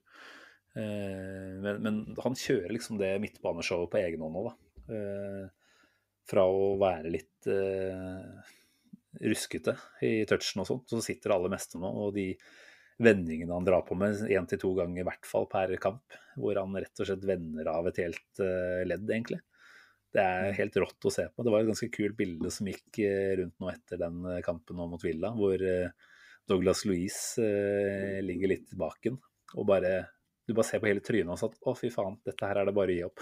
Eh, 0.80 1.54
men, 1.62 1.84
men 1.84 2.00
han 2.24 2.38
kjører 2.38 2.74
liksom 2.74 2.98
det 3.02 3.12
midtbaneshowet 3.22 3.92
på 3.94 4.02
egen 4.02 4.26
hånd 4.26 4.40
nå, 4.40 4.46
da. 4.50 4.56
Eh, 4.96 5.46
fra 6.30 6.46
å 6.50 6.74
være 6.82 7.12
litt 7.14 7.50
eh, 7.50 8.50
ruskete 9.30 9.76
i 10.06 10.24
touchen 10.30 10.64
og 10.64 10.70
sånt, 10.70 10.90
så 10.90 11.02
sitter 11.04 11.32
det 11.32 11.38
aller 11.38 11.54
meste 11.54 11.82
nå. 11.82 11.90
Og 12.08 12.14
de 12.18 12.32
vendingene 13.00 13.56
han 13.56 13.68
drar 13.68 13.86
på 13.88 13.96
med 13.96 14.26
én 14.28 14.48
til 14.50 14.60
to 14.60 14.74
ganger 14.78 15.02
i 15.02 15.08
hvert 15.08 15.28
fall 15.28 15.48
per 15.52 15.72
kamp, 15.82 16.18
hvor 16.40 16.58
han 16.60 16.76
rett 16.76 17.00
og 17.00 17.08
slett 17.08 17.24
vender 17.28 17.70
av 17.72 17.88
et 17.88 18.02
helt 18.04 18.44
eh, 18.44 18.84
ledd, 18.88 19.08
egentlig. 19.08 19.40
Det 20.10 20.22
er 20.26 20.56
helt 20.58 20.78
rått 20.82 21.06
å 21.06 21.12
se 21.14 21.28
på. 21.30 21.46
Det 21.46 21.52
var 21.54 21.64
et 21.64 21.70
ganske 21.70 21.90
kult 21.94 22.16
bilde 22.18 22.52
som 22.54 22.70
gikk 22.70 23.02
eh, 23.06 23.34
rundt 23.40 23.60
nå 23.62 23.70
etter 23.72 24.02
den 24.02 24.24
eh, 24.26 24.44
kampen 24.46 24.80
mot 24.82 25.04
Villa, 25.06 25.30
hvor 25.38 25.62
Douglas 26.50 26.82
Louise 26.90 27.44
eh, 27.46 28.18
ligger 28.26 28.56
litt 28.56 28.74
bak 28.80 29.12
og 29.12 29.66
bare 29.70 30.00
du 30.50 30.56
bare 30.58 30.66
ser 30.66 30.82
på 30.82 30.88
hele 30.90 31.02
trynet 31.06 31.30
hans 31.30 31.44
at 31.46 31.60
å, 31.62 31.76
fy 31.78 31.92
faen, 31.94 32.16
dette 32.26 32.48
her 32.48 32.58
er 32.58 32.66
det 32.66 32.74
bare 32.74 32.90
å 32.90 32.96
gi 32.96 33.04
opp. 33.06 33.22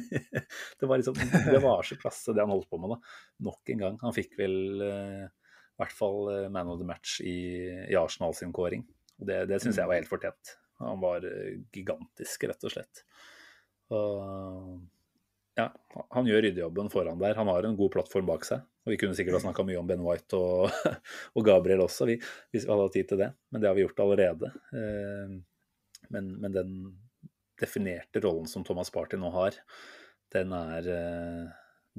det 0.78 0.86
var 0.86 1.00
liksom, 1.00 1.16
det 1.50 1.58
var 1.58 1.82
så 1.82 1.96
klasse 1.98 2.34
det 2.36 2.44
han 2.44 2.52
holdt 2.54 2.68
på 2.70 2.78
med, 2.78 2.92
da. 2.92 3.16
Nok 3.48 3.72
en 3.74 3.82
gang. 3.82 3.96
Han 4.04 4.14
fikk 4.14 4.36
vel 4.38 4.54
i 4.78 5.80
hvert 5.82 5.96
fall 5.98 6.30
man 6.54 6.70
of 6.70 6.78
the 6.78 6.86
match 6.86 7.16
i, 7.26 7.66
i 7.90 7.98
Arsenal 7.98 8.36
sin 8.38 8.54
kåring. 8.54 8.86
Det, 9.28 9.44
det 9.50 9.60
syns 9.62 9.78
jeg 9.80 9.88
var 9.88 9.98
helt 9.98 10.10
fortjent. 10.10 10.56
Han 10.82 11.02
var 11.02 11.24
eh, 11.28 11.60
gigantisk, 11.74 12.48
rett 12.50 12.66
og 12.66 12.74
slett. 12.74 13.04
Og 13.92 14.80
ja, 15.58 15.68
han 16.16 16.28
gjør 16.28 16.46
ryddejobben 16.46 16.90
foran 16.92 17.20
der. 17.20 17.36
Han 17.36 17.50
har 17.52 17.68
en 17.68 17.76
god 17.78 17.92
plattform 17.92 18.28
bak 18.28 18.46
seg. 18.48 18.64
Og 18.82 18.94
vi 18.94 18.98
kunne 18.98 19.16
sikkert 19.16 19.38
ha 19.38 19.44
snakka 19.44 19.64
mye 19.68 19.78
om 19.78 19.88
Ben 19.88 20.02
White 20.02 20.38
og, 20.38 20.72
og 21.36 21.46
Gabriel 21.46 21.84
også, 21.84 22.08
vi, 22.08 22.18
hvis 22.50 22.66
vi 22.66 22.72
hadde 22.72 22.86
hatt 22.88 22.96
tid 22.96 23.10
til 23.12 23.22
det. 23.22 23.30
Men 23.52 23.62
det 23.62 23.70
har 23.70 23.78
vi 23.78 23.84
gjort 23.84 24.04
allerede. 24.04 24.52
Eh, 24.72 25.34
men, 26.12 26.30
men 26.42 26.56
den 26.56 26.76
definerte 27.62 28.22
rollen 28.24 28.48
som 28.50 28.64
Thomas 28.66 28.90
Party 28.90 29.20
nå 29.20 29.30
har, 29.36 29.58
den 30.34 30.54
er, 30.56 30.88
eh, 30.96 31.46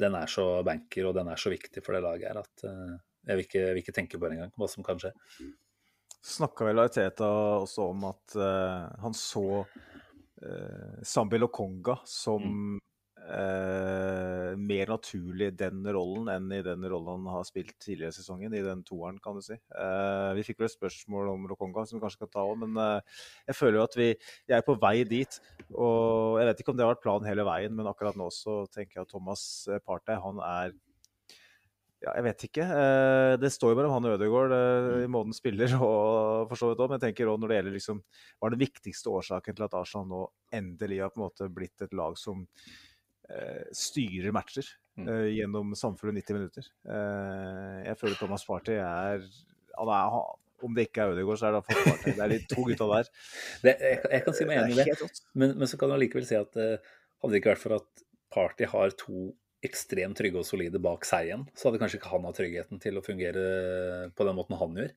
den 0.01 0.17
er 0.17 0.31
så 0.31 0.47
banker 0.65 1.07
og 1.07 1.15
den 1.15 1.29
er 1.31 1.39
så 1.39 1.53
viktig 1.53 1.85
for 1.85 1.95
det 1.95 2.03
laget 2.03 2.31
her 2.31 2.41
at 2.41 2.63
jeg 3.23 3.37
vil 3.37 3.45
ikke, 3.45 3.61
vil 3.69 3.81
ikke 3.83 3.95
tenke 3.95 4.19
på 4.19 4.27
det 4.27 4.35
engang, 4.35 4.51
hva 4.59 4.67
som 4.67 4.83
kan 4.83 4.99
skje. 4.99 5.13
Snakka 6.23 6.69
vel 6.69 6.79
Ariteta 6.83 7.27
også 7.59 7.89
om 7.91 8.07
at 8.07 8.37
uh, 8.39 8.87
han 9.03 9.15
så 9.17 9.45
uh, 9.63 11.03
Sambi 11.03 11.41
Lokonga 11.41 11.97
som 12.07 12.79
eh, 13.31 14.55
mer 14.57 14.91
naturlig 14.91 15.47
i 15.47 15.55
den 15.57 15.83
rollen 15.95 16.29
enn 16.33 16.51
i 16.53 16.61
den 16.65 16.85
rollen 16.89 17.25
han 17.27 17.37
har 17.37 17.47
spilt 17.47 17.73
tidligere 17.81 18.13
i 18.13 18.17
sesongen, 18.17 18.55
i 18.55 18.63
den 18.65 18.83
toeren, 18.87 19.19
kan 19.23 19.37
du 19.37 19.43
si. 19.45 19.57
Uh, 19.73 20.33
vi 20.37 20.45
fikk 20.47 20.61
vel 20.61 20.69
et 20.69 20.75
spørsmål 20.75 21.33
om 21.33 21.47
Lokonga 21.51 21.85
som 21.87 21.99
vi 21.99 22.03
kanskje 22.03 22.23
kan 22.25 22.33
ta 22.33 22.45
òg, 22.45 22.57
men 22.65 22.79
eh, 22.83 23.19
jeg 23.51 23.59
føler 23.59 23.79
jo 23.79 23.85
at 23.87 23.99
vi, 23.99 24.09
vi 24.47 24.57
er 24.57 24.65
på 24.65 24.77
vei 24.81 24.95
dit. 25.09 25.39
Og 25.73 26.39
jeg 26.41 26.49
vet 26.49 26.63
ikke 26.63 26.73
om 26.73 26.79
det 26.79 26.87
har 26.87 26.95
vært 26.95 27.05
planen 27.05 27.29
hele 27.29 27.47
veien, 27.47 27.75
men 27.77 27.89
akkurat 27.89 28.19
nå 28.19 28.29
så 28.33 28.63
tenker 28.73 28.99
jeg 28.99 29.07
at 29.07 29.13
Thomas 29.13 29.45
Partey, 29.87 30.19
han 30.23 30.41
er 30.43 30.75
ja, 32.03 32.13
jeg 32.17 32.23
vet 32.27 32.45
ikke. 32.49 32.65
Eh, 32.67 33.33
Det 33.41 33.49
står 33.53 33.71
jo 33.73 33.77
mellom 33.79 33.93
han 33.95 34.05
og 34.09 34.15
Ødegaard 34.17 34.53
eh, 34.57 35.03
i 35.05 35.09
måten 35.11 35.33
spiller, 35.35 35.71
og 35.87 36.49
for 36.51 36.59
så 36.59 36.69
vidt 36.71 36.79
også, 36.83 36.89
men 36.91 36.99
jeg 36.99 37.05
tenker 37.09 37.31
også 37.31 37.41
når 37.43 37.51
det 37.53 37.57
gjelder 37.59 37.77
liksom, 37.79 38.01
Hva 38.37 38.47
er 38.49 38.55
den 38.57 38.63
viktigste 38.65 39.13
årsaken 39.13 39.57
til 39.57 39.65
at 39.67 39.77
Arsenal 39.79 40.09
nå 40.11 40.23
endelig 40.53 41.01
har 41.03 41.13
på 41.15 41.21
en 41.21 41.25
måte 41.29 41.47
blitt 41.53 41.85
et 41.87 41.95
lag 41.97 42.17
som 42.19 42.45
eh, 43.29 43.63
styrer 43.73 44.33
matcher 44.35 44.67
Mm. 44.93 45.07
eh, 45.09 45.27
gjennom 45.39 45.71
samfunnet 45.73 46.19
90 46.21 46.35
minutter? 46.37 46.65
Eh, 46.85 47.77
jeg 47.87 47.97
føler 47.97 48.13
Thomas 48.19 48.43
Party 48.45 48.75
er, 48.77 49.23
han 49.73 49.89
er 49.89 50.17
Om 50.63 50.75
det 50.77 50.83
ikke 50.85 51.01
er 51.01 51.15
Ødegaard, 51.15 51.39
så 51.41 51.47
er 51.47 51.55
det 51.55 51.63
iallfall 51.63 51.87
Party. 51.87 52.11
Det 52.13 52.21
er 52.21 52.29
de 52.29 52.37
to 52.51 52.63
gutta 52.67 52.85
der. 52.91 53.07
Det, 53.65 53.73
jeg, 53.81 53.97
jeg 54.11 54.23
kan 54.27 54.35
si 54.37 54.45
meg 54.45 54.59
enig 54.61 54.75
i 54.77 54.83
det. 54.93 55.09
Men, 55.33 55.55
men 55.57 55.67
så 55.71 55.79
kan 55.81 55.89
du 55.89 55.95
allikevel 55.97 56.27
si 56.29 56.37
at 56.37 56.59
eh, 56.61 56.77
hadde 57.23 57.33
det 57.33 57.41
ikke 57.41 57.51
vært 57.55 57.63
for 57.63 57.75
at 57.79 58.03
Party 58.37 58.69
har 58.69 58.93
to 59.01 59.23
ekstremt 59.63 60.17
trygge 60.19 60.41
og 60.41 60.47
solide 60.47 60.81
bak 60.83 61.05
seg 61.07 61.29
igjen, 61.29 61.45
så 61.55 61.69
hadde 61.69 61.79
kanskje 61.81 61.99
ikke 62.01 62.11
han 62.11 62.25
hatt 62.27 62.39
tryggheten 62.39 62.81
til 62.83 62.99
å 62.99 63.05
fungere 63.05 63.45
på 64.15 64.27
den 64.27 64.37
måten 64.39 64.59
han 64.59 64.81
gjør. 64.81 64.91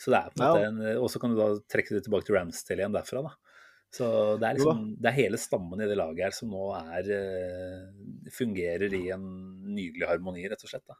Så 0.00 0.12
det 0.12 0.18
er 0.18 0.32
på 0.32 0.40
en 0.40 0.48
måte 0.48 0.66
en, 0.70 0.82
Og 1.02 1.10
så 1.12 1.20
kan 1.20 1.32
du 1.32 1.38
da 1.38 1.48
trekke 1.68 1.96
det 1.96 2.06
tilbake 2.06 2.26
til 2.26 2.38
Ramsdale 2.38 2.82
igjen 2.82 2.96
derfra, 2.96 3.24
da. 3.28 3.34
Så 3.90 4.06
det 4.38 4.46
er 4.46 4.54
liksom 4.54 4.84
det 5.02 5.08
er 5.10 5.16
hele 5.16 5.38
stammen 5.42 5.80
i 5.82 5.88
det 5.90 5.96
laget 5.98 6.28
her 6.28 6.34
som 6.34 6.52
nå 6.52 6.68
er 6.78 7.08
eh, 7.10 7.88
fungerer 8.30 8.94
i 8.94 9.00
en 9.10 9.24
nydelig 9.66 10.06
harmoni, 10.06 10.44
rett 10.50 10.62
og 10.62 10.70
slett. 10.70 10.86
da. 10.86 10.94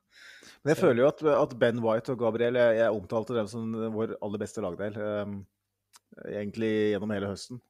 Men 0.64 0.74
jeg 0.74 0.80
føler 0.80 1.04
jo 1.04 1.10
at, 1.12 1.22
at 1.36 1.54
Ben 1.60 1.78
White 1.84 2.12
og 2.12 2.24
Gabriel 2.24 2.58
Jeg, 2.58 2.80
jeg 2.80 2.98
omtalte 2.98 3.36
dem 3.36 3.46
som 3.50 3.70
vår 3.94 4.16
aller 4.18 4.42
beste 4.42 4.64
lagdel. 4.64 4.98
Um, 4.98 5.38
egentlig 6.26 6.72
gjennom 6.90 7.14
hele 7.14 7.30
høsten. 7.30 7.62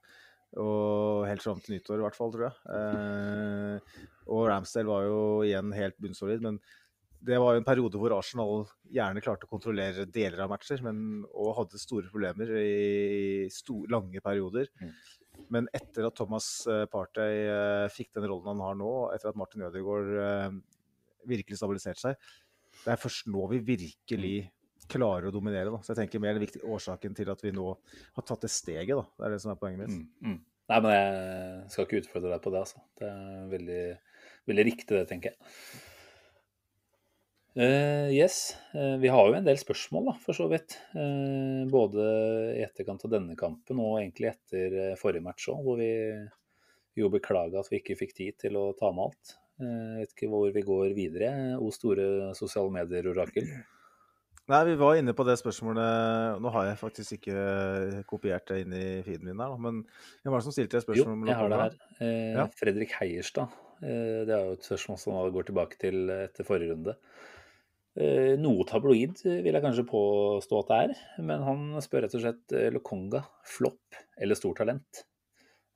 Og 0.59 1.27
helt 1.29 1.45
fram 1.45 1.61
til 1.63 1.77
nyttår, 1.77 2.01
i 2.01 2.05
hvert 2.05 2.19
fall, 2.19 2.33
tror 2.35 2.49
jeg. 2.49 2.55
Eh, 2.75 3.99
og 4.31 4.49
Ramsdale 4.51 4.91
var 4.91 5.07
jo 5.07 5.21
igjen 5.47 5.71
helt 5.77 5.99
bunnsolid. 6.03 6.43
Men 6.43 6.59
det 7.23 7.39
var 7.39 7.55
jo 7.55 7.61
en 7.61 7.69
periode 7.69 8.01
hvor 8.01 8.17
Arsenal 8.17 8.65
gjerne 8.91 9.23
klarte 9.23 9.47
å 9.47 9.53
kontrollere 9.53 10.09
deler 10.11 10.43
av 10.43 10.51
matcher, 10.51 10.83
men 10.83 11.23
og 11.31 11.55
hadde 11.61 11.83
store 11.83 12.11
problemer 12.11 12.51
i 12.59 13.47
store, 13.55 13.87
lange 13.93 14.23
perioder. 14.25 14.73
Mm. 14.81 14.93
Men 15.55 15.71
etter 15.77 16.09
at 16.09 16.19
Thomas 16.19 16.51
eh, 16.69 16.87
Partey 16.91 17.45
eh, 17.47 17.87
fikk 17.95 18.11
den 18.19 18.27
rollen 18.27 18.51
han 18.57 18.65
har 18.67 18.81
nå, 18.81 18.93
etter 19.15 19.31
at 19.31 19.39
Martin 19.39 19.69
Ødegaard 19.69 20.59
virkelig 21.29 21.59
stabiliserte 21.61 22.01
seg, 22.01 22.31
det 22.81 22.95
er 22.95 23.01
først 23.01 23.29
nå 23.29 23.45
vi 23.53 23.61
virkelig 23.77 24.37
klarer 24.91 25.31
å 25.31 25.35
dominere. 25.35 25.73
Da. 25.73 25.83
Så 25.85 25.95
jeg 25.95 26.05
tenker 26.05 26.23
mer 26.23 26.37
den 26.37 26.45
viktige 26.45 26.69
årsaken 26.71 27.17
til 27.19 27.31
at 27.33 27.45
vi 27.45 27.55
nå 27.57 27.73
har 28.17 28.27
tatt 28.27 28.47
det 28.47 28.53
steget. 28.53 28.97
Da. 28.97 29.05
Det 29.17 29.29
er 29.29 29.37
det 29.37 29.43
som 29.45 29.55
er 29.55 29.61
poenget 29.61 29.85
mitt. 29.85 30.01
Mm, 30.01 30.33
mm. 30.33 30.41
Nei, 30.71 30.81
men 30.85 30.93
jeg 30.95 31.71
skal 31.73 31.87
ikke 31.87 32.03
utfordre 32.05 32.31
deg 32.31 32.43
på 32.45 32.53
det, 32.55 32.65
altså. 32.65 32.83
Det 33.01 33.07
er 33.11 33.47
veldig, 33.51 33.85
veldig 34.51 34.67
riktig, 34.69 34.93
det, 34.95 35.07
tenker 35.11 35.33
jeg. 35.33 35.55
Uh, 37.59 38.07
yes, 38.15 38.57
Uh, 38.71 38.95
vi 39.03 39.11
har 39.11 39.27
jo 39.27 39.35
en 39.35 39.47
del 39.47 39.57
spørsmål, 39.59 40.05
da, 40.07 40.13
for 40.23 40.39
så 40.39 40.45
vidt. 40.47 40.77
Uh, 40.95 41.67
både 41.67 42.05
i 42.55 42.61
etterkant 42.63 43.03
av 43.09 43.11
denne 43.17 43.35
kampen 43.35 43.81
og 43.83 43.97
egentlig 43.99 44.31
etter 44.31 44.77
forrige 45.01 45.25
match 45.25 45.49
òg, 45.51 45.65
hvor 45.67 45.81
vi 45.81 45.91
jo 47.01 47.11
beklaga 47.11 47.59
at 47.59 47.71
vi 47.73 47.81
ikke 47.81 47.99
fikk 47.99 48.15
tid 48.15 48.39
til 48.45 48.61
å 48.61 48.69
ta 48.79 48.93
med 48.95 49.09
alt. 49.09 49.35
Vet 49.61 50.15
ikke 50.15 50.31
hvor 50.31 50.55
vi 50.55 50.63
går 50.65 50.95
videre. 50.97 51.33
O 51.61 51.69
store 51.75 52.31
sosiale 52.39 52.73
medier-orakel. 52.73 53.51
Nei, 54.51 54.61
vi 54.67 54.75
var 54.81 54.97
inne 54.99 55.13
på 55.15 55.23
det 55.29 55.37
spørsmålet 55.39 56.41
Nå 56.43 56.51
har 56.57 56.65
jeg 56.71 56.79
faktisk 56.81 57.17
ikke 57.21 58.03
kopiert 58.11 58.49
det 58.51 58.63
inn 58.65 58.73
i 58.75 58.85
feeden 59.07 59.29
min 59.31 59.43
her, 59.43 59.53
men 59.63 59.83
hvem 60.25 60.33
var 60.35 60.41
det 60.43 60.47
som 60.49 60.55
stilte 60.57 60.79
det 60.79 60.85
spørsmålet? 60.87 61.21
Jo, 61.23 61.29
jeg 61.31 61.39
har 61.39 61.53
det 61.53 61.61
her. 61.61 61.77
Eh, 62.01 62.33
Ja. 62.41 62.47
Fredrik 62.59 62.95
Heierstad. 62.99 63.53
Eh, 63.81 64.25
det 64.27 64.35
er 64.35 64.49
jo 64.49 64.57
et 64.59 64.67
spørsmål 64.67 64.99
som 64.99 65.21
går 65.37 65.47
tilbake 65.51 65.79
til 65.81 66.11
etter 66.17 66.47
forrige 66.49 66.75
runde. 66.75 66.97
Eh, 68.01 68.35
noe 68.39 68.67
tabloid 68.67 69.23
eh, 69.27 69.41
vil 69.45 69.55
jeg 69.55 69.63
kanskje 69.65 69.87
påstå 69.91 70.61
at 70.65 70.69
det 70.73 70.81
er, 70.83 71.05
men 71.31 71.43
han 71.47 71.65
spør 71.83 72.05
rett 72.07 72.15
og 72.19 72.23
slett 72.25 72.55
eh, 72.57 72.69
Lokonga, 72.75 73.23
flopp 73.47 73.99
eller 74.19 74.39
stortalent? 74.39 75.05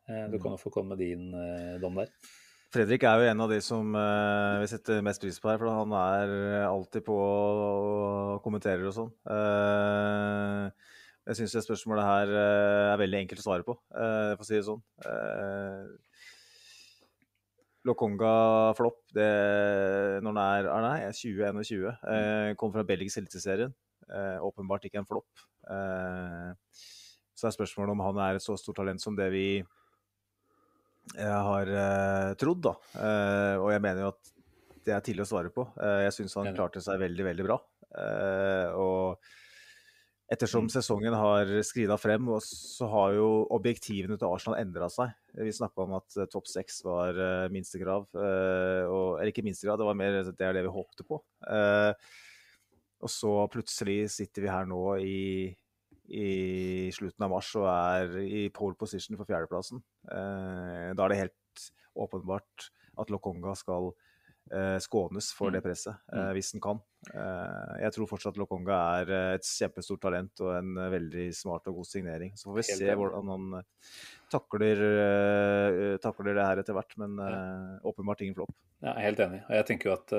Eh, 0.09 0.27
du 0.31 0.39
kan 0.43 0.55
jo 0.55 0.61
få 0.61 0.71
komme 0.75 0.95
med 0.95 1.03
din 1.03 1.31
eh, 1.35 1.77
dom 1.83 2.03
der. 2.03 2.11
Fredrik 2.75 3.05
er 3.07 3.21
jo 3.21 3.27
en 3.31 3.43
av 3.45 3.53
de 3.53 3.61
som 3.63 3.93
eh, 3.95 4.61
vi 4.65 4.67
setter 4.73 5.03
mest 5.07 5.23
pris 5.23 5.37
på 5.39 5.47
her, 5.47 5.61
for 5.61 5.71
han 5.71 5.93
er 5.95 6.65
alltid 6.67 7.05
på 7.07 7.15
og 7.15 8.41
kommenterer 8.43 8.89
og 8.89 8.97
sånn. 8.97 9.13
Eh, 9.31 10.89
jeg 11.31 11.39
syns 11.39 11.55
det 11.55 11.63
spørsmålet 11.69 12.09
her 12.09 12.33
eh, 12.33 12.89
er 12.89 12.99
veldig 13.05 13.21
enkelt 13.21 13.45
å 13.45 13.47
svare 13.47 13.67
på, 13.69 13.77
eh, 13.95 14.33
for 14.35 14.43
å 14.43 14.49
si 14.49 14.57
det 14.59 14.65
sånn. 14.67 14.83
Eh, 15.07 15.85
Lokonga 17.87 18.35
flopp 18.75 18.99
det, 19.15 19.31
når 20.25 20.33
han 20.33 20.43
er, 20.43 20.69
er 20.73 20.85
nei, 20.89 20.99
2021. 21.15 21.87
Eh, 22.11 22.51
kom 22.59 22.75
fra 22.75 22.83
Belgisk 22.89 23.23
eliteserien. 23.23 23.75
Eh, 24.09 24.39
åpenbart 24.43 24.89
ikke 24.89 25.03
en 25.05 25.09
flopp. 25.09 25.47
Eh, 25.71 26.51
så 27.39 27.47
er 27.47 27.55
spørsmålet 27.55 27.95
om 27.95 28.03
han 28.09 28.23
er 28.25 28.41
et 28.41 28.45
så 28.45 28.59
stort 28.59 28.83
talent 28.83 29.05
som 29.05 29.15
det 29.15 29.31
vi 29.37 29.47
jeg 31.13 31.41
har 31.49 31.71
uh, 31.71 32.33
trodd, 32.41 32.65
da. 32.65 32.75
Uh, 32.97 33.55
og 33.61 33.71
jeg 33.75 33.85
mener 33.85 34.07
jo 34.07 34.11
at 34.15 34.35
det 34.85 34.93
er 34.97 35.05
tidlig 35.05 35.25
å 35.25 35.31
svare 35.31 35.53
på. 35.53 35.67
Uh, 35.77 36.03
jeg 36.07 36.17
syns 36.19 36.37
han 36.41 36.53
klarte 36.57 36.83
seg 36.85 37.01
veldig, 37.03 37.27
veldig 37.31 37.47
bra. 37.47 37.59
Og 38.75 39.21
ettersom 40.35 40.67
sesongen 40.73 41.15
har 41.15 41.51
skrida 41.63 41.95
frem, 42.01 42.27
og 42.33 42.41
så 42.43 42.89
har 42.91 43.13
jo 43.15 43.29
objektivene 43.55 44.17
til 44.19 44.27
Arsenal 44.27 44.59
endra 44.59 44.89
seg. 44.91 45.13
Vi 45.37 45.53
snakka 45.55 45.85
om 45.85 45.95
at 46.01 46.17
topp 46.33 46.49
seks 46.51 46.81
var 46.87 47.21
minstekrav. 47.55 48.09
og, 48.11 49.21
eller 49.21 49.31
ikke 49.31 49.45
minstekrav, 49.47 49.79
det 49.79 49.87
var 49.87 50.01
mer 50.01 50.19
det 50.27 50.35
er 50.35 50.57
det 50.59 50.65
vi 50.67 50.75
håpte 50.75 51.07
på. 51.07 51.21
Og 53.05 53.13
så 53.13 53.35
plutselig 53.53 54.09
sitter 54.17 54.43
vi 54.43 54.51
her 54.51 54.67
nå 54.67 54.83
i 55.05 55.21
i 56.13 56.91
slutten 56.93 57.25
av 57.25 57.33
mars 57.33 57.51
og 57.57 57.69
er 57.71 58.17
i 58.25 58.47
pole 58.55 58.77
position 58.79 59.17
for 59.19 59.29
fjerdeplassen. 59.29 59.81
Eh, 60.11 60.91
da 60.93 61.05
er 61.05 61.13
det 61.13 61.21
helt 61.23 61.69
åpenbart 61.95 62.69
at 63.01 63.11
Lokonga 63.11 63.55
skal 63.57 63.89
eh, 64.53 64.77
skånes 64.85 65.31
for 65.35 65.55
det 65.55 65.63
presset, 65.65 65.97
eh, 66.13 66.31
hvis 66.37 66.53
den 66.55 66.63
kan. 66.65 66.83
Jeg 67.05 67.93
tror 67.93 68.09
fortsatt 68.09 68.39
Lokonga 68.41 68.77
er 69.01 69.11
et 69.35 69.45
kjempestort 69.45 70.01
talent 70.07 70.41
og 70.41 70.55
en 70.57 70.79
veldig 70.93 71.27
smart 71.37 71.69
og 71.69 71.81
god 71.81 71.89
signering. 71.91 72.33
Så 72.41 72.49
får 72.49 72.57
vi 72.57 72.67
se 72.71 72.95
hvordan 72.97 73.33
han 73.33 73.59
takler, 74.33 74.81
takler 76.01 76.33
det 76.33 76.47
her 76.49 76.63
etter 76.63 76.79
hvert. 76.79 76.97
Men 77.03 77.21
åpenbart 77.85 78.25
ingen 78.25 78.39
flopp. 78.39 78.55
Ja, 78.81 78.95
jeg 78.95 79.03
er 79.03 79.09
helt 79.11 79.21
enig. 79.27 79.43
Og 79.45 79.53
jeg 79.59 79.69
tenker 79.69 79.91
jo 79.91 79.99
at 79.99 80.17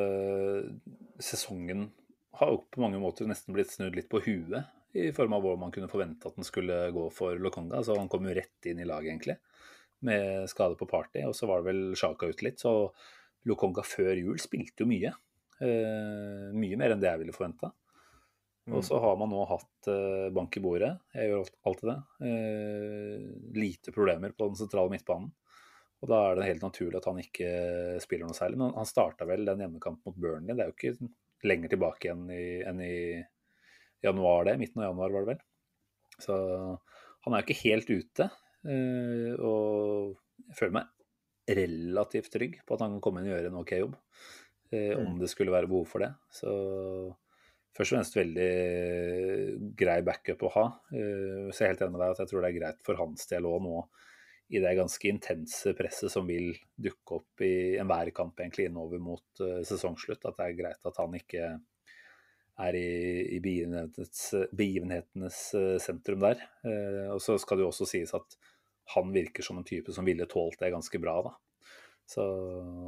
sesongen 1.25 1.87
har 2.37 2.53
jo 2.53 2.61
på 2.69 2.83
mange 2.83 3.01
måter 3.01 3.25
nesten 3.29 3.55
blitt 3.55 3.73
snudd 3.73 3.97
litt 3.97 4.11
på 4.11 4.21
huet, 4.25 4.69
i 4.95 5.11
form 5.15 5.35
av 5.35 5.43
hvor 5.43 5.57
man 5.59 5.73
kunne 5.75 5.91
forvente 5.91 6.29
at 6.29 6.37
den 6.37 6.47
skulle 6.47 6.77
gå 6.95 7.09
for 7.13 7.39
Lokonga. 7.41 7.81
Så 7.83 7.97
han 7.99 8.09
kom 8.11 8.27
jo 8.27 8.35
rett 8.37 8.69
inn 8.69 8.79
i 8.79 8.87
laget, 8.87 9.11
egentlig, 9.11 9.37
med 10.07 10.49
skade 10.51 10.77
på 10.79 10.87
party. 10.89 11.25
Og 11.27 11.35
så 11.35 11.49
var 11.49 11.61
det 11.61 11.71
vel 11.71 11.81
Sjaka 11.99 12.29
ut 12.31 12.43
litt. 12.45 12.61
Så 12.63 12.73
Lokonga 13.49 13.83
før 13.85 14.15
jul 14.17 14.39
spilte 14.41 14.85
jo 14.85 14.89
mye. 14.89 15.11
Eh, 15.63 16.47
mye 16.55 16.79
mer 16.79 16.95
enn 16.95 17.03
det 17.03 17.11
jeg 17.11 17.23
ville 17.25 17.35
forventa. 17.35 17.71
Og 18.73 18.81
så 18.81 18.97
har 18.97 19.17
man 19.19 19.29
nå 19.29 19.43
hatt 19.45 19.89
eh, 19.91 20.31
bank 20.33 20.55
i 20.57 20.61
bordet. 20.63 20.95
Jeg 21.13 21.29
gjør 21.29 21.51
alltid 21.69 21.91
det. 21.91 21.97
Eh, 22.29 23.27
lite 23.59 23.93
problemer 23.93 24.33
på 24.33 24.47
den 24.49 24.57
sentrale 24.57 24.89
midtbanen. 24.89 25.29
Og 26.01 26.09
da 26.09 26.23
er 26.25 26.37
det 26.37 26.47
helt 26.49 26.65
naturlig 26.65 26.97
at 26.99 27.07
han 27.09 27.21
ikke 27.21 27.51
spiller 28.03 28.29
noe 28.29 28.37
særlig. 28.37 28.57
Men 28.61 28.73
han 28.79 28.89
starta 28.89 29.27
vel 29.29 29.45
den 29.45 29.61
hjemmekampen 29.61 30.09
mot 30.09 30.17
Burnley. 30.17 30.55
Det 30.55 30.65
er 30.65 30.71
jo 30.71 30.77
ikke 30.79 31.11
lenger 31.45 31.75
tilbake 31.75 32.09
igjen 32.09 32.25
i, 32.33 32.45
enn 32.65 32.81
i 32.81 32.97
januar, 34.05 34.45
det. 34.47 34.57
Midten 34.61 34.81
av 34.83 34.91
januar, 34.91 35.13
var 35.15 35.25
det 35.25 35.33
vel. 35.33 35.43
Så 36.23 36.35
han 37.25 37.33
er 37.33 37.41
jo 37.41 37.47
ikke 37.47 37.63
helt 37.65 37.89
ute. 37.91 38.29
eh, 38.69 39.33
Og 39.41 40.15
jeg 40.47 40.57
føler 40.61 40.77
meg 40.79 40.91
relativt 41.55 42.31
trygg 42.33 42.55
på 42.65 42.73
at 42.73 42.81
han 42.85 42.95
kan 42.95 43.03
komme 43.05 43.21
inn 43.21 43.29
og 43.29 43.35
gjøre 43.35 43.51
en 43.51 43.59
OK 43.61 43.75
jobb. 43.77 43.95
eh, 44.71 44.95
Om 44.97 45.19
det 45.19 45.29
skulle 45.29 45.53
være 45.53 45.67
behov 45.69 45.85
for 45.91 45.99
det. 46.05 46.11
Så 46.33 46.49
først 47.75 47.91
og 47.91 47.97
fremst 47.97 48.15
veldig 48.17 49.75
grei 49.77 49.99
backup 50.07 50.41
å 50.47 50.53
ha. 50.55 50.65
Eh, 50.93 51.51
Så 51.51 51.59
jeg 51.61 51.67
er 51.67 51.73
helt 51.75 51.85
enig 51.85 51.95
med 51.97 52.01
deg 52.05 52.15
at 52.15 52.23
jeg 52.23 52.31
tror 52.31 52.41
det 52.41 52.49
er 52.53 52.59
greit 52.59 52.81
for 52.83 52.95
hans 53.01 53.27
del 53.27 53.45
òg 53.45 53.61
nå 53.61 53.77
i 54.53 54.59
det 54.61 54.75
ganske 54.77 55.09
intense 55.09 55.71
presset 55.73 56.11
som 56.13 56.27
vil 56.29 56.51
dukke 56.77 57.15
opp 57.17 57.41
i 57.41 57.77
enhver 57.81 58.11
kamp 58.13 58.37
egentlig 58.37 58.67
innover 58.69 58.99
mot 59.01 59.23
sesongslutt, 59.65 60.21
at 60.29 60.37
det 60.37 60.45
er 60.45 60.59
greit 60.59 60.85
at 60.85 60.99
han 61.01 61.15
ikke 61.17 61.47
er 62.61 62.77
i, 62.79 62.89
i 63.35 63.39
begivenhetenes, 63.43 64.21
begivenhetenes 64.55 65.39
sentrum 65.83 66.21
der. 66.23 66.43
Eh, 66.63 67.07
og 67.13 67.19
så 67.23 67.35
skal 67.41 67.59
det 67.59 67.65
jo 67.65 67.71
også 67.73 67.87
sies 67.89 68.13
at 68.15 68.37
han 68.93 69.11
virker 69.13 69.43
som 69.43 69.59
en 69.59 69.67
type 69.67 69.93
som 69.93 70.05
ville 70.05 70.27
tålt 70.29 70.59
det 70.61 70.71
ganske 70.73 71.01
bra, 71.01 71.17
da. 71.25 71.33
Så 72.05 72.23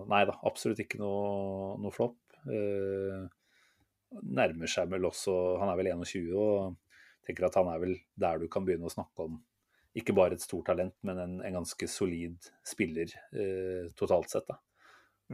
nei 0.09 0.21
da, 0.29 0.35
absolutt 0.45 0.83
ikke 0.83 0.99
noe, 1.01 1.73
noe 1.81 1.93
flopp. 1.93 2.19
Eh, 2.53 3.25
nærmer 4.23 4.71
seg 4.71 4.87
vel 4.87 5.03
også 5.09 5.33
Han 5.59 5.67
er 5.67 5.75
vel 5.75 5.89
21 5.89 6.29
og 6.39 6.77
tenker 7.27 7.47
at 7.49 7.57
han 7.59 7.67
er 7.73 7.81
vel 7.81 7.97
der 8.15 8.39
du 8.39 8.45
kan 8.47 8.63
begynne 8.63 8.87
å 8.87 8.93
snakke 8.93 9.25
om 9.25 9.41
ikke 9.97 10.13
bare 10.15 10.37
et 10.37 10.43
stort 10.43 10.67
talent, 10.69 10.93
men 11.07 11.17
en, 11.17 11.31
en 11.41 11.55
ganske 11.57 11.87
solid 11.89 12.37
spiller 12.65 13.09
eh, 13.33 13.89
totalt 13.97 14.29
sett. 14.29 14.45
da. 14.45 14.59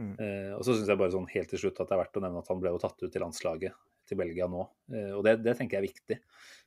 Mm. 0.00 0.14
Eh, 0.16 0.52
og 0.56 0.64
så 0.64 0.74
syns 0.74 0.88
jeg 0.88 0.98
bare 0.98 1.12
sånn 1.12 1.28
helt 1.34 1.52
til 1.52 1.60
slutt 1.60 1.82
at 1.82 1.90
det 1.90 1.94
er 1.94 2.00
verdt 2.00 2.16
å 2.18 2.22
nevne 2.24 2.40
at 2.40 2.48
han 2.50 2.62
ble 2.62 2.72
jo 2.72 2.80
tatt 2.82 3.04
ut 3.04 3.12
til 3.12 3.22
landslaget 3.22 3.76
til 4.08 4.20
Belgia 4.20 4.48
nå. 4.50 4.62
Eh, 4.92 5.10
og 5.16 5.24
det, 5.26 5.38
det 5.44 5.56
tenker 5.58 5.78
jeg 5.78 5.82
er 5.82 5.90
viktig. 5.90 6.20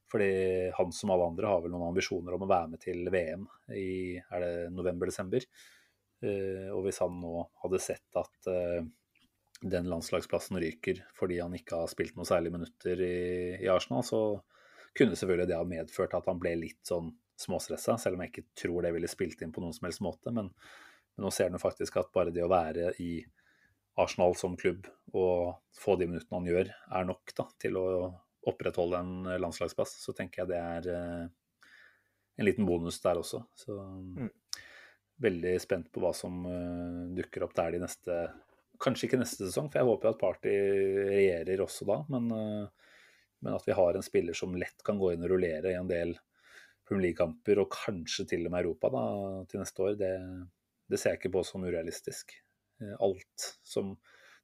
Fordi 0.07 0.29
han 0.77 0.93
som 0.95 1.11
alle 1.11 1.25
andre 1.27 1.49
har 1.51 1.63
vel 1.63 1.73
noen 1.73 1.89
ambisjoner 1.89 2.35
om 2.35 2.45
å 2.45 2.49
være 2.49 2.71
med 2.71 2.83
til 2.83 3.09
VM 3.11 3.43
i 3.75 3.89
er 4.17 4.43
det 4.43 4.53
november-desember. 4.75 5.43
Eh, 6.23 6.69
og 6.71 6.85
hvis 6.85 7.01
han 7.03 7.19
nå 7.21 7.33
hadde 7.63 7.81
sett 7.83 8.19
at 8.19 8.49
eh, 8.51 8.87
den 9.61 9.89
landslagsplassen 9.89 10.59
ryker 10.61 11.01
fordi 11.17 11.39
han 11.41 11.55
ikke 11.57 11.81
har 11.81 11.91
spilt 11.91 12.15
noen 12.17 12.29
særlige 12.29 12.55
minutter 12.55 13.01
i, 13.03 13.17
i 13.59 13.69
Arsenal, 13.73 14.05
så 14.05 14.21
kunne 14.97 15.17
selvfølgelig 15.17 15.49
det 15.51 15.59
ha 15.59 15.67
medført 15.67 16.15
at 16.17 16.29
han 16.29 16.39
ble 16.41 16.55
litt 16.57 16.81
sånn 16.87 17.11
småstressa, 17.37 17.97
selv 18.01 18.17
om 18.17 18.23
jeg 18.23 18.33
ikke 18.33 18.47
tror 18.57 18.85
det 18.85 18.93
ville 18.95 19.09
spilt 19.11 19.43
inn 19.45 19.51
på 19.53 19.61
noen 19.61 19.75
som 19.75 19.85
helst 19.85 20.01
måte. 20.01 20.33
Men, 20.33 20.49
men 20.49 21.27
nå 21.27 21.33
ser 21.33 21.51
jo 21.53 21.61
faktisk 21.61 21.99
at 22.01 22.13
bare 22.15 22.33
det 22.33 22.45
å 22.45 22.49
være 22.49 22.95
i 23.03 23.19
Arsenal 23.97 24.35
som 24.37 24.57
klubb 24.59 24.87
og 25.17 25.57
få 25.77 25.95
de 25.97 26.07
minuttene 26.09 26.39
han 26.39 26.49
gjør, 26.49 26.71
er 26.99 27.07
nok 27.07 27.33
da, 27.37 27.47
til 27.61 27.79
å 27.79 27.87
opprettholde 28.47 28.99
en 29.01 29.29
landslagsplass. 29.41 29.97
Så 30.03 30.13
tenker 30.15 30.43
jeg 30.43 30.51
det 30.51 30.59
er 30.61 30.89
eh, 30.93 31.69
en 32.37 32.45
liten 32.47 32.67
bonus 32.67 32.99
der 33.03 33.19
også. 33.19 33.41
Så 33.57 33.77
veldig 35.23 35.55
spent 35.61 35.89
på 35.91 36.01
hva 36.03 36.13
som 36.15 36.43
eh, 36.45 36.99
dukker 37.17 37.47
opp 37.47 37.55
der 37.57 37.75
de 37.75 37.85
neste 37.85 38.25
Kanskje 38.77 39.07
ikke 39.07 39.17
neste 39.17 39.47
sesong, 39.47 39.71
for 39.73 39.79
jeg 39.79 39.87
håper 39.87 40.11
at 40.11 40.17
Party 40.21 40.51
regjerer 41.09 41.63
også 41.63 41.87
da. 41.89 41.95
Men, 42.13 42.27
eh, 42.29 42.91
men 43.41 43.55
at 43.57 43.63
vi 43.65 43.73
har 43.73 43.97
en 43.97 44.05
spiller 44.05 44.37
som 44.37 44.53
lett 44.53 44.83
kan 44.85 44.99
gå 45.01 45.15
inn 45.15 45.25
og 45.25 45.31
rullere 45.31 45.71
i 45.71 45.79
en 45.79 45.89
del 45.89 46.13
Premier 46.85 47.07
League-kamper, 47.07 47.63
og 47.63 47.73
kanskje 47.73 48.27
til 48.29 48.45
og 48.45 48.53
med 48.53 48.67
Europa 48.67 48.91
da, 48.93 49.01
til 49.49 49.63
neste 49.63 49.81
år, 49.81 49.97
det, 49.97 50.11
det 50.93 50.99
ser 51.01 51.15
jeg 51.15 51.23
ikke 51.23 51.33
på 51.39 51.43
som 51.49 51.65
urealistisk. 51.65 52.37
Eh, 52.81 52.95
Alt 52.99 53.53
som 53.63 53.95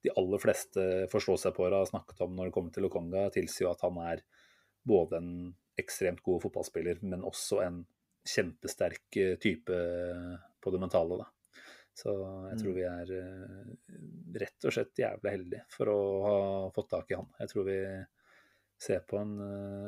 de 0.03 0.11
aller 0.19 0.41
fleste 0.41 0.85
forstår 1.11 1.39
seg 1.39 1.53
på 1.55 1.67
og 1.67 1.77
har 1.77 1.87
snakket 1.87 2.23
om 2.25 2.33
når 2.35 2.49
det 2.49 2.55
kommer 2.55 2.73
til 2.75 2.83
Lokonga, 2.83 3.29
tilsier 3.31 3.71
at 3.71 3.83
han 3.85 3.99
er 4.03 4.23
både 4.83 5.19
en 5.21 5.29
ekstremt 5.79 6.19
god 6.25 6.41
fotballspiller, 6.43 6.99
men 7.07 7.23
også 7.25 7.61
en 7.63 7.83
kjempesterk 8.27 9.19
eh, 9.21 9.37
type 9.41 9.77
på 10.63 10.73
det 10.73 10.81
mentale. 10.81 11.21
Da. 11.21 11.29
Så 11.93 12.11
jeg 12.49 12.59
tror 12.59 12.75
vi 12.75 12.83
er 12.89 13.13
eh, 13.19 13.71
rett 14.43 14.67
og 14.67 14.75
slett 14.75 15.03
jævlig 15.05 15.37
heldige 15.37 15.63
for 15.71 15.93
å 15.93 16.01
ha 16.25 16.35
fått 16.75 16.91
tak 16.97 17.13
i 17.13 17.17
han. 17.19 17.31
Jeg 17.39 17.53
tror 17.53 17.69
vi 17.69 17.79
ser 18.83 19.03
på 19.07 19.15
en 19.15 19.37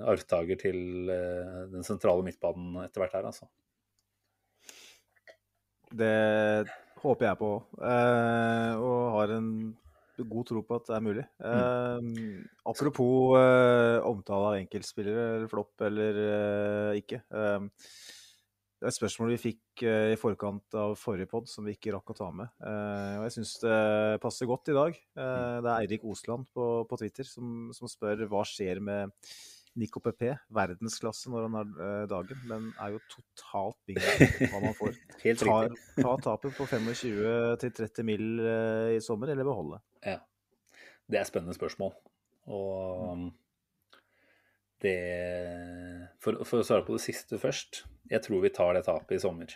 arvtaker 0.07 0.55
til 0.61 1.09
den 1.09 1.83
sentrale 1.83 2.23
midtbanen 2.23 2.77
etter 2.85 3.01
hvert 3.01 3.17
her, 3.17 3.25
altså. 3.27 3.49
Det 5.91 6.13
håper 7.05 7.29
jeg 7.29 7.39
på 7.39 7.49
òg. 7.55 7.73
og 8.81 9.01
har 9.15 9.35
en 9.37 9.49
god 10.23 10.47
tro 10.47 10.61
på 10.63 10.77
at 10.79 10.89
det 10.89 10.95
er 10.95 11.03
mulig. 11.03 11.23
Eh, 11.43 12.11
apropos 12.71 13.35
eh, 13.39 13.97
omtale 14.07 14.51
av 14.51 14.59
enkeltspillere, 14.59 15.25
eller 15.37 15.51
flopp 15.51 15.87
eller 15.87 16.21
eh, 16.25 16.99
ikke. 17.01 17.21
Eh, 17.35 17.65
det 18.75 18.89
er 18.89 18.91
et 18.91 18.97
spørsmål 18.99 19.31
vi 19.33 19.41
fikk 19.41 19.83
eh, 19.87 20.13
i 20.13 20.19
forkant 20.19 20.75
av 20.77 20.95
forrige 20.99 21.29
pod 21.31 21.49
som 21.49 21.65
vi 21.65 21.73
ikke 21.75 21.93
rakk 21.95 22.11
å 22.13 22.17
ta 22.17 22.29
med. 22.35 22.51
Eh, 22.61 23.13
og 23.19 23.27
jeg 23.27 23.35
syns 23.37 23.55
det 23.63 23.77
passer 24.23 24.49
godt 24.49 24.71
i 24.71 24.77
dag. 24.77 24.99
Eh, 25.17 25.57
det 25.63 25.71
er 25.71 25.75
Eirik 25.77 26.05
Osland 26.07 26.47
på, 26.53 26.67
på 26.87 26.99
Twitter 27.01 27.27
som, 27.27 27.71
som 27.75 27.91
spør 27.91 28.27
hva 28.31 28.43
skjer 28.47 28.83
med 28.83 29.15
Nico 29.75 29.99
PP, 29.99 30.29
verdensklasse 30.55 31.29
når 31.33 31.47
han 31.49 31.55
har 31.59 31.71
eh, 31.85 32.03
dagen, 32.11 32.41
men 32.47 32.67
er 32.79 32.93
jo 32.95 33.01
totalt 33.11 33.77
bingo 33.89 34.27
hva 34.53 34.61
man 34.63 34.75
får. 34.77 34.95
Helt 35.23 35.41
Ta, 35.43 35.55
riktig. 35.67 36.03
ta 36.05 36.13
tapet 36.29 36.55
på 36.57 36.67
25 36.71 37.57
til 37.63 37.73
30 37.81 38.07
mill. 38.07 38.27
eh, 38.39 38.91
i 38.95 39.01
sommer, 39.03 39.33
eller 39.33 39.47
beholde? 39.47 39.81
Ja. 40.05 40.19
Det 41.11 41.19
er 41.19 41.27
spennende 41.27 41.53
spørsmål. 41.57 41.91
Og 42.49 43.03
um, 43.11 43.25
det 44.81 44.95
for, 46.21 46.39
for 46.45 46.61
å 46.61 46.65
svare 46.65 46.85
på 46.87 46.95
det 46.95 47.03
siste 47.05 47.37
først. 47.41 47.83
Jeg 48.11 48.21
tror 48.25 48.41
vi 48.43 48.51
tar 48.53 48.73
det 48.77 48.85
tapet 48.87 49.17
i 49.17 49.21
sommer. 49.21 49.53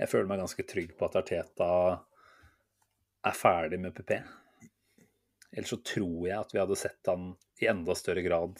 Jeg 0.00 0.10
føler 0.10 0.26
meg 0.30 0.40
ganske 0.42 0.64
trygg 0.66 0.94
på 0.98 1.06
at 1.06 1.16
Arteta 1.20 1.70
er 3.24 3.36
ferdig 3.38 3.78
med 3.80 3.94
PP. 3.96 4.16
Ellers 5.54 5.70
så 5.70 5.78
tror 5.86 6.24
jeg 6.26 6.38
at 6.40 6.50
vi 6.54 6.60
hadde 6.60 6.76
sett 6.80 7.06
han 7.10 7.28
i 7.62 7.68
enda 7.70 7.94
større 7.96 8.24
grad 8.26 8.58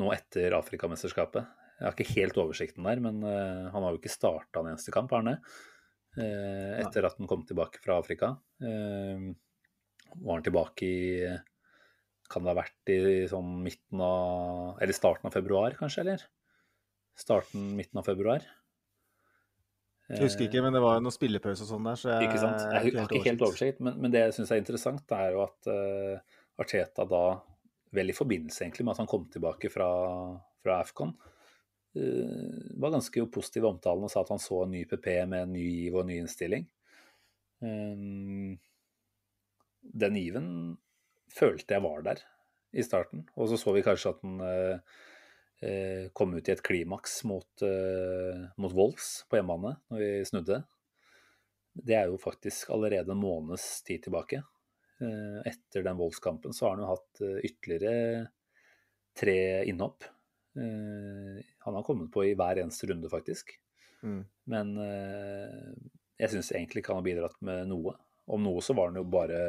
nå 0.00 0.10
etter 0.14 0.56
Afrikamesterskapet. 0.58 1.58
Jeg 1.80 1.86
har 1.86 1.96
ikke 1.96 2.18
helt 2.18 2.40
oversikten 2.40 2.84
der, 2.84 3.00
men 3.00 3.22
eh, 3.24 3.68
han 3.72 3.84
har 3.84 3.94
jo 3.94 4.00
ikke 4.00 4.12
starta 4.12 4.60
en 4.60 4.72
eneste 4.72 4.92
kamp, 4.92 5.12
Arne. 5.16 5.38
Eh, 6.18 6.80
etter 6.82 7.06
at 7.06 7.16
han 7.20 7.30
kom 7.30 7.46
tilbake 7.48 7.80
fra 7.84 8.00
Afrika. 8.02 8.34
Eh, 8.60 9.30
var 10.18 10.36
han 10.36 10.44
tilbake 10.44 10.86
i 10.86 11.04
Kan 12.30 12.44
det 12.44 12.50
ha 12.50 12.58
vært 12.58 12.90
i 12.90 13.26
sånn 13.30 13.60
midten 13.62 14.00
av 14.02 14.80
Eller 14.82 14.94
starten 14.94 15.28
av 15.30 15.34
februar, 15.34 15.74
kanskje? 15.78 16.02
Eller? 16.02 16.24
Starten, 17.18 17.70
midten 17.78 18.02
av 18.02 18.06
februar. 18.06 18.42
Jeg 20.10 20.24
husker 20.24 20.48
ikke, 20.48 20.62
men 20.64 20.74
det 20.74 20.82
var 20.82 20.98
noen 20.98 21.14
spillepause 21.14 21.62
og 21.62 21.70
sånn 21.70 21.86
der, 21.86 21.98
så 22.00 22.10
jeg 22.16 22.26
Ikke 22.26 22.42
sant? 22.42 22.64
Jeg 22.64 22.94
har 22.96 23.12
ikke 23.14 23.28
helt 23.28 23.44
oversikt, 23.46 23.82
men, 23.86 23.98
men 24.02 24.14
det 24.14 24.24
jeg 24.24 24.36
syns 24.40 24.50
er 24.50 24.62
interessant, 24.62 25.04
det 25.06 25.18
er 25.22 25.36
jo 25.36 25.44
at 25.44 25.68
uh, 25.70 26.40
Arteta 26.60 27.06
da, 27.06 27.20
vel 27.94 28.12
i 28.12 28.16
forbindelse 28.16 28.64
egentlig 28.64 28.86
med 28.86 28.94
at 28.94 29.02
han 29.02 29.10
kom 29.10 29.26
tilbake 29.32 29.70
fra, 29.72 29.90
fra 30.62 30.80
AFCON, 30.80 31.12
uh, 31.98 32.58
var 32.82 32.94
ganske 32.94 33.26
positiv 33.34 33.66
i 33.66 33.70
omtalen 33.70 34.06
og 34.06 34.12
sa 34.12 34.24
at 34.24 34.32
han 34.34 34.42
så 34.42 34.64
en 34.64 34.74
ny 34.76 34.84
PP 34.88 35.08
med 35.30 35.46
en 35.46 35.54
ny 35.56 35.64
giv 35.66 35.96
og 35.96 36.04
en 36.04 36.12
ny 36.12 36.18
innstilling. 36.22 36.66
Um, 37.60 38.58
den 39.80 40.16
given 40.16 40.50
følte 41.34 41.76
jeg 41.76 41.84
var 41.84 42.04
der 42.06 42.24
i 42.70 42.84
starten, 42.86 43.24
og 43.34 43.50
så 43.50 43.58
så 43.58 43.74
vi 43.74 43.84
kanskje 43.84 44.14
at 44.14 44.20
den 44.22 44.38
uh, 44.38 45.00
uh, 45.66 46.04
kom 46.14 46.36
ut 46.36 46.48
i 46.48 46.54
et 46.54 46.62
klimaks 46.66 47.22
mot, 47.28 47.66
mot 48.60 48.76
Wolfs 48.76 49.24
på 49.28 49.40
hjemmebane 49.40 49.76
når 49.90 50.04
vi 50.04 50.12
snudde. 50.30 50.62
Det 51.80 51.94
er 51.94 52.08
jo 52.10 52.18
faktisk 52.18 52.70
allerede 52.74 53.12
en 53.14 53.22
måneds 53.22 53.82
tid 53.86 54.02
tilbake. 54.06 54.42
Eh, 55.00 55.40
Etter 55.48 55.82
den 55.82 55.96
voldskampen 55.96 56.52
så 56.52 56.66
har 56.66 56.76
han 56.76 56.84
jo 56.84 56.92
hatt 56.92 57.22
eh, 57.24 57.40
ytterligere 57.48 58.26
tre 59.16 59.64
innhopp. 59.70 60.04
Eh, 60.56 61.40
Han 61.64 61.76
har 61.78 61.86
kommet 61.86 62.12
på 62.12 62.24
i 62.28 62.34
hver 62.38 62.60
eneste 62.62 62.90
runde, 62.90 63.10
faktisk. 63.12 63.56
Mm. 64.02 64.22
Men 64.48 64.70
jeg 66.16 66.32
syns 66.32 66.48
egentlig 66.54 66.80
ikke 66.80 66.94
han 66.94 67.02
har 67.02 67.08
bidratt 67.10 67.36
med 67.44 67.68
noe. 67.68 67.92
Om 68.32 68.46
noe 68.46 68.62
så 68.64 68.72
var 68.76 68.88
han 68.88 68.96
jo 68.96 69.04
bare 69.12 69.40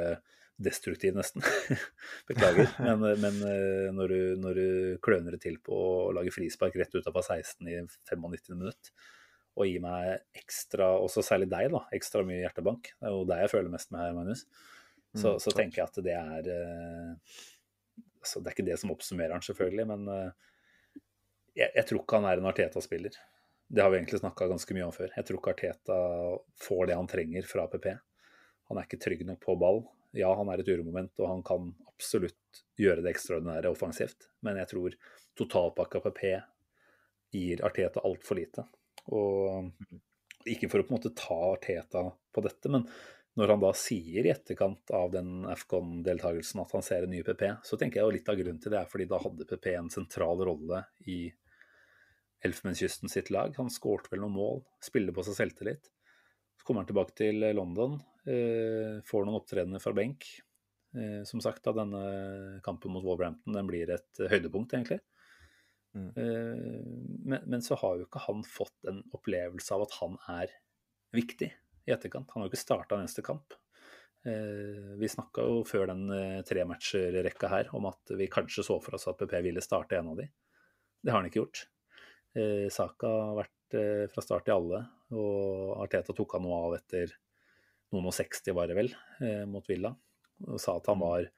destruktiv, 0.61 1.15
nesten. 1.15 1.41
Beklager. 2.29 2.67
Men, 2.83 3.05
men 3.23 3.39
når, 3.95 4.11
du, 4.11 4.41
når 4.43 4.59
du 4.59 4.67
kløner 5.01 5.33
det 5.33 5.39
til 5.47 5.55
på 5.63 5.73
å 5.73 6.11
lage 6.13 6.33
frispark 6.35 6.75
rett 6.77 6.99
utafor 6.99 7.23
16 7.23 7.71
i 7.71 7.79
95 8.11 8.59
minutt, 8.59 8.91
og 9.57 9.67
gir 9.67 9.81
meg 9.83 10.21
ekstra, 10.37 10.91
også 11.01 11.23
særlig 11.25 11.49
deg, 11.51 11.71
da, 11.73 11.81
ekstra 11.95 12.21
mye 12.27 12.43
hjertebank, 12.43 12.91
det 12.99 13.07
er 13.09 13.15
jo 13.15 13.25
deg 13.31 13.45
jeg 13.45 13.53
føler 13.55 13.73
mest 13.73 13.89
med 13.91 14.03
her, 14.03 14.13
Magnus, 14.19 14.45
så, 15.11 15.33
Mm, 15.35 15.39
så 15.43 15.51
tenker 15.51 15.81
jeg 15.81 15.89
at 15.89 15.99
det 16.05 16.13
er 16.15 16.47
eh, 16.53 17.39
altså 18.21 18.39
Det 18.39 18.47
er 18.47 18.55
ikke 18.55 18.69
det 18.69 18.77
som 18.79 18.93
oppsummerer 18.93 19.35
han, 19.35 19.43
selvfølgelig, 19.43 19.87
men 19.89 20.07
eh, 20.07 20.31
jeg, 21.57 21.71
jeg 21.75 21.85
tror 21.89 22.01
ikke 22.03 22.19
han 22.21 22.29
er 22.29 22.41
en 22.41 22.49
Arteta-spiller. 22.51 23.17
Det 23.71 23.83
har 23.83 23.91
vi 23.91 23.99
egentlig 23.99 24.21
snakka 24.21 24.47
ganske 24.51 24.75
mye 24.75 24.85
om 24.87 24.93
før. 24.95 25.11
Jeg 25.15 25.27
tror 25.27 25.39
ikke 25.39 25.53
Arteta 25.55 25.97
får 26.63 26.87
det 26.89 26.99
han 26.99 27.09
trenger 27.11 27.47
fra 27.47 27.65
PP. 27.71 27.87
Han 28.69 28.79
er 28.79 28.87
ikke 28.87 29.01
trygg 29.03 29.25
nok 29.27 29.41
på 29.43 29.55
ball. 29.59 29.81
Ja, 30.15 30.31
han 30.35 30.51
er 30.51 30.59
et 30.59 30.69
uromoment, 30.71 31.13
og 31.19 31.29
han 31.31 31.43
kan 31.47 31.71
absolutt 31.87 32.63
gjøre 32.79 33.03
det 33.03 33.13
ekstraordinære 33.13 33.71
offensivt, 33.71 34.27
men 34.43 34.59
jeg 34.59 34.71
tror 34.73 34.95
totalpakka 35.39 36.01
PP 36.03 36.23
gir 37.31 37.63
Arteta 37.63 38.03
altfor 38.07 38.39
lite. 38.39 38.65
Og 39.15 39.71
ikke 40.49 40.67
for 40.71 40.81
å 40.81 40.87
på 40.87 40.91
en 40.91 40.97
måte 40.97 41.13
ta 41.15 41.39
Arteta 41.53 42.03
på 42.33 42.43
dette, 42.43 42.71
men 42.73 42.87
når 43.41 43.55
han 43.55 43.61
da 43.63 43.71
sier 43.73 44.27
i 44.27 44.31
etterkant 44.31 44.91
av 44.93 45.11
den 45.13 45.45
AFCON-deltakelsen 45.49 46.61
at 46.61 46.73
han 46.75 46.83
ser 46.85 47.07
en 47.07 47.13
ny 47.13 47.23
PP, 47.25 47.47
så 47.65 47.77
tenker 47.79 47.99
jeg 47.99 48.05
jo 48.05 48.13
litt 48.13 48.29
av 48.29 48.37
grunnen 48.37 48.59
til 48.61 48.73
det 48.73 48.81
er 48.83 48.89
fordi 48.91 49.07
da 49.09 49.17
hadde 49.23 49.47
PP 49.49 49.71
en 49.73 49.89
sentral 49.93 50.43
rolle 50.45 50.83
i 51.09 51.23
Elfenbenskysten 52.45 53.09
sitt 53.09 53.31
lag. 53.33 53.53
Han 53.57 53.69
skårte 53.73 54.13
vel 54.13 54.21
noen 54.23 54.37
mål, 54.37 54.61
spiller 54.81 55.13
på 55.13 55.25
seg 55.25 55.37
selvtillit. 55.37 55.89
Så 56.57 56.67
kommer 56.67 56.83
han 56.83 56.89
tilbake 56.89 57.17
til 57.17 57.41
London, 57.57 57.99
eh, 58.29 59.01
får 59.05 59.25
noen 59.25 59.39
opptredener 59.39 59.81
fra 59.81 59.93
benk. 59.97 60.27
Eh, 60.97 61.21
som 61.25 61.41
sagt, 61.41 61.63
da 61.65 61.73
denne 61.77 62.61
kampen 62.65 62.93
mot 62.93 63.05
Wolverhampton 63.05 63.57
den 63.57 63.69
blir 63.69 63.89
et 63.93 64.21
høydepunkt, 64.21 64.73
egentlig. 64.73 64.99
Mm. 65.97 66.11
Eh, 66.13 66.85
men, 67.25 67.41
men 67.45 67.65
så 67.65 67.77
har 67.81 67.97
jo 67.97 68.05
ikke 68.05 68.25
han 68.27 68.45
fått 68.47 68.89
en 68.89 69.01
opplevelse 69.17 69.73
av 69.75 69.85
at 69.87 69.97
han 69.99 70.17
er 70.37 70.53
viktig 71.13 71.51
i 71.87 71.93
etterkant. 71.95 72.29
Han 72.31 72.41
har 72.41 72.47
jo 72.47 72.53
ikke 72.53 72.63
starta 72.63 72.99
eneste 72.99 73.23
kamp. 73.25 73.55
Eh, 74.25 74.97
vi 75.01 75.09
snakka 75.09 75.43
jo 75.47 75.61
før 75.65 75.87
den 75.89 76.05
eh, 76.13 76.41
trematcherrekka 76.45 77.49
her 77.49 77.71
om 77.77 77.87
at 77.89 78.13
vi 78.19 78.29
kanskje 78.29 78.65
så 78.67 78.77
for 78.83 78.97
oss 78.97 79.07
at 79.09 79.17
PP 79.17 79.39
ville 79.47 79.63
starte 79.65 79.97
en 79.97 80.11
av 80.13 80.19
de. 80.19 80.27
Det 81.01 81.09
har 81.13 81.21
han 81.21 81.29
ikke 81.29 81.41
gjort. 81.41 81.63
Eh, 82.37 82.67
Saka 82.73 83.09
har 83.09 83.39
vært 83.43 83.57
fra 84.11 84.19
start 84.19 84.49
i 84.49 84.51
alle, 84.51 84.81
og 85.15 85.77
Arteta 85.79 86.11
tok 86.11 86.33
han 86.35 86.41
noe 86.43 86.57
av 86.65 86.73
etter 86.75 87.13
noen 87.95 88.09
og 88.09 88.15
60 88.17 88.51
var 88.57 88.67
det 88.67 88.75
vel, 88.75 88.89
mot 89.47 89.63
Villa. 89.63 89.93
Og 90.43 90.59
sa 90.59 90.73
at 90.75 90.89
han 90.91 90.99
var 90.99 91.29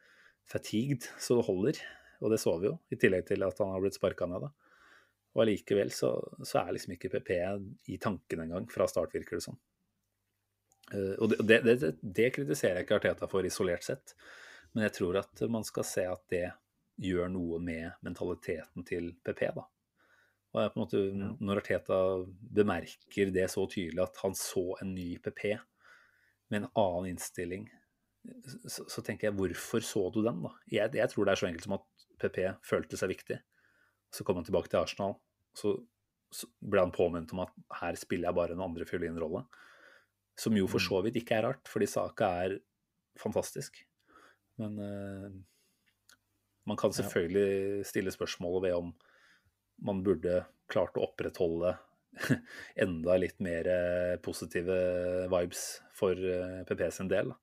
fatigued, 0.50 1.06
så 1.22 1.38
det 1.38 1.46
holder. 1.46 1.78
Og 2.26 2.34
det 2.34 2.40
så 2.42 2.56
vi 2.58 2.72
jo, 2.72 2.80
i 2.90 2.98
tillegg 2.98 3.28
til 3.30 3.46
at 3.46 3.62
han 3.62 3.70
har 3.70 3.84
blitt 3.86 4.00
sparka 4.00 4.26
ned. 4.26 4.48
da. 4.48 4.74
Og 5.34 5.44
allikevel 5.46 5.94
så, 5.94 6.10
så 6.42 6.64
er 6.64 6.74
liksom 6.74 6.96
ikke 6.96 7.14
PP 7.14 7.32
i 7.94 8.00
tanken 8.02 8.48
engang 8.48 8.66
fra 8.74 8.90
start, 8.90 9.14
virker 9.14 9.38
det 9.38 9.46
som. 9.46 9.60
Eh, 9.60 9.73
og 10.94 11.36
det, 11.42 11.60
det, 11.66 11.94
det, 12.02 12.32
kritiserer 12.36 12.82
jeg 12.82 12.88
ikke 12.88 13.00
Arteta 13.00 13.30
for 13.30 13.46
isolert 13.48 13.86
sett, 13.86 14.16
men 14.74 14.88
jeg 14.88 14.96
tror 15.00 15.22
at 15.24 15.44
man 15.52 15.66
skal 15.68 15.88
se 15.88 16.06
at 16.10 16.24
det 16.34 16.48
gjør 17.04 17.32
noe 17.34 17.60
med 17.64 17.96
mentaliteten 18.06 18.86
til 18.86 19.14
PP. 19.26 19.48
da. 19.56 19.66
Og 20.54 20.62
jeg 20.62 20.74
på 20.74 20.78
en 20.78 20.84
måte, 20.84 21.38
Når 21.42 21.62
Arteta 21.64 22.00
bemerker 22.60 23.32
det 23.34 23.48
så 23.50 23.66
tydelig 23.66 24.04
at 24.04 24.20
han 24.22 24.36
så 24.38 24.76
en 24.82 24.94
ny 24.94 25.18
PP 25.18 25.56
med 26.50 26.62
en 26.62 26.70
annen 26.78 27.14
innstilling, 27.16 27.66
så, 28.70 28.86
så 28.88 29.02
tenker 29.02 29.28
jeg 29.28 29.38
hvorfor 29.38 29.84
så 29.84 30.06
du 30.14 30.22
den, 30.24 30.44
da? 30.46 30.54
Jeg, 30.72 30.94
jeg 30.96 31.10
tror 31.10 31.26
det 31.26 31.34
er 31.34 31.42
så 31.42 31.48
enkelt 31.50 31.66
som 31.66 31.78
at 31.80 32.06
PP 32.22 32.38
følte 32.64 33.00
seg 33.00 33.12
viktig. 33.12 33.40
Så 34.14 34.24
kom 34.24 34.38
han 34.38 34.46
tilbake 34.46 34.70
til 34.70 34.84
Arsenal, 34.84 35.18
så, 35.58 35.74
så 36.30 36.48
ble 36.62 36.86
han 36.86 36.94
påminnet 36.94 37.34
om 37.34 37.42
at 37.48 37.54
her 37.82 37.98
spiller 38.00 38.30
jeg 38.30 38.38
bare 38.38 38.56
en 38.56 38.64
andre 38.64 38.86
fiolinrolle. 38.88 39.44
Som 40.40 40.58
jo 40.58 40.68
for 40.70 40.82
så 40.82 41.02
vidt 41.06 41.20
ikke 41.22 41.38
er 41.38 41.48
rart, 41.48 41.70
fordi 41.70 41.88
Saka 41.90 42.30
er 42.46 42.58
fantastisk. 43.22 43.84
Men 44.62 44.78
uh, 44.82 45.30
man 46.70 46.80
kan 46.80 46.94
selvfølgelig 46.96 47.86
stille 47.86 48.14
spørsmålet 48.14 48.70
ved 48.70 48.78
om 48.78 48.94
man 49.84 50.04
burde 50.06 50.44
klart 50.72 50.98
å 50.98 51.08
opprettholde 51.08 51.76
enda 52.84 53.18
litt 53.18 53.40
mer 53.44 53.68
eh, 53.68 54.16
positive 54.24 54.76
vibes 55.32 55.64
for 55.98 56.14
eh, 56.14 56.62
PP 56.70 56.86
sin 56.94 57.10
del. 57.12 57.34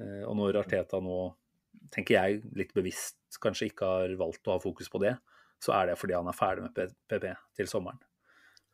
Eh, 0.00 0.22
Og 0.26 0.36
når 0.38 0.62
Arteta 0.62 1.00
nå, 1.04 1.18
tenker 1.92 2.16
jeg, 2.16 2.40
litt 2.56 2.72
bevisst 2.76 3.38
kanskje 3.42 3.70
ikke 3.70 3.90
har 3.90 4.16
valgt 4.20 4.48
å 4.48 4.56
ha 4.56 4.62
fokus 4.62 4.90
på 4.92 5.00
det, 5.04 5.14
så 5.62 5.76
er 5.76 5.92
det 5.92 5.98
fordi 6.00 6.16
han 6.16 6.28
er 6.28 6.36
ferdig 6.36 6.64
med 6.66 6.96
PP 7.12 7.28
til 7.60 7.68
sommeren. 7.70 8.00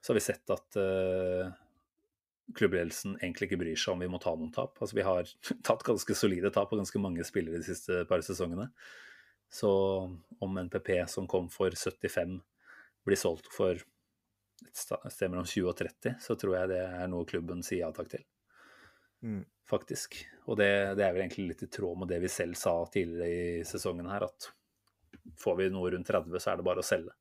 Så 0.00 0.12
har 0.12 0.20
vi 0.20 0.24
sett 0.24 0.54
at 0.54 0.78
eh, 0.80 1.50
klubbledelsen 2.56 3.18
egentlig 3.18 3.48
ikke 3.48 3.60
bryr 3.60 3.76
seg 3.78 3.94
om 3.94 4.04
vi 4.04 4.08
må 4.10 4.20
ta 4.22 4.32
noen 4.36 4.52
tap. 4.54 4.78
Altså 4.80 4.96
Vi 4.96 5.06
har 5.06 5.28
tatt 5.68 5.84
ganske 5.86 6.16
solide 6.16 6.52
tap 6.54 6.70
på 6.70 6.78
ganske 6.80 7.02
mange 7.02 7.26
spillere 7.26 7.60
de 7.60 7.68
siste 7.68 8.04
par 8.08 8.24
sesongene. 8.24 8.70
Så 9.52 9.70
om 10.44 10.58
en 10.60 10.70
PP 10.72 10.92
som 11.08 11.28
kom 11.28 11.48
for 11.52 11.72
75 11.72 12.40
blir 13.08 13.20
solgt 13.20 13.48
for 13.54 13.78
et 13.78 14.80
sted 14.80 15.30
mellom 15.30 15.46
20 15.46 15.70
og 15.70 15.76
30, 15.78 16.18
så 16.20 16.34
tror 16.36 16.56
jeg 16.58 16.70
det 16.72 16.82
er 16.84 17.08
noe 17.08 17.28
klubben 17.28 17.62
sier 17.64 17.86
ja 17.86 17.94
takk 17.94 18.10
til 18.16 18.26
Mm. 19.22 19.44
faktisk. 19.66 20.14
Og 20.46 20.56
det, 20.56 20.94
det 20.96 21.04
er 21.04 21.12
vel 21.12 21.24
egentlig 21.24 21.48
litt 21.50 21.62
i 21.66 21.70
tråd 21.72 21.98
med 21.98 22.08
det 22.12 22.20
vi 22.22 22.30
selv 22.32 22.54
sa 22.54 22.74
tidligere 22.86 23.28
i 23.58 23.64
sesongen 23.66 24.06
her, 24.08 24.28
at 24.28 24.46
får 25.42 25.56
vi 25.58 25.66
noe 25.74 25.90
rundt 25.92 26.08
30, 26.08 26.38
så 26.38 26.52
er 26.52 26.60
det 26.60 26.66
bare 26.68 26.84
å 26.84 26.86
selge. 26.86 27.12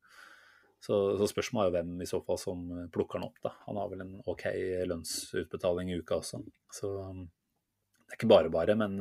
Så, 0.78 0.94
så 1.18 1.26
spørsmålet 1.26 1.66
er 1.66 1.70
jo 1.72 1.76
hvem 1.78 2.04
i 2.04 2.08
så 2.08 2.20
fall 2.22 2.38
som 2.38 2.62
plukker 2.94 3.18
han 3.18 3.26
opp, 3.26 3.40
da. 3.42 3.52
Han 3.66 3.80
har 3.80 3.90
vel 3.90 4.04
en 4.04 4.14
OK 4.30 4.44
lønnsutbetaling 4.90 5.90
i 5.90 5.98
uka 5.98 6.20
også. 6.20 6.38
Så 6.74 6.92
um, 7.02 7.24
det 7.26 8.14
er 8.14 8.20
ikke 8.20 8.30
bare 8.30 8.52
bare, 8.52 8.76
men, 8.78 9.00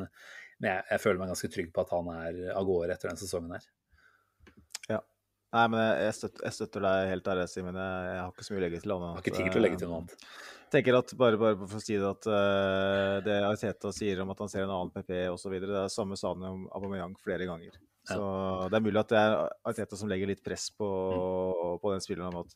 men 0.58 0.70
jeg, 0.72 0.88
jeg 0.90 1.04
føler 1.04 1.22
meg 1.22 1.34
ganske 1.36 1.52
trygg 1.54 1.70
på 1.76 1.86
at 1.86 1.94
han 1.94 2.10
er 2.16 2.42
av 2.56 2.66
gårde 2.68 2.98
etter 2.98 3.14
den 3.14 3.22
sesongen 3.22 3.54
her. 3.56 3.70
Nei, 5.56 5.64
men 5.72 5.80
jeg, 5.80 6.16
støtter, 6.18 6.44
jeg 6.44 6.56
støtter 6.58 6.84
deg 6.84 7.10
helt 7.14 7.28
der, 7.28 7.42
Simen. 7.48 7.78
Jeg, 7.80 8.08
jeg 8.12 8.20
har 8.20 8.32
ikke 8.34 8.46
så 8.46 8.54
mye 8.54 8.60
å 8.60 8.64
legge 8.66 8.80
til. 8.84 8.94
annet 8.94 9.14
har 9.14 9.24
ikke 9.24 9.38
tid 9.38 9.48
til 9.48 9.60
å 9.60 9.64
legge 9.64 9.80
til 9.80 9.90
noe 9.90 10.00
annet. 10.02 10.26
Jeg 10.68 10.72
tenker 10.76 10.98
at 11.00 11.14
bare, 11.22 11.40
bare 11.40 11.60
for 11.62 11.80
å 11.80 11.84
si 11.84 11.96
det 11.96 12.10
at 12.10 12.28
uh, 12.28 13.14
det 13.24 13.38
Ariteta 13.48 13.92
sier 13.96 14.20
om 14.24 14.34
at 14.34 14.42
han 14.44 14.52
ser 14.52 14.66
en 14.66 14.74
annen 14.76 14.92
PP 14.92 15.14
osv., 15.32 15.56
det 15.64 15.78
er 15.86 15.94
samme 15.94 16.20
sa 16.20 16.34
han 16.34 16.44
om 16.50 16.66
Aubameyang 16.76 17.16
flere 17.24 17.48
ganger. 17.48 17.80
Så 18.08 18.70
det 18.72 18.78
er 18.80 18.86
mulig 18.88 19.00
at 19.02 19.12
det 19.12 19.20
er 19.20 19.36
Arteta 19.68 20.00
som 20.00 20.10
legger 20.12 20.30
litt 20.32 20.44
press 20.46 20.70
på, 20.72 20.88
Mm. 20.88 21.80
på 21.84 21.92
den 21.94 22.04
spilleren 22.06 22.34
om 22.34 22.46
at 22.46 22.56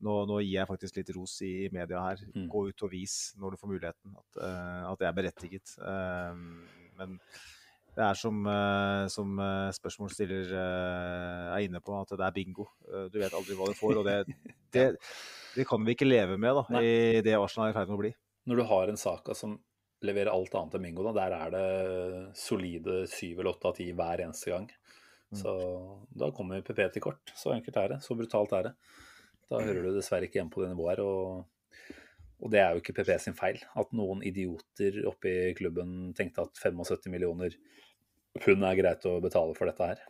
nå, 0.00 0.14
nå 0.30 0.38
gir 0.44 0.60
jeg 0.60 0.68
faktisk 0.70 0.96
litt 1.00 1.10
ros 1.16 1.36
i 1.42 1.68
media 1.74 2.00
her. 2.04 2.20
Mm. 2.34 2.48
Gå 2.52 2.68
ut 2.70 2.82
og 2.86 2.90
vis 2.92 3.34
når 3.36 3.50
du 3.54 3.60
får 3.60 3.72
muligheten. 3.72 4.16
At, 4.16 4.42
eh, 4.46 4.82
at 4.92 4.98
det 5.00 5.08
er 5.08 5.16
berettiget. 5.16 5.72
Eh, 5.82 6.34
men 7.00 7.16
det 7.98 8.04
er 8.06 8.14
som, 8.14 8.36
eh, 8.46 9.06
som 9.10 9.32
eh, 9.42 9.70
spørsmålsstiller 9.74 10.52
er 10.54 11.64
inne 11.66 11.80
på, 11.82 11.96
at 11.98 12.14
det 12.14 12.28
er 12.28 12.36
bingo. 12.36 12.68
Du 13.10 13.18
vet 13.18 13.34
aldri 13.34 13.56
hva 13.58 13.66
du 13.66 13.74
får. 13.74 13.98
Og 13.98 14.06
det, 14.06 14.18
det, 14.76 14.86
det 15.56 15.66
kan 15.66 15.82
vi 15.84 15.96
ikke 15.98 16.06
leve 16.06 16.38
med 16.38 16.54
da, 16.60 16.66
Nei. 16.78 16.84
i 17.18 17.22
det 17.26 17.34
Arsenal 17.34 17.68
er 17.68 17.74
i 17.74 17.78
ferd 17.80 17.90
med 17.90 17.98
å 17.98 18.02
bli. 18.06 18.14
Når 18.48 18.62
du 18.62 18.68
har 18.70 18.88
en 18.92 18.96
Saka 19.00 19.34
som 19.34 19.58
leverer 20.06 20.30
alt 20.30 20.54
annet 20.54 20.76
enn 20.78 20.84
bingo, 20.86 21.02
da, 21.08 21.12
der 21.26 21.34
er 21.34 21.50
det 21.50 22.36
solide 22.38 23.00
syv 23.10 23.40
eller 23.40 23.50
åtte 23.50 23.66
av 23.72 23.74
ti 23.80 23.88
hver 23.90 24.22
eneste 24.22 24.52
gang. 24.54 24.68
Så 25.36 25.52
da 26.16 26.30
kommer 26.32 26.62
PP 26.64 26.80
til 26.94 27.04
kort. 27.04 27.32
Så 27.36 27.52
enkelt 27.52 27.76
er 27.76 27.94
det. 27.94 28.00
Så 28.04 28.16
brutalt 28.16 28.52
er 28.56 28.70
det. 28.70 28.74
Da 29.48 29.60
hører 29.60 29.84
du 29.84 29.96
dessverre 29.96 30.28
ikke 30.28 30.40
hjemme 30.40 30.52
på 30.52 30.62
det 30.64 30.70
nivået 30.72 30.96
her. 30.96 31.02
Og, 31.04 31.88
og 32.40 32.52
det 32.52 32.60
er 32.62 32.72
jo 32.72 32.82
ikke 32.82 32.94
PP 32.96 33.14
sin 33.20 33.36
feil 33.36 33.60
at 33.76 33.92
noen 33.96 34.22
idioter 34.24 35.02
oppe 35.08 35.32
i 35.50 35.56
klubben 35.58 36.14
tenkte 36.16 36.46
at 36.46 36.60
75 36.62 37.10
millioner 37.12 37.56
pund 38.38 38.64
er 38.64 38.78
greit 38.78 39.04
å 39.08 39.18
betale 39.24 39.56
for 39.58 39.68
dette 39.68 39.90
her. 39.92 40.04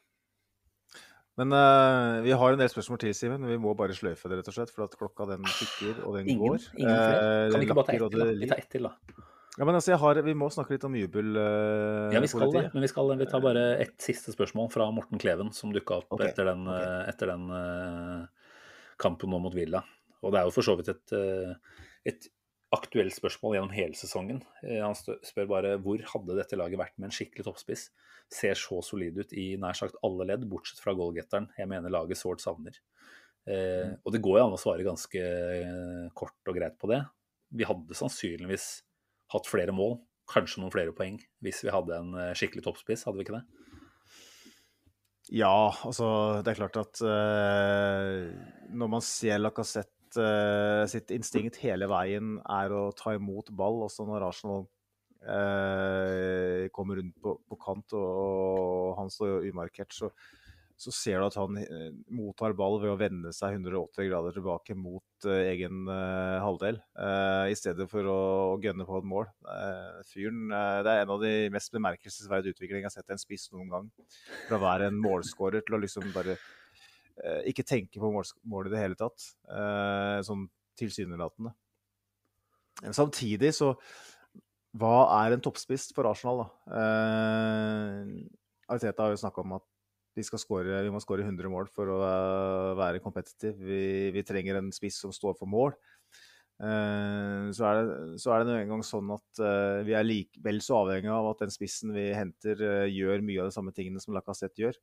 Men 1.38 1.54
uh, 1.54 2.18
vi 2.24 2.34
har 2.34 2.52
en 2.54 2.58
del 2.58 2.70
spørsmål 2.70 2.98
til, 2.98 3.14
Simen. 3.14 3.46
Vi 3.46 3.58
må 3.62 3.70
bare 3.78 3.94
sløyfe 3.94 4.26
det, 4.26 4.40
rett 4.40 4.48
og 4.50 4.56
slett. 4.56 4.72
For 4.74 4.88
at 4.88 4.96
klokka 4.98 5.28
den 5.30 5.46
tikker, 5.46 6.00
og 6.02 6.16
den 6.18 6.26
Ingen, 6.32 6.40
går. 6.42 6.64
ingen 6.74 6.94
flere. 6.98 7.20
Eh, 7.46 7.50
Kan 7.52 7.62
vi 7.62 7.68
ikke 7.68 7.76
bare 7.78 7.92
ta 8.50 8.56
ett 8.58 8.70
til, 8.74 8.88
da? 8.88 9.26
Ja, 9.58 9.66
men 9.66 9.74
altså, 9.74 9.96
har, 9.98 10.20
Vi 10.22 10.34
må 10.38 10.48
snakke 10.54 10.76
litt 10.76 10.86
om 10.86 10.94
jubel. 10.94 11.34
Uh, 11.34 12.14
Ja, 12.14 12.22
vi 12.22 12.30
skal 12.30 12.52
det. 12.54 12.64
Men 12.74 12.84
vi, 12.84 12.90
skal, 12.90 13.12
vi 13.18 13.26
tar 13.26 13.42
bare 13.42 13.64
ett 13.82 13.96
siste 14.02 14.34
spørsmål 14.34 14.70
fra 14.70 14.86
Morten 14.94 15.18
Kleven, 15.20 15.50
som 15.56 15.74
dukka 15.74 16.00
opp 16.02 16.14
okay. 16.14 16.30
etter 16.30 16.46
den, 16.52 16.66
ok. 16.70 16.78
eh, 16.78 17.04
etter 17.10 17.32
den 17.32 17.46
uh, 17.50 18.50
kampen 19.02 19.34
nå 19.34 19.40
mot 19.42 19.54
Villa. 19.54 19.82
Og 20.22 20.34
det 20.34 20.40
er 20.40 20.48
jo 20.48 20.54
for 20.54 20.66
så 20.66 20.76
vidt 20.78 20.92
et, 20.94 21.14
uh, 21.14 21.82
et 22.06 22.30
aktuelt 22.74 23.16
spørsmål 23.16 23.56
gjennom 23.56 23.72
hele 23.72 23.96
sesongen. 23.96 24.42
Han 24.60 24.94
spør 24.94 25.46
bare 25.48 25.76
hvor 25.80 26.02
hadde 26.12 26.36
dette 26.36 26.58
laget 26.58 26.78
vært 26.78 26.98
med 26.98 27.08
en 27.08 27.14
skikkelig 27.16 27.46
toppspiss? 27.46 27.86
Ser 28.28 28.58
så 28.60 28.82
solid 28.84 29.16
ut 29.22 29.32
i 29.32 29.54
nær 29.60 29.78
sagt 29.78 29.96
alle 30.04 30.26
ledd, 30.28 30.44
bortsett 30.50 30.82
fra 30.84 30.92
goalgetteren 30.92 31.48
jeg 31.56 31.70
mener 31.70 31.94
laget 31.94 32.20
sårt 32.20 32.44
savner. 32.44 32.76
Eh, 33.48 33.94
og 34.04 34.12
det 34.12 34.20
går 34.24 34.36
jo 34.36 34.44
an 34.44 34.56
å 34.56 34.60
svare 34.60 34.84
ganske 34.84 35.22
kort 36.18 36.50
og 36.50 36.58
greit 36.58 36.76
på 36.80 36.90
det. 36.92 37.00
Vi 37.56 37.64
hadde 37.64 37.96
sannsynligvis 37.96 38.68
hatt 39.32 39.48
flere 39.48 39.74
mål, 39.76 39.98
kanskje 40.28 40.62
noen 40.62 40.72
flere 40.74 40.94
poeng, 40.96 41.18
hvis 41.44 41.62
vi 41.64 41.72
hadde 41.72 41.96
en 41.96 42.16
eh, 42.18 42.34
skikkelig 42.36 42.64
toppspiss, 42.66 43.06
hadde 43.08 43.20
vi 43.20 43.26
ikke 43.26 43.38
det? 43.38 43.44
Ja, 45.28 45.68
altså 45.84 46.40
det 46.40 46.54
er 46.54 46.60
klart 46.62 46.78
at 46.80 47.00
uh, 47.04 48.32
når 48.72 48.90
man 48.94 49.04
ser 49.04 49.40
Lacassette 49.42 50.16
uh, 50.16 50.88
sitt 50.88 51.12
instinkt 51.12 51.58
hele 51.60 51.84
veien 51.90 52.38
er 52.48 52.72
å 52.72 52.86
ta 52.96 53.12
imot 53.16 53.52
ball, 53.56 53.82
også 53.84 54.06
når 54.08 54.24
Arsenal 54.30 54.64
uh, 55.28 56.64
kommer 56.72 57.02
rundt 57.02 57.18
på, 57.20 57.36
på 57.44 57.60
kant 57.60 57.92
og 57.98 58.96
han 59.02 59.12
står 59.12 59.50
umarkert, 59.50 59.92
så, 59.92 60.08
så 60.78 60.92
ser 60.94 61.18
du 61.18 61.26
at 61.26 61.34
han 61.34 61.56
eh, 61.58 61.88
mottar 62.14 62.52
ball 62.56 62.76
ved 62.78 62.92
å 62.92 62.98
vende 62.98 63.32
seg 63.34 63.56
180 63.56 64.06
grader 64.06 64.36
tilbake 64.36 64.76
mot 64.78 65.26
uh, 65.26 65.40
egen 65.50 65.88
uh, 65.90 66.38
halvdel, 66.44 66.78
uh, 66.94 67.50
i 67.50 67.56
stedet 67.58 67.88
for 67.90 68.06
å, 68.06 68.18
å 68.52 68.58
gønne 68.62 68.86
på 68.86 69.00
et 69.00 69.08
mål. 69.10 69.26
Fyren, 70.06 70.44
det 70.86 70.92
er 70.92 71.02
en 71.02 71.14
av 71.16 71.24
de 71.24 71.32
mest 71.50 71.74
bemerkelsesverdige 71.74 72.54
utviklingene 72.54 72.84
jeg 72.84 72.92
har 72.92 72.94
sett 72.94 73.10
en 73.10 73.20
spiss 73.20 73.48
noen 73.50 73.72
gang. 73.72 73.88
Fra 74.46 74.60
å 74.60 74.62
være 74.62 74.92
en 74.92 75.00
målskårer 75.02 75.66
til 75.66 75.74
å 75.74 75.80
liksom 75.82 76.12
bare 76.14 76.38
ikke 77.50 77.64
tenke 77.66 77.98
på 77.98 78.12
mål 78.46 78.68
i 78.68 78.70
det 78.70 78.78
hele 78.78 78.94
tatt. 78.98 79.24
Sånn 80.22 80.44
tilsynelatende. 80.78 81.50
Men 82.84 82.94
samtidig 82.94 83.50
så 83.56 83.72
Hva 84.78 85.08
er 85.24 85.34
en 85.34 85.42
toppspiss 85.42 85.88
for 85.96 86.06
Arsenal, 86.06 86.44
da? 86.44 86.78
Ariteta 88.68 89.08
har 89.08 89.16
jo 89.16 89.20
snakka 89.24 89.42
om 89.42 89.56
at 89.56 89.66
score, 90.26 90.82
vi 90.84 90.92
må 90.92 91.00
skåre 91.02 91.26
100 91.26 91.52
mål 91.52 91.68
for 91.72 91.90
å 91.92 92.00
eh, 92.06 92.72
være 92.78 93.02
competitive. 93.04 93.56
Vi, 93.58 94.10
vi 94.14 94.24
trenger 94.26 94.60
en 94.60 94.72
spiss 94.74 95.00
som 95.04 95.14
står 95.14 95.36
for 95.38 95.50
mål. 95.50 95.76
Eh, 96.58 97.50
så, 97.54 97.66
er 97.68 97.76
det, 97.78 97.98
så 98.18 98.32
er 98.34 98.42
det 98.42 98.48
nå 98.48 98.56
engang 98.58 98.80
sånn 98.86 99.12
at 99.14 99.42
eh, 99.46 99.84
vi 99.86 99.94
er 99.94 100.06
like, 100.06 100.40
vel 100.42 100.58
så 100.64 100.80
avhengig 100.80 101.12
av 101.14 101.28
at 101.30 101.44
den 101.44 101.54
spissen 101.54 101.94
vi 101.94 102.08
henter, 102.16 102.64
gjør 102.90 103.22
mye 103.22 103.44
av 103.44 103.50
de 103.50 103.54
samme 103.54 103.74
tingene 103.76 104.02
som 104.02 104.16
Lacassette 104.16 104.64
gjør, 104.64 104.80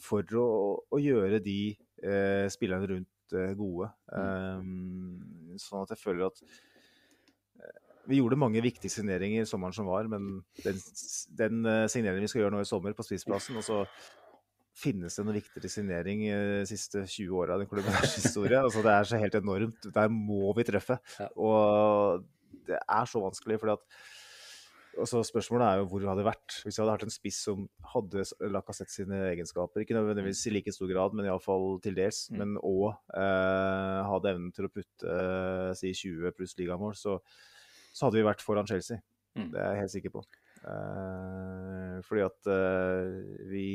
for 0.00 0.36
å, 0.40 0.46
å 0.92 1.00
gjøre 1.00 1.40
de 1.44 1.58
eh, 2.04 2.44
spillerne 2.52 2.90
rundt 2.92 3.10
gode. 3.56 3.88
Eh, 4.12 4.68
sånn 5.62 5.86
at 5.86 5.94
jeg 5.94 6.02
føler 6.02 6.28
at 6.28 6.44
vi 8.04 8.18
gjorde 8.18 8.36
mange 8.36 8.60
viktige 8.60 8.92
signeringer 8.92 9.46
sommeren 9.48 9.72
som 9.72 9.88
var, 9.88 10.04
men 10.12 10.42
den, 10.60 10.76
den 11.40 11.64
signeringen 11.88 12.26
vi 12.26 12.28
skal 12.28 12.42
gjøre 12.42 12.52
nå 12.52 12.60
i 12.60 12.68
sommer 12.68 12.92
på 12.92 13.06
spissplassen, 13.06 13.56
og 13.56 13.64
så 13.64 13.78
finnes 14.74 15.14
det 15.16 15.24
noe 15.26 15.36
viktigere 15.36 15.70
signering 15.70 16.26
eh, 16.28 16.60
de 16.62 16.68
siste 16.68 17.04
20 17.06 17.38
åra 17.38 17.56
i 17.56 17.62
den 17.62 17.70
klubbens 17.70 18.16
historie. 18.18 18.58
Altså, 18.58 18.82
det 18.84 18.92
er 18.94 19.08
så 19.08 19.20
helt 19.22 19.38
enormt. 19.38 19.88
Der 19.94 20.12
må 20.12 20.52
vi 20.58 20.66
treffe. 20.68 20.98
Ja. 21.20 21.28
Og 21.38 22.24
det 22.66 22.78
er 22.80 23.06
så 23.06 23.20
vanskelig, 23.22 23.60
fordi 23.60 23.74
at 23.76 23.98
altså 24.98 25.22
Spørsmålet 25.26 25.66
er 25.66 25.80
jo 25.80 25.86
hvor 25.90 26.02
det 26.02 26.08
hadde 26.10 26.26
vært 26.26 26.56
hvis 26.62 26.76
vi 26.76 26.82
hadde 26.82 26.94
hatt 26.94 27.04
en 27.06 27.12
spiss 27.12 27.38
som 27.46 27.64
hadde 27.92 28.24
Lacassette 28.50 28.94
sine 28.94 29.20
egenskaper. 29.30 29.82
Ikke 29.82 29.96
nødvendigvis 29.96 30.44
i 30.48 30.54
like 30.54 30.74
stor 30.74 30.90
grad, 30.90 31.16
men 31.16 31.28
iallfall 31.28 31.78
til 31.84 31.96
dels. 31.98 32.24
Mm. 32.30 32.40
Men 32.40 32.54
òg 32.60 32.92
eh, 32.92 34.00
hadde 34.10 34.32
evnen 34.34 34.54
til 34.54 34.68
å 34.68 34.72
putte 34.74 35.16
eh, 35.16 35.72
si 35.78 35.94
20 36.04 36.34
pluss 36.36 36.56
ligamål. 36.60 36.96
Så, 36.98 37.18
så 37.92 38.06
hadde 38.06 38.20
vi 38.20 38.26
vært 38.26 38.44
foran 38.44 38.70
Chelsea. 38.70 39.02
Mm. 39.38 39.50
Det 39.54 39.60
er 39.60 39.72
jeg 39.72 39.84
helt 39.84 39.94
sikker 39.96 40.14
på. 40.14 40.24
Eh, 40.64 41.98
fordi 42.06 42.24
at 42.24 42.52
eh, 42.54 43.48
vi 43.50 43.66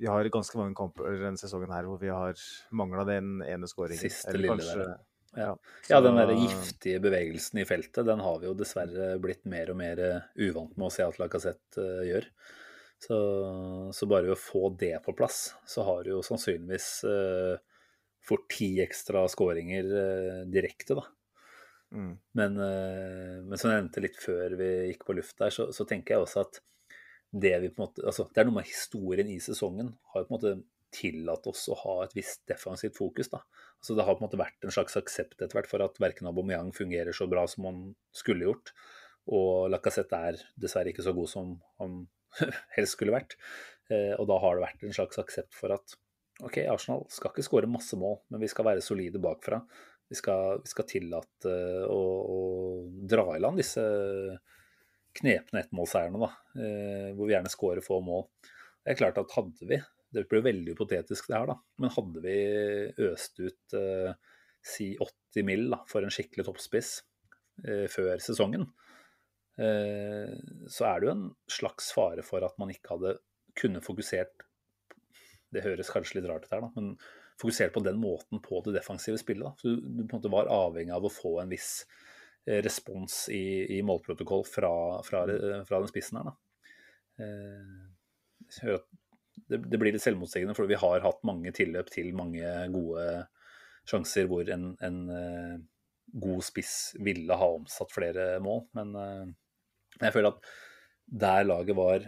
vi 0.00 0.08
har 0.08 0.32
ganske 0.32 0.56
mange 0.58 0.76
kamper 0.78 1.12
denne 1.20 1.40
sesongen 1.40 1.72
her 1.74 1.86
hvor 1.88 2.00
vi 2.00 2.10
har 2.12 2.40
mangla 2.72 3.04
den 3.08 3.40
ene 3.44 3.68
skåringen. 3.68 4.00
Siste 4.00 4.32
Eller 4.32 4.46
lille 4.46 4.56
kanskje- 4.56 4.78
der, 4.80 4.88
Ja. 4.90 4.98
Ja, 5.36 5.56
Ja, 5.88 6.00
den 6.00 6.16
der 6.16 6.32
giftige 6.34 6.98
bevegelsen 6.98 7.60
i 7.60 7.64
feltet, 7.64 8.06
den 8.06 8.18
har 8.18 8.40
vi 8.40 8.48
jo 8.48 8.54
dessverre 8.58 9.12
blitt 9.22 9.44
mer 9.46 9.70
og 9.70 9.76
mer 9.78 10.00
eh, 10.02 10.24
uvant 10.42 10.72
med 10.76 10.88
å 10.88 10.90
se 10.90 11.04
at 11.06 11.20
Lacassette 11.20 11.78
uh, 11.78 12.00
gjør. 12.02 12.26
Så, 12.98 13.18
så 13.94 14.08
bare 14.10 14.26
ved 14.26 14.34
å 14.34 14.40
få 14.40 14.72
det 14.76 14.96
på 15.04 15.14
plass, 15.16 15.54
så 15.64 15.84
har 15.86 16.02
du 16.02 16.16
jo 16.16 16.24
sannsynligvis 16.26 16.88
uh, 17.06 17.54
fått 18.26 18.48
ti 18.56 18.72
ekstra 18.82 19.22
skåringer 19.30 19.86
uh, 19.86 20.42
direkte, 20.50 20.98
da. 20.98 21.06
Mm. 21.94 22.10
Men, 22.38 22.58
uh, 22.58 23.38
men 23.46 23.54
som 23.54 23.70
jeg 23.70 23.84
nevnte 23.84 24.02
litt 24.02 24.18
før 24.18 24.58
vi 24.58 24.68
gikk 24.90 25.06
på 25.06 25.16
luft 25.16 25.38
der, 25.38 25.54
så, 25.54 25.70
så 25.72 25.86
tenker 25.86 26.16
jeg 26.16 26.26
også 26.26 26.42
at 26.42 26.60
det 27.30 27.54
vi 27.62 27.70
på 27.70 27.80
en 27.80 27.86
måte, 27.86 28.04
altså 28.06 28.26
det 28.34 28.42
er 28.42 28.48
noe 28.48 28.58
med 28.58 28.68
historien 28.68 29.28
i 29.30 29.38
sesongen 29.42 29.92
har 30.12 30.22
jo 30.22 30.28
på 30.28 30.34
en 30.34 30.38
måte 30.38 30.54
tillatt 30.94 31.46
oss 31.46 31.68
å 31.70 31.76
ha 31.84 31.96
et 32.04 32.14
visst 32.18 32.42
defensivt 32.50 32.96
fokus. 32.98 33.30
da. 33.30 33.42
Altså 33.78 33.94
Det 33.94 34.06
har 34.06 34.16
på 34.16 34.24
en 34.24 34.26
måte 34.26 34.40
vært 34.40 34.66
en 34.66 34.74
slags 34.74 34.98
aksept 34.98 35.38
etter 35.38 35.54
hvert 35.54 35.70
for 35.70 35.84
at 35.84 36.00
verken 36.02 36.26
Aubameyang 36.30 36.72
fungerer 36.74 37.14
så 37.14 37.28
bra 37.30 37.46
som 37.50 37.68
han 37.68 37.82
skulle 38.16 38.48
gjort, 38.48 38.72
og 39.30 39.70
Lacassette 39.70 40.18
er 40.30 40.40
dessverre 40.58 40.90
ikke 40.90 41.06
så 41.06 41.14
god 41.14 41.30
som 41.30 41.54
han 41.78 42.02
helst 42.76 42.96
skulle 42.96 43.14
vært. 43.14 43.36
Eh, 43.90 44.14
og 44.18 44.26
da 44.30 44.38
har 44.42 44.56
det 44.56 44.66
vært 44.66 44.86
en 44.86 44.96
slags 44.96 45.22
aksept 45.22 45.54
for 45.54 45.76
at 45.76 45.94
OK, 46.40 46.62
Arsenal 46.72 47.04
skal 47.12 47.34
ikke 47.34 47.44
skåre 47.44 47.70
masse 47.70 47.96
mål, 48.00 48.22
men 48.32 48.42
vi 48.42 48.48
skal 48.50 48.66
være 48.66 48.84
solide 48.84 49.20
bakfra. 49.22 49.60
Vi 50.10 50.16
skal, 50.18 50.62
vi 50.64 50.70
skal 50.72 50.86
tillate 50.90 51.52
å, 51.86 52.00
å 52.34 52.38
dra 53.06 53.28
i 53.36 53.42
land 53.42 53.60
disse 53.60 53.84
knepne 55.18 55.64
ettmålseierne, 55.64 56.20
da, 56.20 56.30
eh, 56.60 57.08
hvor 57.16 57.26
vi 57.26 57.34
gjerne 57.34 57.52
skårer 57.52 57.84
få 57.84 58.00
mål. 58.04 58.26
Det 58.80 58.94
er 58.94 59.00
klart 59.00 59.18
at 59.20 59.34
hadde 59.36 59.68
vi, 59.68 59.80
det 60.14 60.26
blir 60.30 60.44
veldig 60.44 60.74
hypotetisk 60.74 61.30
det 61.30 61.38
her, 61.38 61.50
da, 61.52 61.56
men 61.82 61.94
hadde 61.94 62.24
vi 62.24 62.36
øst 63.10 63.40
ut 63.42 63.78
eh, 63.78 64.12
si 64.62 64.92
80 65.00 65.46
mil 65.46 65.66
da, 65.72 65.80
for 65.90 66.04
en 66.04 66.14
skikkelig 66.14 66.46
toppspiss 66.48 66.92
eh, 67.66 67.86
før 67.90 68.22
sesongen, 68.22 68.68
eh, 69.60 70.36
så 70.70 70.88
er 70.90 71.00
det 71.00 71.10
jo 71.10 71.16
en 71.16 71.26
slags 71.50 71.90
fare 71.96 72.24
for 72.26 72.46
at 72.46 72.58
man 72.60 72.72
ikke 72.74 72.96
hadde 72.96 73.18
kunne 73.58 73.82
fokusert 73.82 74.46
Det 75.50 75.64
høres 75.64 75.88
kanskje 75.90 76.20
litt 76.20 76.28
rart 76.30 76.44
ut 76.46 76.52
her, 76.54 76.60
da, 76.62 76.68
men 76.76 76.92
fokusert 77.40 77.72
på 77.74 77.82
den 77.82 77.96
måten 77.98 78.38
på 78.44 78.60
det 78.62 78.76
defensive 78.76 79.18
spillet. 79.18 79.42
da. 79.42 79.50
Så 79.58 79.72
du, 79.72 79.80
du 79.82 80.04
på 80.04 80.14
en 80.14 80.20
måte 80.20 80.30
var 80.30 80.50
avhengig 80.52 80.94
av 80.94 81.08
å 81.08 81.10
få 81.10 81.40
en 81.42 81.50
viss 81.50 81.72
respons 82.46 83.26
i, 83.34 83.76
i 83.76 83.82
målprotokoll 83.86 84.46
fra, 84.48 84.72
fra, 85.06 85.24
fra 85.68 85.80
den 85.80 85.90
spissen 85.90 86.20
her. 86.20 86.30
Da. 86.30 86.36
Eh, 87.24 88.78
det, 89.50 89.58
det 89.60 89.80
blir 89.80 89.94
litt 89.94 90.04
selvmotsigende, 90.04 90.56
for 90.56 90.70
vi 90.70 90.78
har 90.80 91.04
hatt 91.04 91.20
mange 91.28 91.52
tilløp 91.56 91.92
til 91.92 92.14
mange 92.16 92.54
gode 92.74 93.04
sjanser 93.88 94.28
hvor 94.30 94.48
en, 94.52 94.72
en 94.84 94.98
eh, 95.14 95.60
god 96.20 96.42
spiss 96.44 96.96
ville 97.02 97.36
ha 97.36 97.50
omsatt 97.58 97.92
flere 97.94 98.32
mål. 98.42 98.64
Men 98.78 98.96
eh, 98.98 99.28
jeg 100.00 100.16
føler 100.16 100.34
at 100.34 100.50
der 101.20 101.46
laget 101.46 101.78
var 101.78 102.06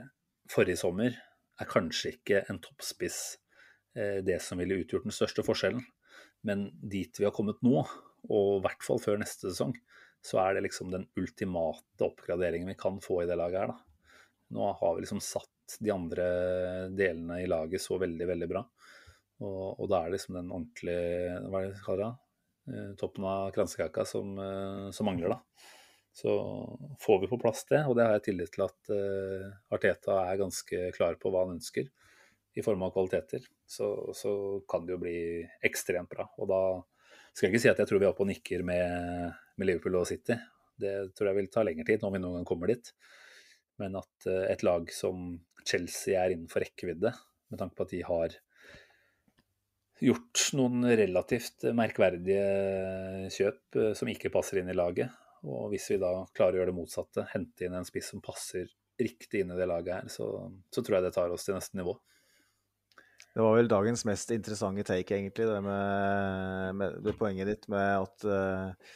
forrige 0.51 0.81
sommer, 0.81 1.17
er 1.61 1.71
kanskje 1.71 2.17
ikke 2.17 2.45
en 2.51 2.61
toppspiss 2.63 3.21
eh, 3.97 4.21
det 4.25 4.41
som 4.45 4.61
ville 4.63 4.81
utgjort 4.83 5.07
den 5.07 5.15
største 5.15 5.45
forskjellen. 5.47 5.85
Men 6.47 6.71
dit 6.75 7.19
vi 7.19 7.27
har 7.27 7.35
kommet 7.35 7.63
nå, 7.63 7.85
og 8.31 8.49
i 8.59 8.63
hvert 8.65 8.87
fall 8.87 9.03
før 9.03 9.21
neste 9.21 9.51
sesong, 9.51 9.75
så 10.23 10.39
er 10.43 10.55
det 10.55 10.67
liksom 10.69 10.93
den 10.93 11.09
ultimate 11.19 12.07
oppgraderingen 12.07 12.71
vi 12.71 12.79
kan 12.79 13.01
få 13.03 13.23
i 13.23 13.29
det 13.31 13.39
laget 13.39 13.65
her. 13.65 13.73
da. 13.73 14.19
Nå 14.55 14.73
har 14.81 14.95
vi 14.95 15.05
liksom 15.05 15.23
satt 15.25 15.79
de 15.81 15.91
andre 15.91 16.27
delene 16.93 17.41
i 17.43 17.49
laget 17.51 17.83
så 17.83 17.99
veldig, 17.99 18.27
veldig 18.29 18.49
bra. 18.51 18.63
Og, 19.43 19.81
og 19.81 19.89
da 19.91 20.03
er 20.03 20.11
det 20.11 20.19
liksom 20.21 20.37
den 20.39 20.53
ordentlige 20.55 21.39
Hva 21.51 21.61
er 21.61 21.65
det 21.67 21.75
de 21.75 21.85
kaller 21.87 22.05
det? 22.05 22.13
Eh, 22.73 22.91
Toppen 23.01 23.27
av 23.27 23.51
kransekaka 23.57 24.05
som, 24.07 24.37
eh, 24.39 24.91
som 24.95 25.09
mangler, 25.09 25.35
da. 25.35 25.41
Så 26.13 26.31
får 27.01 27.21
vi 27.21 27.31
på 27.31 27.41
plass 27.41 27.65
det, 27.71 27.81
og 27.89 27.97
det 27.97 28.05
har 28.05 28.19
jeg 28.19 28.27
tillit 28.27 28.53
til 28.53 28.67
at 28.67 28.91
uh, 28.93 29.47
Arteta 29.73 30.19
er 30.27 30.43
ganske 30.43 30.81
klar 30.93 31.17
på 31.17 31.31
hva 31.33 31.47
han 31.47 31.55
ønsker 31.55 31.89
i 32.53 32.65
form 32.65 32.85
av 32.85 32.93
kvaliteter, 32.93 33.47
så, 33.65 33.87
så 34.13 34.33
kan 34.69 34.85
det 34.85 34.93
jo 34.93 35.01
bli 35.01 35.15
ekstremt 35.65 36.13
bra. 36.13 36.27
Og 36.37 36.51
da 36.51 36.61
skal 37.33 37.47
jeg 37.47 37.55
ikke 37.55 37.63
si 37.65 37.71
at 37.73 37.81
jeg 37.81 37.89
tror 37.89 38.03
vi 38.03 38.05
er 38.05 38.13
oppe 38.13 38.27
og 38.27 38.29
nikker 38.29 38.65
med, 38.69 39.41
med 39.59 39.69
Liverpool 39.69 39.99
og 40.01 40.09
City. 40.11 40.37
Det 40.83 40.95
tror 41.17 41.31
jeg 41.31 41.41
vil 41.41 41.51
ta 41.53 41.65
lengre 41.67 41.87
tid, 41.89 42.03
når 42.03 42.15
vi 42.15 42.23
noen 42.23 42.41
gang 42.41 42.49
kommer 42.49 42.73
dit. 42.73 42.93
Men 43.83 43.99
at 44.01 44.29
eh, 44.31 44.47
et 44.53 44.65
lag 44.67 44.89
som 44.95 45.35
Chelsea 45.69 46.17
er 46.19 46.35
innenfor 46.35 46.65
rekkevidde, 46.65 47.13
med 47.53 47.61
tanke 47.61 47.79
på 47.79 47.87
at 47.87 47.95
de 47.95 48.03
har 48.09 48.39
gjort 50.03 50.45
noen 50.59 50.87
relativt 50.99 51.69
merkverdige 51.79 53.29
kjøp 53.35 53.79
eh, 53.79 53.93
som 53.99 54.11
ikke 54.11 54.33
passer 54.35 54.63
inn 54.63 54.73
i 54.73 54.79
laget. 54.79 55.13
Og 55.43 55.73
hvis 55.73 55.89
vi 55.93 56.01
da 56.03 56.15
klarer 56.35 56.59
å 56.59 56.63
gjøre 56.63 56.73
det 56.73 56.79
motsatte, 56.79 57.27
hente 57.33 57.67
inn 57.67 57.77
en 57.77 57.87
spiss 57.87 58.13
som 58.13 58.23
passer 58.25 58.71
riktig 59.03 59.43
inn 59.43 59.53
i 59.55 59.59
det 59.59 59.67
laget 59.67 59.95
her, 59.97 60.11
så, 60.13 60.27
så 60.71 60.83
tror 60.83 60.99
jeg 60.99 61.09
det 61.09 61.15
tar 61.17 61.33
oss 61.35 61.47
til 61.47 61.57
neste 61.57 61.79
nivå. 61.79 61.97
Det 63.33 63.41
var 63.41 63.57
vel 63.57 63.71
dagens 63.71 64.05
mest 64.05 64.31
interessante 64.35 64.85
take, 64.85 65.17
egentlig, 65.17 65.47
det 65.49 65.61
med, 65.65 66.77
med, 66.77 66.99
det 67.07 67.15
poenget 67.17 67.49
ditt 67.49 67.65
med 67.73 68.05
at 68.05 68.27
uh, 68.29 68.93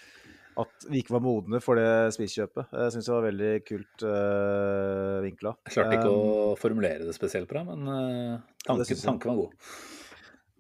at 0.62 0.86
vi 0.88 1.02
ikke 1.02 1.16
var 1.16 1.24
modne 1.24 1.60
for 1.64 1.78
det 1.80 2.14
spisekjøpet. 2.16 2.70
Jeg 2.72 2.94
syns 2.94 3.08
det 3.08 3.14
var 3.14 3.26
veldig 3.26 3.50
kult 3.66 4.06
uh, 4.08 5.18
vinkla. 5.26 5.52
Jeg 5.66 5.76
klarte 5.76 5.98
ikke 5.98 6.14
å 6.14 6.54
formulere 6.60 7.04
det 7.04 7.16
spesielt 7.16 7.50
bra, 7.50 7.64
men 7.66 7.84
uh, 7.90 8.56
tanken, 8.64 9.04
tanken 9.04 9.32
var 9.34 9.44
god. 9.44 9.68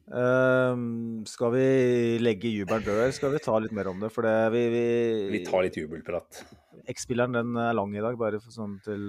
Um, 0.06 1.24
skal 1.26 1.50
vi 1.50 1.64
legge 2.22 2.52
jubelen 2.52 2.84
død, 2.84 3.00
eller 3.00 3.14
skal 3.16 3.32
vi 3.32 3.40
ta 3.42 3.56
litt 3.58 3.72
mer 3.74 3.88
om 3.90 4.04
det? 4.04 4.12
For 4.14 4.22
det, 4.22 4.34
vi, 4.54 4.62
vi, 4.70 4.84
Vi 5.32 5.40
tar 5.48 5.64
litt 5.66 5.78
jubelprat. 5.80 6.44
X-spilleren 6.92 7.34
den 7.34 7.56
er 7.58 7.72
lang 7.74 7.96
i 7.96 8.04
dag, 8.04 8.14
bare 8.20 8.38
for 8.38 8.54
sånn 8.54 8.76
til, 8.84 9.08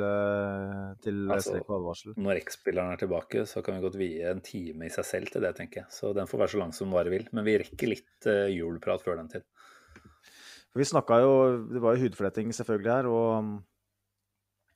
til 1.03 1.19
Altså, 1.27 1.53
strek 1.53 1.67
og 1.67 1.75
advarsel. 1.81 2.15
Når 2.17 2.41
X-spilleren 2.41 2.95
er 2.95 3.03
tilbake, 3.03 3.45
så 3.45 3.61
kan 3.61 3.77
vi 3.77 3.85
godt 3.85 3.99
vie 3.99 4.25
en 4.31 4.41
time 4.41 4.87
i 4.87 4.93
seg 4.93 5.05
selv 5.05 5.35
til 5.35 5.45
det, 5.45 5.53
tenker 5.59 5.83
jeg. 5.83 5.91
Så 5.93 6.15
den 6.17 6.31
får 6.31 6.45
være 6.45 6.55
så 6.55 6.63
lang 6.63 6.73
som 6.73 6.87
den 6.87 6.97
bare 6.97 7.13
vil. 7.13 7.27
Men 7.35 7.45
vi 7.45 7.59
rekker 7.61 7.93
litt 7.93 8.31
uh, 8.31 8.47
jubelprat 8.49 9.05
før 9.05 9.21
den 9.21 9.29
tid. 9.35 9.45
For 10.71 10.81
vi 10.81 10.87
snakka 10.89 11.19
jo 11.23 11.33
Det 11.71 11.81
var 11.81 11.95
jo 11.95 12.03
hudfletting 12.05 12.53
selvfølgelig 12.55 12.91
her, 12.93 13.09
og 13.09 13.27
um, 13.39 13.51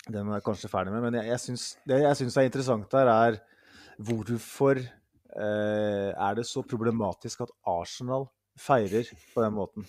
den 0.08 0.30
er 0.30 0.40
jeg 0.40 0.46
kanskje 0.48 0.72
ferdig 0.72 0.94
med. 0.94 1.04
Men 1.06 1.20
jeg, 1.20 1.30
jeg 1.34 1.44
syns, 1.46 1.68
det 1.88 2.02
jeg 2.02 2.20
syns 2.20 2.38
er 2.38 2.50
interessant 2.50 2.98
her, 2.98 3.12
er 3.12 3.40
hvorfor 4.02 4.80
eh, 4.82 6.10
er 6.10 6.38
det 6.38 6.48
så 6.50 6.64
problematisk 6.66 7.44
at 7.46 7.54
Arsenal 7.70 8.26
feirer 8.60 9.08
på 9.34 9.44
den 9.46 9.56
måten. 9.56 9.86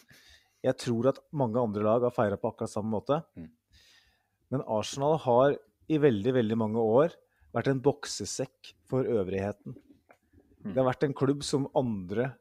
Jeg 0.62 0.76
tror 0.78 1.10
at 1.10 1.20
mange 1.34 1.60
andre 1.60 1.84
lag 1.86 2.04
har 2.06 2.14
feira 2.14 2.38
på 2.38 2.52
akkurat 2.52 2.70
samme 2.70 2.92
måte. 2.92 3.22
Mm. 3.34 3.48
Men 4.52 4.66
Arsenal 4.68 5.16
har 5.24 5.56
i 5.90 5.98
veldig, 6.00 6.34
veldig 6.38 6.58
mange 6.60 6.82
år 6.82 7.16
vært 7.52 7.72
en 7.72 7.82
boksesekk 7.84 8.74
for 8.88 9.08
øvrigheten. 9.08 9.74
Det 10.62 10.78
har 10.78 10.86
vært 10.86 11.08
en 11.08 11.16
klubb 11.16 11.42
som 11.44 11.66
andre 11.76 12.34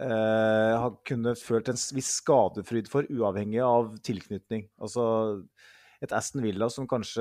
eh, 0.00 0.72
har 0.80 0.96
kunne 1.06 1.34
følt 1.38 1.68
en 1.68 1.78
viss 1.96 2.14
skadefryd 2.22 2.88
for, 2.88 3.06
uavhengig 3.12 3.60
av 3.64 3.92
tilknytning. 4.06 4.66
Altså 4.80 5.04
et 6.00 6.14
Aston 6.16 6.40
Villa 6.40 6.70
som 6.72 6.86
kanskje 6.88 7.20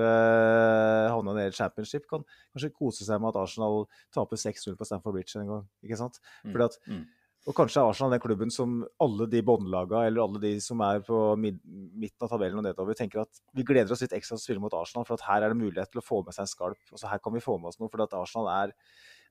havna 1.12 1.34
nede 1.36 1.52
i 1.52 1.58
championship, 1.58 2.06
kan 2.08 2.24
kanskje 2.56 2.72
kose 2.78 3.04
seg 3.04 3.20
med 3.20 3.34
at 3.34 3.42
Arsenal 3.44 3.86
taper 4.16 4.40
6-0 4.40 4.78
på 4.80 4.88
Stamford 4.88 5.18
Bridge 5.18 5.36
en 5.40 5.50
gang. 5.52 5.66
ikke 5.84 5.98
sant? 6.00 6.20
Fordi 6.54 6.64
at, 6.70 6.78
Mm. 6.88 7.06
og 7.48 7.56
kanskje 7.56 7.82
er 7.82 7.90
Arsenal 7.90 8.12
den 8.12 8.24
klubben 8.24 8.52
som 8.52 8.86
alle 9.02 9.28
de 9.28 9.42
båndlaga 9.42 10.06
eller 10.08 10.22
alle 10.24 10.40
de 10.40 10.60
som 10.62 10.80
er 10.82 11.02
på 11.02 11.38
mid 11.38 11.60
midten 11.66 12.24
av 12.24 12.30
tabellen 12.30 12.60
og 12.60 12.64
nedover, 12.64 12.96
tenker 12.96 13.22
at 13.22 13.42
vi 13.54 13.64
gleder 13.64 13.92
oss 13.92 14.02
litt 14.02 14.16
ekstra 14.16 14.38
til 14.38 14.40
å 14.40 14.46
spille 14.48 14.64
mot 14.64 14.74
Arsenal, 14.74 15.04
for 15.04 15.16
at 15.16 15.28
her 15.28 15.44
er 15.44 15.50
det 15.54 15.60
mulighet 15.60 15.92
til 15.92 16.00
å 16.00 16.06
få 16.08 16.24
med 16.24 16.34
seg 16.34 16.48
en 16.48 16.54
skalp. 16.56 16.80
Altså 16.92 17.10
Her 17.10 17.20
kan 17.20 17.34
vi 17.34 17.40
få 17.44 17.60
med 17.60 17.68
oss 17.68 17.80
noe, 17.80 17.90
for 17.90 18.02
at 18.02 18.14
Arsenal 18.14 18.48
er 18.48 18.74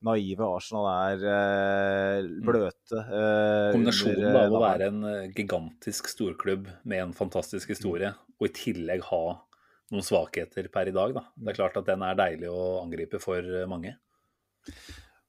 naive, 0.05 0.47
Arsenal 0.47 0.87
er 0.93 1.25
eh, 1.33 2.29
bløte. 2.45 3.01
eh, 3.03 3.71
Kombinasjonen 3.75 4.21
under, 4.21 4.31
eh, 4.31 4.47
av 4.47 4.55
å 4.55 4.63
være 4.63 4.89
en 4.93 5.33
gigantisk 5.35 6.11
storklubb 6.13 6.71
med 6.85 7.03
en 7.03 7.17
fantastisk 7.17 7.73
historie, 7.75 8.13
og 8.39 8.49
i 8.49 8.55
tillegg 8.55 9.03
ha 9.11 9.23
noen 9.89 10.05
svakheter 10.05 10.69
per 10.73 10.91
i 10.91 10.95
dag, 10.95 11.17
da. 11.17 11.25
Det 11.35 11.53
er 11.53 11.59
klart 11.59 11.81
at 11.81 11.89
den 11.89 12.05
er 12.05 12.19
deilig 12.19 12.51
å 12.53 12.83
angripe 12.83 13.21
for 13.23 13.43
mange. 13.71 13.97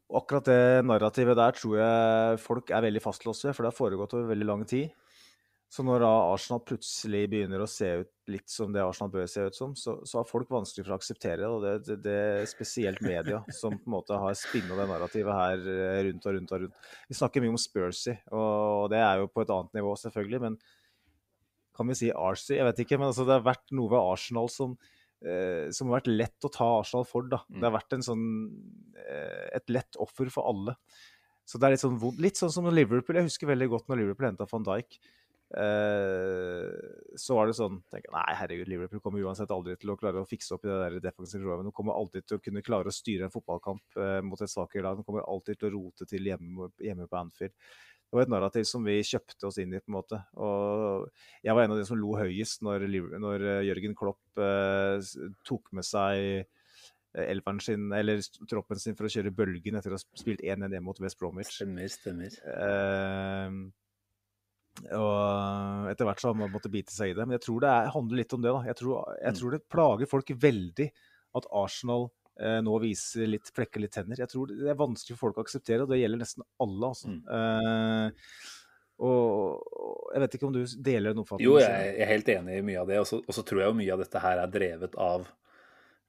Akkurat 0.10 0.48
det 0.50 0.86
narrativet 0.90 1.38
der 1.38 1.54
tror 1.54 1.76
jeg 1.78 2.40
folk 2.42 2.72
er 2.74 2.82
veldig 2.88 3.02
fastlåst 3.04 3.46
ved, 3.46 3.56
for 3.56 3.64
det 3.64 3.72
har 3.72 3.78
foregått 3.78 4.16
over 4.18 4.32
veldig 4.34 4.48
lang 4.50 4.66
tid. 4.68 4.90
Så 5.70 5.84
når 5.86 6.02
da 6.02 6.10
Arsenal 6.32 6.64
plutselig 6.66 7.28
begynner 7.30 7.62
å 7.62 7.70
se 7.70 7.90
ut 8.02 8.32
litt 8.34 8.50
som 8.50 8.72
det 8.74 8.82
Arsenal 8.82 9.12
bør 9.14 9.28
se 9.30 9.44
ut 9.46 9.58
som, 9.58 9.76
så, 9.78 10.00
så 10.02 10.18
har 10.18 10.26
folk 10.26 10.50
vanskelig 10.50 10.88
for 10.88 10.96
å 10.96 10.98
akseptere 10.98 11.44
det. 11.44 11.50
Og 11.50 11.62
det, 11.62 11.74
det, 11.86 11.98
det 12.08 12.16
er 12.42 12.50
spesielt 12.50 13.04
media 13.06 13.44
som 13.60 13.76
på 13.78 13.86
en 13.86 13.96
måte 14.00 14.18
har 14.18 14.38
spinna 14.38 14.78
det 14.80 14.88
narrativet 14.90 15.38
her 15.38 15.68
eh, 15.76 16.00
rundt 16.08 16.26
og 16.26 16.38
rundt 16.40 16.54
og 16.56 16.64
rundt. 16.64 16.88
Vi 17.12 17.18
snakker 17.20 17.46
mye 17.46 17.54
om 17.54 17.62
Spursy, 17.62 18.16
og 18.34 18.90
det 18.94 19.02
er 19.04 19.22
jo 19.22 19.30
på 19.30 19.46
et 19.46 19.54
annet 19.54 19.78
nivå, 19.78 19.94
selvfølgelig. 20.02 20.42
Men 20.48 20.58
kan 21.78 21.94
vi 21.94 22.00
si 22.02 22.10
Arsy? 22.18 22.56
Jeg 22.58 22.66
vet 22.72 22.82
ikke. 22.86 22.98
Men 22.98 23.12
altså, 23.12 23.28
det 23.30 23.38
har 23.38 23.46
vært 23.46 23.78
noe 23.78 23.94
ved 23.94 24.02
Arsenal 24.02 24.50
som 24.54 24.74
eh, 25.22 25.70
som 25.76 25.90
har 25.92 26.00
vært 26.00 26.12
lett 26.12 26.50
å 26.50 26.54
ta 26.54 26.72
Arsenal 26.80 27.06
for. 27.08 27.30
da. 27.30 27.44
Det 27.54 27.62
har 27.66 27.78
vært 27.78 27.94
en 27.98 28.10
sånn, 28.10 28.26
eh, 29.06 29.46
et 29.62 29.70
lett 29.70 30.02
offer 30.02 30.34
for 30.34 30.50
alle. 30.50 30.76
Så 31.46 31.62
det 31.62 31.70
er 31.70 31.78
litt 31.78 31.86
sånn. 31.86 32.02
Litt 32.22 32.42
sånn 32.42 32.54
som 32.54 32.68
Liverpool. 32.74 33.22
Jeg 33.22 33.30
husker 33.30 33.54
veldig 33.54 33.70
godt 33.72 33.90
når 33.90 34.04
Liverpool 34.04 34.32
henta 34.32 34.50
van 34.50 34.66
Dijk. 34.68 35.00
Eh, 35.50 36.68
så 37.18 37.34
var 37.34 37.50
det 37.50 37.56
sånn 37.58 37.80
tenk, 37.90 38.06
Nei, 38.14 38.26
herregud, 38.38 38.70
Liverpool 38.70 39.02
kommer 39.02 39.24
uansett 39.26 39.50
aldri 39.54 39.74
til 39.82 39.90
å 39.90 39.98
klare 39.98 40.22
å 40.22 40.28
fikse 40.30 40.54
opp 40.54 40.68
i 40.68 40.70
det 40.70 40.78
der 40.84 40.98
defensive 41.08 41.42
rommet. 41.42 41.66
De 41.66 41.76
kommer 41.76 41.98
alltid 41.98 42.28
til 42.28 42.38
å 42.38 42.44
kunne 42.44 42.66
klare 42.66 42.92
å 42.92 42.96
styre 42.96 43.26
en 43.26 43.34
fotballkamp 43.34 43.98
eh, 43.98 44.20
mot 44.26 44.42
et 44.42 44.52
svakere 44.52 44.86
lag. 44.86 45.00
De 45.00 45.08
kommer 45.08 45.26
alltid 45.26 45.60
til 45.60 45.72
å 45.72 45.74
rote 45.78 46.06
til 46.10 46.30
hjemme, 46.30 46.70
hjemme 46.86 47.10
på 47.10 47.22
Anfield. 47.22 47.56
Det 48.10 48.18
var 48.18 48.26
et 48.26 48.32
narrativ 48.34 48.66
som 48.66 48.86
vi 48.86 48.96
kjøpte 49.06 49.50
oss 49.50 49.60
inn 49.62 49.74
i, 49.74 49.82
på 49.82 49.92
en 49.92 49.98
måte. 50.00 50.22
Og 50.42 51.10
jeg 51.46 51.54
var 51.58 51.66
en 51.66 51.76
av 51.76 51.82
de 51.82 51.90
som 51.90 51.98
lo 51.98 52.16
høyest 52.18 52.64
når, 52.66 52.86
når 53.18 53.50
eh, 53.50 53.66
Jørgen 53.70 53.98
Klopp 53.98 54.46
eh, 54.46 55.12
tok 55.50 55.74
med 55.78 55.88
seg 55.88 56.46
elveren 57.10 57.58
sin, 57.58 57.88
eller 57.90 58.22
troppen 58.46 58.78
sin 58.78 58.94
for 58.94 59.08
å 59.08 59.10
kjøre 59.10 59.34
bølgen 59.34 59.80
etter 59.80 59.96
å 59.96 59.98
ha 59.98 60.02
spilt 60.22 60.44
1-1 60.46 60.76
hjemme 60.76 60.86
mot 60.86 61.00
West 61.02 61.18
Bromwich. 61.18 61.56
Stemmer, 61.58 61.90
stemmer. 61.90 62.36
Eh, 62.54 63.56
og 64.96 65.90
etter 65.92 66.08
hvert 66.08 66.22
så 66.22 66.30
har 66.32 66.38
man 66.40 66.52
måttet 66.54 66.74
bite 66.74 66.94
seg 66.94 67.12
i 67.12 67.18
det. 67.18 67.26
Men 67.26 67.38
jeg 67.38 67.46
tror 67.48 67.64
det 67.64 67.72
er, 67.74 67.92
handler 67.96 68.22
litt 68.22 68.36
om 68.36 68.46
det. 68.46 68.54
da. 68.56 68.62
Jeg 68.70 68.80
tror, 68.80 69.18
jeg 69.20 69.40
tror 69.40 69.56
det 69.56 69.66
plager 69.72 70.12
folk 70.12 70.32
veldig 70.46 70.88
at 71.40 71.50
Arsenal 71.62 72.08
eh, 72.42 72.60
nå 72.66 72.78
viser 72.84 73.30
litt 73.30 73.52
flekker 73.56 73.84
litt 73.84 73.94
tenner. 73.98 74.22
Jeg 74.24 74.32
tror 74.32 74.54
det 74.54 74.72
er 74.72 74.80
vanskelig 74.80 75.18
for 75.18 75.28
folk 75.28 75.42
å 75.42 75.46
akseptere, 75.48 75.86
og 75.86 75.92
det 75.92 76.02
gjelder 76.02 76.24
nesten 76.24 76.48
alle. 76.64 76.94
altså. 76.94 77.12
Mm. 77.12 77.20
Eh, 77.36 78.32
og, 79.00 79.68
jeg 80.12 80.24
vet 80.26 80.36
ikke 80.36 80.48
om 80.50 80.56
du 80.56 80.64
deler 80.84 81.14
den 81.14 81.22
oppfatningen? 81.24 81.48
Jo, 81.48 81.60
jeg 81.64 81.92
er 82.04 82.10
helt 82.10 82.32
enig 82.34 82.58
i 82.60 82.66
mye 82.72 82.82
av 82.82 82.90
det. 82.90 83.02
Og 83.04 83.08
så 83.08 83.22
og 83.22 83.36
så 83.36 83.46
tror 83.48 83.64
jeg 83.64 83.72
jo 83.72 83.80
mye 83.80 83.94
av 83.96 84.04
dette 84.04 84.24
her 84.24 84.42
er 84.42 84.56
drevet 84.56 84.98
av 85.00 85.30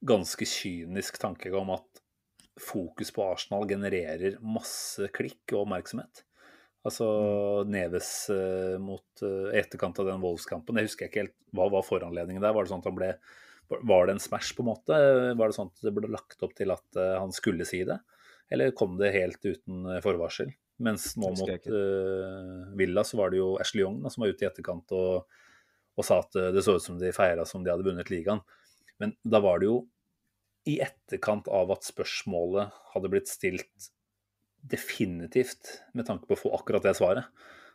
ganske 0.00 0.46
kynisk 0.48 1.20
tankegang 1.20 1.66
om 1.66 1.74
at 1.76 2.00
fokus 2.60 3.12
på 3.14 3.24
Arsenal 3.24 3.68
genererer 3.68 4.40
masse 4.42 5.08
klikk 5.14 5.54
og 5.54 5.64
oppmerksomhet. 5.64 6.24
Altså 6.86 7.06
Neves 7.68 8.08
uh, 8.32 8.78
mot 8.80 9.24
uh, 9.24 9.50
etterkant 9.56 9.98
av 10.00 10.08
den 10.08 10.22
Wolves-kampen. 10.22 10.78
Jeg 10.80 10.88
husker 10.88 11.10
ikke 11.10 11.24
helt 11.26 11.36
hva 11.56 11.68
var 11.74 11.84
foranledningen 11.84 12.40
der. 12.40 12.54
Var 12.56 12.64
det 12.64 12.72
sånn 12.72 12.80
at 12.80 12.88
han 12.88 12.96
ble 12.96 13.10
Var 13.70 14.08
det 14.08 14.16
en 14.16 14.22
smash, 14.22 14.54
på 14.56 14.64
en 14.64 14.70
måte? 14.70 14.96
Var 15.36 15.44
det 15.44 15.56
sånn 15.58 15.68
at 15.70 15.84
det 15.84 15.92
ble 15.96 16.10
lagt 16.10 16.40
opp 16.46 16.56
til 16.56 16.72
at 16.72 16.86
uh, 16.96 17.18
han 17.20 17.34
skulle 17.36 17.68
si 17.68 17.82
det? 17.88 18.00
Eller 18.50 18.72
kom 18.74 18.96
det 18.98 19.12
helt 19.14 19.44
uten 19.44 19.84
forvarsel? 20.02 20.50
Mens 20.80 21.12
nå 21.20 21.28
mot 21.36 21.66
Villa 22.80 23.04
så 23.04 23.18
var 23.20 23.30
det 23.30 23.38
jo 23.38 23.52
Ashley 23.60 23.84
Young 23.84 24.00
da, 24.00 24.10
som 24.10 24.24
var 24.24 24.32
ute 24.32 24.46
i 24.46 24.48
etterkant 24.48 24.94
og, 24.96 25.36
og 26.00 26.06
sa 26.08 26.22
at 26.24 26.38
det 26.56 26.64
så 26.64 26.78
ut 26.78 26.82
som 26.82 26.96
de 26.98 27.12
feira 27.12 27.44
som 27.46 27.62
de 27.62 27.70
hadde 27.70 27.84
vunnet 27.84 28.08
ligaen. 28.10 28.40
Men 28.98 29.12
da 29.22 29.42
var 29.44 29.60
det 29.60 29.68
jo 29.68 29.76
i 30.72 30.78
etterkant 30.82 31.52
av 31.52 31.70
at 31.76 31.86
spørsmålet 31.86 32.72
hadde 32.94 33.10
blitt 33.12 33.30
stilt 33.30 33.90
definitivt 34.60 35.80
med 35.96 36.06
tanke 36.08 36.28
på 36.28 36.36
å 36.36 36.40
få 36.40 36.52
akkurat 36.58 36.84
det 36.84 36.96
svaret. 36.98 37.30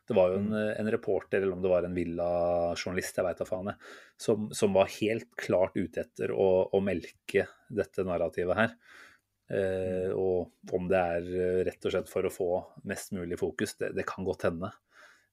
Det 0.06 0.14
var 0.14 0.32
jo 0.32 0.38
en, 0.38 0.52
en 0.54 0.92
reporter, 0.94 1.42
eller 1.42 1.56
om 1.56 1.64
det 1.64 1.72
var 1.72 1.88
en 1.88 1.96
Villa-journalist, 1.98 3.18
jeg 3.18 3.26
veit 3.26 3.40
da 3.42 3.48
faen, 3.50 3.72
jeg, 3.72 3.94
som, 4.22 4.44
som 4.54 4.76
var 4.78 4.92
helt 5.00 5.32
klart 5.40 5.74
ute 5.74 6.04
etter 6.04 6.34
å, 6.36 6.50
å 6.70 6.82
melke 6.86 7.48
dette 7.74 8.06
narrativet 8.06 8.60
her. 8.60 8.76
Eh, 9.50 10.12
og 10.14 10.76
om 10.78 10.86
det 10.90 11.02
er 11.02 11.32
eh, 11.34 11.62
rett 11.66 11.90
og 11.90 11.96
slett 11.96 12.12
for 12.12 12.26
å 12.26 12.34
få 12.34 12.50
mest 12.90 13.16
mulig 13.18 13.40
fokus, 13.42 13.74
det, 13.82 13.96
det 13.98 14.06
kan 14.06 14.28
godt 14.28 14.46
hende. 14.46 14.70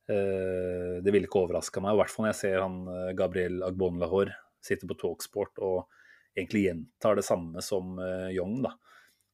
Eh, 0.08 1.02
det 1.04 1.12
ville 1.12 1.28
ikke 1.28 1.44
overraska 1.44 1.84
meg, 1.84 1.92
i 1.92 2.00
hvert 2.00 2.14
fall 2.14 2.26
når 2.26 2.32
jeg 2.32 2.40
ser 2.40 2.64
han 2.64 2.80
Gabriel 2.86 3.18
Gabriel 3.18 3.68
Agbonlahor 3.68 4.32
sitte 4.62 4.88
på 4.88 4.96
Talksport 4.98 5.60
og 5.60 5.84
egentlig 6.38 6.66
gjentar 6.66 7.18
det 7.18 7.26
samme 7.26 7.62
som 7.64 7.98
eh, 8.00 8.30
Young, 8.36 8.62
da. 8.64 8.74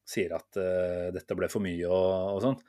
Sier 0.09 0.33
at 0.37 0.57
uh, 0.57 1.09
dette 1.13 1.37
ble 1.37 1.49
for 1.51 1.61
mye 1.61 1.85
og, 1.85 2.35
og 2.35 2.43
sånn. 2.45 2.59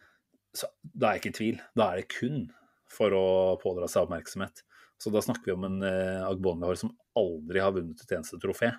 Så 0.56 0.68
da 0.82 1.08
er 1.10 1.16
jeg 1.16 1.22
ikke 1.22 1.32
i 1.32 1.38
tvil. 1.38 1.62
Da 1.78 1.86
er 1.88 2.00
det 2.00 2.10
kun 2.12 2.42
for 2.90 3.14
å 3.14 3.26
pådra 3.62 3.88
seg 3.88 4.04
oppmerksomhet. 4.04 4.64
Så 5.00 5.12
da 5.14 5.22
snakker 5.24 5.48
vi 5.48 5.56
om 5.56 5.66
en 5.68 5.78
uh, 5.84 6.28
Agbonlahor 6.28 6.76
som 6.76 6.92
aldri 7.16 7.62
har 7.62 7.72
vunnet 7.76 8.02
et 8.02 8.16
eneste 8.16 8.40
trofé. 8.42 8.72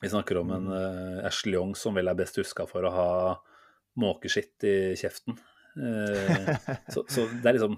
Vi 0.00 0.12
snakker 0.12 0.38
om 0.40 0.52
en 0.56 0.70
uh, 0.72 1.26
Ashley 1.26 1.56
Young 1.56 1.74
som 1.76 1.96
vel 1.96 2.08
er 2.08 2.16
best 2.16 2.38
huska 2.40 2.64
for 2.68 2.86
å 2.86 2.94
ha 2.94 3.10
måkeskitt 4.00 4.64
i 4.68 4.76
kjeften. 4.96 5.36
Uh, 5.76 6.54
så, 6.92 7.04
så 7.04 7.26
det 7.34 7.50
er 7.50 7.58
liksom 7.58 7.76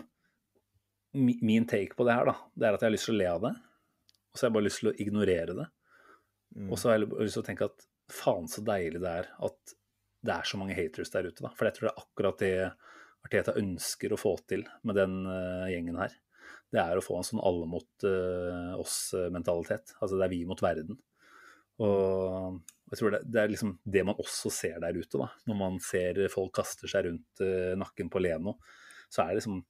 Min 1.18 1.64
take 1.66 1.96
på 1.96 2.04
det 2.06 2.14
her, 2.14 2.28
da, 2.28 2.34
det 2.52 2.66
er 2.68 2.76
at 2.76 2.82
jeg 2.84 2.90
har 2.90 2.92
lyst 2.92 3.06
til 3.08 3.14
å 3.14 3.18
le 3.18 3.28
av 3.32 3.44
det. 3.46 3.50
Og 4.28 4.36
så 4.36 4.44
har 4.44 4.50
jeg 4.50 4.54
bare 4.58 4.66
lyst 4.66 4.82
til 4.82 4.90
å 4.90 4.96
ignorere 5.02 5.54
det. 5.56 5.64
Mm. 6.52 6.66
Og 6.68 6.74
så 6.78 6.90
har 6.90 6.98
jeg 6.98 7.08
lyst 7.08 7.38
til 7.38 7.42
å 7.42 7.46
tenke 7.46 7.68
at 7.70 7.86
faen 8.12 8.48
så 8.50 8.64
deilig 8.64 9.02
det 9.02 9.14
er 9.22 9.28
at 9.48 9.74
det 10.24 10.34
er 10.34 10.48
så 10.48 10.58
mange 10.60 10.76
haters 10.76 11.12
der 11.14 11.28
ute, 11.28 11.42
da. 11.44 11.50
For 11.54 11.68
jeg 11.68 11.76
tror 11.76 11.88
det 11.88 11.92
er 11.92 12.02
akkurat 12.02 12.40
det 12.42 12.54
Arteta 13.26 13.54
ønsker 13.58 14.14
å 14.14 14.20
få 14.20 14.34
til 14.48 14.64
med 14.86 14.98
den 14.98 15.20
uh, 15.26 15.68
gjengen 15.70 15.98
her. 16.00 16.14
Det 16.72 16.80
er 16.82 16.98
å 16.98 17.04
få 17.04 17.18
en 17.18 17.26
sånn 17.26 17.42
alle 17.44 17.68
mot 17.70 18.06
uh, 18.06 18.74
oss-mentalitet. 18.78 19.94
Altså 19.98 20.18
det 20.18 20.26
er 20.26 20.32
vi 20.32 20.42
mot 20.48 20.62
verden. 20.62 20.98
Og 21.84 22.58
jeg 22.90 23.00
tror 23.00 23.14
det, 23.14 23.22
det 23.30 23.40
er 23.42 23.52
liksom 23.52 23.76
det 23.86 24.04
man 24.08 24.18
også 24.18 24.50
ser 24.54 24.78
der 24.82 24.96
ute, 24.96 25.20
da. 25.20 25.30
Når 25.50 25.58
man 25.60 25.78
ser 25.84 26.20
folk 26.32 26.54
kaster 26.58 26.90
seg 26.90 27.08
rundt 27.08 27.44
uh, 27.44 27.74
nakken 27.78 28.10
på 28.12 28.22
Leno, 28.22 28.58
så 29.08 29.24
er 29.24 29.32
det 29.32 29.42
liksom 29.42 29.62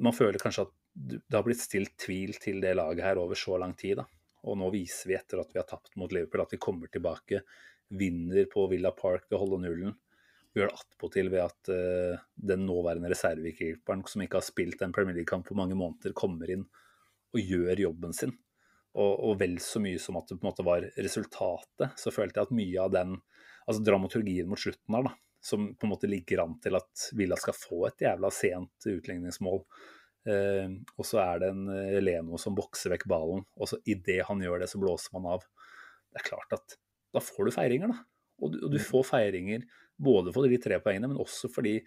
Man 0.00 0.14
føler 0.16 0.40
kanskje 0.40 0.64
at 0.64 0.72
det 0.96 1.34
har 1.34 1.44
blitt 1.44 1.60
stilt 1.60 1.92
tvil 2.00 2.38
til 2.40 2.62
det 2.62 2.72
laget 2.78 3.04
her 3.04 3.18
over 3.20 3.36
så 3.36 3.58
lang 3.60 3.74
tid. 3.76 3.98
da. 4.00 4.06
Og 4.46 4.58
nå 4.60 4.70
viser 4.74 5.10
vi 5.10 5.16
etter 5.18 5.42
at 5.42 5.52
vi 5.52 5.60
har 5.60 5.68
tapt 5.68 5.96
mot 5.98 6.12
Liverpool, 6.12 6.44
at 6.44 6.54
vi 6.54 6.62
kommer 6.62 6.90
tilbake, 6.92 7.42
vinner 7.88 8.46
på 8.50 8.66
Villa 8.70 8.92
Park 8.94 9.26
ved 9.28 9.38
å 9.38 9.42
holde 9.42 9.62
nullen. 9.66 9.94
Vi 10.54 10.62
gjør 10.62 10.70
det 10.70 10.80
attpåtil 10.80 11.30
ved 11.34 11.42
at 11.42 11.70
uh, 11.70 12.24
den 12.50 12.64
nåværende 12.66 13.10
reservekeeperen, 13.12 14.06
som 14.08 14.22
ikke 14.24 14.40
har 14.40 14.46
spilt 14.46 14.82
en 14.82 14.94
Premier 14.96 15.18
League-kamp 15.18 15.44
på 15.48 15.58
mange 15.58 15.76
måneder, 15.76 16.14
kommer 16.16 16.50
inn 16.52 16.64
og 17.36 17.42
gjør 17.42 17.82
jobben 17.82 18.16
sin. 18.16 18.32
Og, 18.96 19.12
og 19.28 19.36
vel 19.42 19.58
så 19.60 19.82
mye 19.84 20.00
som 20.00 20.16
at 20.16 20.30
det 20.30 20.38
på 20.38 20.46
en 20.46 20.48
måte 20.48 20.64
var 20.64 20.86
resultatet, 20.96 21.98
så 22.00 22.14
følte 22.14 22.40
jeg 22.40 22.48
at 22.48 22.56
mye 22.56 22.86
av 22.86 22.94
den 22.94 23.18
altså 23.66 23.82
dramaturgien 23.84 24.48
mot 24.48 24.62
slutten 24.62 24.96
her, 24.96 25.10
da, 25.10 25.12
som 25.44 25.68
på 25.74 25.86
en 25.86 25.92
måte 25.92 26.08
ligger 26.08 26.44
an 26.46 26.56
til 26.62 26.78
at 26.78 27.08
Villa 27.18 27.36
skal 27.38 27.58
få 27.58 27.82
et 27.90 28.06
jævla 28.06 28.30
sent 28.32 28.88
utligningsmål. 28.88 29.60
Eh, 30.26 30.72
og 30.98 31.06
så 31.06 31.20
er 31.22 31.42
det 31.42 31.52
en 31.52 31.66
eh, 31.70 31.98
Leno 32.02 32.38
som 32.40 32.56
bokser 32.56 32.92
vekk 32.94 33.06
ballen, 33.10 33.44
og 33.54 33.70
så 33.70 33.78
idet 33.86 34.24
han 34.26 34.42
gjør 34.42 34.62
det, 34.62 34.70
så 34.72 34.80
blåser 34.82 35.14
man 35.16 35.28
av. 35.36 35.46
Det 36.10 36.22
er 36.22 36.28
klart 36.30 36.56
at 36.56 36.78
da 37.14 37.22
får 37.22 37.46
du 37.46 37.54
feiringer, 37.54 37.92
da. 37.92 38.00
Og 38.42 38.52
du, 38.52 38.58
og 38.66 38.72
du 38.74 38.80
får 38.82 39.06
feiringer 39.08 39.64
både 39.96 40.34
for 40.34 40.44
de 40.50 40.58
tre 40.60 40.80
poengene, 40.82 41.08
men 41.12 41.22
også 41.22 41.48
fordi 41.52 41.78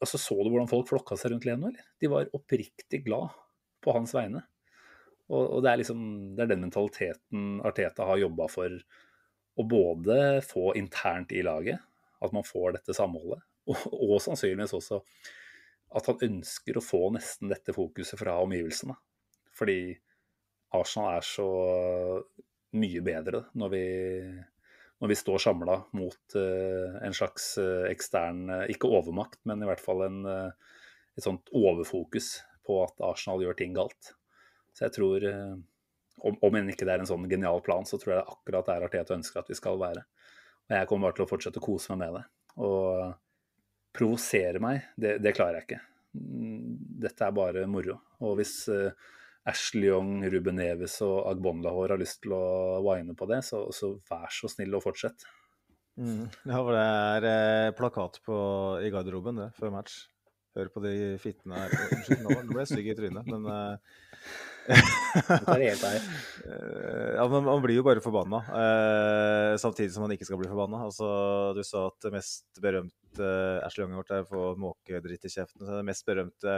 altså 0.00 0.16
Så 0.16 0.36
du 0.40 0.48
hvordan 0.48 0.70
folk 0.70 0.86
flokka 0.88 1.18
seg 1.20 1.34
rundt 1.34 1.44
Leno, 1.44 1.68
eller? 1.68 1.88
De 2.00 2.08
var 2.08 2.30
oppriktig 2.32 3.02
glad 3.04 3.34
på 3.84 3.92
hans 3.92 4.14
vegne. 4.16 4.40
Og, 5.26 5.42
og 5.42 5.58
det 5.64 5.72
er 5.72 5.80
liksom 5.82 5.98
det 6.36 6.44
er 6.44 6.52
den 6.54 6.62
mentaliteten 6.64 7.58
Arteta 7.66 8.06
har 8.08 8.22
jobba 8.22 8.46
for 8.48 8.72
å 9.56 9.64
både 9.68 10.16
få 10.46 10.70
internt 10.78 11.34
i 11.36 11.42
laget, 11.44 11.82
at 12.24 12.32
man 12.32 12.46
får 12.46 12.78
dette 12.78 12.96
samholdet, 12.96 13.42
og, 13.68 13.82
og 13.92 14.16
sannsynligvis 14.24 14.76
også 14.78 15.02
at 15.94 16.08
han 16.10 16.22
ønsker 16.26 16.78
å 16.78 16.84
få 16.84 17.06
nesten 17.14 17.52
dette 17.52 17.74
fokuset 17.76 18.18
fra 18.20 18.36
omgivelsene. 18.42 18.96
Fordi 19.56 19.78
Arsenal 20.76 21.16
er 21.16 21.24
så 21.24 21.46
mye 22.76 23.02
bedre 23.04 23.44
når 23.56 23.72
vi, 23.72 23.84
når 25.00 25.12
vi 25.12 25.18
står 25.18 25.44
samla 25.46 25.76
mot 25.96 26.36
uh, 26.36 26.98
en 27.06 27.14
slags 27.16 27.54
eh, 27.62 27.86
ekstern 27.88 28.50
eh, 28.50 28.66
Ikke 28.74 28.90
overmakt, 28.90 29.38
men 29.48 29.62
i 29.62 29.68
hvert 29.68 29.80
fall 29.80 30.02
en, 30.08 30.18
eh, 30.28 30.76
et 31.16 31.24
sånt 31.24 31.48
overfokus 31.56 32.34
på 32.66 32.82
at 32.82 33.00
Arsenal 33.06 33.44
gjør 33.44 33.56
ting 33.56 33.76
galt. 33.76 34.12
Så 34.76 34.88
jeg 34.88 34.96
tror, 34.98 35.24
eh, 35.24 35.54
om, 36.26 36.38
om 36.42 36.58
ikke 36.64 36.84
det 36.84 36.96
er 36.96 37.04
en 37.04 37.08
sånn 37.08 37.28
genial 37.30 37.62
plan, 37.64 37.86
så 37.88 38.00
tror 38.00 38.12
jeg 38.12 38.18
det 38.18 38.24
er 38.24 38.34
akkurat 38.34 38.72
der 38.72 38.88
Arteta 38.88 39.16
ønsker 39.16 39.40
at 39.40 39.52
vi 39.52 39.56
skal 39.58 39.78
være. 39.80 40.02
Og 40.66 40.74
jeg 40.74 40.88
kommer 40.90 41.08
bare 41.08 41.20
til 41.20 41.26
å 41.26 41.30
fortsette 41.30 41.62
å 41.62 41.64
kose 41.64 41.94
meg 41.94 42.02
med 42.02 42.18
det. 42.18 42.24
Og 42.66 43.14
provosere 43.96 44.62
meg, 44.62 44.90
det, 44.96 45.16
det 45.24 45.34
klarer 45.36 45.60
jeg 45.60 45.68
ikke. 45.68 45.82
Mm, 46.16 46.76
Dette 47.06 47.26
er 47.26 47.36
bare 47.36 47.66
moro. 47.70 47.98
Og 48.24 48.38
hvis 48.40 48.54
uh, 48.72 48.90
Ashley 49.46 49.90
Young, 49.90 50.20
Ruben 50.32 50.58
Neves 50.58 50.98
og 51.06 51.26
Agbonlahor 51.30 51.94
har 51.94 52.00
lyst 52.00 52.22
til 52.24 52.34
å 52.36 52.44
wine 52.86 53.14
på 53.18 53.28
det, 53.30 53.42
så, 53.46 53.66
så 53.74 53.94
vær 54.10 54.32
så 54.34 54.50
snill 54.50 54.74
og 54.78 54.84
fortsett. 54.88 55.26
Mm. 55.96 56.26
Ja, 56.44 56.58
for 56.58 56.74
det 56.74 56.82
er 56.82 57.26
eh, 57.30 57.74
plakat 57.76 58.20
på, 58.26 58.36
i 58.84 58.90
garderoben 58.92 59.38
det, 59.40 59.50
før 59.56 59.72
match. 59.78 60.02
Hør 60.56 60.70
på 60.72 60.80
de 60.84 60.92
fittene 61.20 61.58
her. 61.60 61.74
Unnskyld, 61.92 62.22
nå 62.24 62.36
ble 62.48 62.62
jeg 62.62 62.70
stygg 62.72 62.86
i 62.92 62.96
trynet, 62.96 63.26
men 63.28 63.48
eh. 63.52 63.96
Eh, 64.66 64.80
ja, 67.16 67.24
men 67.30 67.44
man 67.46 67.62
blir 67.62 67.78
jo 67.78 67.84
bare 67.86 68.02
forbanna, 68.02 68.40
eh, 68.50 69.52
samtidig 69.62 69.92
som 69.94 70.02
man 70.06 70.14
ikke 70.16 70.26
skal 70.26 70.40
bli 70.40 70.50
forbanna. 70.50 70.80
Altså, 70.88 71.06
du 71.56 71.62
sa 71.66 71.86
at 71.90 71.98
det 72.02 72.14
mest 72.16 72.62
berømte 72.62 73.30
Ashley 73.66 73.84
Young 73.84 73.94
har 73.94 74.02
gjort, 74.02 74.14
er 74.16 74.24
å 74.24 74.30
få 74.30 74.46
måkedritt 74.64 75.28
i 75.28 75.32
kjeften. 75.36 75.62
Så 75.62 75.78
det 75.78 75.86
mest 75.86 76.08
berømte 76.08 76.56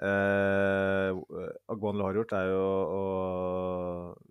eh, 0.00 1.10
Agbonlo 1.72 2.06
har 2.06 2.16
gjort, 2.16 2.34
er 2.38 2.48
jo 2.50 2.64
å 2.96 3.02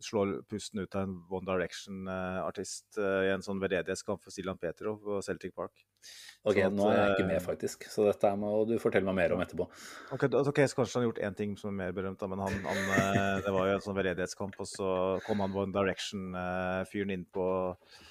slå 0.02 0.26
pusten 0.50 0.82
ut 0.84 0.98
av 0.98 1.06
en 1.06 1.16
One 1.30 1.48
Direction-artist 1.48 3.00
eh, 3.02 3.30
i 3.30 3.32
en 3.36 3.46
sånn 3.46 3.62
veldedighetskamp 3.62 4.24
for 4.24 4.34
Stilan 4.34 4.60
Petrov 4.62 5.00
på 5.06 5.22
Celtic 5.26 5.56
Park. 5.58 5.86
Ok, 6.42 6.58
at, 6.58 6.74
nå 6.74 6.88
er 6.90 6.98
jeg 6.98 7.16
ikke 7.16 7.26
eh, 7.28 7.30
med, 7.30 7.42
faktisk. 7.46 7.86
Så 7.94 8.08
dette 8.08 8.32
må 8.42 8.54
du 8.66 8.76
fortelle 8.82 9.06
meg 9.06 9.20
mer 9.20 9.36
om 9.36 9.44
etterpå. 9.44 9.68
Ok, 10.16 10.26
okay 10.42 10.70
så 10.70 10.78
Kanskje 10.80 10.98
han 10.98 11.04
har 11.04 11.10
gjort 11.12 11.26
én 11.28 11.38
ting 11.38 11.58
som 11.60 11.70
er 11.74 11.78
mer 11.84 11.98
berømt, 11.98 12.24
men 12.32 12.42
han, 12.42 12.56
han, 12.66 12.80
eh, 12.98 13.36
det 13.46 13.54
var 13.54 13.70
jo 13.70 13.76
en 13.78 13.86
sånn 13.86 14.00
veldedighetskamp, 14.00 14.58
og 14.58 14.70
så 14.70 14.90
kom 15.28 15.44
han 15.46 15.54
One 15.54 15.76
Direction-fyren 15.76 17.14
innpå 17.20 17.46
eh, 17.76 18.02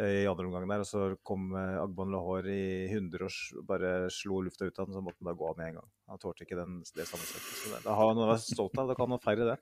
i 0.00 0.26
andre 0.30 0.48
omgang 0.48 0.66
der, 0.70 0.84
og 0.84 0.88
så 0.88 1.06
kom 1.26 1.50
eh, 1.58 1.78
Agbon 1.80 2.12
Lahore 2.14 2.52
i 2.54 2.86
100 2.88 3.26
og 3.60 3.64
bare 3.68 3.94
slo 4.14 4.40
lufta 4.46 4.68
ut 4.68 4.78
av 4.78 4.88
den, 4.88 4.96
så 4.96 5.02
måtte 5.04 5.20
han 5.20 5.30
bare 5.30 5.40
gå 5.40 5.48
av 5.50 5.58
med 5.58 5.70
en 5.70 5.80
gang. 5.80 5.90
Han 6.12 6.22
tålte 6.22 6.46
ikke 6.46 6.58
den, 6.58 6.78
det 6.96 7.08
sammensettet. 7.08 7.56
Så 7.62 7.74
det, 7.74 7.82
det 7.86 7.98
har 7.98 8.12
han 8.12 8.18
noe 8.18 8.28
å 8.28 8.32
være 8.32 8.44
stolt 8.44 8.80
av, 8.80 8.90
da 8.90 8.98
kan 8.98 9.14
han 9.16 9.22
feire 9.22 9.48
det. 9.52 9.58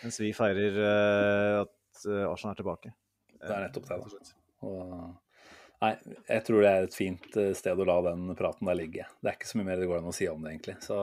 Mens 0.00 0.20
vi 0.22 0.32
feirer 0.36 0.78
uh, 0.80 1.62
at 1.62 2.06
eh, 2.08 2.26
Arsenal 2.28 2.54
er 2.54 2.60
tilbake. 2.60 2.92
Det 3.40 3.50
er 3.52 3.66
nettopp 3.66 3.88
det, 3.88 3.98
da. 4.00 4.36
Og, 4.68 5.40
nei, 5.84 5.92
jeg 6.28 6.44
tror 6.46 6.64
det 6.64 6.70
er 6.70 6.86
et 6.86 6.96
fint 6.96 7.40
eh, 7.40 7.52
sted 7.56 7.80
å 7.80 7.88
la 7.88 7.98
den 8.10 8.34
praten 8.38 8.68
der 8.68 8.78
ligge. 8.78 9.08
Det 9.20 9.32
er 9.32 9.38
ikke 9.38 9.50
så 9.50 9.60
mye 9.60 9.70
mer 9.70 9.80
det 9.80 9.88
går 9.90 10.00
an 10.00 10.10
å 10.12 10.16
si 10.16 10.28
om 10.30 10.44
det, 10.44 10.54
egentlig. 10.54 10.76
Så 10.84 10.98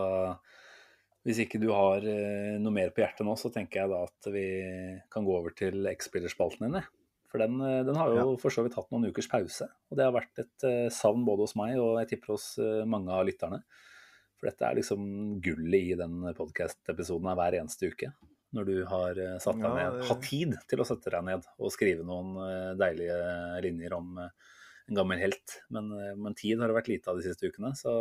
hvis 1.27 1.41
ikke 1.43 1.61
du 1.61 1.69
har 1.73 2.05
eh, 2.07 2.55
noe 2.61 2.73
mer 2.73 2.93
på 2.95 3.03
hjertet 3.03 3.27
nå, 3.27 3.35
så 3.39 3.51
tenker 3.53 3.83
jeg 3.83 3.93
da 3.93 4.03
at 4.07 4.31
vi 4.33 4.47
kan 5.13 5.27
gå 5.27 5.37
over 5.37 5.55
til 5.57 5.89
X-spillerspalten 5.93 6.67
din. 6.67 6.79
jeg. 6.81 6.96
For 7.27 7.41
den, 7.43 7.57
eh, 7.59 7.81
den 7.83 7.97
har 7.99 8.13
jo 8.15 8.37
for 8.39 8.53
så 8.53 8.63
vidt 8.63 8.77
hatt 8.79 8.89
noen 8.93 9.09
ukers 9.11 9.27
pause. 9.27 9.67
Og 9.91 9.97
det 9.99 10.05
har 10.07 10.13
vært 10.15 10.39
et 10.43 10.63
eh, 10.67 10.87
savn 10.93 11.25
både 11.27 11.43
hos 11.43 11.55
meg 11.59 11.75
og 11.81 11.97
jeg 12.01 12.13
tipper 12.13 12.35
hos 12.37 12.45
eh, 12.63 12.85
mange 12.87 13.11
av 13.11 13.25
lytterne. 13.27 13.59
For 14.37 14.47
dette 14.51 14.63
er 14.67 14.77
liksom 14.79 15.01
gullet 15.43 15.91
i 15.91 15.97
den 15.97 16.21
podkast-episoden 16.37 17.27
hver 17.35 17.57
eneste 17.59 17.89
uke. 17.91 18.11
Når 18.55 18.67
du 18.69 18.75
har 18.87 19.17
satt 19.43 19.57
deg 19.59 19.65
Ja, 19.65 19.73
ned, 19.75 19.95
det- 19.99 20.07
har 20.07 20.19
tid 20.23 20.53
til 20.71 20.79
å 20.79 20.85
sette 20.87 21.11
deg 21.11 21.25
ned 21.27 21.47
og 21.59 21.71
skrive 21.73 22.05
noen 22.07 22.37
deilige 22.79 23.17
linjer 23.65 23.95
om 23.97 24.13
en 24.21 24.95
gammel 24.95 25.19
helt. 25.19 25.57
Men, 25.73 25.89
men 26.21 26.37
tid 26.37 26.61
har 26.61 26.69
det 26.71 26.77
vært 26.77 26.87
lite 26.93 27.11
av 27.11 27.17
de 27.19 27.25
siste 27.25 27.49
ukene. 27.49 27.73
Så 27.75 27.91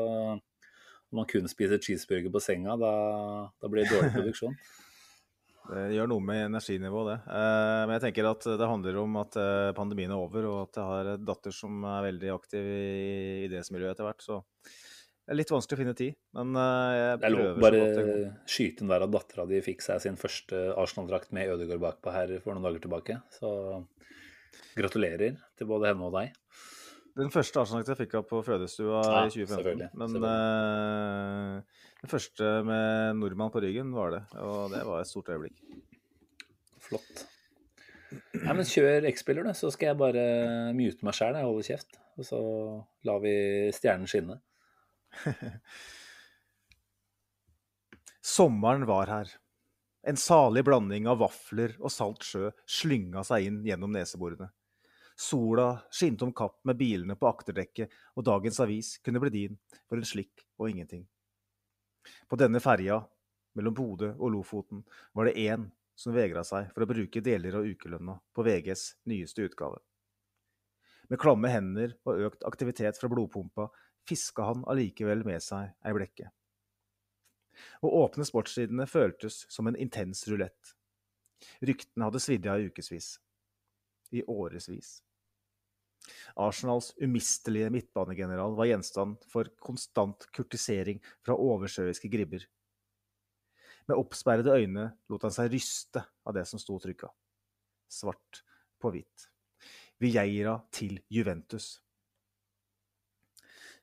om 1.11 1.19
man 1.19 1.27
kun 1.27 1.48
spiser 1.51 1.81
cheeseburger 1.82 2.31
på 2.31 2.44
senga, 2.44 2.77
da, 2.78 2.93
da 3.59 3.69
blir 3.73 3.89
det 3.89 3.97
dårlig 3.97 4.12
produksjon. 4.20 4.55
Det 5.66 5.84
gjør 5.97 6.10
noe 6.10 6.24
med 6.24 6.43
energinivået, 6.47 7.09
det. 7.12 7.36
Eh, 7.36 7.82
men 7.86 7.94
jeg 7.97 8.05
tenker 8.06 8.28
at 8.30 8.48
det 8.60 8.68
handler 8.70 8.98
om 9.02 9.16
at 9.22 9.38
eh, 9.40 9.70
pandemien 9.76 10.12
er 10.14 10.20
over, 10.20 10.48
og 10.51 10.59
at 10.66 10.80
jeg 10.80 10.90
har 10.90 11.10
en 11.14 11.24
datter 11.28 11.55
som 11.55 11.86
er 11.90 12.05
veldig 12.10 12.34
aktiv 12.34 12.68
i 12.70 12.84
idrettsmiljøet 13.47 13.97
etter 13.97 14.09
hvert. 14.09 14.22
Så 14.24 14.40
det 15.26 15.34
er 15.34 15.40
litt 15.40 15.51
vanskelig 15.51 15.74
å 15.74 15.80
finne 15.82 15.97
tid, 15.98 16.14
men 16.38 16.55
eh, 16.62 16.93
jeg 16.94 17.18
Det 17.18 17.28
er 17.28 17.34
lov 17.34 17.43
prøver 17.43 17.64
bare 17.66 18.30
skyte 18.56 18.84
inn 18.84 18.93
der 18.94 19.06
at 19.09 19.14
dattera 19.16 19.48
di 19.51 19.59
fikk 19.66 19.82
seg 19.82 20.05
sin 20.05 20.20
første 20.20 20.62
Arsenal-drakt 20.78 21.34
med 21.34 21.51
Ødegaard 21.56 21.82
bakpå 21.82 22.14
her 22.14 22.36
for 22.44 22.55
noen 22.55 22.68
dager 22.68 22.86
tilbake. 22.86 23.18
Så 23.34 23.51
gratulerer 24.76 25.34
til 25.59 25.68
både 25.68 25.90
henne 25.90 26.06
og 26.06 26.14
deg. 26.14 26.36
Den 27.16 27.32
første 27.32 27.62
Arsenal-drakta 27.62 27.97
fikk 27.98 28.14
jeg 28.18 28.28
på 28.28 28.43
fødestua 28.44 29.01
Ja, 29.02 29.20
i 29.24 29.32
2015. 29.32 29.51
selvfølgelig, 29.56 29.90
Men 29.98 30.16
eh, 30.30 31.84
den 32.07 32.12
første 32.12 32.51
med 32.66 33.19
nordmann 33.19 33.51
på 33.51 33.61
ryggen 33.65 33.91
var 33.95 34.12
det, 34.15 34.23
og 34.39 34.70
det 34.70 34.85
var 34.87 35.03
et 35.03 35.11
stort 35.11 35.31
øyeblikk. 35.35 35.59
Flott. 36.87 37.24
Nei, 38.37 38.53
men 38.55 38.69
kjør 38.69 39.09
X-spiller, 39.11 39.43
du, 39.43 39.51
så 39.59 39.73
skal 39.74 39.91
jeg 39.91 39.99
bare 39.99 40.27
mute 40.77 41.07
meg 41.07 41.16
sjæl 41.19 41.35
og 41.41 41.49
holde 41.49 41.65
kjeft. 41.66 41.99
Og 42.16 42.28
så 42.28 42.39
lar 43.09 43.19
vi 43.24 43.33
stjernen 43.74 44.07
skinne. 44.09 44.39
Sommeren 48.37 48.87
var 48.87 49.11
her. 49.11 49.35
En 50.07 50.19
salig 50.20 50.62
blanding 50.66 51.11
av 51.11 51.19
vafler 51.24 51.74
og 51.81 51.91
salt 51.91 52.23
sjø 52.23 52.53
slynga 52.70 53.27
seg 53.27 53.49
inn 53.49 53.59
gjennom 53.66 53.91
neseborene. 53.99 54.53
Sola 55.19 55.73
skinte 55.91 56.23
om 56.28 56.33
kapp 56.37 56.61
med 56.69 56.78
bilene 56.78 57.19
på 57.19 57.27
akterdekket, 57.27 57.91
og 58.15 58.31
dagens 58.31 58.62
avis 58.62 58.95
kunne 59.03 59.23
bli 59.24 59.35
din 59.35 59.61
for 59.89 59.99
en 59.99 60.07
slikk 60.07 60.47
og 60.61 60.70
ingenting. 60.70 61.07
På 62.28 62.39
denne 62.41 62.61
ferja, 62.62 63.01
mellom 63.57 63.74
Bodø 63.74 64.12
og 64.15 64.33
Lofoten, 64.35 64.85
var 65.16 65.28
det 65.28 65.39
én 65.41 65.69
som 65.97 66.15
vegra 66.15 66.45
seg 66.45 66.69
for 66.74 66.85
å 66.85 66.91
bruke 66.91 67.23
deler 67.24 67.57
av 67.57 67.66
ukelønna 67.66 68.19
på 68.37 68.45
VGs 68.47 68.87
nyeste 69.09 69.47
utgave. 69.49 69.81
Med 71.09 71.20
klamme 71.23 71.51
hender 71.51 71.95
og 72.05 72.24
økt 72.28 72.45
aktivitet 72.49 72.99
fra 72.99 73.09
blodpumpa 73.11 73.69
fiska 74.09 74.51
han 74.51 74.65
allikevel 74.70 75.24
med 75.27 75.43
seg 75.43 75.73
ei 75.87 75.95
blekke. 75.97 76.31
Å 77.81 77.93
åpne 78.03 78.27
sportssidene 78.28 78.87
føltes 78.91 79.45
som 79.53 79.70
en 79.70 79.78
intens 79.81 80.27
rulett. 80.28 80.74
Ryktene 81.65 82.09
hadde 82.09 82.23
svidd 82.23 82.49
av 82.51 82.61
i 82.61 82.69
ukevis. 82.70 83.16
I 84.12 84.23
årevis. 84.28 85.01
Arsenals 86.37 86.93
umistelige 87.03 87.70
midtbanegeneral 87.74 88.57
var 88.59 88.70
gjenstand 88.70 89.24
for 89.31 89.49
konstant 89.62 90.28
kurtisering 90.37 91.01
fra 91.24 91.37
oversjøiske 91.37 92.11
gribber. 92.12 92.45
Med 93.87 93.99
oppsperrede 94.01 94.57
øyne 94.59 94.91
lot 95.11 95.27
han 95.27 95.35
seg 95.35 95.53
ryste 95.53 96.03
av 96.27 96.35
det 96.37 96.45
som 96.51 96.61
sto 96.62 96.78
trykka. 96.83 97.11
Svart 97.87 98.43
på 98.83 98.93
hvitt. 98.95 99.28
Vieira 100.03 100.59
til 100.74 100.99
Juventus. 101.09 101.77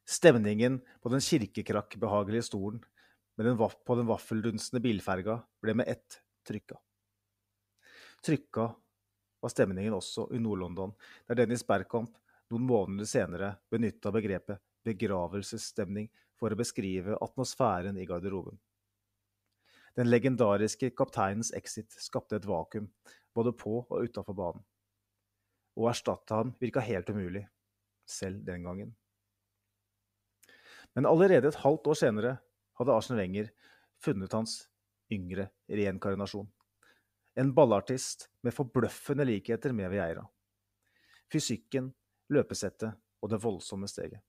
Stemningen 0.04 0.82
på 1.02 1.10
den 1.14 1.24
kirkekrakkbehagelige 1.24 2.46
stolen 2.46 2.84
vaff 3.58 3.80
på 3.86 3.96
den 3.98 4.10
vaffeldunsende 4.10 4.82
bilferga 4.84 5.40
ble 5.64 5.74
med 5.80 5.88
ett 5.90 6.20
trykka. 6.46 6.76
Trykka 8.24 8.68
var 9.44 9.52
stemningen 9.52 9.96
også 9.96 10.30
i 10.34 10.40
Nord-London, 10.40 10.94
der 11.28 11.42
Dennis 11.42 11.66
Bergkamp 11.68 12.16
noen 12.52 12.68
måneder 12.68 13.08
senere 13.10 13.56
benytta 13.72 14.12
begrepet 14.16 14.62
begravelsesstemning 14.88 16.10
for 16.40 16.54
å 16.54 16.60
beskrive 16.60 17.18
atmosfæren 17.24 17.98
i 18.00 18.08
garderoben. 18.08 18.56
Den 19.94 20.10
legendariske 20.10 20.90
kapteinens 20.98 21.52
exit 21.54 21.94
skapte 22.02 22.40
et 22.40 22.48
vakuum, 22.50 22.88
både 23.36 23.54
på 23.54 23.82
og 23.84 24.08
utafor 24.08 24.38
banen. 24.38 24.64
Å 25.78 25.90
erstatte 25.90 26.38
ham 26.38 26.54
virka 26.62 26.82
helt 26.86 27.10
umulig, 27.10 27.44
selv 28.06 28.42
den 28.46 28.66
gangen. 28.66 28.96
Men 30.94 31.10
allerede 31.10 31.50
et 31.50 31.62
halvt 31.64 31.90
år 31.90 31.98
senere 31.98 32.34
hadde 32.78 32.94
Arsen 32.94 33.18
Wenger 33.18 33.50
funnet 34.02 34.34
hans 34.34 34.60
yngre 35.14 35.50
reinkarnasjon. 35.70 36.50
En 37.36 37.54
ballartist 37.54 38.30
med 38.42 38.54
forbløffende 38.54 39.26
likheter 39.26 39.74
med 39.74 39.90
Vieira. 39.90 40.22
Fysikken, 41.34 41.90
løpesettet 42.30 42.94
og 43.24 43.32
det 43.32 43.40
voldsomme 43.42 43.90
steget. 43.90 44.22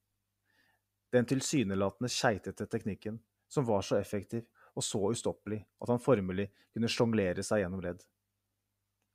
Den 1.12 1.28
tilsynelatende 1.28 2.08
keitete 2.08 2.66
teknikken 2.66 3.20
som 3.48 3.66
var 3.68 3.84
så 3.84 3.98
effektiv 4.00 4.46
og 4.74 4.82
så 4.82 5.02
ustoppelig 5.12 5.60
at 5.84 5.92
han 5.92 6.02
formelig 6.02 6.48
kunne 6.72 6.90
sjonglere 6.90 7.44
seg 7.44 7.62
gjennom 7.62 7.84
ledd. 7.84 8.00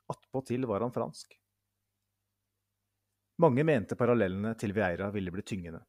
Attpåtil 0.09 0.69
var 0.69 0.85
han 0.85 0.93
fransk. 0.93 1.33
Mange 3.41 3.63
mente 3.65 3.97
parallellene 3.99 4.53
til 4.59 4.73
Vieira 4.75 5.09
ville 5.15 5.33
bli 5.33 5.43
tyngende. 5.47 5.81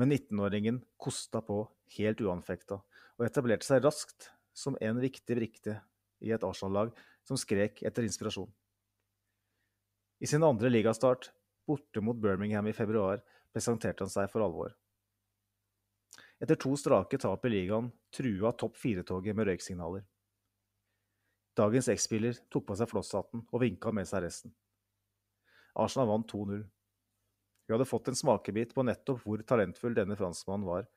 Men 0.00 0.10
19-åringen 0.10 0.82
kosta 0.98 1.40
på 1.44 1.62
helt 1.98 2.20
uanfekta 2.24 2.80
og 2.82 3.26
etablerte 3.28 3.66
seg 3.68 3.84
raskt 3.84 4.32
som 4.56 4.78
en 4.82 4.98
viktig 5.02 5.36
brikke 5.38 5.80
i 6.24 6.32
et 6.34 6.44
Arsenal-lag 6.46 6.92
som 7.26 7.38
skrek 7.40 7.82
etter 7.84 8.06
inspirasjon. 8.06 8.48
I 10.20 10.26
sin 10.30 10.44
andre 10.46 10.70
ligastart, 10.70 11.30
borte 11.68 12.00
mot 12.00 12.16
Birmingham 12.16 12.66
i 12.70 12.76
februar, 12.76 13.20
presenterte 13.52 14.04
han 14.04 14.12
seg 14.12 14.30
for 14.32 14.44
alvor. 14.44 14.74
Etter 16.42 16.58
to 16.60 16.74
strake 16.80 17.18
tap 17.20 17.44
i 17.46 17.52
ligaen 17.52 17.90
trua 18.14 18.52
topp 18.58 18.76
fire-toget 18.80 19.36
med 19.36 19.48
røyksignaler. 19.48 20.04
Dagens 21.54 21.88
X-spiller 21.92 22.38
tok 22.50 22.66
på 22.68 22.76
seg 22.78 22.90
flosshatten 22.90 23.44
og 23.46 23.62
vinka 23.62 23.92
med 23.94 24.08
seg 24.10 24.24
resten. 24.24 24.54
Arsenal 25.78 26.10
vant 26.10 26.30
2-0. 26.30 26.64
Vi 27.64 27.72
hadde 27.72 27.86
fått 27.88 28.10
en 28.10 28.18
smakebit 28.18 28.74
på 28.74 28.84
nettopp 28.84 29.22
hvor 29.22 29.42
talentfull 29.46 29.94
denne 29.96 30.18
franskmannen 30.18 30.66
var, 30.66 30.88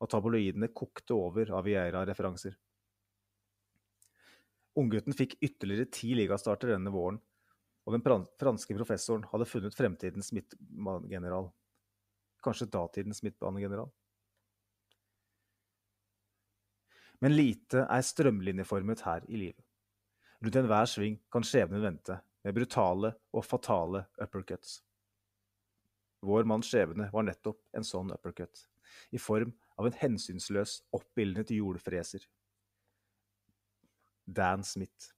og 0.00 0.10
tabloidene 0.12 0.70
kokte 0.76 1.16
over 1.16 1.50
av 1.56 1.66
Vieira-referanser. 1.66 2.54
Unggutten 4.76 5.16
fikk 5.16 5.38
ytterligere 5.40 5.88
ti 5.88 6.12
ligastarter 6.18 6.74
denne 6.74 6.92
våren, 6.92 7.18
og 7.86 7.94
den 7.94 8.02
franske 8.40 8.74
professoren 8.76 9.24
hadde 9.30 9.46
funnet 9.48 9.76
fremtidens 9.76 10.32
midtbanegeneral. 10.36 11.48
Kanskje 12.44 12.68
datidens 12.70 13.22
midtbanegeneral. 13.24 13.88
Men 17.24 17.32
lite 17.32 17.86
er 17.88 18.04
strømlinjeformet 18.04 19.06
her 19.06 19.24
i 19.30 19.38
livet. 19.40 19.62
Rundt 20.44 20.58
enhver 20.60 20.88
sving 20.90 21.16
kan 21.32 21.46
skjebnen 21.46 21.80
vente, 21.80 22.18
med 22.44 22.54
brutale 22.54 23.14
og 23.32 23.46
fatale 23.46 24.04
uppercuts. 24.20 24.82
Vår 26.26 26.44
manns 26.48 26.68
skjebne 26.68 27.08
var 27.12 27.24
nettopp 27.24 27.62
en 27.76 27.86
sånn 27.86 28.12
uppercut, 28.12 28.66
i 29.14 29.18
form 29.18 29.54
av 29.80 29.88
en 29.88 29.96
hensynsløs, 30.02 30.82
oppildnet 30.96 31.54
jordfreser. 31.54 32.26
Dan 34.26 34.64
Smith. 34.64 35.12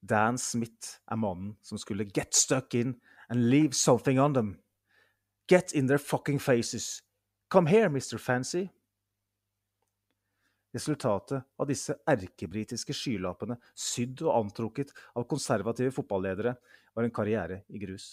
Dan 0.00 0.38
Smith 0.38 1.00
er 1.10 1.16
mannen 1.16 1.56
som 1.62 1.78
skulle 1.78 2.04
get 2.04 2.34
stuck 2.34 2.74
in 2.74 3.00
and 3.28 3.50
leave 3.50 3.74
something 3.74 4.18
on 4.18 4.34
them. 4.34 4.58
Get 5.48 5.72
in 5.72 5.86
their 5.86 5.98
fucking 5.98 6.38
faces. 6.38 7.02
Come 7.48 7.66
here, 7.66 7.88
Mr. 7.88 8.18
Fancy. 8.18 8.68
Resultatet 10.72 11.42
av 11.56 11.66
disse 11.66 11.96
erkebritiske 12.06 12.92
skylappene, 12.92 13.56
sydd 13.74 14.20
og 14.26 14.34
antrukket 14.36 14.92
av 15.16 15.24
konservative 15.30 15.94
fotballedere, 15.96 16.52
var 16.92 17.06
en 17.06 17.14
karriere 17.14 17.62
i 17.72 17.80
grus. 17.80 18.12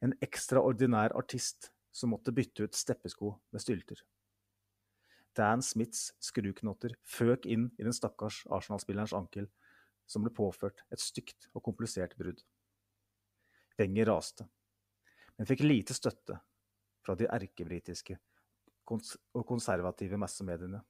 En 0.00 0.14
ekstraordinær 0.24 1.12
artist 1.18 1.68
som 1.92 2.14
måtte 2.14 2.32
bytte 2.32 2.64
ut 2.64 2.74
steppesko 2.74 3.34
med 3.52 3.62
stylter. 3.62 4.00
Dan 5.36 5.62
Smiths 5.64 6.10
skruknotter 6.20 6.94
føk 7.08 7.46
inn 7.48 7.70
i 7.78 7.86
den 7.86 7.94
stakkars 7.96 8.42
Arsenal-spillerens 8.52 9.14
ankel, 9.16 9.48
som 10.06 10.24
ble 10.24 10.32
påført 10.34 10.82
et 10.92 11.00
stygt 11.00 11.48
og 11.54 11.64
komplisert 11.64 12.16
brudd. 12.18 12.42
Wenger 13.78 14.10
raste, 14.10 14.46
men 15.38 15.48
fikk 15.48 15.64
lite 15.64 15.96
støtte 15.96 16.36
fra 17.02 17.16
de 17.18 17.28
erkebritiske 17.32 18.18
og 18.92 19.46
konservative 19.48 20.18
massemediene. 20.20 20.82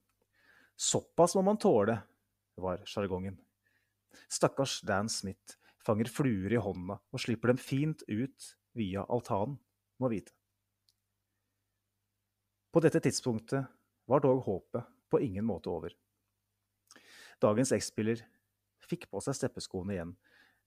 Såpass 0.74 1.36
må 1.38 1.44
man 1.46 1.60
tåle, 1.60 2.00
var 2.58 2.82
sjargongen. 2.88 3.38
Stakkars 4.28 4.80
Dan 4.84 5.08
Smith 5.12 5.56
fanger 5.86 6.10
fluer 6.10 6.52
i 6.52 6.60
hånda 6.60 6.98
og 6.98 7.22
slipper 7.22 7.52
dem 7.52 7.60
fint 7.60 8.02
ut 8.08 8.48
via 8.76 9.04
altanen, 9.06 9.58
må 10.00 10.10
vite. 10.10 10.34
På 12.72 12.80
dette 12.80 13.02
tidspunktet 13.04 13.68
var 14.06 14.20
dog 14.24 14.42
håpet 14.46 14.88
på 15.10 15.20
ingen 15.20 15.44
måte 15.44 15.70
over. 15.70 15.94
Dagens 17.42 17.72
X-spiller 17.72 18.22
fikk 18.82 19.08
på 19.10 19.20
seg 19.22 19.36
steppeskoene 19.38 19.96
igjen, 19.96 20.16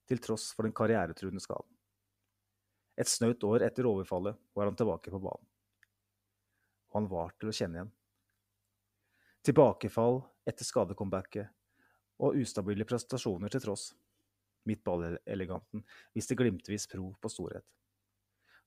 til 0.05 0.21
tross 0.21 0.51
for 0.53 0.67
den 0.67 0.75
karrieretruende 0.75 1.41
skaden. 1.43 1.69
Et 2.95 3.09
snaut 3.09 3.43
år 3.43 3.65
etter 3.65 3.87
overfallet 3.89 4.37
var 4.55 4.69
han 4.69 4.77
tilbake 4.79 5.11
på 5.11 5.19
banen. 5.19 5.47
Han 6.95 7.09
var 7.11 7.33
til 7.35 7.51
å 7.51 7.55
kjenne 7.55 7.79
igjen. 7.79 7.93
Tilbakefall 9.45 10.21
etter 10.47 10.65
skadecomebacket 10.65 11.51
og 12.23 12.37
ustabile 12.39 12.87
prestasjoner 12.87 13.51
til 13.51 13.65
tross. 13.65 13.89
Midtballeleganten 14.65 15.83
viste 16.15 16.37
glimtvis 16.39 16.87
prov 16.89 17.11
på 17.21 17.29
storhet. 17.29 17.65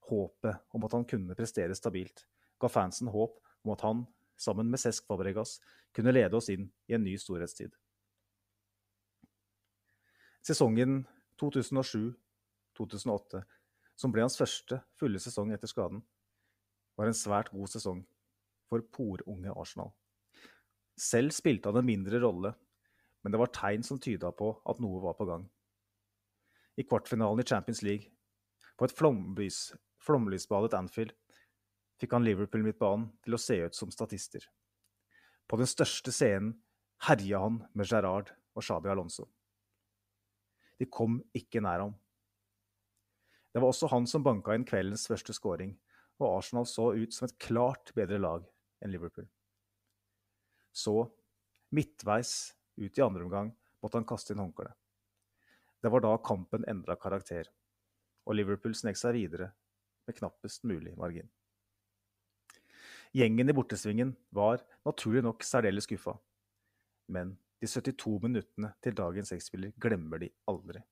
Håpet 0.09 0.61
om 0.77 0.85
at 0.87 0.95
han 0.95 1.07
kunne 1.09 1.37
prestere 1.37 1.75
stabilt, 1.77 2.27
ga 2.61 2.71
fansen 2.71 3.11
håp 3.13 3.41
om 3.65 3.73
at 3.75 3.83
han, 3.87 4.05
sammen 4.39 4.71
med 4.71 4.81
Cesc 4.81 5.07
Fabregas, 5.09 5.59
kunne 5.95 6.15
lede 6.15 6.37
oss 6.39 6.49
inn 6.53 6.69
i 6.89 6.97
en 6.97 7.05
ny 7.05 7.17
storhetstid. 7.19 7.75
Sesongen 10.47 11.03
2007-2008, 11.43 13.43
som 13.99 14.15
ble 14.15 14.25
hans 14.25 14.39
første 14.39 14.81
fulle 14.99 15.21
sesong 15.21 15.53
etter 15.53 15.71
skaden, 15.71 16.01
var 16.99 17.11
en 17.11 17.19
svært 17.19 17.51
god 17.55 17.71
sesong 17.71 18.05
for 18.71 18.83
porunge 18.95 19.53
Arsenal. 19.55 19.93
Selv 20.99 21.35
spilte 21.35 21.71
han 21.71 21.83
en 21.83 21.89
mindre 21.89 22.21
rolle, 22.23 22.55
men 23.23 23.35
det 23.35 23.41
var 23.41 23.53
tegn 23.55 23.85
som 23.87 24.01
tyda 24.03 24.31
på 24.35 24.53
at 24.67 24.81
noe 24.83 25.03
var 25.03 25.19
på 25.19 25.27
gang. 25.29 25.45
I 26.79 26.87
kvartfinalen 26.87 27.43
i 27.43 27.47
Champions 27.47 27.83
League, 27.83 28.11
på 28.79 28.87
et 28.87 28.95
flomlys, 28.95 29.73
flomlysbadet 30.03 30.77
Anfield, 30.79 31.15
fikk 31.99 32.15
han 32.15 32.27
Liverpool-midtbanen 32.27 33.09
til 33.25 33.35
å 33.35 33.41
se 33.43 33.59
ut 33.65 33.77
som 33.77 33.91
statister. 33.95 34.45
På 35.49 35.59
den 35.59 35.69
største 35.71 36.13
scenen 36.15 36.55
herja 37.09 37.43
han 37.45 37.63
med 37.75 37.89
Gerrard 37.89 38.33
og 38.55 38.65
Shabi 38.65 38.91
Alonso. 38.93 39.29
De 40.79 40.87
kom 40.87 41.19
ikke 41.35 41.63
nær 41.65 41.83
ham. 41.87 41.95
Det 43.53 43.63
var 43.63 43.73
også 43.73 43.91
han 43.91 44.07
som 44.07 44.23
banka 44.23 44.55
inn 44.55 44.67
kveldens 44.69 45.09
første 45.11 45.35
scoring, 45.35 45.73
og 46.19 46.39
Arsenal 46.39 46.67
så 46.69 46.93
ut 46.95 47.15
som 47.15 47.27
et 47.27 47.39
klart 47.43 47.93
bedre 47.97 48.19
lag 48.21 48.45
enn 48.83 48.93
Liverpool. 48.93 49.27
Så, 50.75 51.09
midtveis 51.75 52.53
ut 52.79 52.99
i 52.99 53.03
andre 53.03 53.25
omgang, 53.27 53.51
måtte 53.83 53.99
han 53.99 54.07
kaste 54.07 54.35
inn 54.35 54.43
håndkleet. 54.43 54.77
Det 55.83 55.91
var 55.95 56.03
da 56.03 56.17
kampen 56.23 56.67
endra 56.71 56.99
karakter, 56.99 57.51
og 58.27 58.35
Liverpool 58.35 58.75
snek 58.75 58.99
seg 58.99 59.15
videre 59.15 59.53
med 60.07 60.19
knappest 60.19 60.67
mulig 60.67 60.95
margin. 60.99 61.31
Gjengen 63.19 63.51
i 63.51 63.55
bortesvingen 63.57 64.13
var 64.31 64.61
naturlig 64.87 65.25
nok 65.27 65.43
særdeles 65.43 65.89
skuffa, 65.89 66.13
men 67.11 67.33
de 67.59 67.67
72 67.67 68.21
minuttene 68.23 68.71
til 68.85 68.95
dagens 68.95 69.33
X-spiller 69.35 69.73
glemmer 69.83 70.23
de 70.23 70.29
aldri. 70.47 70.85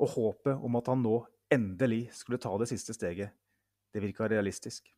Og 0.00 0.14
håpet 0.14 0.64
om 0.64 0.80
at 0.80 0.88
han 0.88 1.04
nå 1.04 1.18
endelig 1.52 2.06
skulle 2.16 2.40
ta 2.40 2.54
det 2.56 2.70
siste 2.72 2.96
steget, 2.96 3.36
det 3.92 4.00
virka 4.00 4.30
realistisk. 4.30 4.88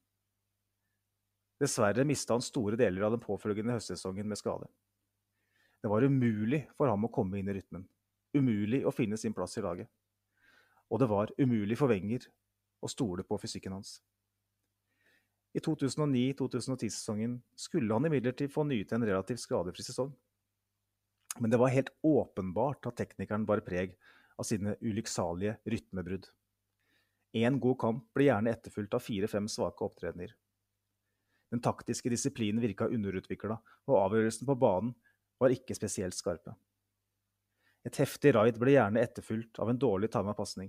Dessverre 1.58 2.06
mista 2.06 2.36
han 2.36 2.44
store 2.44 2.78
deler 2.78 3.08
av 3.08 3.16
den 3.16 3.26
påfølgende 3.26 3.74
høstsesongen 3.74 4.28
med 4.30 4.38
skade. 4.38 4.70
Det 5.82 5.90
var 5.90 6.06
umulig 6.06 6.68
for 6.76 6.92
ham 6.92 7.08
å 7.08 7.10
komme 7.12 7.40
inn 7.40 7.50
i 7.50 7.56
rytmen. 7.56 7.88
Umulig 8.36 8.84
å 8.86 8.94
finne 8.94 9.18
sin 9.18 9.34
plass 9.34 9.58
i 9.58 9.64
laget. 9.64 9.90
Og 10.86 11.02
det 11.02 11.10
var 11.10 11.34
umulig 11.40 11.80
for 11.80 11.90
Wenger 11.90 12.28
å 12.78 12.92
stole 12.92 13.26
på 13.26 13.40
fysikken 13.42 13.74
hans. 13.74 13.98
I 15.56 15.60
2009-2010-sesongen 15.64 17.38
skulle 17.56 17.94
han 17.94 18.04
imidlertid 18.06 18.52
få 18.52 18.66
nyte 18.68 18.94
en 18.94 19.06
relativt 19.08 19.40
skadefri 19.40 19.84
sesong. 19.86 20.10
Men 21.40 21.50
det 21.50 21.60
var 21.60 21.72
helt 21.72 21.88
åpenbart 22.04 22.88
at 22.90 22.98
teknikeren 23.00 23.46
bar 23.48 23.62
preg 23.64 23.94
av 24.36 24.44
sine 24.44 24.74
ulykksalige 24.84 25.54
rytmebrudd. 25.64 26.28
Én 27.40 27.56
god 27.60 27.78
kamp 27.80 28.04
ble 28.16 28.28
gjerne 28.28 28.52
etterfulgt 28.52 28.98
av 28.98 29.04
fire-fem 29.04 29.48
svake 29.48 29.84
opptredener. 29.84 30.34
Den 31.52 31.62
taktiske 31.64 32.12
disiplinen 32.12 32.60
virka 32.60 32.88
underutvikla, 32.92 33.56
og 33.88 33.98
avgjørelsen 34.02 34.48
på 34.48 34.58
banen 34.60 34.92
var 35.40 35.54
ikke 35.54 35.76
spesielt 35.78 36.16
skarpe. 36.16 36.52
Et 37.86 37.96
heftig 38.02 38.34
raid 38.36 38.60
ble 38.60 38.74
gjerne 38.76 39.00
etterfulgt 39.00 39.60
av 39.62 39.72
en 39.72 39.80
dårlig 39.80 40.12
tima 40.12 40.36
pasning. 40.36 40.68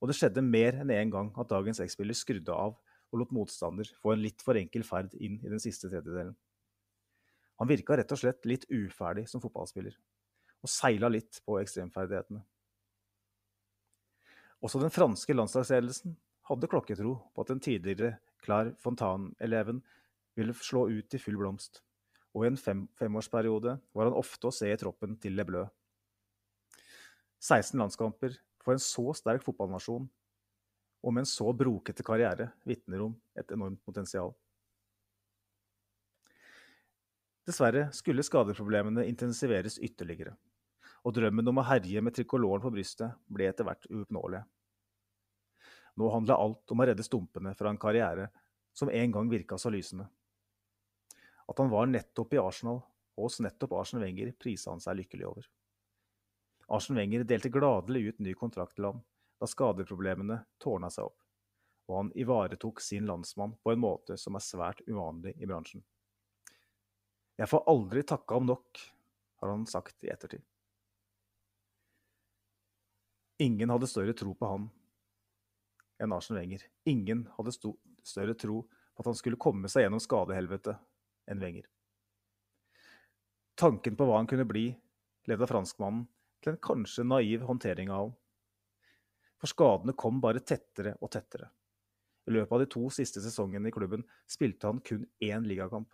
Og 0.00 0.08
det 0.08 0.16
skjedde 0.16 0.44
mer 0.44 0.80
enn 0.80 0.92
én 0.94 1.04
en 1.04 1.12
gang 1.12 1.30
at 1.36 1.52
dagens 1.52 1.82
X-spiller 1.84 2.16
skrudde 2.16 2.56
av 2.56 2.78
og 3.12 3.20
lot 3.20 3.34
motstander 3.36 3.90
få 4.00 4.14
en 4.14 4.24
litt 4.24 4.42
for 4.44 4.58
enkel 4.58 4.84
ferd 4.88 5.12
inn 5.20 5.36
i 5.42 5.52
den 5.52 5.60
siste 5.62 5.90
tredjedelen. 5.90 6.34
Han 7.60 7.68
virka 7.68 7.96
rett 7.98 8.12
og 8.14 8.18
slett 8.18 8.48
litt 8.48 8.64
uferdig 8.72 9.28
som 9.30 9.42
fotballspiller, 9.42 9.94
og 10.64 10.70
seila 10.72 11.10
litt 11.12 11.42
på 11.46 11.58
ekstremferdighetene. 11.60 12.40
Også 14.62 14.80
den 14.80 14.94
franske 14.94 15.34
landslagsledelsen 15.34 16.16
hadde 16.48 16.70
klokketro 16.70 17.16
på 17.34 17.44
at 17.44 17.52
den 17.52 17.62
tidligere 17.62 18.16
Klar 18.42 18.72
Fontaine-eleven 18.82 19.82
ville 20.34 20.54
slå 20.58 20.88
ut 20.90 21.14
i 21.14 21.20
full 21.22 21.36
blomst, 21.38 21.82
og 22.32 22.42
i 22.42 22.50
en 22.50 22.58
fem 22.58 22.86
femårsperiode 22.98 23.76
var 23.94 24.08
han 24.08 24.18
ofte 24.18 24.48
å 24.48 24.54
se 24.54 24.70
i 24.72 24.78
troppen 24.80 25.18
til 25.22 25.36
Le 25.36 25.46
Bleu. 25.46 25.68
16 27.42 27.78
landskamper 27.78 28.34
for 28.62 28.74
en 28.74 28.82
så 28.82 29.12
sterk 29.18 29.44
fotballnasjon 29.46 30.08
og 31.02 31.14
med 31.14 31.24
en 31.24 31.28
så 31.28 31.50
brokete 31.52 32.04
karriere 32.06 32.52
vitner 32.68 33.02
om 33.08 33.14
et 33.38 33.50
enormt 33.54 33.82
potensial. 33.84 34.32
Dessverre 37.42 37.88
skulle 37.90 38.22
skadeproblemene 38.22 39.04
intensiveres 39.10 39.80
ytterligere, 39.82 40.36
og 41.02 41.16
drømmen 41.16 41.50
om 41.50 41.58
å 41.58 41.66
herje 41.66 42.02
med 42.04 42.14
trikoloren 42.14 42.62
på 42.62 42.70
brystet 42.70 43.18
ble 43.26 43.48
etter 43.50 43.66
hvert 43.66 43.88
uoppnåelig. 43.90 44.44
Nå 45.98 46.10
handla 46.14 46.38
alt 46.38 46.70
om 46.72 46.80
å 46.80 46.86
redde 46.86 47.04
stumpene 47.04 47.52
fra 47.58 47.72
en 47.72 47.80
karriere 47.82 48.30
som 48.72 48.88
en 48.88 49.12
gang 49.12 49.28
virka 49.28 49.58
så 49.58 49.72
lysende. 49.74 50.06
At 51.50 51.58
han 51.58 51.72
var 51.72 51.90
nettopp 51.90 52.32
i 52.32 52.40
Arsenal, 52.40 52.78
og 53.18 53.26
hos 53.26 53.42
nettopp 53.44 53.74
Arsen 53.76 54.00
Wenger, 54.00 54.30
prisa 54.38 54.70
han 54.70 54.80
seg 54.80 55.02
lykkelig 55.02 55.26
over. 55.28 55.50
Arsen 56.72 56.96
Wenger 56.96 57.26
delte 57.28 57.50
gladelig 57.52 58.06
ut 58.06 58.22
ny 58.22 58.32
kontrakt 58.38 58.78
til 58.78 58.86
ham 58.88 59.02
da 59.42 59.48
skadeproblemene 59.50 60.38
tårna 60.62 60.86
seg 60.94 61.08
opp, 61.08 61.18
og 61.90 61.96
han 61.98 62.12
ivaretok 62.18 62.80
sin 62.80 63.08
landsmann 63.10 63.56
på 63.62 63.72
en 63.72 63.82
måte 63.82 64.14
som 64.20 64.38
er 64.38 64.44
svært 64.46 64.84
uvanlig 64.86 65.34
i 65.42 65.48
bransjen. 65.50 65.82
Jeg 67.40 67.50
får 67.50 67.64
aldri 67.72 68.04
takka 68.06 68.38
ham 68.38 68.46
nok, 68.46 68.82
har 69.42 69.50
han 69.50 69.66
sagt 69.66 70.06
i 70.06 70.12
ettertid. 70.14 70.44
Ingen 73.42 73.72
hadde 73.74 73.90
større 73.90 74.14
tro 74.14 74.36
på 74.38 74.46
han 74.46 74.68
enn 76.02 76.14
Arsen 76.14 76.38
Wenger. 76.38 76.62
Ingen 76.86 77.24
hadde 77.34 77.54
større 77.58 78.38
tro 78.38 78.62
på 78.62 79.02
at 79.02 79.08
han 79.08 79.18
skulle 79.18 79.40
komme 79.40 79.70
seg 79.72 79.86
gjennom 79.86 80.02
skadehelvete 80.02 80.76
enn 81.30 81.42
Wenger. 81.42 81.66
Tanken 83.58 83.98
på 83.98 84.06
hva 84.06 84.20
han 84.20 84.30
kunne 84.30 84.46
bli, 84.46 84.68
leda 85.26 85.48
franskmannen 85.50 86.06
til 86.42 86.54
en 86.54 86.62
kanskje 86.62 87.06
naiv 87.06 87.42
håndtering 87.48 87.90
av 87.90 88.04
ham. 88.04 88.18
For 89.42 89.50
skadene 89.50 89.96
kom 89.98 90.20
bare 90.22 90.40
tettere 90.46 90.94
og 91.02 91.10
tettere. 91.10 91.48
I 92.30 92.34
løpet 92.36 92.54
av 92.54 92.62
de 92.62 92.68
to 92.70 92.86
siste 92.94 93.18
sesongene 93.24 93.72
i 93.72 93.74
klubben 93.74 94.04
spilte 94.30 94.70
han 94.70 94.78
kun 94.86 95.02
én 95.18 95.42
ligakamp. 95.50 95.88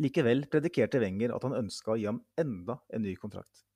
Likevel 0.00 0.46
predikerte 0.52 1.00
Wenger 1.02 1.34
at 1.36 1.44
han 1.44 1.58
ønska 1.58 1.92
å 1.92 1.96
gi 2.00 2.08
ham 2.08 2.22
enda 2.40 2.78
en 2.88 3.04
ny 3.04 3.12
kontrakt. 3.20 3.66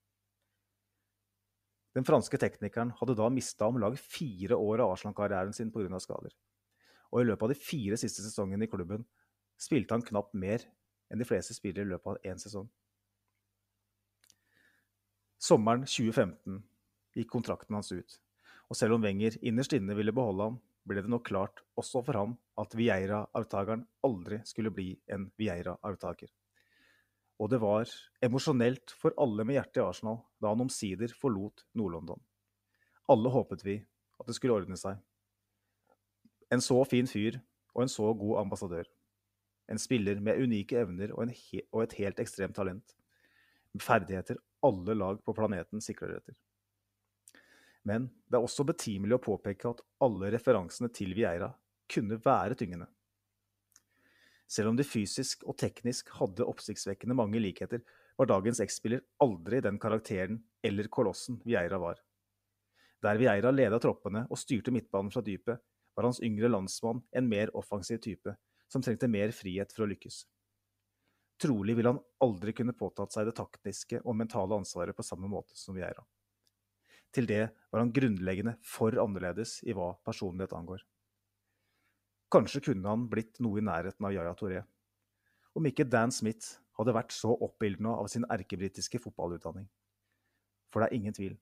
Den 1.93 2.07
franske 2.09 2.39
teknikeren 2.41 2.95
hadde 2.97 3.17
da 3.19 3.29
mista 3.35 3.69
om 3.69 3.81
lag 3.83 3.99
fire 4.01 4.57
år 4.57 4.87
av 4.87 4.95
Arsland-karrieren 4.95 5.53
sin 5.53 5.73
pga. 5.75 6.01
skader. 6.01 6.33
Og 7.13 7.21
i 7.21 7.29
løpet 7.29 7.43
av 7.43 7.53
de 7.53 7.61
fire 7.61 8.01
siste 8.01 8.25
sesongene 8.25 8.65
i 8.65 8.73
klubben 8.73 9.05
spilte 9.61 9.93
han 9.93 10.07
knapt 10.07 10.33
mer 10.33 10.65
enn 11.11 11.21
de 11.21 11.29
fleste 11.29 11.53
spillere 11.53 11.85
i 11.85 11.93
løpet 11.93 12.15
av 12.15 12.33
én 12.33 12.41
sesong. 12.41 12.71
Sommeren 15.41 15.85
2015 15.85 16.63
gikk 17.17 17.31
kontrakten 17.33 17.75
hans 17.75 17.91
ut, 17.93 18.21
og 18.71 18.79
selv 18.79 18.95
om 18.95 19.03
Wenger 19.03 19.35
innerst 19.43 19.75
inne 19.75 19.97
ville 19.99 20.15
beholde 20.15 20.47
ham, 20.47 20.59
ble 20.87 21.03
det 21.03 21.11
nok 21.11 21.27
klart 21.27 21.63
også 21.79 22.03
for 22.07 22.17
ham 22.17 22.37
at 22.61 22.75
Vieira-arvtakeren 22.79 23.83
aldri 24.07 24.41
skulle 24.47 24.73
bli 24.75 24.93
en 25.11 25.27
Vieira-arvtaker. 25.39 26.31
Og 27.41 27.51
det 27.51 27.61
var 27.63 27.91
emosjonelt 28.23 28.95
for 29.01 29.17
alle 29.21 29.47
med 29.49 29.57
hjertet 29.57 29.81
i 29.81 29.85
Arsenal 29.85 30.21
da 30.41 30.53
han 30.53 30.63
omsider 30.67 31.13
forlot 31.17 31.65
Nord-London. 31.75 32.21
Alle 33.11 33.33
håpet 33.33 33.65
vi 33.67 33.77
at 34.21 34.29
det 34.29 34.37
skulle 34.37 34.61
ordne 34.61 34.79
seg. 34.79 35.01
En 36.53 36.63
så 36.63 36.79
fin 36.87 37.09
fyr 37.11 37.41
og 37.75 37.85
en 37.85 37.93
så 37.93 38.13
god 38.15 38.43
ambassadør. 38.45 38.87
En 39.71 39.79
spiller 39.79 40.21
med 40.23 40.43
unike 40.43 40.79
evner 40.79 41.15
og, 41.15 41.33
og 41.73 41.83
et 41.85 41.97
helt 41.99 42.23
ekstremt 42.23 42.59
talent. 42.59 42.95
Ferdigheter 43.81 44.39
alle 44.67 44.97
lag 44.99 45.21
på 45.25 45.35
planeten 45.35 45.83
sikler 45.83 46.19
etter. 46.19 46.37
Men 47.89 48.11
det 48.29 48.37
er 48.37 48.45
også 48.45 48.67
betimelig 48.69 49.17
å 49.17 49.25
påpeke 49.25 49.71
at 49.73 49.83
alle 50.05 50.31
referansene 50.35 50.91
til 50.93 51.15
Vieira 51.17 51.49
kunne 51.91 52.21
være 52.23 52.59
tyngende. 52.59 52.89
Selv 54.51 54.73
om 54.73 54.77
de 54.79 54.85
fysisk 54.85 55.45
og 55.47 55.57
teknisk 55.63 56.11
hadde 56.19 56.47
oppsiktsvekkende 56.47 57.15
mange 57.17 57.41
likheter, 57.41 57.85
var 58.19 58.29
dagens 58.29 58.61
X-spiller 58.61 59.01
aldri 59.23 59.63
den 59.65 59.79
karakteren 59.81 60.43
eller 60.67 60.91
kolossen 60.93 61.39
Vieira 61.47 61.79
var. 61.81 62.01
Der 63.01 63.17
Vieira 63.17 63.53
leda 63.55 63.79
troppene 63.81 64.27
og 64.29 64.39
styrte 64.39 64.75
midtbanen 64.75 65.13
fra 65.15 65.23
dypet, 65.25 65.63
var 65.97 66.07
hans 66.07 66.21
yngre 66.23 66.51
landsmann 66.51 67.01
en 67.17 67.29
mer 67.31 67.53
offensiv 67.57 68.03
type, 68.05 68.35
som 68.69 68.83
trengte 68.85 69.09
mer 69.09 69.33
frihet 69.35 69.73
for 69.73 69.87
å 69.87 69.91
lykkes. 69.91 70.25
Trolig 71.41 71.79
ville 71.79 71.95
han 71.95 72.03
aldri 72.21 72.53
kunne 72.53 72.77
påtatt 72.77 73.15
seg 73.15 73.31
det 73.31 73.39
taktiske 73.39 74.03
og 74.05 74.19
mentale 74.19 74.59
ansvaret 74.61 74.97
på 74.97 75.07
samme 75.07 75.31
måte 75.31 75.57
som 75.57 75.79
Vieira. 75.79 76.05
Til 77.15 77.27
det 77.27 77.43
var 77.73 77.83
han 77.83 77.93
grunnleggende 77.95 78.57
for 78.63 78.95
annerledes 79.03 79.59
i 79.67 79.75
hva 79.75 79.93
personlighet 80.07 80.55
angår. 80.55 80.83
Kanskje 82.31 82.63
kunne 82.69 82.87
han 82.87 83.09
blitt 83.11 83.41
noe 83.43 83.59
i 83.59 83.67
nærheten 83.67 84.07
av 84.07 84.15
Yaya 84.15 84.37
Touré. 84.39 84.63
Om 85.59 85.67
ikke 85.67 85.89
Dan 85.91 86.15
Smith 86.15 86.61
hadde 86.79 86.95
vært 86.95 87.13
så 87.15 87.33
oppildna 87.35 87.97
av 87.99 88.07
sin 88.13 88.27
erkebritiske 88.31 89.01
fotballutdanning. 89.03 89.67
For 90.71 90.83
det 90.83 90.91
er 90.91 91.01
ingen 91.01 91.17
tvil. 91.17 91.35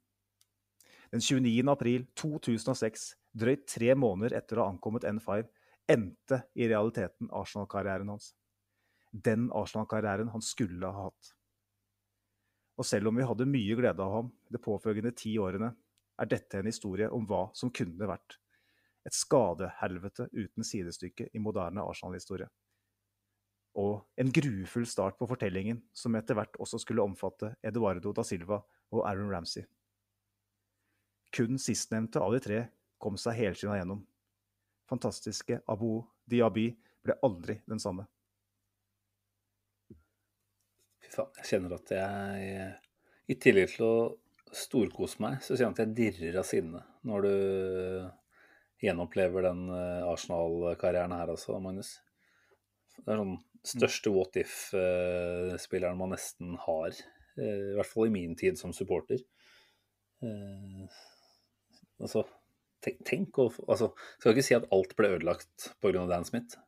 Den 1.12 1.20
29. 1.24 1.68
april 1.68 2.06
2006, 2.16 3.04
drøyt 3.36 3.66
tre 3.68 3.94
måneder 3.96 4.38
etter 4.40 4.58
å 4.58 4.64
ha 4.64 4.72
ankommet 4.72 5.04
N5, 5.08 5.44
endte 5.88 6.42
i 6.56 6.68
realiteten 6.68 7.30
Arsenal-karrieren 7.32 8.08
hans. 8.12 8.32
Den 9.12 9.48
Arsenal-karrieren 9.56 10.32
han 10.32 10.44
skulle 10.44 10.88
ha 10.88 11.08
hatt. 11.08 11.34
Og 12.78 12.86
selv 12.86 13.10
om 13.10 13.18
vi 13.18 13.26
hadde 13.26 13.48
mye 13.50 13.76
glede 13.78 14.04
av 14.04 14.12
ham 14.14 14.28
de 14.52 14.60
påfølgende 14.62 15.14
ti 15.18 15.34
årene, 15.42 15.72
er 16.18 16.30
dette 16.30 16.58
en 16.58 16.70
historie 16.70 17.08
om 17.14 17.26
hva 17.26 17.48
som 17.54 17.72
kunne 17.74 18.06
vært 18.10 18.38
et 19.06 19.14
skadehelvete 19.14 20.28
uten 20.34 20.66
sidestykke 20.66 21.28
i 21.32 21.42
moderne 21.42 21.84
Arsenal-historie. 21.86 22.48
Og 23.78 24.02
en 24.18 24.32
grufull 24.34 24.86
start 24.90 25.18
på 25.18 25.28
fortellingen, 25.30 25.80
som 25.94 26.16
etter 26.18 26.36
hvert 26.38 26.56
også 26.58 26.80
skulle 26.82 27.04
omfatte 27.04 27.52
Eduardo 27.62 28.12
da 28.16 28.24
Silva 28.26 28.60
og 28.90 29.04
Aaron 29.06 29.30
Ramsey. 29.30 29.64
Kun 31.34 31.60
sistnevnte 31.60 32.22
av 32.24 32.34
de 32.34 32.42
tre 32.42 32.60
kom 32.98 33.18
seg 33.20 33.36
helskinna 33.38 33.78
gjennom. 33.78 34.02
Fantastiske 34.88 35.60
Abu 35.68 36.02
Diaby 36.26 36.70
ble 37.04 37.18
aldri 37.22 37.58
den 37.68 37.80
samme. 37.82 38.08
Fy 40.98 41.07
faen, 41.18 41.34
jeg 41.40 41.50
kjenner 41.52 41.76
at 41.76 41.92
jeg 41.94 42.68
I 43.28 43.36
tillegg 43.42 43.74
til 43.74 43.86
å 43.86 43.96
storkose 44.54 45.20
meg, 45.20 45.42
så 45.44 45.54
kjenner 45.54 45.74
jeg 45.74 45.76
at 45.76 45.82
jeg 45.84 45.96
dirrer 45.98 46.40
av 46.40 46.46
sinne 46.48 46.80
når 47.08 47.26
du 47.26 47.34
gjenopplever 48.82 49.48
den 49.48 49.66
eh, 49.74 50.06
Arsenal-karrieren 50.06 51.14
her 51.16 51.32
også, 51.32 51.58
Magnus. 51.62 51.96
Det 52.98 53.10
er 53.10 53.20
sånn 53.20 53.36
største 53.66 54.12
what 54.14 54.38
if-spilleren 54.38 55.98
man 55.98 56.14
nesten 56.14 56.54
har. 56.62 56.94
Eh, 57.38 57.72
I 57.72 57.76
hvert 57.78 57.90
fall 57.90 58.08
i 58.08 58.14
min 58.14 58.36
tid 58.38 58.58
som 58.60 58.74
supporter. 58.76 59.22
Eh, 60.22 60.86
altså, 62.02 62.24
tenk, 62.84 63.02
tenk 63.06 63.38
å 63.38 63.48
altså, 63.68 63.92
Skal 64.18 64.34
ikke 64.34 64.46
si 64.46 64.56
at 64.56 64.66
alt 64.74 64.96
ble 64.98 65.12
ødelagt 65.18 65.70
pga. 65.82 66.06
Dan 66.10 66.26
Smith. 66.28 66.58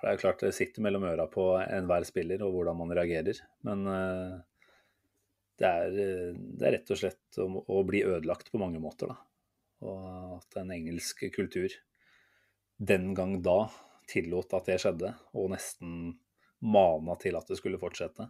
For 0.00 0.06
det 0.06 0.10
er 0.10 0.16
jo 0.16 0.22
klart 0.24 0.44
det 0.46 0.54
sitter 0.56 0.84
mellom 0.84 1.04
øra 1.10 1.26
på 1.28 1.44
enhver 1.60 2.06
spiller 2.08 2.40
og 2.46 2.54
hvordan 2.54 2.78
man 2.80 2.94
reagerer. 2.96 3.36
Men 3.68 3.84
det 5.60 5.68
er, 5.68 5.92
det 5.92 6.64
er 6.64 6.74
rett 6.78 6.92
og 6.94 7.00
slett 7.02 7.40
å, 7.42 7.46
å 7.60 7.82
bli 7.84 8.00
ødelagt 8.08 8.48
på 8.48 8.60
mange 8.62 8.80
måter, 8.80 9.12
da. 9.12 9.18
Og 9.84 10.38
at 10.38 10.56
en 10.60 10.72
engelsk 10.72 11.26
kultur 11.36 11.72
den 12.80 13.12
gang 13.16 13.42
da 13.44 13.68
tillot 14.08 14.52
at 14.56 14.68
det 14.68 14.78
skjedde, 14.82 15.12
og 15.36 15.52
nesten 15.52 16.14
mana 16.60 17.16
til 17.20 17.36
at 17.38 17.48
det 17.48 17.58
skulle 17.60 17.80
fortsette. 17.80 18.26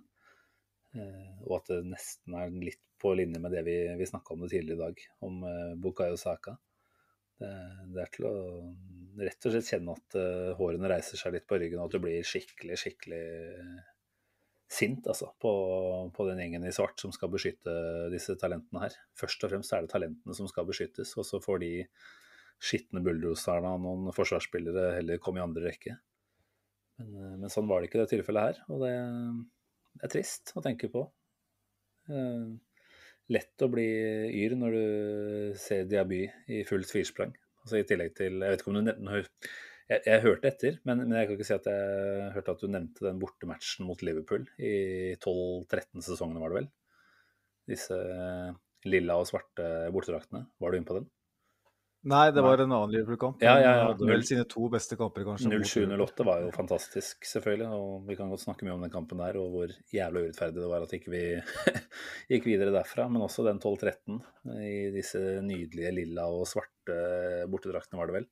Eh, 0.98 1.34
og 1.46 1.60
at 1.60 1.70
det 1.70 1.84
nesten 1.92 2.36
er 2.38 2.50
litt 2.54 2.82
på 3.00 3.14
linje 3.16 3.40
med 3.40 3.54
det 3.54 3.62
vi, 3.66 3.76
vi 3.96 4.08
snakka 4.08 4.34
om 4.34 4.42
det 4.44 4.50
tidligere 4.52 4.76
i 4.76 4.82
dag, 4.82 5.04
om 5.26 5.44
eh, 5.46 5.76
Bukayo 5.80 6.18
Saka. 6.20 6.56
Det, 7.40 8.02
er 8.02 8.10
til 8.14 8.26
å 8.28 8.34
rett 9.20 9.46
og 9.46 9.54
slett 9.54 9.70
kjenne 9.72 9.94
at 9.96 10.18
eh, 10.18 10.50
hårene 10.58 10.90
reiser 10.92 11.20
seg 11.20 11.34
litt 11.34 11.46
på 11.48 11.58
ryggen, 11.60 11.80
og 11.80 11.88
at 11.88 11.96
du 11.96 12.04
blir 12.04 12.26
skikkelig, 12.26 12.78
skikkelig 12.78 13.24
sint 14.70 15.08
altså, 15.10 15.32
på, 15.42 15.50
på 16.14 16.26
den 16.28 16.40
gjengen 16.44 16.66
i 16.68 16.72
svart 16.74 17.00
som 17.02 17.12
skal 17.14 17.32
beskytte 17.32 17.72
disse 18.12 18.36
talentene 18.38 18.84
her. 18.84 18.96
Først 19.18 19.42
og 19.44 19.52
fremst 19.52 19.74
er 19.74 19.84
det 19.84 19.92
talentene 19.92 20.36
som 20.36 20.48
skal 20.50 20.68
beskyttes, 20.68 21.16
og 21.18 21.26
så 21.26 21.42
får 21.42 21.62
de 21.64 21.72
skitne 22.60 23.02
bulldoserne 23.02 23.72
av 23.74 23.80
noen 23.82 24.12
forsvarsspillere 24.14 24.94
heller 24.98 25.20
komme 25.22 25.40
i 25.40 25.44
andre 25.44 25.66
rekke. 25.70 25.96
Men, 27.00 27.14
eh, 27.16 27.36
men 27.42 27.52
sånn 27.52 27.68
var 27.70 27.80
det 27.80 27.90
ikke 27.90 28.00
i 28.00 28.04
det 28.04 28.12
tilfellet 28.14 28.50
her, 28.50 28.64
og 28.70 28.84
det, 28.84 28.94
det 29.96 30.06
er 30.06 30.14
trist 30.14 30.54
å 30.54 30.64
tenke 30.64 30.92
på. 30.92 31.06
Eh, 32.10 32.50
lett 33.30 33.64
å 33.64 33.70
bli 33.70 33.88
yr 34.42 34.56
når 34.58 34.76
du 34.76 35.58
ser 35.60 35.88
Diaby 35.90 36.24
i 36.50 36.62
fullt 36.68 36.90
firsprang. 36.90 37.34
Altså 37.60 37.80
i 37.80 37.86
tillegg 37.86 38.14
til 38.16 38.40
Jeg 38.40 38.54
vet 38.54 38.62
ikke 38.62 38.72
om 38.72 38.78
du 38.78 38.86
nevnte 38.86 39.26
jeg, 39.90 40.02
jeg 40.06 40.22
hørte 40.22 40.46
etter, 40.46 40.76
men, 40.86 41.00
men, 41.02 41.16
jeg 41.18 41.26
kan 41.26 41.36
ikke 41.36 41.46
si 41.48 41.54
at 41.56 41.64
jeg 41.66 42.26
hørte 42.36 42.52
at 42.54 42.60
du 42.62 42.68
nevnte 42.70 43.06
den 43.08 43.18
bortematchen 43.18 43.88
mot 43.88 44.02
Liverpool 44.06 44.44
i 44.62 44.74
12-13-sesongene, 45.18 46.38
var 46.38 46.52
det 46.52 46.58
vel? 46.60 46.68
Disse 47.72 47.98
lilla 48.86 49.16
og 49.18 49.26
svarte 49.28 49.66
bortedraktene. 49.90 50.44
Var 50.62 50.70
du 50.70 50.78
inne 50.78 50.88
på 50.88 50.96
den? 51.00 51.08
Nei, 52.08 52.30
det 52.32 52.40
var 52.40 52.62
en 52.62 52.70
annen 52.72 52.92
Liverpool-kamp. 52.94 53.42
Ja, 53.44 53.58
ja, 53.60 53.72
ja. 53.76 53.80
Hadde 53.90 54.06
vel 54.08 54.22
sine 54.24 54.46
to 54.48 54.70
beste 54.72 54.96
kamper, 54.96 55.26
kanskje. 55.26 55.50
07-08 55.52 56.24
var 56.24 56.44
jo 56.46 56.52
fantastisk, 56.54 57.26
selvfølgelig. 57.28 57.66
Og 57.76 58.06
vi 58.08 58.14
kan 58.16 58.30
godt 58.32 58.40
snakke 58.40 58.64
mye 58.64 58.72
om 58.72 58.84
den 58.86 58.92
kampen 58.94 59.20
der, 59.20 59.36
og 59.36 59.50
hvor 59.52 59.74
jævlig 59.92 60.22
urettferdig 60.24 60.62
det 60.62 60.70
var 60.70 60.86
at 60.86 60.94
ikke 60.96 61.12
vi 61.12 61.24
gikk 62.32 62.46
videre 62.48 62.72
derfra. 62.72 63.04
Men 63.12 63.26
også 63.26 63.44
den 63.44 63.60
12-13 63.60 64.16
i 64.64 64.76
disse 64.94 65.20
nydelige 65.44 65.92
lilla 65.98 66.24
og 66.32 66.48
svarte 66.48 66.96
bortedraktene, 67.52 68.00
var 68.00 68.08
det 68.08 68.16
vel. 68.22 68.30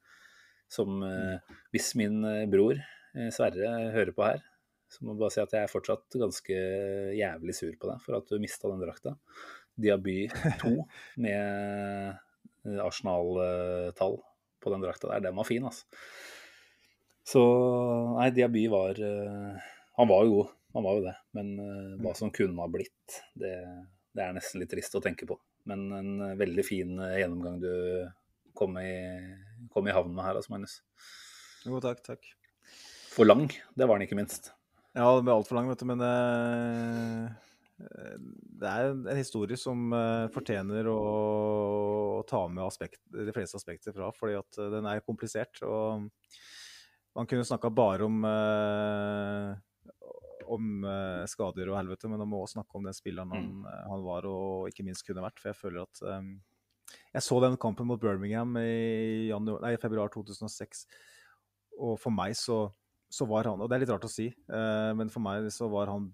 Som 0.73 1.03
eh, 1.05 1.59
hvis 1.77 1.93
min 2.01 2.23
eh, 2.29 2.47
bror 2.49 2.79
eh, 2.79 3.29
Sverre 3.35 3.91
hører 3.93 4.15
på 4.17 4.25
her, 4.31 4.41
så 4.89 5.05
må 5.05 5.13
jeg 5.13 5.21
bare 5.21 5.35
si 5.35 5.43
at 5.43 5.53
jeg 5.53 5.69
er 5.69 5.73
fortsatt 5.73 6.17
ganske 6.21 6.63
jævlig 7.19 7.57
sur 7.57 7.77
på 7.77 7.91
deg 7.91 8.01
for 8.01 8.17
at 8.17 8.33
du 8.33 8.41
mista 8.41 8.73
den 8.73 8.81
drakta. 8.81 9.13
Diaby 9.77 10.23
2 10.65 10.73
med 11.27 12.17
Arsenal-tall 12.85 14.19
på 14.59 14.73
den 14.73 14.83
drakta 14.83 15.11
der, 15.13 15.29
den 15.29 15.37
var 15.39 15.47
fin, 15.49 15.67
altså. 15.69 15.87
Så 17.29 17.43
nei, 18.17 18.31
Diaby 18.33 18.63
var 18.73 18.97
Han 19.99 20.09
var 20.09 20.25
jo 20.25 20.31
god, 20.33 20.53
han 20.79 20.87
var 20.87 20.97
jo 20.97 21.03
det. 21.05 21.13
Men 21.37 21.51
hva 22.01 22.15
som 22.17 22.33
kunne 22.33 22.63
ha 22.63 22.71
blitt, 22.73 23.19
det, 23.37 23.53
det 24.17 24.25
er 24.25 24.37
nesten 24.37 24.63
litt 24.63 24.73
trist 24.73 24.97
å 24.97 25.03
tenke 25.05 25.29
på. 25.29 25.37
Men 25.69 25.85
en 25.93 26.13
veldig 26.41 26.65
fin 26.65 26.95
gjennomgang 26.97 27.61
du 27.61 27.73
kom 28.59 28.79
i, 28.81 28.95
kom 29.71 29.89
i 29.89 29.95
havn 29.95 30.15
med 30.15 30.25
her, 30.25 30.39
altså, 30.39 30.55
Magnus. 30.55 30.81
Jo, 31.67 31.83
takk, 31.85 32.01
takk. 32.07 32.25
For 33.13 33.29
lang, 33.29 33.49
det 33.77 33.87
var 33.87 33.99
den 33.99 34.09
ikke 34.09 34.19
minst. 34.19 34.53
Ja, 34.97 35.11
den 35.15 35.27
ble 35.27 35.37
altfor 35.37 35.59
lang, 35.59 35.69
vet 35.71 35.83
du, 35.83 35.87
men 35.91 36.03
uh, 36.03 37.29
det 37.79 38.71
er 38.71 38.91
en 38.91 39.19
historie 39.19 39.59
som 39.61 39.93
uh, 39.95 40.27
fortjener 40.35 40.89
å, 40.91 40.99
å, 40.99 42.25
ta 42.29 42.41
med 42.51 42.65
aspekt, 42.65 43.01
de 43.15 43.35
fleste 43.35 43.61
aspekter 43.61 43.95
fra, 43.95 44.11
fordi 44.17 44.35
at 44.41 44.59
uh, 44.59 44.69
den 44.75 44.89
er 44.91 45.05
komplisert. 45.07 45.63
og 45.63 46.09
Man 47.15 47.31
kunne 47.31 47.47
snakka 47.47 47.71
bare 47.71 48.09
om 48.09 48.29
om 50.49 50.85
skader 51.29 51.69
og 51.69 51.77
helvete, 51.77 52.09
men 52.09 52.23
man 52.23 52.31
må 52.31 52.39
også 52.41 52.57
snakke 52.57 52.79
om 52.79 52.87
den 52.89 52.95
spilleren 52.97 53.35
han, 53.35 53.49
mm. 53.61 53.65
han, 53.91 54.01
var 54.01 54.25
og 54.25 54.71
ikke 54.71 54.87
minst 54.87 55.05
kunne 55.05 55.21
vært. 55.21 55.37
For 55.43 55.51
jeg 55.51 55.59
føler 55.59 55.83
at 55.83 56.01
um, 56.09 56.31
jeg 57.15 57.25
så 57.25 57.39
den 57.43 57.57
kampen 57.61 57.89
mot 57.89 58.01
Birmingham 58.01 58.57
i, 58.61 59.29
januar, 59.29 59.63
nei, 59.65 59.75
februar 59.81 60.11
2006. 60.13 60.85
Og 61.79 61.97
for 62.01 62.15
meg 62.15 62.37
så, 62.39 62.67
så, 63.13 63.27
var 63.29 63.49
han 63.51 63.61
Og 63.63 63.69
det 63.69 63.77
er 63.77 63.85
litt 63.85 63.93
rart 63.93 64.09
å 64.09 64.13
si, 64.13 64.29
eh, 64.29 64.91
men 64.99 65.13
for 65.13 65.25
meg 65.25 65.49
så 65.55 65.69
var 65.73 65.93
han 65.93 66.11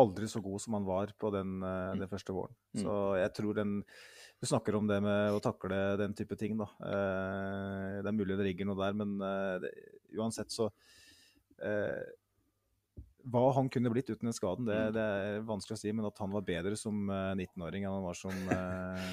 aldri 0.00 0.28
så 0.30 0.42
god 0.44 0.62
som 0.62 0.76
han 0.78 0.88
var 0.88 1.12
på 1.20 1.30
den, 1.34 1.58
eh, 1.66 1.92
den 2.00 2.10
første 2.10 2.34
våren. 2.36 2.56
Mm. 2.76 2.82
Så 2.84 2.96
jeg 3.20 3.34
tror 3.40 3.60
den 3.62 3.82
Du 4.40 4.46
snakker 4.48 4.72
om 4.72 4.86
det 4.88 4.96
med 5.04 5.34
å 5.36 5.40
takle 5.44 5.98
den 6.00 6.14
type 6.16 6.32
ting, 6.40 6.54
da. 6.56 6.64
Eh, 6.80 7.98
det 8.00 8.08
er 8.08 8.16
mulig 8.16 8.38
det 8.38 8.46
ligger 8.46 8.70
noe 8.70 8.78
der, 8.78 8.94
men 8.96 9.20
eh, 9.20 9.56
det, 9.60 9.72
uansett 10.16 10.48
så 10.48 10.70
eh, 11.60 12.08
hva 13.28 13.42
han 13.56 13.68
kunne 13.72 13.90
blitt 13.92 14.08
uten 14.10 14.28
den 14.28 14.36
skaden, 14.36 14.68
det, 14.68 14.76
mm. 14.76 14.94
det, 14.96 15.04
er 15.04 15.46
vanskelig 15.48 15.76
å 15.76 15.80
si. 15.82 15.92
Men 15.92 16.08
at 16.08 16.20
han 16.22 16.32
var 16.32 16.46
bedre 16.46 16.76
som 16.78 17.02
19-åring 17.10 17.84
eh, 17.84 17.88
enn 17.88 17.98
han 17.98 18.06
var 18.06 18.18
som 18.18 18.52
eh, 18.54 19.08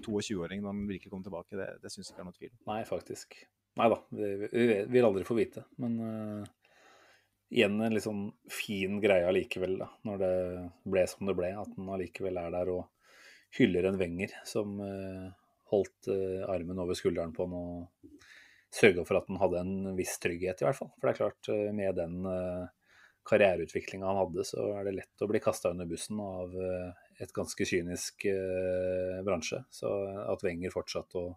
22-åring 0.06 0.62
når 0.62 0.72
han 0.72 0.84
virkelig 0.88 1.12
kom 1.12 1.24
tilbake, 1.24 1.58
det, 1.58 1.68
det 1.82 1.92
syns 1.92 2.08
jeg 2.08 2.14
ikke 2.14 2.24
er 2.24 2.30
noe 2.30 2.38
tvil 2.38 2.54
Nei, 2.70 2.80
faktisk. 2.88 3.36
Nei 3.78 3.90
da, 3.92 4.00
vi, 4.16 4.30
vi, 4.48 4.78
vil 4.90 5.06
aldri 5.06 5.26
få 5.28 5.36
vite. 5.38 5.62
Men 5.80 5.98
uh, 6.00 6.48
igjen 7.50 7.80
en 7.82 7.94
litt 7.94 8.06
sånn 8.06 8.24
fin 8.50 9.00
greie 9.02 9.26
allikevel, 9.26 9.76
da, 9.82 9.90
når 10.06 10.22
det 10.22 10.34
ble 10.94 11.04
som 11.10 11.28
det 11.28 11.36
ble. 11.38 11.50
At 11.58 11.74
han 11.76 11.92
allikevel 11.96 12.38
er 12.40 12.54
der 12.54 12.72
og 12.72 12.84
hyller 13.58 13.88
en 13.88 13.98
Wenger 13.98 14.34
som 14.46 14.76
uh, 14.78 15.30
holdt 15.72 16.10
uh, 16.12 16.46
armen 16.50 16.78
over 16.82 16.98
skulderen 16.98 17.34
på 17.34 17.48
han 17.48 17.56
og 17.58 18.18
sørga 18.70 19.02
for 19.06 19.18
at 19.18 19.26
han 19.26 19.40
hadde 19.42 19.64
en 19.64 19.96
viss 19.98 20.14
trygghet, 20.22 20.62
i 20.62 20.68
hvert 20.68 20.78
fall. 20.78 20.92
For 20.94 21.08
det 21.08 21.12
er 21.12 21.18
klart, 21.18 21.48
med 21.74 21.96
den 21.98 22.20
karriereutviklinga 23.26 24.06
han 24.06 24.20
hadde, 24.20 24.44
så 24.46 24.68
er 24.78 24.86
det 24.86 24.92
lett 25.00 25.24
å 25.24 25.26
bli 25.26 25.40
kasta 25.42 25.72
under 25.74 25.88
bussen 25.90 26.20
av 26.22 26.54
et 27.18 27.32
ganske 27.34 27.66
kynisk 27.66 28.28
bransje. 29.26 29.58
Så 29.74 29.90
at 30.22 30.46
Wenger 30.46 30.70
fortsatte 30.70 31.18
å 31.18 31.32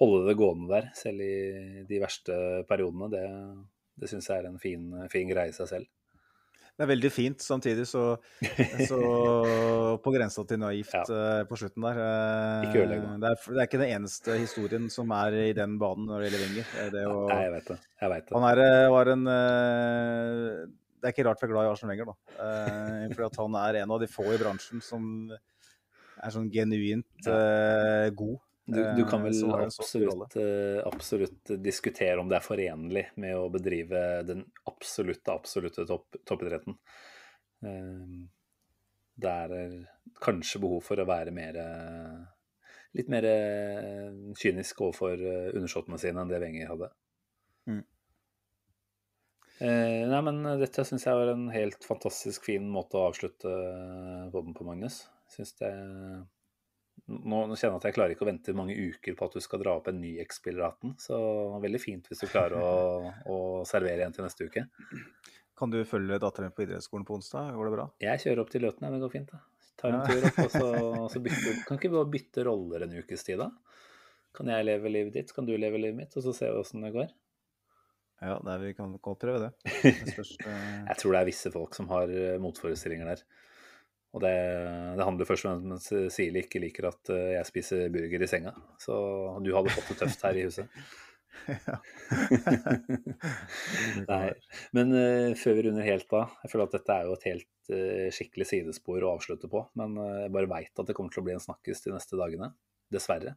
holde 0.00 0.22
det 0.30 0.38
gående 0.40 0.72
der, 0.72 0.88
selv 0.96 1.20
i 1.20 1.84
de 1.84 2.00
verste 2.00 2.38
periodene, 2.72 3.12
det, 3.12 3.26
det 4.02 4.10
syns 4.10 4.28
jeg 4.28 4.42
er 4.42 4.48
en 4.50 4.60
fin, 4.60 4.88
fin 5.12 5.30
greie 5.30 5.52
i 5.52 5.56
seg 5.56 5.70
selv. 5.70 5.90
Det 6.72 6.86
er 6.86 6.88
veldig 6.88 7.10
fint. 7.12 7.42
Samtidig 7.44 7.84
så, 7.86 8.02
så 8.88 8.98
på 10.04 10.12
grensa 10.14 10.42
til 10.48 10.58
naivt 10.62 10.94
ja. 10.96 11.02
uh, 11.06 11.42
på 11.46 11.58
slutten 11.60 11.84
der. 11.84 12.00
Uh, 12.00 12.66
ikke 12.66 12.82
ødelegg 12.82 13.04
det. 13.06 13.30
Er, 13.30 13.40
det 13.52 13.60
er 13.60 13.68
ikke 13.68 13.82
den 13.82 13.94
eneste 14.00 14.38
historien 14.40 14.88
som 14.90 15.12
er 15.14 15.36
i 15.44 15.50
den 15.56 15.76
banen 15.78 16.08
når 16.08 16.24
det 16.24 16.30
gjelder 16.30 16.46
Wenger. 16.46 16.92
Det 16.96 17.04
å, 17.06 17.18
Nei, 17.28 17.40
jeg 17.44 17.56
vet 17.58 17.74
det. 17.74 17.80
Jeg 18.02 18.14
vet 18.14 18.30
det. 18.30 18.38
Han 18.38 18.48
er, 18.48 18.64
var 18.96 19.12
en 19.12 19.26
det 21.02 21.08
er 21.08 21.14
ikke 21.16 21.24
rart 21.26 21.40
vi 21.42 21.48
er 21.48 21.50
glad 21.50 21.66
i 21.66 21.70
Arsen 21.72 21.90
Wenger, 21.90 22.12
da. 22.12 22.34
Eh, 22.44 23.08
fordi 23.10 23.40
han 23.40 23.56
er 23.58 23.80
en 23.80 23.92
av 23.96 23.98
de 23.98 24.06
få 24.06 24.22
i 24.30 24.38
bransjen 24.38 24.82
som 24.86 25.04
er 25.34 26.30
sånn 26.30 26.46
genuint 26.54 27.26
eh, 27.32 28.06
god. 28.14 28.38
Du, 28.72 28.80
du, 28.96 29.02
kan 29.08 29.24
vel 29.24 29.36
absolutt, 29.52 30.36
eh, 30.40 30.78
absolutt, 30.88 31.50
diskutere 31.60 32.20
om 32.20 32.30
det 32.30 32.38
er 32.38 32.44
forenlig 32.44 33.02
med 33.20 33.36
å 33.36 33.50
bedrive 33.52 34.22
den 34.24 34.46
absolutte, 34.70 35.34
absolutte 35.34 35.84
topp, 35.88 36.16
toppidretten. 36.28 36.78
Eh, 37.66 38.14
det 39.22 39.32
er 39.44 39.74
kanskje 40.24 40.62
behov 40.62 40.80
for 40.86 41.02
å 41.02 41.08
være 41.08 41.34
mer 41.36 41.58
litt 42.96 43.08
mer 43.12 43.26
kynisk 44.40 44.80
overfor 44.84 45.20
undersåttene 45.52 46.00
sine 46.00 46.24
enn 46.24 46.32
det 46.32 46.40
Wenger 46.40 46.72
hadde. 46.72 46.88
Mm. 47.68 47.82
Eh, 49.62 50.02
nei, 50.10 50.20
men 50.26 50.42
dette 50.58 50.82
syns 50.86 51.04
jeg 51.06 51.18
var 51.18 51.28
en 51.30 51.44
helt 51.54 51.84
fantastisk 51.86 52.48
fin 52.48 52.64
måte 52.72 52.98
å 52.98 53.10
avslutte 53.10 53.52
podden 54.32 54.56
på, 54.56 54.64
Magnus. 54.66 55.04
Syns 55.30 55.54
det 55.60 55.70
nå, 57.12 57.38
kjenner 57.56 57.74
jeg 57.74 57.80
at 57.80 57.86
jeg 57.88 57.96
klarer 57.96 58.14
ikke 58.14 58.24
å 58.26 58.30
vente 58.30 58.54
mange 58.56 58.76
uker 58.76 59.16
på 59.18 59.28
at 59.28 59.36
du 59.36 59.44
skal 59.44 59.62
dra 59.62 59.76
opp 59.78 59.88
en 59.90 60.00
ny 60.00 60.14
X-spiller 60.24 60.64
18, 60.68 60.96
så 61.02 61.18
veldig 61.62 61.80
fint 61.82 62.08
hvis 62.08 62.22
du 62.22 62.28
klarer 62.30 62.58
å, 62.58 63.12
å 63.34 63.38
servere 63.68 64.06
en 64.06 64.14
til 64.14 64.26
neste 64.26 64.48
uke. 64.48 64.66
Kan 65.58 65.72
du 65.72 65.82
følge 65.86 66.20
datteren 66.22 66.54
på 66.54 66.64
idrettsskolen 66.64 67.06
på 67.06 67.18
onsdag? 67.18 67.52
Går 67.56 67.68
det 67.68 67.74
bra? 67.76 67.88
Jeg 68.02 68.22
kjører 68.24 68.44
opp 68.44 68.52
til 68.54 68.64
Løten, 68.66 68.88
det 68.88 69.02
går 69.02 69.12
fint. 69.12 69.34
da. 69.34 69.42
Tar 69.80 69.96
en 69.96 70.06
tur 70.06 70.28
opp, 70.28 70.38
og 70.44 70.52
så, 70.52 70.70
så 71.14 71.22
bytter 71.22 71.60
Kan 71.66 71.78
ikke 71.78 71.90
vi 71.90 71.98
bare 71.98 72.12
bytte 72.12 72.46
roller 72.46 72.86
en 72.86 72.96
ukes 72.98 73.26
tid, 73.26 73.42
da? 73.42 73.50
Kan 74.32 74.48
jeg 74.48 74.64
leve 74.64 74.90
livet 74.92 75.18
ditt, 75.18 75.32
kan 75.36 75.46
du 75.48 75.52
leve 75.58 75.80
livet 75.80 75.98
mitt, 75.98 76.16
og 76.16 76.24
så 76.24 76.32
ser 76.36 76.54
vi 76.54 76.62
åssen 76.62 76.84
det 76.84 76.94
går? 76.94 77.10
Ja, 78.22 78.36
vi 78.62 78.70
kan 78.78 78.94
godt 79.02 79.18
prøve 79.24 79.40
det. 79.42 79.50
det 79.82 80.14
største... 80.14 80.52
jeg 80.88 80.98
tror 81.00 81.14
det 81.14 81.20
er 81.20 81.28
visse 81.28 81.50
folk 81.52 81.74
som 81.74 81.88
har 81.90 82.10
eh, 82.14 82.38
motforestillinger 82.40 83.10
der. 83.10 83.24
Og 84.12 84.20
det, 84.20 84.32
det 84.98 85.06
handler 85.06 85.28
først 85.28 85.46
og 85.46 85.48
fremst 85.48 85.64
om 85.64 85.72
at 85.78 86.12
Sili 86.12 86.42
ikke 86.44 86.60
liker 86.60 86.90
at 86.90 87.10
eh, 87.14 87.30
jeg 87.38 87.48
spiser 87.48 87.92
burger 87.92 88.24
i 88.24 88.28
senga. 88.28 88.52
Så 88.80 88.94
du 89.40 89.48
hadde 89.56 89.72
fått 89.72 89.88
det 89.94 89.98
tøft 90.02 90.24
her 90.26 90.36
i 90.36 90.44
huset. 90.44 90.66
Nei. 94.12 94.28
Men 94.76 94.86
uh, 94.92 95.32
før 95.38 95.52
vi 95.56 95.62
runder 95.66 95.84
helt 95.86 96.12
av, 96.16 96.24
jeg 96.44 96.50
føler 96.52 96.66
at 96.68 96.76
dette 96.76 96.96
er 96.96 97.04
jo 97.08 97.16
et 97.16 97.28
helt 97.30 97.52
uh, 97.72 98.08
skikkelig 98.14 98.46
sidespor 98.50 98.98
å 99.00 99.14
avslutte 99.16 99.48
på. 99.52 99.60
Men 99.80 99.88
uh, 99.98 100.22
jeg 100.26 100.34
bare 100.36 100.50
veit 100.50 100.74
at 100.76 100.86
det 100.88 100.94
kommer 100.98 101.12
til 101.14 101.22
å 101.22 101.26
bli 101.28 101.36
en 101.36 101.46
snakkes 101.46 101.78
de 101.86 101.90
neste 101.96 102.14
dagene. 102.20 102.48
dessverre. 102.92 103.32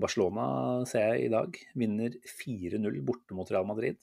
Barcelona 0.00 0.44
ser 0.88 1.04
jeg 1.12 1.26
i 1.26 1.30
dag 1.30 1.50
vinner 1.78 2.10
4-0 2.26 3.02
borte 3.06 3.36
mot 3.36 3.50
Real 3.52 3.66
Madrid. 3.68 3.98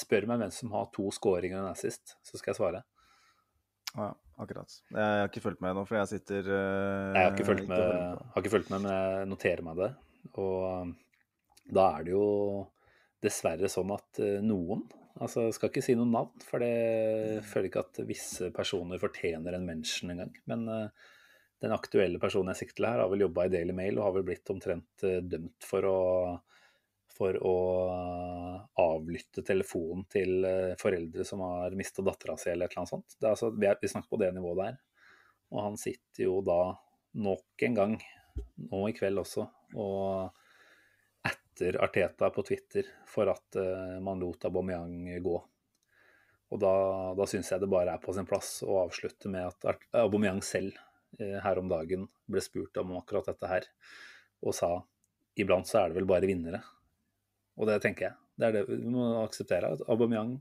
Spør 0.00 0.26
meg 0.30 0.38
hvem 0.40 0.52
som 0.54 0.70
har 0.72 0.86
to 0.94 1.04
skåringer 1.12 1.58
enn 1.58 1.66
en 1.66 1.74
assist, 1.74 2.14
så 2.22 2.38
skal 2.38 2.50
jeg 2.52 2.58
svare. 2.60 2.80
Ja, 3.90 4.14
akkurat. 4.42 4.76
Jeg 4.90 5.20
har 5.20 5.28
ikke 5.30 5.42
fulgt 5.44 5.62
med 5.64 5.76
nå, 5.76 5.84
for 5.88 5.98
jeg 6.00 6.10
sitter 6.14 6.48
uh, 6.48 7.12
Jeg 7.14 7.22
har 7.22 7.34
ikke 7.34 7.48
fulgt 7.48 7.70
med, 7.70 8.20
har 8.34 8.42
ikke 8.42 8.52
fulgt 8.56 8.72
med 8.72 8.84
men 8.84 8.94
jeg 8.94 9.30
noterer 9.30 9.64
meg 9.66 9.80
det. 9.80 9.90
Og 10.40 10.56
um, 10.66 10.92
da 11.70 11.86
er 11.96 12.06
det 12.06 12.14
jo 12.14 12.26
dessverre 13.20 13.68
sånn 13.68 13.92
at 13.92 14.22
eh, 14.24 14.40
noen 14.44 14.86
Altså, 15.20 15.42
jeg 15.48 15.56
skal 15.56 15.68
ikke 15.68 15.82
si 15.84 15.94
noen 15.98 16.12
navn, 16.14 16.44
for 16.46 16.62
det 16.62 16.68
jeg 16.70 17.40
føler 17.44 17.66
ikke 17.68 17.80
at 17.82 17.98
visse 18.08 18.46
personer 18.56 19.00
fortjener 19.02 19.52
en 19.52 19.66
mention 19.66 20.12
engang. 20.14 20.30
Men 20.48 20.62
uh, 20.70 21.10
den 21.60 21.74
aktuelle 21.74 22.20
personen 22.22 22.54
jeg 22.54 22.62
sikter 22.62 22.78
til 22.78 22.86
her, 22.88 23.02
har 23.02 23.10
vel 23.10 23.26
jobba 23.26 23.44
i 23.44 23.52
Daily 23.52 23.74
Mail 23.76 23.98
og 23.98 24.06
har 24.06 24.14
vel 24.14 24.24
blitt 24.30 24.48
omtrent 24.54 25.04
uh, 25.04 25.18
dømt 25.20 25.66
for 25.66 25.88
å 25.90 25.98
for 27.20 27.36
å 27.44 27.56
eh, 27.92 28.60
avlytte 28.80 29.44
telefonen 29.44 30.06
til 30.08 30.46
eh, 30.48 30.76
foreldre 30.80 31.26
som 31.28 31.42
har 31.44 31.76
mista 31.76 32.04
dattera 32.04 32.38
si, 32.40 32.48
eller 32.48 32.70
et 32.70 32.72
eller 32.72 32.86
annet 32.86 32.94
sånt. 32.94 33.16
Altså, 33.20 33.50
vi, 33.52 33.68
er, 33.68 33.76
snakker 33.92 34.08
på 34.08 34.20
det 34.22 34.30
nivået 34.32 34.62
der. 34.62 34.78
Og 35.52 35.64
han 35.66 35.76
sitter 35.80 36.24
jo 36.24 36.38
da 36.46 36.62
nok 37.20 37.66
en 37.66 37.76
gang, 37.76 37.96
nå 38.70 38.82
i 38.88 38.94
kveld 38.96 39.20
også, 39.20 39.44
og 39.82 41.26
etter 41.26 41.76
Arteta 41.84 42.30
på 42.32 42.44
Twitter 42.46 42.88
for 43.10 43.28
at 43.28 43.60
eh, 43.60 43.98
man 44.00 44.22
lot 44.22 44.48
Aubameyang 44.48 45.10
gå. 45.20 45.36
Og 46.50 46.58
da, 46.58 46.74
da 47.18 47.28
syns 47.28 47.52
jeg 47.52 47.62
det 47.62 47.70
bare 47.70 47.98
er 47.98 48.02
på 48.02 48.14
sin 48.16 48.26
plass 48.26 48.62
å 48.64 48.80
avslutte 48.86 49.30
med 49.30 49.50
at 49.50 49.84
Aubameyang 50.00 50.40
selv 50.46 50.78
her 51.20 51.58
om 51.58 51.66
dagen 51.68 52.06
ble 52.30 52.40
spurt 52.42 52.78
om 52.80 52.94
akkurat 52.96 53.26
dette 53.26 53.48
her, 53.50 53.64
og 54.46 54.54
sa 54.54 54.76
iblant 55.42 55.66
så 55.66 55.82
er 55.82 55.90
det 55.90 55.98
vel 55.98 56.08
bare 56.08 56.28
vinnere. 56.30 56.62
Og 57.58 57.68
det 57.68 57.80
tenker 57.84 58.08
jeg. 58.08 58.18
Det 58.40 58.48
er 58.48 58.56
det 58.56 58.64
vi 58.70 58.78
må 58.92 59.08
akseptere. 59.24 59.72
At 59.74 59.82
Aubameyang, 59.90 60.36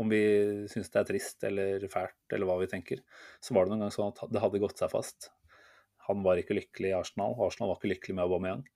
om 0.00 0.10
vi 0.10 0.22
syns 0.72 0.90
det 0.92 1.00
er 1.00 1.08
trist 1.08 1.46
eller 1.46 1.86
fælt, 1.92 2.18
eller 2.34 2.48
hva 2.48 2.58
vi 2.60 2.68
tenker, 2.70 3.00
så 3.44 3.54
var 3.54 3.64
det 3.64 3.74
noen 3.74 3.86
gang 3.86 3.94
sånn 3.94 4.12
at 4.12 4.24
det 4.32 4.42
hadde 4.42 4.60
gått 4.62 4.82
seg 4.82 4.92
fast. 4.92 5.30
Han 6.08 6.24
var 6.26 6.40
ikke 6.40 6.56
lykkelig 6.58 6.90
i 6.90 6.96
Arsenal, 6.98 7.36
Arsenal 7.38 7.70
var 7.70 7.80
ikke 7.80 7.92
lykkelig 7.94 8.18
med 8.18 8.26
Aubameyang. 8.26 8.66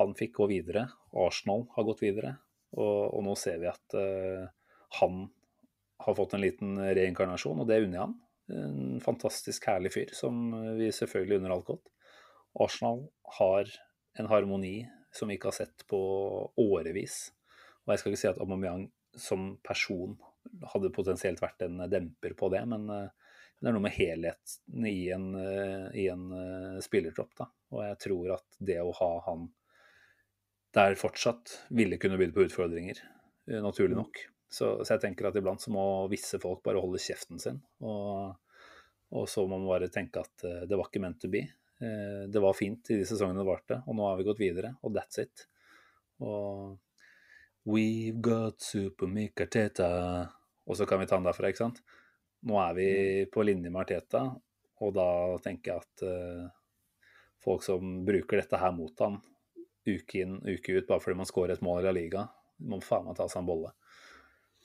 Han 0.00 0.14
fikk 0.18 0.34
gå 0.40 0.50
videre, 0.50 0.88
Arsenal 1.16 1.64
har 1.76 1.86
gått 1.88 2.02
videre, 2.02 2.34
og, 2.76 3.14
og 3.14 3.22
nå 3.24 3.36
ser 3.38 3.60
vi 3.62 3.70
at 3.70 3.96
uh, 3.96 4.48
han 4.98 5.28
har 6.02 6.16
fått 6.18 6.34
en 6.36 6.42
liten 6.42 6.76
reinkarnasjon, 6.76 7.62
og 7.62 7.70
det 7.70 7.80
unner 7.84 7.96
jeg 7.96 8.02
han. 8.02 8.16
En 8.56 9.00
fantastisk 9.02 9.64
herlig 9.66 9.94
fyr 9.94 10.12
som 10.14 10.50
vi 10.78 10.90
selvfølgelig 10.94 11.40
unner 11.40 11.54
alt 11.54 11.70
godt. 11.70 11.88
Arsenal 12.62 13.06
har 13.38 13.70
en 14.20 14.28
harmoni 14.30 14.76
som 15.16 15.30
vi 15.30 15.38
ikke 15.38 15.50
har 15.50 15.58
sett 15.58 15.86
på 15.90 15.98
årevis. 16.60 17.18
Og 17.86 17.94
jeg 17.94 18.02
skal 18.02 18.12
ikke 18.12 18.22
si 18.22 18.30
at 18.30 18.40
Aubameyang 18.42 18.88
som 19.16 19.54
person 19.64 20.16
hadde 20.72 20.92
potensielt 20.94 21.40
vært 21.42 21.64
en 21.66 21.80
demper 21.90 22.36
på 22.38 22.50
det, 22.52 22.62
men 22.68 22.86
eh, 22.92 23.34
det 23.56 23.70
er 23.70 23.74
noe 23.74 23.86
med 23.86 23.96
helheten 23.96 24.86
i 24.88 25.08
en, 25.14 25.28
eh, 25.40 25.86
i 26.04 26.06
en 26.12 26.26
eh, 26.36 26.78
spillertropp. 26.84 27.34
Da. 27.38 27.48
Og 27.74 27.84
jeg 27.86 28.00
tror 28.06 28.34
at 28.36 28.58
det 28.70 28.78
å 28.82 28.94
ha 29.00 29.12
han 29.30 29.48
der 30.76 30.96
fortsatt 31.00 31.54
ville 31.72 31.96
kunne 31.96 32.18
bydd 32.20 32.34
på 32.36 32.44
utfordringer, 32.44 32.98
naturlig 33.64 33.96
nok. 33.96 34.18
Så, 34.52 34.66
så 34.84 34.96
jeg 34.96 35.06
tenker 35.06 35.30
at 35.30 35.38
iblant 35.38 35.62
så 35.62 35.70
må 35.72 35.84
visse 36.12 36.36
folk 36.42 36.60
bare 36.66 36.82
holde 36.82 37.00
kjeften 37.00 37.40
sin. 37.40 37.62
Og, 37.80 38.34
og 39.16 39.24
så 39.30 39.46
må 39.46 39.56
man 39.56 39.70
bare 39.70 39.88
tenke 39.94 40.20
at 40.20 40.44
det 40.68 40.76
var 40.76 40.90
ikke 40.90 41.00
meant 41.00 41.16
to 41.22 41.30
be. 41.32 41.46
Eh, 41.80 42.28
Det 42.32 42.40
var 42.40 42.56
fint 42.56 42.90
i 42.90 42.96
de 43.00 43.06
sesongene 43.08 43.42
det 43.42 43.48
varte, 43.48 43.82
og 43.86 43.96
nå 43.96 44.08
har 44.08 44.16
vi 44.16 44.26
gått 44.26 44.40
videre, 44.40 44.74
og 44.82 44.94
that's 44.96 45.20
it. 45.22 45.46
Og 46.20 46.78
We've 47.66 48.20
got 48.22 48.60
Super 48.62 49.08
Mick 49.10 49.40
Arteta 49.42 50.30
Og 50.66 50.76
så 50.78 50.86
kan 50.86 51.00
vi 51.00 51.06
ta 51.06 51.16
den 51.16 51.26
derfra, 51.26 51.50
ikke 51.50 51.64
sant? 51.64 51.80
Nå 52.46 52.56
er 52.62 52.74
vi 52.74 52.88
på 53.32 53.42
linje 53.42 53.70
med 53.70 53.82
Arteta, 53.82 54.22
og 54.82 54.94
da 54.94 55.08
tenker 55.42 55.72
jeg 55.72 55.82
at 55.82 56.02
uh, 56.06 56.48
folk 57.42 57.62
som 57.62 58.04
bruker 58.06 58.40
dette 58.40 58.60
her 58.60 58.74
mot 58.74 59.02
han 59.02 59.20
uke 59.86 60.20
inn, 60.22 60.36
uke 60.42 60.76
ut, 60.76 60.86
bare 60.88 61.02
fordi 61.02 61.20
man 61.20 61.28
scorer 61.28 61.54
et 61.54 61.62
mål 61.64 61.80
i 61.80 61.86
La 61.86 61.94
Liga, 61.94 62.24
må 62.66 62.80
faen 62.82 63.06
meg 63.06 63.16
ta 63.18 63.28
seg 63.30 63.42
en 63.42 63.48
bolle. 63.48 63.72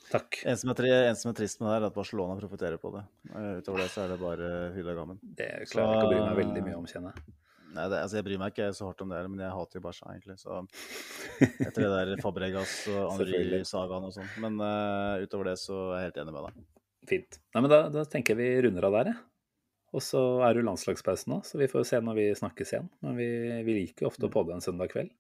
Takk. 0.10 0.41
En 0.49 0.57
som, 0.60 0.72
er, 0.73 0.88
en 1.07 1.19
som 1.19 1.30
er 1.32 1.38
trist 1.38 1.61
med 1.61 1.69
det, 1.69 1.76
er 1.78 1.86
at 1.88 1.95
Barcelona 1.95 2.36
profitterer 2.40 2.82
på 2.82 2.91
det. 2.95 3.03
Eh, 3.32 3.61
Utover 3.61 3.84
det 3.84 3.91
så 3.94 4.03
er 4.03 4.11
det 4.11 4.18
bare 4.19 4.49
hyll 4.76 4.90
og 4.91 4.98
gammen. 4.98 5.22
Det 5.22 5.52
klarer 5.72 5.94
jeg 5.94 6.02
ikke 6.02 6.10
å 6.10 6.11
bry 6.11 6.19
meg 6.26 6.41
veldig 6.41 6.65
mye 6.65 6.80
om, 6.80 6.90
kjenner 6.90 7.15
jeg. 7.15 7.38
Nei, 7.72 7.86
det, 7.88 8.02
altså 8.03 8.18
Jeg 8.19 8.26
bryr 8.28 8.40
meg 8.41 8.52
ikke 8.52 8.68
så 8.76 8.90
hardt 8.90 9.02
om 9.06 9.14
det, 9.14 9.22
men 9.32 9.44
jeg 9.45 9.56
hater 9.56 9.80
jo 9.80 9.84
Barca, 9.86 10.11
egentlig. 10.11 10.38
Så 10.41 10.60
Etter 11.68 11.86
det 11.86 11.91
der 11.94 12.23
Fabregas 12.23 12.76
og. 12.91 13.14
Henry-sagaen 13.22 14.07
og 14.10 14.15
sånn. 14.18 14.32
Men 14.44 14.60
uh, 14.60 15.23
utover 15.23 15.53
det 15.53 15.57
så 15.61 15.78
er 15.94 16.02
jeg 16.02 16.10
helt 16.10 16.22
enig 16.26 16.36
med 16.36 16.48
deg. 16.49 16.65
Fint. 17.11 17.40
Nei, 17.56 17.64
men 17.64 17.72
da, 17.72 17.86
da 17.94 18.03
tenker 18.10 18.36
jeg 18.36 18.41
vi 18.41 18.65
runder 18.68 18.90
av 18.90 18.98
der, 18.99 19.14
jeg. 19.14 19.23
Og 19.91 20.03
så 20.03 20.19
er 20.45 20.53
det 20.53 20.61
jo 20.61 20.68
landslagspause 20.69 21.28
nå, 21.28 21.41
så 21.44 21.57
vi 21.60 21.68
får 21.72 21.88
se 21.88 21.98
når 22.03 22.15
vi 22.15 22.28
snakkes 22.40 22.69
igjen. 22.72 22.86
Men 23.03 23.18
vi, 23.19 23.28
vi 23.68 23.73
liker 23.82 24.06
jo 24.06 24.11
ofte 24.11 24.28
å 24.28 24.32
podde 24.32 24.56
en 24.56 24.64
søndag 24.64 24.91
kveld. 24.94 25.11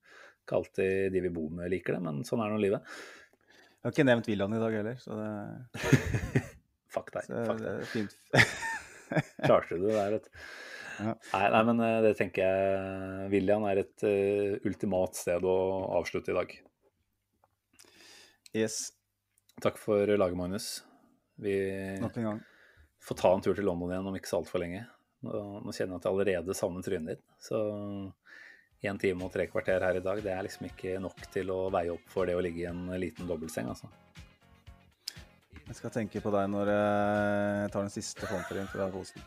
Ikke 0.41 0.59
alltid 0.61 1.11
de 1.13 1.23
vi 1.25 1.33
bor 1.33 1.49
med 1.53 1.71
liker 1.73 1.97
det, 1.97 2.03
men 2.05 2.21
sånn 2.27 2.43
er 2.43 2.53
nå 2.53 2.59
livet. 2.61 2.85
Jeg 3.81 3.87
har 3.87 3.93
ikke 3.95 4.05
nevnt 4.05 4.27
William 4.29 4.53
i 4.53 4.61
dag 4.61 4.75
heller, 4.77 4.97
så 5.01 5.15
det, 5.17 5.29
Fuck 6.93 7.09
deg. 7.15 7.25
så 7.25 7.45
Fuck 7.47 7.61
deg. 7.63 7.79
fint. 7.89 8.13
Klarte 9.47 9.77
du 9.79 9.87
det 9.87 9.95
der, 9.95 10.13
vet 10.17 10.27
du. 10.27 10.41
Ja. 11.01 11.13
Nei, 11.31 11.45
nei, 11.55 11.61
men 11.71 11.81
eh, 11.81 11.97
det 12.05 12.11
tenker 12.19 12.45
jeg 12.45 13.29
William 13.31 13.63
er 13.65 13.79
et 13.81 14.03
uh, 14.05 14.59
ultimat 14.69 15.17
sted 15.17 15.47
å 15.49 15.55
avslutte 15.97 16.29
i 16.29 16.37
dag. 16.37 16.53
Yes, 18.53 18.91
Takk 19.61 19.77
for 19.77 20.09
laget, 20.17 20.37
Magnus. 20.37 20.83
Vi 21.41 21.53
får 23.01 23.17
ta 23.17 23.33
en 23.33 23.43
tur 23.45 23.57
til 23.57 23.65
London 23.67 23.91
igjen 23.91 24.07
om 24.09 24.15
ikke 24.17 24.29
så 24.29 24.39
altfor 24.39 24.61
lenge. 24.63 24.85
Nå, 25.25 25.41
nå 25.61 25.73
kjenner 25.75 25.95
jeg 25.95 25.99
at 25.99 26.07
jeg 26.07 26.15
allerede 26.15 26.55
savner 26.57 26.85
trynet 26.85 27.15
ditt. 27.15 27.25
Så 27.41 27.59
én 28.81 28.99
time 29.01 29.27
og 29.27 29.33
tre 29.33 29.45
kvarter 29.49 29.83
her 29.85 29.99
i 29.99 30.03
dag, 30.03 30.21
det 30.23 30.31
er 30.33 30.45
liksom 30.47 30.67
ikke 30.71 30.95
nok 31.01 31.19
til 31.33 31.51
å 31.53 31.59
veie 31.73 31.93
opp 31.93 32.07
for 32.09 32.29
det 32.29 32.37
å 32.37 32.41
ligge 32.43 32.63
i 32.63 32.69
en 32.69 32.87
liten 33.01 33.29
dobbeltseng, 33.29 33.69
altså. 33.69 33.91
Jeg 35.67 35.77
skal 35.77 35.93
tenke 35.93 36.19
på 36.19 36.31
deg 36.33 36.49
når 36.51 36.73
jeg 36.73 37.67
tar 37.71 37.85
den 37.85 37.93
siste 37.93 38.27
formferien 38.27 38.67
fra 38.67 38.89
Kosen. 38.91 39.23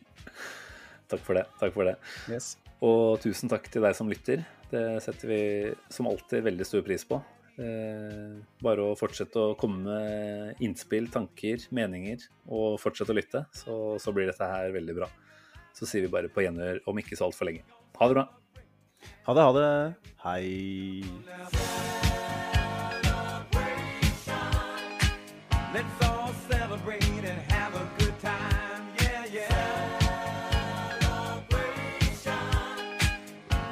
Takk 1.12 1.22
for 1.24 1.36
det. 1.36 1.46
Takk 1.60 1.72
for 1.74 1.88
det. 1.88 1.94
Yes. 2.32 2.56
Og 2.82 3.20
tusen 3.22 3.50
takk 3.52 3.68
til 3.70 3.84
deg 3.84 3.94
som 3.96 4.08
lytter. 4.10 4.42
Det 4.72 4.82
setter 5.04 5.28
vi 5.28 5.42
som 5.92 6.08
alltid 6.08 6.44
veldig 6.46 6.66
stor 6.66 6.84
pris 6.86 7.04
på. 7.08 7.18
Eh, 7.60 8.38
bare 8.64 8.84
å 8.84 8.96
fortsette 8.96 9.36
å 9.36 9.56
komme 9.60 9.84
med 9.84 10.62
innspill, 10.64 11.10
tanker, 11.12 11.68
meninger, 11.76 12.24
og 12.48 12.80
fortsette 12.80 13.12
å 13.12 13.18
lytte, 13.18 13.44
så, 13.52 13.76
så 14.00 14.14
blir 14.16 14.30
dette 14.30 14.48
her 14.48 14.72
veldig 14.74 14.96
bra. 15.02 15.10
Så 15.76 15.88
sier 15.88 16.06
vi 16.06 16.12
bare 16.12 16.32
på 16.32 16.44
gjenhør 16.44 16.80
om 16.88 17.00
ikke 17.00 17.18
så 17.18 17.28
altfor 17.28 17.50
lenge. 17.50 17.64
Ha 18.00 18.08
det 18.08 18.16
bra. 18.16 18.26
Ha 19.24 19.34
det, 19.34 19.40
ha 19.40 19.52
det. 19.52 19.94
Hei. 20.16 21.04
Let's 25.74 26.02
all 26.02 26.32
celebrate 26.50 27.02
and 27.24 27.52
have 27.52 27.74
a 27.74 27.88
good 27.98 28.18
time. 28.20 28.88
Yeah, 29.00 29.24
yeah. 29.32 29.48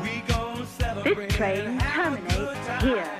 We 0.03 0.23
gonna 0.27 0.67
celebrate 0.67 1.29
This 1.29 1.37
train 1.37 1.67
and 1.67 1.83
have 1.83 2.15
a 2.15 2.21
good 2.35 2.57
terminates 2.67 2.83
here. 2.83 3.20